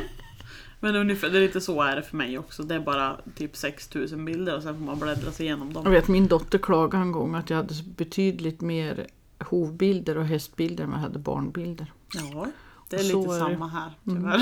men 0.81 0.97
ungefär, 0.97 1.31
det 1.31 1.39
är 1.39 1.43
lite 1.43 1.61
så 1.61 1.83
är 1.83 1.97
det 1.97 2.03
för 2.03 2.17
mig 2.17 2.39
också. 2.39 2.63
Det 2.63 2.75
är 2.75 2.81
bara 2.81 3.17
typ 3.37 3.57
6000 3.57 4.25
bilder 4.25 4.57
och 4.57 4.63
sen 4.63 4.79
får 4.79 4.85
man 4.85 4.99
bläddra 4.99 5.33
sig 5.33 5.47
igenom 5.47 5.71
Jag 5.75 5.85
dem. 5.85 5.93
vet 5.93 6.09
min 6.09 6.27
dotter 6.29 6.59
klagade 6.59 7.03
en 7.03 7.13
gång 7.13 7.35
att 7.35 7.51
jag 7.51 7.57
hade 7.57 7.75
betydligt 7.97 8.61
mer 8.61 9.07
hovbilder 9.41 10.19
och 10.19 10.25
hästbilder 10.27 10.85
än 10.85 10.91
vad 10.91 10.99
jag 10.99 11.03
hade 11.03 11.19
barnbilder. 11.19 11.93
Ja, 12.15 12.47
det 12.89 12.97
är 12.97 13.03
lite 13.03 13.13
så 13.13 13.39
samma 13.39 13.69
här 13.69 13.91
tyvärr. 14.05 14.41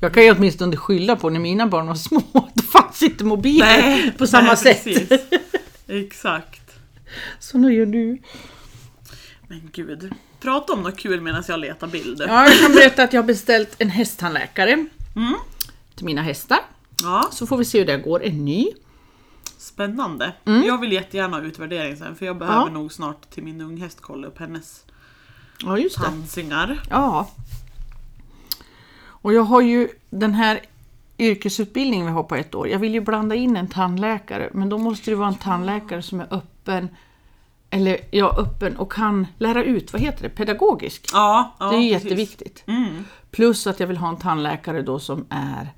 Jag 0.00 0.14
kan 0.14 0.24
ju 0.24 0.32
åtminstone 0.32 0.76
skylla 0.76 1.16
på 1.16 1.30
när 1.30 1.40
mina 1.40 1.66
barn 1.66 1.86
var 1.86 1.94
små, 1.94 2.22
då 2.54 2.62
fanns 2.62 3.02
inte 3.02 3.24
mobiler 3.24 3.66
Nej, 3.66 4.12
på 4.18 4.26
samma 4.26 4.46
nej, 4.46 4.56
sätt. 4.56 4.84
precis. 4.84 5.08
Exakt. 5.88 6.72
Så 7.38 7.58
nu 7.58 7.74
gör 7.74 7.86
du. 7.86 8.18
Men 9.48 9.70
gud. 9.72 10.12
Prata 10.40 10.72
om 10.72 10.82
något 10.82 10.96
kul 10.98 11.20
medan 11.20 11.42
jag 11.48 11.60
letar 11.60 11.86
bilder. 11.86 12.26
Ja, 12.28 12.48
jag 12.48 12.58
kan 12.60 12.72
berätta 12.72 13.02
att 13.02 13.12
jag 13.12 13.22
har 13.22 13.26
beställt 13.26 13.74
en 13.78 13.90
hästtandläkare 13.90 14.72
Mm. 15.16 15.34
till 15.94 16.04
mina 16.04 16.22
hästar. 16.22 16.58
Ja, 17.02 17.28
Så 17.32 17.46
får 17.46 17.56
vi 17.56 17.64
se 17.64 17.78
hur 17.78 17.86
det 17.86 17.96
går. 17.96 18.22
En 18.24 18.44
ny. 18.44 18.66
spännande. 19.58 20.32
Jag 20.44 20.80
vill 20.80 20.92
jättegärna 20.92 21.36
ha 21.36 21.44
utvärdering 21.44 21.96
sen 21.96 22.16
för 22.16 22.26
jag 22.26 22.38
behöver 22.38 22.60
Mm. 22.62 22.72
Ja. 22.74 22.78
nog 22.80 22.92
snart 22.92 23.30
till 23.30 23.42
min 23.42 23.60
unghäst 23.60 24.00
kolla 24.00 24.26
upp 24.26 24.38
hennes 24.38 24.84
Ja, 25.62 25.78
just 25.78 25.96
det. 25.98 26.04
tandsingar. 26.04 26.82
Ja. 26.90 27.30
Och 29.00 29.32
jag 29.32 29.42
har 29.42 29.60
ju 29.60 29.88
den 30.10 30.34
här 30.34 30.60
yrkesutbildningen 31.18 32.06
vi 32.06 32.12
har 32.12 32.22
på 32.22 32.34
ett 32.34 32.54
år. 32.54 32.68
Jag 32.68 32.78
vill 32.78 32.94
ju 32.94 33.00
blanda 33.00 33.34
in 33.34 33.56
en 33.56 33.68
tandläkare, 33.68 34.50
men 34.52 34.68
då 34.68 34.78
måste 34.78 35.10
det 35.10 35.14
vara 35.14 35.28
en 35.28 35.34
tandläkare 35.34 36.02
som 36.02 36.20
är 36.20 36.26
öppen, 36.30 36.88
eller 37.70 37.98
ja, 38.10 38.36
öppen 38.38 38.76
och 38.76 38.92
kan 38.92 39.26
lära 39.38 39.64
ut, 39.64 39.92
vad 39.92 40.02
heter 40.02 40.22
det, 40.22 40.28
pedagogisk. 40.28 41.10
Ja, 41.12 41.54
ja 41.58 41.70
det 41.70 41.76
är 41.76 41.90
jätteviktigt. 41.90 42.64
Mm. 42.66 43.04
Plus 43.30 43.66
att 43.66 43.80
jag 43.80 43.86
vill 43.86 43.96
ha 43.96 44.08
en 44.08 44.16
tandläkare 44.16 44.82
då 44.82 44.98
som 44.98 45.26
är... 45.30 45.68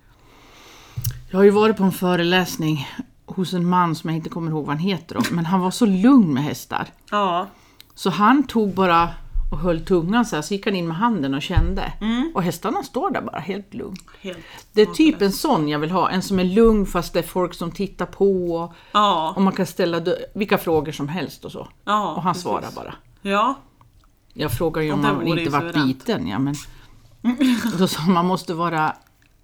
Jag 1.30 1.38
har 1.38 1.44
ju 1.44 1.50
varit 1.50 1.76
på 1.76 1.84
en 1.84 1.92
föreläsning 1.92 2.88
hos 3.26 3.52
en 3.52 3.68
man 3.68 3.94
som 3.94 4.10
jag 4.10 4.16
inte 4.16 4.28
kommer 4.28 4.50
ihåg 4.50 4.66
vad 4.66 4.76
han 4.76 4.84
heter 4.84 5.14
då, 5.14 5.20
men 5.30 5.46
han 5.46 5.60
var 5.60 5.70
så 5.70 5.86
lugn 5.86 6.34
med 6.34 6.42
hästar. 6.42 6.86
Ja, 7.10 7.46
Så 7.94 8.10
han 8.10 8.42
tog 8.42 8.74
bara 8.74 9.08
och 9.50 9.58
höll 9.58 9.80
tungan 9.84 10.24
så 10.26 10.36
här, 10.36 10.42
så 10.42 10.54
gick 10.54 10.64
han 10.66 10.74
in 10.76 10.88
med 10.88 10.96
handen 10.96 11.34
och 11.34 11.42
kände. 11.42 11.92
Och 12.34 12.42
hästarna 12.42 12.82
står 12.82 13.10
där 13.10 13.22
bara 13.22 13.38
helt 13.38 13.74
lugn. 13.74 13.96
helt. 14.20 14.38
Det 14.72 14.82
är 14.82 14.86
typ 14.86 15.22
en 15.22 15.32
sån 15.32 15.68
jag 15.68 15.78
vill 15.78 15.90
ha, 15.90 16.10
en 16.10 16.22
som 16.22 16.38
är 16.38 16.44
lugn 16.44 16.86
fast 16.86 17.12
det 17.12 17.18
är 17.18 17.22
folk 17.22 17.54
som 17.54 17.70
tittar 17.70 18.06
på 18.06 18.54
och, 18.54 18.74
Ja, 18.92 19.32
och 19.36 19.42
man 19.42 19.52
kan 19.52 19.66
ställa 19.66 20.02
vilka 20.34 20.58
frågor 20.58 20.92
som 20.92 21.08
helst 21.08 21.44
och 21.44 21.52
så. 21.52 21.68
ja 21.84 22.14
Och 22.14 22.22
han 22.22 22.32
precis. 22.32 22.42
svarar 22.42 22.68
bara. 22.76 22.94
Ja, 23.22 23.54
Jag 24.34 24.52
frågar 24.52 24.82
ju 24.82 24.92
om 24.92 25.02
man 25.02 25.14
vore 25.24 25.40
inte 25.40 25.52
varit 25.52 25.74
biten, 25.74 26.28
ja 26.28 26.38
men... 26.38 26.54
Då 27.78 27.88
sa 27.88 28.00
han, 28.00 28.12
man 28.14 28.26
måste 28.26 28.54
vara... 28.54 28.96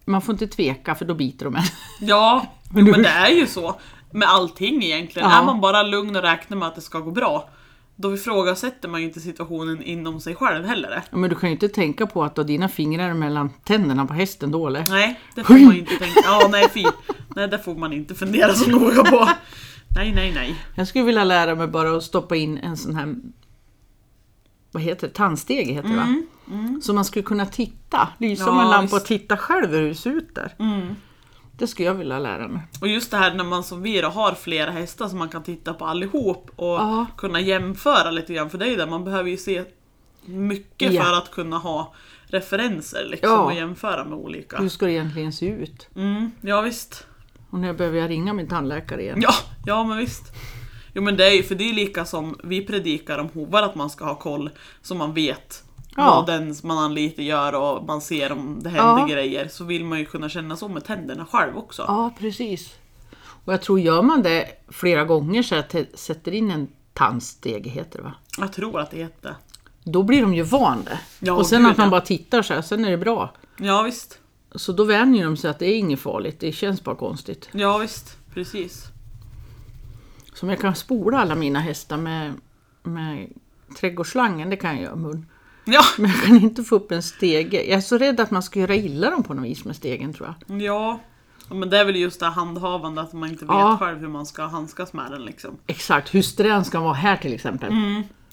Man 0.05 0.23
får 0.23 0.33
inte 0.33 0.47
tveka 0.47 0.95
för 0.95 1.05
då 1.05 1.15
biter 1.15 1.45
de 1.45 1.57
en. 1.57 1.63
ja 2.01 2.47
Men 2.71 2.85
men 2.85 3.03
det 3.03 3.09
är 3.09 3.29
ju 3.31 3.47
så 3.47 3.75
med 4.11 4.29
allting 4.29 4.83
egentligen. 4.85 5.31
Ja. 5.31 5.41
Är 5.41 5.45
man 5.45 5.61
bara 5.61 5.83
lugn 5.83 6.17
och 6.17 6.23
räknar 6.23 6.57
med 6.57 6.69
att 6.69 6.75
det 6.75 6.81
ska 6.81 6.99
gå 7.01 7.11
bra, 7.11 7.49
då 7.97 8.15
ifrågasätter 8.15 8.89
man 8.89 9.01
ju 9.01 9.07
inte 9.07 9.21
situationen 9.21 9.83
inom 9.83 10.21
sig 10.21 10.35
själv 10.35 10.65
heller. 10.65 11.03
Ja, 11.11 11.17
men 11.17 11.31
du 11.31 11.37
kan 11.37 11.49
ju 11.49 11.53
inte 11.53 11.69
tänka 11.69 12.07
på 12.07 12.25
att 12.25 12.35
du 12.35 12.41
har 12.41 12.47
dina 12.47 12.69
fingrar 12.69 13.15
mellan 13.15 13.51
tänderna 13.65 14.07
på 14.07 14.15
hästen 14.15 14.51
då 14.51 14.67
eller? 14.67 14.87
Nej, 14.89 15.21
det 15.35 15.45
får 15.45 15.55
man 15.55 15.73
ju 15.75 15.79
inte 15.79 15.97
tänka. 15.97 16.21
Ja, 16.25 16.49
nej 16.51 16.69
fy. 16.75 16.85
Nej, 17.37 17.49
det 17.49 17.59
får 17.59 17.75
man 17.75 17.93
inte 17.93 18.15
fundera 18.15 18.55
så 18.55 18.71
noga 18.71 19.05
på. 19.05 19.29
Nej, 19.97 20.13
nej, 20.15 20.33
nej. 20.35 20.57
Jag 20.75 20.89
skulle 20.89 21.05
vilja 21.05 21.25
lära 21.25 21.55
mig 21.55 21.69
bara 21.69 21.97
att 21.97 22.03
stoppa 22.03 22.37
in 22.37 22.59
en 22.59 22.77
sån 22.77 22.97
här... 22.97 23.15
Vad 24.73 24.83
heter 24.83 25.07
det? 25.09 25.15
Tandstege 25.15 25.73
heter 25.73 25.89
det 25.89 25.97
va? 25.97 26.23
Så 26.83 26.93
man 26.93 27.05
skulle 27.05 27.23
kunna 27.23 27.47
titta, 27.47 28.09
lysa 28.19 28.45
Ja, 28.47 28.55
med 28.55 28.65
en 28.65 28.71
lampa 28.71 28.97
och 28.97 29.05
titta 29.05 29.37
själv 29.37 29.71
hur 29.71 29.89
det 29.89 29.95
ser 29.95 30.11
ut 30.11 30.35
där. 30.35 30.55
Det 31.59 31.67
skulle 31.67 31.87
jag 31.89 31.95
vilja 31.95 32.19
lära 32.19 32.49
mig. 32.49 32.63
Och 32.81 32.89
just 32.89 33.11
det 33.11 33.17
här 33.17 33.35
när 33.35 33.45
man 33.45 33.65
som 33.65 33.83
vi 33.83 34.01
då 34.01 34.09
har 34.09 34.33
flera 34.35 34.71
hästar 34.71 35.09
som 35.09 35.19
man 35.19 35.29
kan 35.29 35.43
titta 35.43 35.75
på 35.75 35.85
allihop 35.85 36.51
och 36.57 36.67
Ja. 36.75 37.07
kunna 37.17 37.41
jämföra 37.41 38.11
lite 38.11 38.35
grann. 38.35 38.51
För 38.51 38.59
det 38.59 38.65
är 38.67 38.71
ju 38.71 38.77
det, 38.77 38.87
man 38.87 39.05
behöver 39.05 39.31
ju 39.31 39.37
se 39.37 39.65
mycket 40.25 40.93
Ja. 40.93 41.03
för 41.03 41.13
att 41.13 41.31
kunna 41.31 41.59
ha 41.59 41.95
referenser 42.27 43.05
liksom 43.11 43.31
Ja. 43.31 43.39
och 43.41 43.55
jämföra 43.55 44.05
med 44.05 44.19
olika. 44.19 44.57
Hur 44.59 44.69
ska 44.69 44.87
det 44.87 44.93
egentligen 44.93 45.33
se 45.33 45.47
ut? 45.47 45.89
Mm, 45.97 46.31
ja 46.41 46.61
visst. 46.61 47.07
Och 47.51 47.59
när 47.59 47.73
behöver 47.73 47.99
jag 47.99 48.11
ringa 48.11 48.33
min 48.33 48.49
tandläkare 48.49 49.03
igen? 49.03 49.19
Ja, 49.23 49.33
ja 49.67 49.85
men 49.85 49.99
visst. 49.99 50.25
Jo 50.95 51.03
men 51.03 51.17
det 51.17 51.27
är 51.27 51.31
ju, 51.35 51.43
för 51.43 51.55
det 51.55 51.71
är 51.71 51.75
lika 51.75 52.05
som 52.05 52.39
vi 52.45 52.67
predikar 52.67 53.19
om 53.19 53.29
hovar 53.35 53.63
att 53.63 53.75
man 53.75 53.91
ska 53.91 54.05
ha 54.05 54.15
koll 54.15 54.51
så 54.83 54.95
man 54.95 55.15
vet 55.15 55.65
Ja. 55.97 56.15
vad 56.15 56.27
den 56.27 56.55
man 56.63 56.79
anlitar 56.79 57.23
gör 57.23 57.53
och 57.55 57.85
man 57.87 58.01
ser 58.01 58.33
om 58.33 58.59
det 58.63 58.69
händer 58.69 58.99
Ja. 59.01 59.07
grejer. 59.07 59.49
Så 59.49 59.65
vill 59.65 59.85
man 59.85 59.99
ju 59.99 60.05
kunna 60.05 60.29
känna 60.29 60.57
så 60.57 60.69
med 60.69 60.85
tänderna 60.85 61.27
själv 61.27 61.57
också. 61.59 61.85
Ja, 61.89 62.11
precis. 62.19 62.75
Och 63.45 63.53
jag 63.53 63.63
tror 63.63 63.81
gör 63.81 64.03
man 64.03 64.23
det 64.23 64.47
flera 64.69 65.05
gånger 65.05 65.43
så 65.43 65.55
att 65.55 65.75
sätter 65.95 66.33
in 66.33 66.51
en 66.51 66.69
tandstege 66.93 67.71
heter 67.71 67.99
det 67.99 68.05
va? 68.05 68.13
Jag 68.39 68.53
tror 68.53 68.81
att 68.81 68.91
det 68.91 68.97
heter 68.97 69.35
Då 69.85 70.03
blir 70.03 70.23
de 70.23 70.35
ju 70.35 70.43
van 70.43 70.85
det. 70.85 70.99
Ja, 71.19 71.33
och 71.33 71.47
sen 71.47 71.63
gud, 71.63 71.71
att 71.71 71.77
man 71.77 71.91
bara 71.91 72.01
tittar 72.01 72.43
så 72.43 72.55
här, 72.55 72.63
sen 72.63 72.85
är 72.85 72.91
det 72.91 72.97
bra. 72.99 73.33
Ja 73.59 73.83
visst. 73.83 74.19
Så 74.55 74.73
då 74.73 74.85
vänjer 74.85 75.25
de 75.25 75.37
sig 75.37 75.51
att 75.51 75.59
det 75.59 75.67
är 75.67 75.79
inget 75.79 76.01
farligt, 76.01 76.41
det 76.41 76.53
känns 76.53 76.85
bara 76.85 76.97
konstigt. 76.97 77.49
Ja 77.53 77.79
visst, 77.79 78.17
precis. 78.35 78.85
Som 80.35 80.49
jag 80.49 80.61
kan 80.61 80.75
spola 80.75 81.19
alla 81.21 81.35
mina 81.35 81.59
hästar 81.61 81.97
med, 81.97 82.35
med 82.83 83.29
trädgårdsslangen, 83.81 84.51
det 84.51 84.57
kan 84.57 84.75
jag 84.75 84.83
göra. 84.83 85.23
Ja, 85.67 85.85
Men 85.99 86.11
jag 86.11 86.23
kan 86.23 86.37
inte 86.37 86.65
få 86.65 86.77
upp 86.77 86.93
en 86.93 87.03
stege. 87.03 87.63
Jag 87.69 87.77
är 87.77 87.81
så 87.81 87.99
rädd 87.99 88.21
att 88.21 88.31
man 88.31 88.43
ska 88.43 88.61
göra 88.61 88.75
illa 88.75 89.11
dem 89.11 89.23
på 89.23 89.35
något 89.35 89.45
vis 89.45 89.65
med 89.65 89.77
stegen 89.77 90.15
tror 90.15 90.35
jag. 90.49 90.61
ja. 90.63 91.01
Men 91.51 91.71
det 91.71 91.79
är 91.79 91.85
väl 91.85 91.97
just 91.97 92.21
det 92.21 92.27
handhavande, 92.27 93.01
att 93.01 93.13
man 93.13 93.29
inte 93.29 93.45
vet 93.45 93.51
Ja. 93.55 93.77
själv 93.81 93.99
hur 94.01 94.09
man 94.09 94.27
ska 94.27 94.47
handskas 94.47 94.93
med 94.93 95.11
den 95.11 95.25
liksom. 95.25 95.57
Exakt, 95.67 96.15
hur 96.15 96.23
strän 96.23 96.65
ska 96.65 96.81
vara 96.81 96.95
här 96.95 97.17
till 97.17 97.33
exempel. 97.35 97.73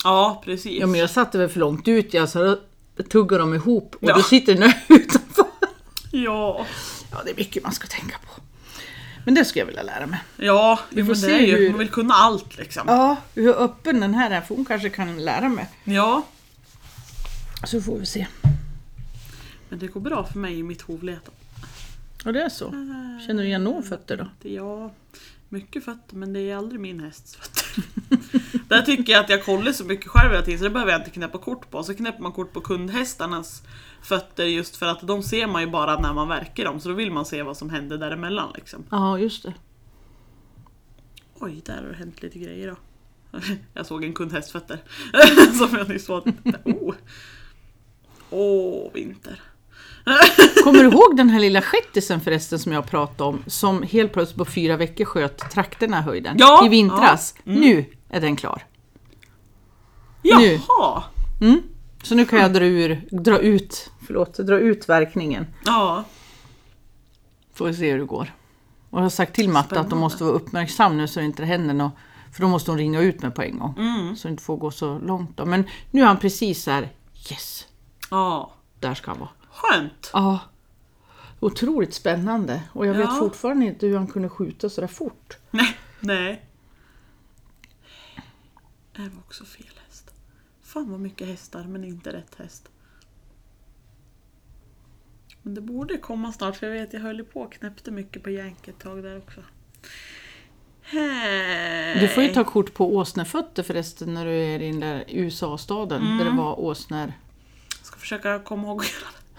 Ja, 0.04 0.42
precis. 0.46 0.80
Ja 0.82 0.88
men 0.88 1.00
jag 1.00 1.10
satte 1.10 1.38
väl 1.38 1.50
för 1.50 1.60
långt 1.60 1.88
ut, 1.88 2.14
jag 2.14 2.30
så 2.30 2.58
tuggar 3.12 3.40
de 3.40 3.54
ihop 3.54 3.96
och 3.96 4.10
Ja. 4.10 4.16
då 4.16 4.22
sitter 4.22 4.54
den 4.56 4.74
utanför. 4.90 5.46
Ja, 6.12 6.66
Ja 7.12 7.18
det 7.26 7.32
är 7.32 7.36
mycket 7.36 7.64
man 7.64 7.72
ska 7.72 7.88
tänka 7.88 8.16
på. 8.18 8.42
Men 9.26 9.34
det 9.36 9.46
skulle 9.46 9.62
jag 9.62 9.68
vilja 9.68 9.84
lära 9.84 10.06
mig. 10.08 10.20
ja 10.38 10.80
Vi 10.90 11.04
får 11.04 11.16
se 11.16 11.46
ju, 11.46 11.58
hur- 11.58 11.70
man 11.70 11.80
vill 11.80 11.90
kunna 11.90 12.14
allt 12.14 12.58
liksom. 12.58 12.84
Ja, 12.88 13.16
hur 13.36 13.54
öppen 13.62 14.00
den 14.00 14.14
här 14.14 14.32
är, 14.32 14.42
för 14.42 14.56
hon 14.56 14.66
kanske 14.66 14.90
kan 14.90 15.26
lära 15.26 15.50
mig. 15.50 15.70
Ja, 15.84 16.22
Så 17.64 17.82
får 17.82 17.98
vi 17.98 18.06
se. 18.06 18.28
men 19.70 19.80
det 19.80 19.88
går 19.88 20.02
bra 20.02 20.24
för 20.26 20.40
mig 20.40 20.60
i 20.60 20.64
mitt 20.64 20.82
hovleta. 20.82 21.32
Ja 22.26 22.32
det 22.32 22.42
är 22.42 22.50
så. 22.50 22.70
Känner 23.28 23.44
du 23.44 23.48
igen 23.48 23.64
några 23.64 23.82
fötter 23.82 24.18
då? 24.18 24.50
Är 24.50 24.56
jag. 24.56 24.92
Mycket 25.50 25.86
fötter, 25.86 26.16
men 26.16 26.34
det 26.34 26.40
är 26.40 26.56
aldrig 26.56 26.82
min 26.82 27.00
hästs 27.00 27.36
fötter. 27.36 27.84
Där 28.70 28.82
tycker 28.82 29.14
jag 29.14 29.24
att 29.24 29.30
jag 29.30 29.46
kollar 29.46 29.72
så 29.72 29.84
mycket 29.86 30.08
själv 30.08 30.32
hela 30.32 30.44
tiden 30.44 30.60
så 30.60 30.64
det 30.64 30.70
behöver 30.70 30.92
jag 30.92 31.02
inte 31.02 31.10
knäppa 31.12 31.38
kort 31.38 31.70
på. 31.70 31.84
Så 31.84 31.94
knäpper 31.94 32.22
man 32.22 32.32
kort 32.32 32.54
på 32.54 32.62
kundhästarnas 32.62 33.64
fötter 34.02 34.46
just 34.46 34.76
för 34.76 34.86
att 34.86 35.08
de 35.08 35.24
ser 35.24 35.48
man 35.48 35.62
ju 35.62 35.68
bara 35.68 36.00
när 36.00 36.14
man 36.14 36.28
verkar 36.28 36.64
dem. 36.66 36.80
Så 36.80 36.90
då 36.90 36.96
vill 36.96 37.12
man 37.12 37.26
se 37.26 37.44
vad 37.44 37.58
som 37.58 37.70
händer 37.70 37.98
däremellan 37.98 38.52
liksom. 38.56 38.84
Ja 38.90 39.20
just 39.20 39.44
det. 39.44 39.54
Oj, 41.40 41.62
där 41.66 41.82
har 41.82 41.90
det 41.90 41.96
hänt 41.96 42.22
lite 42.22 42.40
grejer 42.40 42.68
då. 42.68 42.76
Jag 43.74 43.86
såg 43.86 44.04
en 44.04 44.14
kundhästs 44.14 44.52
fötter. 44.52 44.80
Som 45.58 45.78
jag 45.78 45.90
nyss 45.90 46.06
såg. 46.06 46.32
Oh. 46.66 46.94
Åh, 48.34 48.92
vinter. 48.94 49.42
Kommer 50.64 50.84
du 50.84 50.90
ihåg 50.92 51.18
den 51.18 51.30
här 51.30 51.40
lilla 51.40 51.62
skettisen 51.62 52.22
förresten 52.22 52.60
som 52.60 52.72
jag 52.72 52.86
pratade 52.86 53.30
om? 53.30 53.44
Som 53.48 53.84
helt 53.84 54.14
plötsligt 54.14 54.38
på 54.38 54.46
fyra 54.46 54.78
veckor 54.78 55.06
sköt 55.06 55.52
trakterna 55.52 56.00
i 56.00 56.02
höjden. 56.02 56.36
Ja, 56.40 56.66
I 56.66 56.70
vintras. 56.70 57.36
ja, 57.44 57.52
mm. 57.52 57.62
Nu 57.62 57.86
är 58.10 58.22
den 58.22 58.36
klar. 58.36 58.64
Nu. 60.24 60.60
Jaha! 60.68 61.04
Så 62.04 62.16
nu 62.16 62.26
kan 62.26 62.40
jag 62.40 62.54
dra, 62.54 62.66
ur, 62.66 63.08
dra 63.12 63.40
ut, 63.40 63.92
förlåt, 64.06 64.38
dra 64.38 64.60
ut 64.60 64.90
verkningen. 64.90 65.48
Ja, 65.66 66.04
Får 67.54 67.68
vi 67.68 67.74
se 67.74 67.92
hur 67.92 68.00
det 68.00 68.06
går. 68.06 68.34
Och 68.90 68.98
jag 69.00 69.04
har 69.04 69.10
sagt 69.10 69.36
till 69.36 69.50
Matte 69.50 69.80
att 69.80 69.90
de 69.90 70.00
måste 70.00 70.24
vara 70.24 70.34
uppmärksam 70.34 70.98
nu 70.98 71.08
så 71.08 71.20
det 71.20 71.26
inte 71.26 71.46
händer 71.46 71.74
något. 71.74 71.94
För 72.34 72.42
då 72.42 72.48
måste 72.48 72.72
hon 72.72 72.78
ringa 72.78 73.02
ut 73.02 73.22
mig 73.22 73.32
på 73.32 73.42
en 73.42 73.60
gång. 73.60 73.76
Mm. 73.78 74.16
Så 74.16 74.28
det 74.28 74.32
inte 74.32 74.44
får 74.44 74.58
gå 74.58 74.72
så 74.72 75.00
långt. 75.00 75.38
Då. 75.38 75.46
Men 75.46 75.64
nu 75.92 76.02
är 76.02 76.06
han 76.06 76.18
precis 76.20 76.64
så 76.64 76.72
här, 76.72 76.90
yes, 77.32 77.68
ja. 78.10 78.54
där 78.80 78.94
ska 78.94 79.12
han 79.12 79.20
vara. 79.20 79.30
Skönt. 79.52 80.10
Ja. 80.14 80.40
Otroligt 81.40 81.94
spännande. 81.94 82.64
Och 82.74 82.88
jag 82.88 82.94
vet 82.94 83.10
Ja. 83.10 83.16
fortfarande 83.20 83.66
inte 83.66 83.88
hur 83.88 83.98
han 83.98 84.08
kunde 84.08 84.30
skjuta 84.30 84.70
så 84.70 84.82
där 84.82 84.88
fort. 84.88 85.38
Nej, 85.52 85.78
nej. 86.00 86.46
Det 88.96 89.02
var 89.02 89.20
också 89.20 89.46
fel 89.46 89.80
häst. 89.88 90.14
Fan 90.64 90.92
vad 90.92 91.00
mycket 91.00 91.28
hästar 91.28 91.64
men 91.64 91.84
inte 91.84 92.14
rätt 92.14 92.36
häst. 92.38 92.70
Men 95.42 95.54
det 95.56 95.62
borde 95.62 95.98
komma 95.98 96.32
snart 96.34 96.56
för 96.56 96.68
jag 96.68 96.74
vet 96.74 96.94
jag 96.94 97.00
höll 97.00 97.18
ju 97.18 97.24
på 97.26 97.42
och 97.42 97.54
knäppte 97.54 97.92
mycket 97.92 98.24
på 98.24 98.30
jänk 98.30 98.68
ett 98.68 98.80
tag 98.80 99.04
där 99.04 99.18
också. 99.18 99.40
Hej. 100.82 102.00
Du 102.00 102.08
får 102.08 102.24
ju 102.24 102.30
ta 102.30 102.44
kort 102.44 102.74
på 102.74 102.96
åsnefötter 102.96 103.64
förresten 103.64 104.14
när 104.14 104.26
du 104.26 104.32
är 104.32 104.62
i 104.62 104.72
den 104.72 104.80
där 104.80 105.04
USA-staden 105.08 106.02
där 106.02 106.12
Mm. 106.12 106.26
det 106.26 106.42
var 106.42 106.60
åsnor. 106.60 107.14
Försöka 108.04 108.40
komma 108.40 108.68
ihåg 108.68 108.84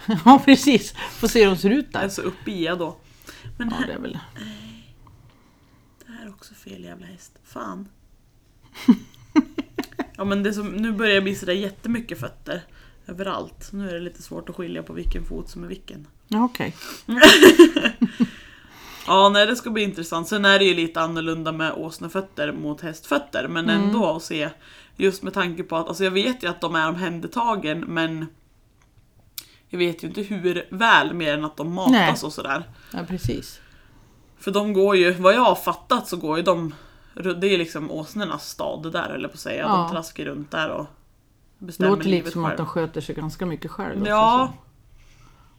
ja 0.24 0.42
precis, 0.44 0.92
får 0.92 1.28
se 1.28 1.40
hur 1.44 1.50
de 1.50 1.56
ser 1.56 1.70
ut 1.70 1.92
där. 1.92 2.08
så 2.08 2.22
uppe 2.22 2.50
i 2.50 2.66
då. 2.66 2.96
Men 3.58 3.68
Ja, 3.70 3.76
här, 3.76 3.86
det 3.86 3.92
är 3.92 3.98
väl... 3.98 4.18
det 6.06 6.12
här 6.12 6.24
är 6.26 6.30
också 6.30 6.54
fel 6.54 6.84
jävla 6.84 7.06
häst. 7.06 7.32
Fan. 7.44 7.88
Ja 10.16 10.24
men 10.24 10.42
det 10.42 10.52
som, 10.52 10.68
nu 10.68 10.92
börjar 10.92 11.14
det 11.14 11.20
bli 11.20 11.34
sådär 11.34 11.52
jättemycket 11.52 12.20
fötter. 12.20 12.62
Överallt. 13.06 13.72
Nu 13.72 13.88
är 13.90 13.94
det 13.94 14.00
lite 14.00 14.22
svårt 14.22 14.48
att 14.48 14.56
skilja 14.56 14.82
på 14.82 14.92
vilken 14.92 15.24
fot 15.24 15.50
som 15.50 15.64
är 15.64 15.68
vilken. 15.68 16.06
Ja, 16.28 16.44
okej. 16.44 16.76
Ja, 19.06 19.28
nej 19.28 19.46
det 19.46 19.56
ska 19.56 19.70
bli 19.70 19.82
intressant. 19.82 20.28
Sen 20.28 20.44
är 20.44 20.58
det 20.58 20.64
ju 20.64 20.74
lite 20.74 21.00
annorlunda 21.00 21.52
med 21.52 21.72
åsnefötter 21.72 22.52
mot 22.52 22.80
hästfötter, 22.80 23.48
men 23.48 23.70
Mm. 23.70 23.82
ändå 23.82 24.16
att 24.16 24.22
se. 24.22 24.48
Just 24.96 25.22
med 25.22 25.32
tanke 25.34 25.62
på 25.62 25.76
att, 25.76 25.88
alltså 25.88 26.04
jag 26.04 26.10
vet 26.10 26.42
ju 26.44 26.48
att 26.48 26.60
de 26.60 26.74
är 26.74 26.88
omhändertagen, 26.88 27.80
men 27.80 28.26
jag 29.74 29.78
vet 29.78 30.02
ju 30.04 30.08
inte 30.08 30.22
hur 30.22 30.66
väl 30.70 31.14
mer 31.14 31.34
än 31.34 31.44
att 31.44 31.56
de 31.56 31.72
matas 31.74 31.92
Nej. 31.92 32.14
och 32.24 32.32
sådär. 32.32 32.68
Ja, 32.92 32.98
precis. 33.08 33.60
För 34.38 34.50
de 34.50 34.72
går 34.72 34.96
ju, 34.96 35.12
vad 35.12 35.34
jag 35.34 35.40
har 35.44 35.54
fattat 35.54 36.08
så 36.08 36.16
går 36.16 36.36
ju 36.36 36.42
de, 36.42 36.74
det 37.14 37.54
är 37.54 37.58
liksom 37.58 37.90
åsnornas 37.90 38.48
stad 38.48 38.82
det 38.82 38.90
där 38.90 39.08
eller 39.10 39.28
på 39.28 39.34
att 39.34 39.40
säga. 39.40 39.62
Ja. 39.62 39.76
De 39.76 39.90
traskar 39.90 40.24
runt 40.24 40.50
där 40.50 40.68
och 40.70 40.86
Det 41.58 41.64
bestämmer 41.66 41.90
låter 41.90 42.04
lite 42.04 42.16
livet 42.16 42.32
som 42.32 42.42
själv. 42.44 42.52
att 42.52 42.56
de 42.56 42.66
sköter 42.66 43.00
sig 43.00 43.14
ganska 43.14 43.46
mycket 43.46 43.70
själv. 43.70 43.98
också, 44.00 44.10
Ja. 44.10 44.52
så. 44.52 44.60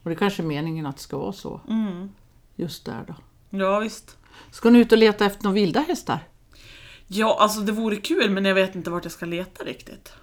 Och 0.04 0.10
det 0.10 0.16
kanske 0.16 0.42
är 0.44 0.48
meningen 0.48 0.86
att 0.86 0.96
det 0.98 1.02
ska 1.04 1.18
vara 1.18 1.34
så. 1.34 1.62
Mm. 1.70 2.10
Just 2.56 2.86
där 2.86 3.04
då. 3.08 3.16
Ja 3.58 3.80
visst. 3.80 4.18
Ska 4.52 4.70
ni 4.70 4.80
ut 4.80 4.92
och 4.92 4.98
leta 4.98 5.26
efter 5.26 5.44
några 5.44 5.54
vilda 5.56 5.80
hästar? 5.80 6.20
Ja, 7.08 7.38
alltså 7.40 7.60
det 7.60 7.72
vore 7.72 7.96
kul 7.96 8.30
men 8.30 8.46
jag 8.46 8.56
vet 8.56 8.76
inte 8.76 8.90
vart 8.90 9.04
jag 9.06 9.12
ska 9.12 9.26
leta 9.26 9.64
riktigt. 9.64 10.14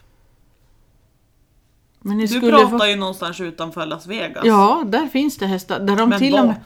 Du 2.03 2.29
skulle 2.29 2.51
pratar 2.53 2.79
vara- 2.79 2.89
ju 2.91 2.97
någonstans 2.97 3.41
utanför 3.41 3.87
Las 3.87 4.07
Vegas. 4.07 4.45
Ja, 4.45 4.83
där 4.87 5.07
finns 5.07 5.39
det 5.39 5.47
hästar. 5.47 5.81
Där 5.81 5.97
de 5.97 6.09
Men 6.09 6.19
till 6.19 6.33
och 6.35 6.39
var? 6.39 6.47
med... 6.47 6.61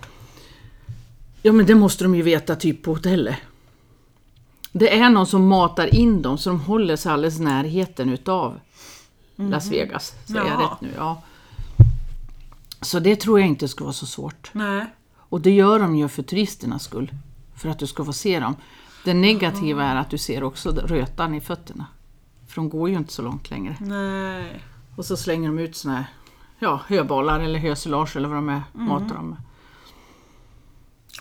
Ja, 1.43 1.53
men 1.53 1.67
det 1.67 1.75
måste 1.75 2.05
de 2.05 2.15
ju 2.15 2.23
veta 2.23 2.57
typ 2.57 2.83
på 2.83 2.91
hotellet. 2.95 3.37
Det 4.73 4.99
är 4.99 5.11
någon 5.11 5.27
som 5.27 5.49
matar 5.49 5.95
in 5.95 6.23
dem 6.23 6.39
så 6.39 6.51
de 6.51 6.61
håller 6.61 6.97
sig 6.97 7.13
alldeles 7.13 7.39
närheten 7.39 8.09
utav 8.09 8.61
Las 9.37 9.71
Vegas. 9.71 10.15
Säger 10.25 10.41
jag 10.41 10.61
rätt 10.61 10.81
nu? 10.81 10.89
Ja. 10.97 11.23
Så 12.81 12.99
det 12.99 13.17
tror 13.17 13.41
jag 13.41 13.49
inte 13.49 13.69
ska 13.69 13.85
vara 13.85 13.95
så 13.95 14.07
svårt. 14.07 14.51
Nej. 14.53 14.87
Och 15.17 15.41
det 15.41 15.51
gör 15.51 15.79
de 15.79 15.97
ju 15.97 16.09
för 16.09 16.23
turisternas 16.23 16.83
skull. 16.85 17.13
För 17.57 17.69
att 17.69 17.79
du 17.79 17.87
ska 17.87 18.05
få 18.05 18.13
se 18.13 18.41
dem. 18.41 18.57
Det 19.05 19.15
negativa 19.15 19.85
är 19.85 19.97
att 19.97 20.11
du 20.11 20.19
ser 20.19 20.43
också 20.43 20.71
rötan 20.71 21.35
i 21.35 21.41
fötterna. 21.41 21.87
För 22.49 22.55
de 22.57 22.69
går 22.69 22.89
ju 22.89 22.97
inte 22.97 23.13
så 23.13 23.23
långt 23.23 23.51
längre. 23.51 23.77
Nej. 23.81 24.63
Och 24.97 25.05
så 25.05 25.17
slänger 25.17 25.49
de 25.49 25.59
ut 25.59 25.77
såna 25.77 25.95
här 25.95 26.05
ja, 26.59 26.81
höbollar 26.87 27.41
eller 27.41 27.59
hösilage 27.59 28.17
eller 28.17 28.29
vad 28.29 28.39
de 28.39 28.49
är, 28.49 28.63
matar 28.73 29.15
dem 29.15 29.29
med. 29.31 29.39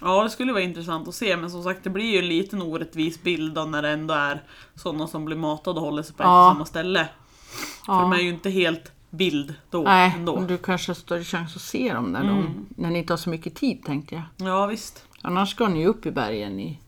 Ja, 0.01 0.23
det 0.23 0.29
skulle 0.29 0.53
vara 0.53 0.63
intressant 0.63 1.07
att 1.07 1.15
se 1.15 1.37
men 1.37 1.51
som 1.51 1.63
sagt 1.63 1.83
det 1.83 1.89
blir 1.89 2.05
ju 2.13 2.19
en 2.19 2.27
liten 2.29 2.61
orättvis 2.61 3.21
bild 3.23 3.53
då 3.55 3.63
när 3.65 3.81
det 3.81 3.89
ändå 3.89 4.13
är 4.13 4.43
sådana 4.75 5.07
som 5.07 5.25
blir 5.25 5.37
matade 5.37 5.79
och 5.79 5.85
håller 5.85 6.03
sig 6.03 6.15
på 6.15 6.23
ett 6.23 6.27
Ja. 6.27 6.47
och 6.49 6.53
samma 6.55 6.65
ställe. 6.65 7.09
För 7.85 7.93
de 8.01 8.13
är 8.13 8.17
ju 8.19 8.29
inte 8.29 8.49
helt 8.49 8.91
bild 9.09 9.53
då 9.69 9.81
Nej, 9.83 10.13
ändå. 10.15 10.35
men 10.35 10.47
du 10.47 10.57
kanske 10.57 10.89
har 10.89 10.95
större 10.95 11.23
chans 11.23 11.55
att 11.55 11.61
se 11.61 11.93
dem 11.93 12.05
när, 12.05 12.23
de, 12.23 12.65
när 12.69 12.89
ni 12.89 12.99
inte 12.99 13.13
har 13.13 13.17
så 13.17 13.29
mycket 13.29 13.55
tid 13.55 13.83
tänkte 13.83 14.15
jag. 14.15 14.47
Ja 14.49 14.65
visst. 14.65 15.05
Annars 15.21 15.49
ska 15.51 15.67
ni 15.67 15.87
upp 15.87 16.05
i 16.05 16.11
bergen 16.11 16.59
i 16.59 16.79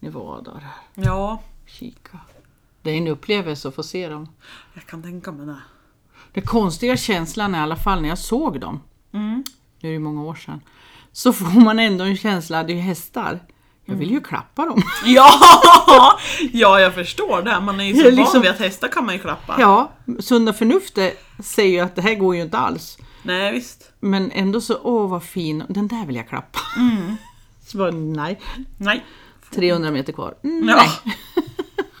Nevada 0.00 0.60
Ja, 0.94 1.42
kika. 1.66 2.18
Det 2.82 2.90
är 2.90 2.96
en 2.98 3.08
upplevelse 3.08 3.68
att 3.68 3.74
få 3.74 3.82
se 3.82 4.08
dem. 4.08 4.28
jag 4.74 4.86
kan 4.86 5.02
tänka 5.02 5.32
mig 5.32 5.46
det. 5.46 5.56
Den 6.32 6.42
konstiga 6.44 6.96
känslan 6.96 7.54
i 7.54 7.58
alla 7.58 7.76
fall 7.76 8.02
när 8.02 8.08
jag 8.08 8.18
såg 8.18 8.60
dem, 8.60 8.80
Mm. 9.14 9.44
nu 9.80 9.88
är 9.88 9.92
det 9.92 9.98
många 9.98 10.22
år 10.22 10.34
sedan, 10.34 10.60
så 11.12 11.32
får 11.32 11.60
man 11.60 11.78
ändå 11.78 12.04
en 12.04 12.16
känsla, 12.16 12.62
det 12.64 12.72
är 12.72 12.74
ju 12.74 12.80
hästar. 12.80 13.40
Jag 13.84 13.94
vill 13.94 14.10
ju 14.10 14.20
klappa 14.20 14.64
dem. 14.66 14.82
Ja! 15.04 15.30
ja, 16.52 16.80
jag 16.80 16.94
förstår 16.94 17.42
det. 17.42 17.60
Man 17.60 17.80
är 17.80 17.84
ju 17.84 17.94
så 17.94 18.08
är 18.08 18.12
liksom- 18.12 18.32
van 18.32 18.42
vid 18.42 18.50
att 18.50 18.58
hästar 18.58 18.88
kan 18.88 19.06
man 19.06 19.14
ju 19.14 19.20
klappa. 19.20 19.56
Ja, 19.58 19.92
sunda 20.20 20.52
förnuftet 20.52 21.24
säger 21.44 21.70
ju 21.72 21.80
att 21.80 21.96
det 21.96 22.02
här 22.02 22.14
går 22.14 22.36
ju 22.36 22.42
inte 22.42 22.58
alls. 22.58 22.98
Nej 23.22 23.52
visst. 23.52 23.92
Men 24.00 24.30
ändå 24.30 24.60
så, 24.60 24.78
åh 24.82 25.10
vad 25.10 25.22
fin, 25.22 25.64
den 25.68 25.88
där 25.88 26.06
vill 26.06 26.16
jag 26.16 26.28
klappa. 26.28 26.58
Så 27.66 27.78
bara, 27.78 27.90
nej, 27.90 28.40
Nej. 28.78 29.04
300 29.54 29.90
meter 29.90 30.12
kvar. 30.12 30.34
Mm, 30.44 30.68
Ja. 30.68 30.76
Nej. 30.76 31.14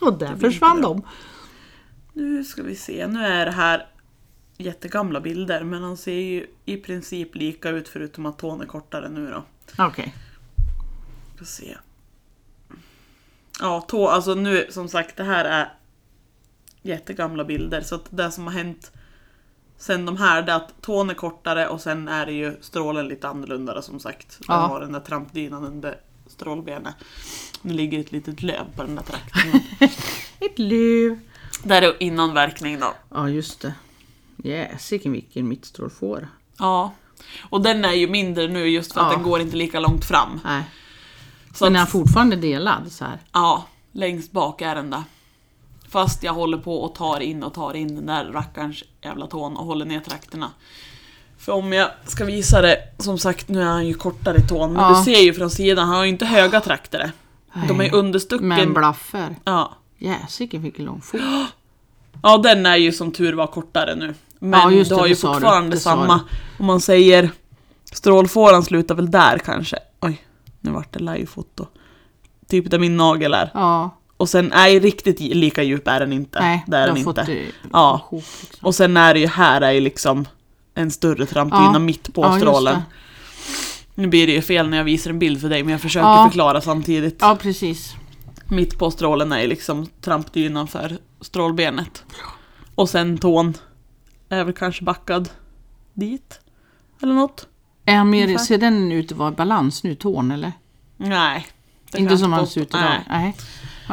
Och 0.00 0.18
där 0.18 0.36
försvann 0.36 0.82
de. 0.82 1.02
Nu 2.12 2.44
ska 2.44 2.62
vi 2.62 2.76
se, 2.76 3.06
nu 3.06 3.24
är 3.26 3.46
det 3.46 3.52
här 3.52 3.86
jättegamla 4.62 5.20
bilder 5.20 5.64
men 5.64 5.82
de 5.82 5.96
ser 5.96 6.12
ju 6.20 6.46
i 6.64 6.76
princip 6.76 7.34
lika 7.34 7.68
ut 7.70 7.88
förutom 7.88 8.26
att 8.26 8.38
tån 8.38 8.60
är 8.60 8.66
kortare 8.66 9.08
nu 9.08 9.30
då. 9.30 9.44
Okej. 9.84 10.14
Ska 11.36 11.44
se. 11.44 11.76
Ja, 13.60 13.80
tå, 13.88 14.08
alltså 14.08 14.34
nu 14.34 14.66
som 14.70 14.88
sagt 14.88 15.16
det 15.16 15.24
här 15.24 15.44
är 15.44 15.72
jättegamla 16.82 17.44
bilder 17.44 17.80
så 17.80 17.94
att 17.94 18.06
det 18.10 18.30
som 18.30 18.44
har 18.46 18.52
hänt 18.52 18.92
sen 19.78 20.06
de 20.06 20.16
här 20.16 20.42
det 20.42 20.52
är 20.52 20.56
att 20.56 20.82
tån 20.82 21.10
är 21.10 21.14
kortare 21.14 21.68
och 21.68 21.80
sen 21.80 22.08
är 22.08 22.26
det 22.26 22.32
ju 22.32 22.56
strålen 22.60 23.08
lite 23.08 23.28
annorlunda 23.28 23.82
som 23.82 24.00
sagt. 24.00 24.28
Den 24.38 24.46
Ja. 24.48 24.54
har 24.66 24.80
den 24.80 24.92
där 24.92 25.00
trampdynan 25.00 25.64
under 25.64 25.96
strålbenet. 26.26 26.94
Nu 27.62 27.72
ligger 27.72 28.00
ett 28.00 28.12
litet 28.12 28.42
löv 28.42 28.64
på 28.76 28.82
den 28.82 28.94
där 28.94 29.02
trakten. 29.02 29.60
Ett 30.40 30.58
löv. 30.58 31.18
där 31.64 31.82
är 31.82 32.02
innanverkning 32.02 32.80
då. 32.80 32.94
Ja, 33.08 33.28
just 33.28 33.60
det. 33.60 33.74
Jäsiken 34.36 35.12
vilken 35.12 35.48
mittstrålfåra. 35.48 36.28
Ja. 36.58 36.92
Och 37.42 37.60
den 37.62 37.84
är 37.84 37.92
ju 37.92 38.08
mindre 38.08 38.48
nu 38.48 38.68
just 38.68 38.92
för 38.92 39.00
att 39.00 39.06
Ja. 39.06 39.12
den 39.12 39.22
går 39.22 39.40
inte 39.40 39.56
lika 39.56 39.80
långt 39.80 40.04
fram. 40.04 40.40
Nej. 40.44 40.62
Så 41.54 41.64
Men 41.64 41.76
är 41.76 41.82
att, 41.82 41.90
fortfarande 41.90 42.36
delad 42.36 42.92
så 42.92 43.04
här? 43.04 43.18
ja, 43.32 43.64
längst 43.92 44.32
bak 44.32 44.62
är 44.62 44.74
den 44.74 44.90
där. 44.90 45.02
Fast 45.88 46.22
jag 46.22 46.32
håller 46.32 46.58
på 46.58 46.82
och 46.82 46.94
tar 46.94 47.20
in 47.20 47.42
och 47.42 47.54
tar 47.54 47.74
in 47.76 47.94
den 47.96 48.06
där 48.06 48.24
rackarns 48.24 48.82
jävla 49.02 49.26
tån 49.26 49.56
och 49.56 49.66
håller 49.66 49.84
ner 49.84 50.00
trakterna. 50.00 50.50
För 51.38 51.52
om 51.52 51.72
jag 51.72 51.90
ska 52.06 52.24
visa 52.24 52.60
det, 52.62 52.76
som 52.98 53.18
sagt 53.18 53.48
nu 53.48 53.60
är 53.60 53.66
han 53.66 53.86
ju 53.86 53.94
kortare 53.94 54.36
i 54.38 54.48
tån, 54.48 54.72
men 54.72 54.82
Ja. 54.82 54.98
du 54.98 55.04
ser 55.12 55.20
ju 55.20 55.34
från 55.34 55.50
sidan, 55.50 55.86
han 55.88 55.96
har 55.96 56.04
ju 56.04 56.10
inte 56.10 56.26
höga 56.26 56.60
trakter. 56.60 57.12
De 57.54 57.70
är 57.70 57.74
Nej. 57.74 57.90
understucken. 57.90 58.48
Men 58.48 58.72
blaffer. 58.74 59.36
ja. 59.44 59.72
Jäsiken 59.98 60.62
vilken 60.62 60.84
lång 60.84 61.00
fot. 61.00 61.20
ja, 62.22 62.38
den 62.38 62.66
är 62.66 62.76
ju 62.76 62.92
som 62.92 63.12
tur 63.12 63.32
var 63.32 63.46
kortare 63.46 63.94
nu. 63.94 64.14
Men 64.38 64.60
Ja, 64.60 64.70
just 64.70 64.88
du 64.90 64.94
det, 64.94 65.00
har 65.00 65.02
det 65.02 65.08
ju 65.08 65.14
du. 65.14 65.20
fortfarande 65.20 65.76
samma, 65.76 66.20
om 66.58 66.66
man 66.66 66.80
säger 66.80 67.30
strålfåran 67.92 68.62
slutar 68.64 68.94
väl 68.94 69.10
där 69.10 69.38
kanske. 69.38 69.76
Oj, 70.00 70.22
nu 70.60 70.70
vart 70.70 70.92
det 70.92 70.98
livefoto. 70.98 71.66
Typ 72.48 72.70
där 72.70 72.78
min 72.78 72.96
nagel 72.96 73.34
är. 73.34 73.50
Ja, 73.54 73.90
Och 74.16 74.28
sen, 74.28 74.52
nej 74.54 74.78
riktigt 74.80 75.20
lika 75.20 75.62
djup 75.62 75.88
är 75.88 76.00
den 76.00 76.12
inte. 76.12 76.40
nej. 76.40 76.64
det 76.66 76.76
är 76.76 76.86
du 76.88 76.94
den 76.94 77.04
har 77.04 77.10
inte. 77.10 77.22
det 77.32 77.44
Ja. 77.72 78.08
ihop, 78.10 78.24
liksom. 78.40 78.66
Och 78.66 78.74
sen 78.74 78.96
är 78.96 79.14
det 79.14 79.20
ju 79.20 79.26
här 79.26 79.60
är 79.60 79.70
ju 79.72 79.80
liksom 79.80 80.28
en 80.74 80.90
större 80.90 81.26
trampdyna 81.26 81.70
Ja. 81.72 81.78
mitt 81.78 82.14
på 82.14 82.22
Ja, 82.22 82.36
strålen. 82.38 82.82
Nu 83.94 84.06
blir 84.06 84.26
det 84.26 84.32
ju 84.32 84.42
fel 84.42 84.68
när 84.68 84.76
jag 84.76 84.84
visar 84.84 85.10
en 85.10 85.18
bild 85.18 85.40
för 85.40 85.48
dig 85.48 85.62
men 85.62 85.72
jag 85.72 85.80
försöker 85.80 86.06
Ja. 86.08 86.26
förklara 86.28 86.60
samtidigt. 86.60 87.16
Ja, 87.20 87.36
precis. 87.42 87.94
Mitt 88.52 88.78
på 88.78 88.90
strålen 88.90 89.32
är 89.32 89.40
ju 89.40 89.46
liksom 89.46 89.86
trampdynan 90.00 90.68
för 90.68 90.98
strålbenet. 91.20 92.04
Och 92.74 92.88
sen 92.90 93.18
tån 93.18 93.54
är 94.28 94.44
väl 94.44 94.54
kanske 94.54 94.84
backad 94.84 95.28
dit. 95.94 96.40
Eller 97.02 97.14
något. 97.14 97.46
Är 97.84 98.04
mer, 98.04 98.38
ser 98.38 98.58
den 98.58 98.92
ut 98.92 99.12
att 99.12 99.18
vara 99.18 99.32
i 99.32 99.34
balans 99.34 99.84
nu, 99.84 99.94
tån 99.94 100.30
eller? 100.30 100.52
Nej. 100.96 101.46
Inte 101.96 102.18
som 102.18 102.32
han 102.32 102.46
ser 102.46 102.60
ut 102.60 102.68
idag? 102.68 102.80
Nej. 102.82 103.04
Nej. 103.08 103.36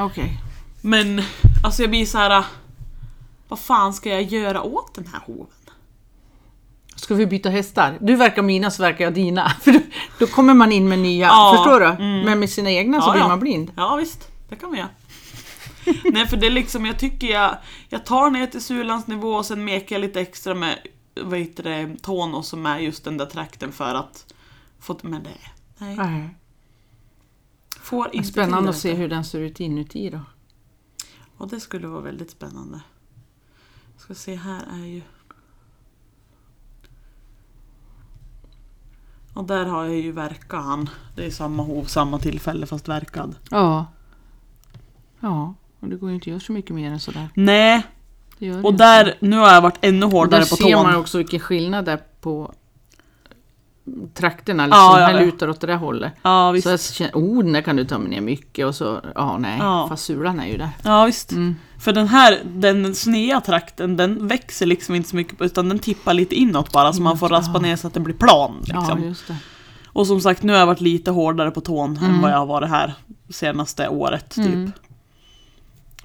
Okej. 0.05 0.37
Men 0.81 1.21
alltså 1.63 1.81
jag 1.83 1.89
blir 1.89 2.05
så 2.05 2.17
här. 2.17 2.43
Vad 3.47 3.59
fan 3.59 3.93
ska 3.93 4.09
jag 4.09 4.21
göra 4.23 4.61
åt 4.61 4.95
den 4.95 5.07
här 5.07 5.19
hoven? 5.25 5.47
Ska 6.95 7.15
vi 7.15 7.25
byta 7.25 7.49
hästar? 7.49 7.97
Du 8.01 8.15
verkar 8.15 8.41
mina 8.41 8.71
så 8.71 8.81
verkar 8.83 9.03
jag 9.03 9.13
dina. 9.13 9.49
För 9.61 9.71
då, 9.71 9.79
då 10.19 10.27
kommer 10.27 10.53
man 10.53 10.71
in 10.71 10.89
med 10.89 10.99
nya, 10.99 11.27
Ja, 11.27 11.53
förstår 11.57 11.79
du? 11.79 11.85
mm. 11.85 12.21
Men 12.25 12.39
med 12.39 12.49
sina 12.49 12.71
egna 12.71 13.01
så 13.01 13.07
Ja, 13.09 13.13
blir 13.13 13.23
man 13.23 13.39
blind. 13.39 13.71
Ja 13.75 13.95
visst, 13.95 14.28
det 14.49 14.55
kan 14.55 14.71
vi 14.71 14.77
göra. 14.77 14.89
Nej 16.13 16.27
för 16.27 16.37
det 16.37 16.47
är 16.47 16.51
liksom, 16.51 16.85
jag 16.85 16.99
tycker 16.99 17.27
jag, 17.27 17.57
jag 17.89 18.05
tar 18.05 18.29
ner 18.29 18.47
till 18.47 18.61
sulans 18.61 19.07
nivå 19.07 19.33
och 19.33 19.45
sen 19.45 19.65
mekar 19.65 19.95
jag 19.95 20.01
lite 20.01 20.21
extra 20.21 20.55
med 20.55 20.79
vad 21.21 21.39
heter 21.39 21.63
det, 21.63 21.95
tån 22.01 22.35
och 22.35 22.45
som 22.45 22.65
är 22.65 22.79
just 22.79 23.03
den 23.03 23.17
där 23.17 23.25
trakten 23.25 23.71
för 23.71 23.95
att 23.95 24.33
få 24.79 24.99
men 25.01 25.23
det. 25.23 25.37
Nej, 25.77 25.95
Nej. 25.95 26.35
får 27.81 28.15
inte 28.15 28.27
Spännande 28.27 28.69
att 28.69 28.77
se 28.77 28.93
hur 28.93 29.09
den 29.09 29.25
ser 29.25 29.39
ut 29.39 29.59
inuti 29.59 30.09
då. 30.09 30.19
Och 31.37 31.47
det 31.47 31.59
skulle 31.59 31.87
vara 31.87 32.01
väldigt 32.01 32.31
spännande. 32.31 32.81
Ska 33.97 34.15
se, 34.15 34.35
här 34.35 34.63
är 34.71 34.85
ju... 34.85 35.01
Och 39.33 39.43
där 39.43 39.65
har 39.65 39.85
jag 39.85 39.95
ju 39.95 40.11
verkat 40.11 40.63
han. 40.63 40.89
Det 41.15 41.25
är 41.25 41.31
samma 41.31 41.63
hov, 41.63 41.85
samma 41.85 42.19
tillfälle 42.19 42.65
fast 42.65 42.87
verkad. 42.87 43.35
Ja. 43.49 43.85
Ja, 45.19 45.53
och 45.79 45.87
det 45.89 45.95
går 45.95 46.09
ju 46.09 46.15
inte 46.15 46.23
att 46.23 46.27
göra 46.27 46.39
så 46.39 46.51
mycket 46.51 46.75
mer 46.75 46.91
än 46.91 46.99
sådär. 46.99 47.29
Nej, 47.33 47.81
Det 48.39 48.45
gör 48.45 48.53
det 48.57 48.63
och 48.63 48.71
inte. 48.71 48.83
där, 48.83 49.15
nu 49.19 49.37
har 49.37 49.53
jag 49.53 49.61
varit 49.61 49.77
ännu 49.81 50.05
hårdare 50.05 50.41
där 50.41 50.49
på 50.49 50.55
ser 50.55 50.63
tån. 50.73 50.83
man 50.83 50.95
också 50.95 51.17
vilken 51.17 51.39
skillnad 51.39 51.85
det 51.85 51.91
är 51.91 51.99
på 52.21 52.53
trakterna. 54.13 54.65
Liksom. 54.65 54.79
Ja, 54.81 54.99
ja, 54.99 55.05
här 55.05 55.13
ja. 55.19 55.25
lutar 55.25 55.49
åt 55.49 55.61
det 55.61 55.67
där 55.67 55.75
hållet. 55.75 56.13
Ja 56.21 56.51
visst. 56.51 56.63
Så 56.63 56.69
jag 56.69 56.81
känner, 56.81 57.11
oh, 57.13 57.43
den 57.43 57.53
där 57.53 57.61
kan 57.61 57.75
du 57.75 57.85
ta 57.85 57.97
ner 57.97 58.21
mycket 58.21 58.65
och 58.65 58.75
så, 58.75 59.01
ja 59.15 59.37
nej, 59.37 59.57
Ja. 59.59 59.85
fast 59.89 60.05
sulan 60.05 60.39
är 60.39 60.47
ju 60.47 60.57
där. 60.57 60.69
Ja 60.83 61.05
visst. 61.05 61.31
Mm. 61.31 61.55
För 61.79 61.93
den 61.93 62.07
här, 62.07 62.39
den 62.45 62.95
sneda 62.95 63.41
trakten, 63.41 63.97
den 63.97 64.27
växer 64.27 64.65
liksom 64.65 64.95
inte 64.95 65.09
så 65.09 65.15
mycket 65.15 65.41
utan 65.41 65.69
den 65.69 65.79
tippar 65.79 66.13
lite 66.13 66.35
inåt 66.35 66.71
bara 66.71 66.93
så 66.93 67.01
man 67.01 67.17
får 67.17 67.29
raspa 67.29 67.59
ner 67.59 67.75
så 67.75 67.87
att 67.87 67.93
den 67.93 68.03
blir 68.03 68.15
plan. 68.15 68.61
Ja, 68.65 68.79
Liksom. 68.79 69.03
just 69.03 69.27
det. 69.27 69.35
Och 69.87 70.07
som 70.07 70.21
sagt, 70.21 70.43
nu 70.43 70.53
har 70.53 70.59
jag 70.59 70.65
varit 70.67 70.81
lite 70.81 71.11
hårdare 71.11 71.51
på 71.51 71.61
tån 71.61 71.97
än 71.97 72.21
vad 72.21 72.31
jag 72.31 72.37
har 72.37 72.45
varit 72.45 72.69
här 72.69 72.93
senaste 73.29 73.87
året. 73.87 74.29
Typ. 74.29 74.45
Mm. 74.45 74.71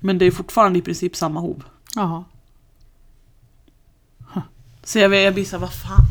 Men 0.04 0.18
det 0.18 0.24
är 0.24 0.30
fortfarande 0.30 0.78
i 0.78 0.82
princip 0.82 1.16
samma 1.16 1.40
hov. 1.40 1.64
Jaha. 1.94 2.24
Så 4.82 4.98
jag, 4.98 5.14
jag 5.14 5.34
blir 5.34 5.44
såhär, 5.44 5.60
vad 5.60 5.72
fan, 5.74 6.04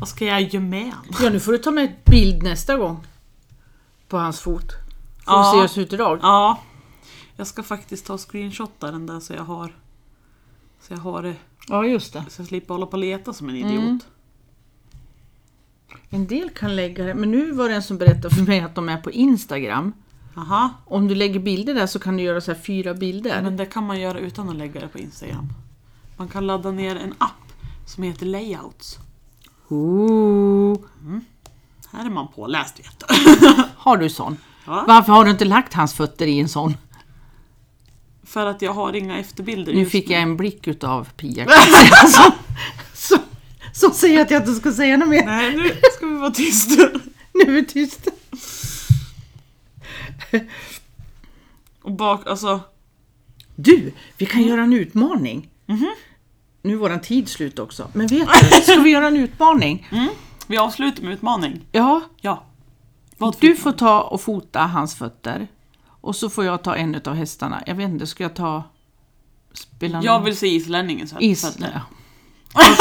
vad 0.00 0.08
ska 0.08 0.24
jag 0.24 0.42
göra 0.42 0.62
med 0.62 0.92
han? 0.92 1.04
Ja, 1.22 1.30
nu 1.30 1.40
får 1.40 1.52
du 1.52 1.58
ta 1.58 1.70
med 1.70 1.92
bild 2.04 2.42
nästa 2.42 2.76
gång. 2.76 3.06
På 4.08 4.16
hans 4.18 4.40
fot. 4.40 4.72
Får 4.72 5.34
Ja. 5.34 5.42
vi 5.42 5.44
se 5.50 5.56
hur 5.56 5.62
det 5.62 5.68
ser 5.68 5.80
ut 5.80 5.92
idag. 5.92 6.18
Ja, 6.22 6.60
jag 7.36 7.46
ska 7.46 7.62
faktiskt 7.62 8.06
ta 8.06 8.12
och 8.14 8.30
screenshotta 8.30 8.90
den 8.90 9.06
där 9.06 9.20
så 9.20 9.32
jag 9.32 9.44
har 9.44 9.72
så 10.80 10.92
jag 10.92 10.98
har 10.98 11.22
det, 11.22 11.34
Ja, 11.68 11.84
just 11.86 12.12
det. 12.12 12.24
så 12.30 12.40
jag 12.42 12.48
slipper 12.48 12.74
hålla 12.74 12.86
på 12.86 12.92
och 12.92 12.98
leta 12.98 13.32
som 13.32 13.48
en 13.48 13.56
idiot. 13.56 13.72
Mm. 13.82 14.00
En 16.10 16.26
del 16.26 16.50
kan 16.50 16.76
lägga 16.76 17.04
det, 17.04 17.14
men 17.14 17.30
nu 17.30 17.52
var 17.52 17.68
det 17.68 17.74
en 17.74 17.82
som 17.82 17.98
berättade 17.98 18.34
för 18.34 18.42
mig 18.42 18.60
att 18.60 18.74
de 18.74 18.88
är 18.88 18.96
på 19.00 19.10
Instagram. 19.10 19.92
Aha, 20.36 20.70
Om 20.84 21.08
du 21.08 21.14
lägger 21.14 21.40
bilder 21.40 21.74
där 21.74 21.86
så 21.86 21.98
kan 21.98 22.16
du 22.16 22.22
göra 22.22 22.40
så 22.40 22.52
här 22.52 22.60
fyra 22.60 22.94
bilder. 22.94 23.42
men 23.42 23.56
det 23.56 23.66
kan 23.66 23.86
man 23.86 24.00
göra 24.00 24.18
utan 24.18 24.48
att 24.48 24.56
lägga 24.56 24.80
det 24.80 24.88
på 24.88 24.98
Instagram. 24.98 25.48
Man 26.16 26.28
kan 26.28 26.46
ladda 26.46 26.70
ner 26.70 26.96
en 26.96 27.14
app 27.18 27.52
som 27.86 28.02
heter 28.02 28.26
Layouts. 28.26 28.98
Ooh. 29.68 30.78
Här 31.92 32.06
är 32.06 32.10
man 32.10 32.28
påläst 32.28 32.78
vet 32.80 33.02
du. 33.08 33.62
Har 33.76 33.96
du 33.96 34.10
sån? 34.10 34.36
Ja. 34.66 34.84
Varför 34.88 35.12
har 35.12 35.24
du 35.24 35.30
inte 35.30 35.44
lagt 35.44 35.74
hans 35.74 35.94
fötter 35.94 36.26
i 36.26 36.40
en 36.40 36.48
sån? 36.48 36.74
För 38.24 38.46
att 38.46 38.62
jag 38.62 38.72
har 38.72 38.92
inga 38.92 39.18
efterbilder 39.18 39.72
Nu 39.74 39.86
fick 39.86 40.10
jag 40.10 40.22
en 40.22 40.36
blick 40.36 40.66
utav 40.66 41.08
Pia 41.16 41.46
som, 42.08 42.32
som, 42.94 43.18
som 43.72 43.90
säger 43.90 44.22
att 44.22 44.30
jag 44.30 44.42
inte 44.42 44.52
ska 44.54 44.72
säga 44.72 44.96
något 44.96 45.08
mer. 45.08 45.24
Nej, 45.26 45.56
nu 45.56 45.70
ska 45.96 46.06
vi 46.06 46.14
vara 46.14 46.30
tysta. 46.30 46.82
Nu 47.34 47.40
är 47.42 47.50
vi 47.52 47.64
tysta. 47.66 48.10
Och 51.82 51.92
bak, 51.92 52.26
alltså, 52.26 52.60
Du, 53.56 53.92
vi 54.16 54.26
kan 54.26 54.42
göra 54.42 54.62
en 54.62 54.72
utmaning. 54.72 55.48
Nu 56.62 56.72
är 56.72 56.76
våran 56.76 57.00
tid 57.00 57.28
slut 57.28 57.58
också. 57.58 57.88
Men 57.92 58.06
vet 58.06 58.28
du, 58.50 58.56
ska 58.62 58.80
vi 58.80 58.90
göra 58.90 59.06
en 59.08 59.16
utmaning? 59.16 59.88
vi 60.46 60.56
avslutar 60.56 61.02
med 61.02 61.12
utmaning. 61.12 61.60
Ja, 61.72 62.00
Ja. 62.20 62.42
Vad 63.18 63.36
du 63.40 63.56
får 63.56 63.72
ta 63.72 64.00
och 64.00 64.20
fota 64.20 64.60
hans 64.60 64.94
fötter. 64.94 65.46
Och 66.00 66.16
så 66.16 66.30
får 66.30 66.44
jag 66.44 66.62
ta 66.62 66.76
en 66.76 67.00
av 67.04 67.14
hästarna. 67.14 67.62
Jag 67.66 67.74
vet 67.74 67.88
inte, 67.88 68.06
ska 68.06 68.22
jag 68.22 68.34
ta... 68.34 68.62
Spela 69.52 70.02
Jag 70.02 70.12
någon- 70.14 70.24
vill 70.24 70.36
se 70.36 70.46
islänningens 70.46 71.14
Is... 71.20 71.42
fötter. 71.44 71.80
Ja. 72.54 72.62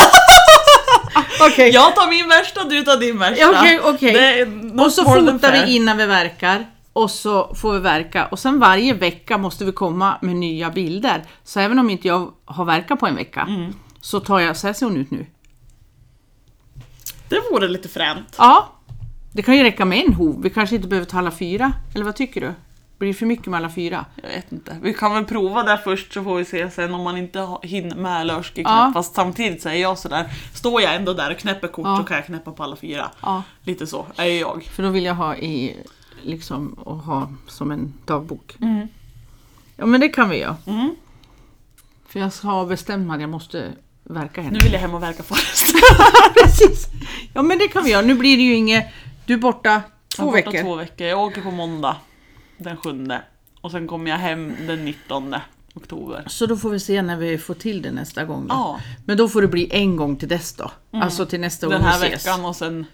Okej, 1.52 1.70
Jag 1.70 1.96
tar 1.96 2.10
min 2.10 2.28
värsta, 2.30 2.64
du 2.64 2.82
tar 2.84 2.98
din 2.98 3.20
värsta. 3.20 3.50
Okej, 3.50 3.80
okej. 3.84 4.14
Det 4.14 4.39
är 4.39 4.46
not 4.46 4.86
och 4.86 4.91
så 4.91 5.04
more 5.04 5.22
than 5.26 5.39
fotar 5.39 5.66
vi 5.66 5.76
innan 5.76 5.98
vi 5.98 6.06
verkar. 6.06 6.66
Och 6.96 7.12
så 7.12 7.56
får 7.56 7.74
vi 7.74 7.80
verka. 7.80 8.26
Och 8.26 8.39
sen 8.39 8.60
varje 8.60 8.93
vecka 8.93 9.38
måste 9.38 9.66
vi 9.66 9.72
komma 9.72 10.18
med 10.22 10.36
nya 10.36 10.70
bilder. 10.70 11.24
Så 11.43 11.60
även 11.60 11.80
om 11.80 11.89
inte 11.89 12.08
jag 12.08 12.32
har 12.46 12.66
verkat 12.66 13.00
på 13.00 13.08
en 13.08 13.16
vecka. 13.16 13.41
Mm. 13.41 13.74
Så 14.02 14.20
tar 14.20 14.39
jag, 14.39 14.58
så 14.58 14.68
här 14.68 14.74
ser 14.74 14.86
hon 14.86 14.98
ut 14.98 15.12
nu. 15.12 15.26
Det 17.30 17.41
vore 17.52 17.68
lite 17.68 17.89
fränt. 17.89 18.36
Ja, 18.38 18.70
det 19.32 19.41
kan 19.41 19.58
ju 19.58 19.64
räcka 19.64 19.86
med 19.86 20.06
en 20.06 20.14
hov. 20.14 20.41
Vi 20.41 20.50
kanske 20.50 20.76
inte 20.76 20.88
behöver 20.88 21.06
ta 21.06 21.18
alla 21.18 21.32
fyra. 21.32 21.74
Eller 21.96 22.06
vad 22.06 22.16
tycker 22.16 22.41
du? 22.41 22.54
Blir 22.98 23.08
det 23.08 23.14
för 23.14 23.26
mycket 23.26 23.46
med 23.48 23.58
alla 23.58 23.70
fyra? 23.70 24.06
Jag 24.24 24.30
vet 24.30 24.52
inte. 24.52 24.78
Vi 24.82 24.93
kan 24.93 25.14
väl 25.14 25.26
prova 25.26 25.64
det 25.64 25.78
först 25.84 26.14
så 26.14 26.24
får 26.24 26.36
vi 26.38 26.46
se 26.46 26.72
sen 26.72 26.93
om 26.93 27.02
man 27.02 27.18
inte 27.18 27.58
hinner 27.62 27.96
med 27.96 28.28
lörskeknäpp. 28.28 28.66
Ja. 28.66 28.91
Fast 28.93 29.16
samtidigt 29.16 29.66
är 29.66 29.74
jag 29.74 29.98
sådär, 29.98 30.30
står 30.54 30.82
jag 30.82 30.96
ändå 30.96 31.14
där 31.14 31.32
och 31.32 31.38
knäpper 31.38 31.68
kort 31.68 31.86
Ja. 31.86 31.98
så 31.98 32.04
kan 32.04 32.18
jag 32.18 32.26
knäppa 32.26 32.52
på 32.52 32.64
alla 32.64 32.76
fyra. 32.76 33.12
Ja. 33.22 33.43
Lite 33.64 33.88
så 33.88 34.06
är 34.16 34.39
jag. 34.39 34.64
För 34.64 34.84
då 34.84 34.89
vill 34.89 35.06
jag 35.06 35.16
ha 35.16 35.36
i, 35.36 35.78
liksom, 36.26 36.73
och 36.73 36.97
ha 36.97 37.30
som 37.47 37.71
en 37.71 37.93
dagbok. 38.05 38.57
Mm. 38.61 38.88
Ja 39.76 39.86
men 39.86 40.01
det 40.01 40.09
kan 40.09 40.30
vi 40.30 40.38
göra. 40.38 40.57
Mm. 40.65 40.95
För 42.07 42.19
jag 42.19 42.32
har 42.43 42.65
bestämt 42.65 43.07
mig 43.07 43.15
att 43.15 43.21
jag 43.21 43.30
måste 43.30 43.73
verka 44.03 44.41
henne. 44.41 44.57
Nu 44.57 44.63
vill 44.63 44.73
jag 44.73 44.80
hem 44.80 44.93
och 44.93 45.03
verka 45.03 45.23
först. 45.23 45.76
Precis. 46.43 46.88
Ja 47.34 47.41
men 47.41 47.57
det 47.57 47.67
kan 47.67 47.84
vi 47.84 47.91
göra. 47.91 48.01
Nu 48.01 48.15
blir 48.15 48.38
det 48.38 48.43
ju 48.43 48.53
inget... 48.55 48.86
Du 49.26 49.34
är 49.34 49.38
borta 49.38 49.82
två 50.15 50.23
Jag 50.23 50.39
är 50.39 50.43
borta 50.43 50.51
veckor. 50.51 50.63
Två 50.63 50.76
veckor. 50.76 51.07
Jag 51.07 51.19
åker 51.19 51.41
på 51.41 51.51
måndag 51.51 51.97
den 52.57 52.78
7 52.78 53.07
och 53.61 53.71
sen 53.71 53.88
kommer 53.88 54.11
jag 54.11 54.17
hem 54.17 54.55
den 54.67 54.86
19 54.86 55.36
oktober. 55.73 56.23
Så 56.28 56.45
då 56.45 56.57
får 56.57 56.69
vi 56.69 56.80
se 56.80 57.01
när 57.01 57.17
vi 57.17 57.38
får 57.38 57.53
till 57.53 57.82
det 57.82 57.91
nästa 57.91 58.26
gång. 58.26 58.47
Då. 58.47 58.53
Ja, 58.53 58.80
Men 59.05 59.17
då 59.17 59.30
får 59.30 59.41
det 59.41 59.47
bli 59.47 59.67
en 59.71 59.95
gång 59.95 60.15
till 60.15 60.28
dess 60.28 60.53
då. 60.53 60.71
Alltså 60.91 61.26
till 61.26 61.39
nästa 61.39 61.69
den 61.69 61.80
gång 61.82 61.88
här 61.88 61.99
vi 61.99 62.07
ses. 62.07 62.26
veckan 62.26 62.45
och 62.45 62.55
sen... 62.55 62.86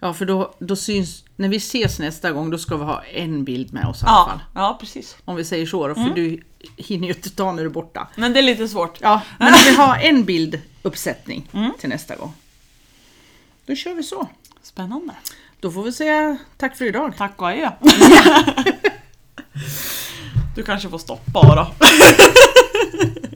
Ja 0.00 0.14
för 0.14 0.24
då, 0.24 0.54
då 0.58 0.76
syns... 0.76 1.24
När 1.36 1.48
vi 1.48 1.56
ses 1.56 1.98
nästa 1.98 2.32
gång 2.32 2.50
då 2.50 2.58
ska 2.58 2.76
vi 2.76 2.84
ha 2.84 3.04
en 3.04 3.44
bild 3.44 3.72
med 3.72 3.86
oss 3.86 4.02
i 4.02 4.06
alla 4.06 4.30
fall. 4.30 4.40
Ja, 4.54 4.76
precis. 4.80 5.16
Om 5.24 5.36
vi 5.36 5.44
säger 5.44 5.66
så 5.66 5.88
då, 5.88 5.94
för 5.94 6.14
du 6.14 6.42
hinner 6.76 7.08
ju 7.08 7.14
inte 7.14 7.30
ta 7.30 7.52
när 7.52 7.62
du 7.62 7.68
är 7.68 7.72
borta. 7.72 8.08
Men 8.16 8.32
det 8.32 8.38
är 8.38 8.42
lite 8.42 8.68
svårt. 8.68 8.98
Ja, 9.00 9.20
men 9.38 9.52
vi 9.52 9.74
har 9.74 9.96
en 9.96 10.24
bilduppsättning 10.24 11.48
till 11.78 11.88
nästa 11.88 12.16
gång. 12.16 12.32
Då 13.66 13.74
kör 13.74 13.94
vi 13.94 14.02
så. 14.02 14.28
Spännande. 14.62 15.14
Då 15.60 15.70
får 15.70 15.82
vi 15.82 15.92
säga 15.92 16.38
tack 16.56 16.76
för 16.76 16.84
idag. 16.84 17.14
Tack 17.16 17.42
och 17.42 17.48
adjö. 17.48 17.70
Du 20.54 20.64
kanske 20.64 20.88
får 20.88 20.98
stoppa 20.98 21.54
då. 21.54 21.72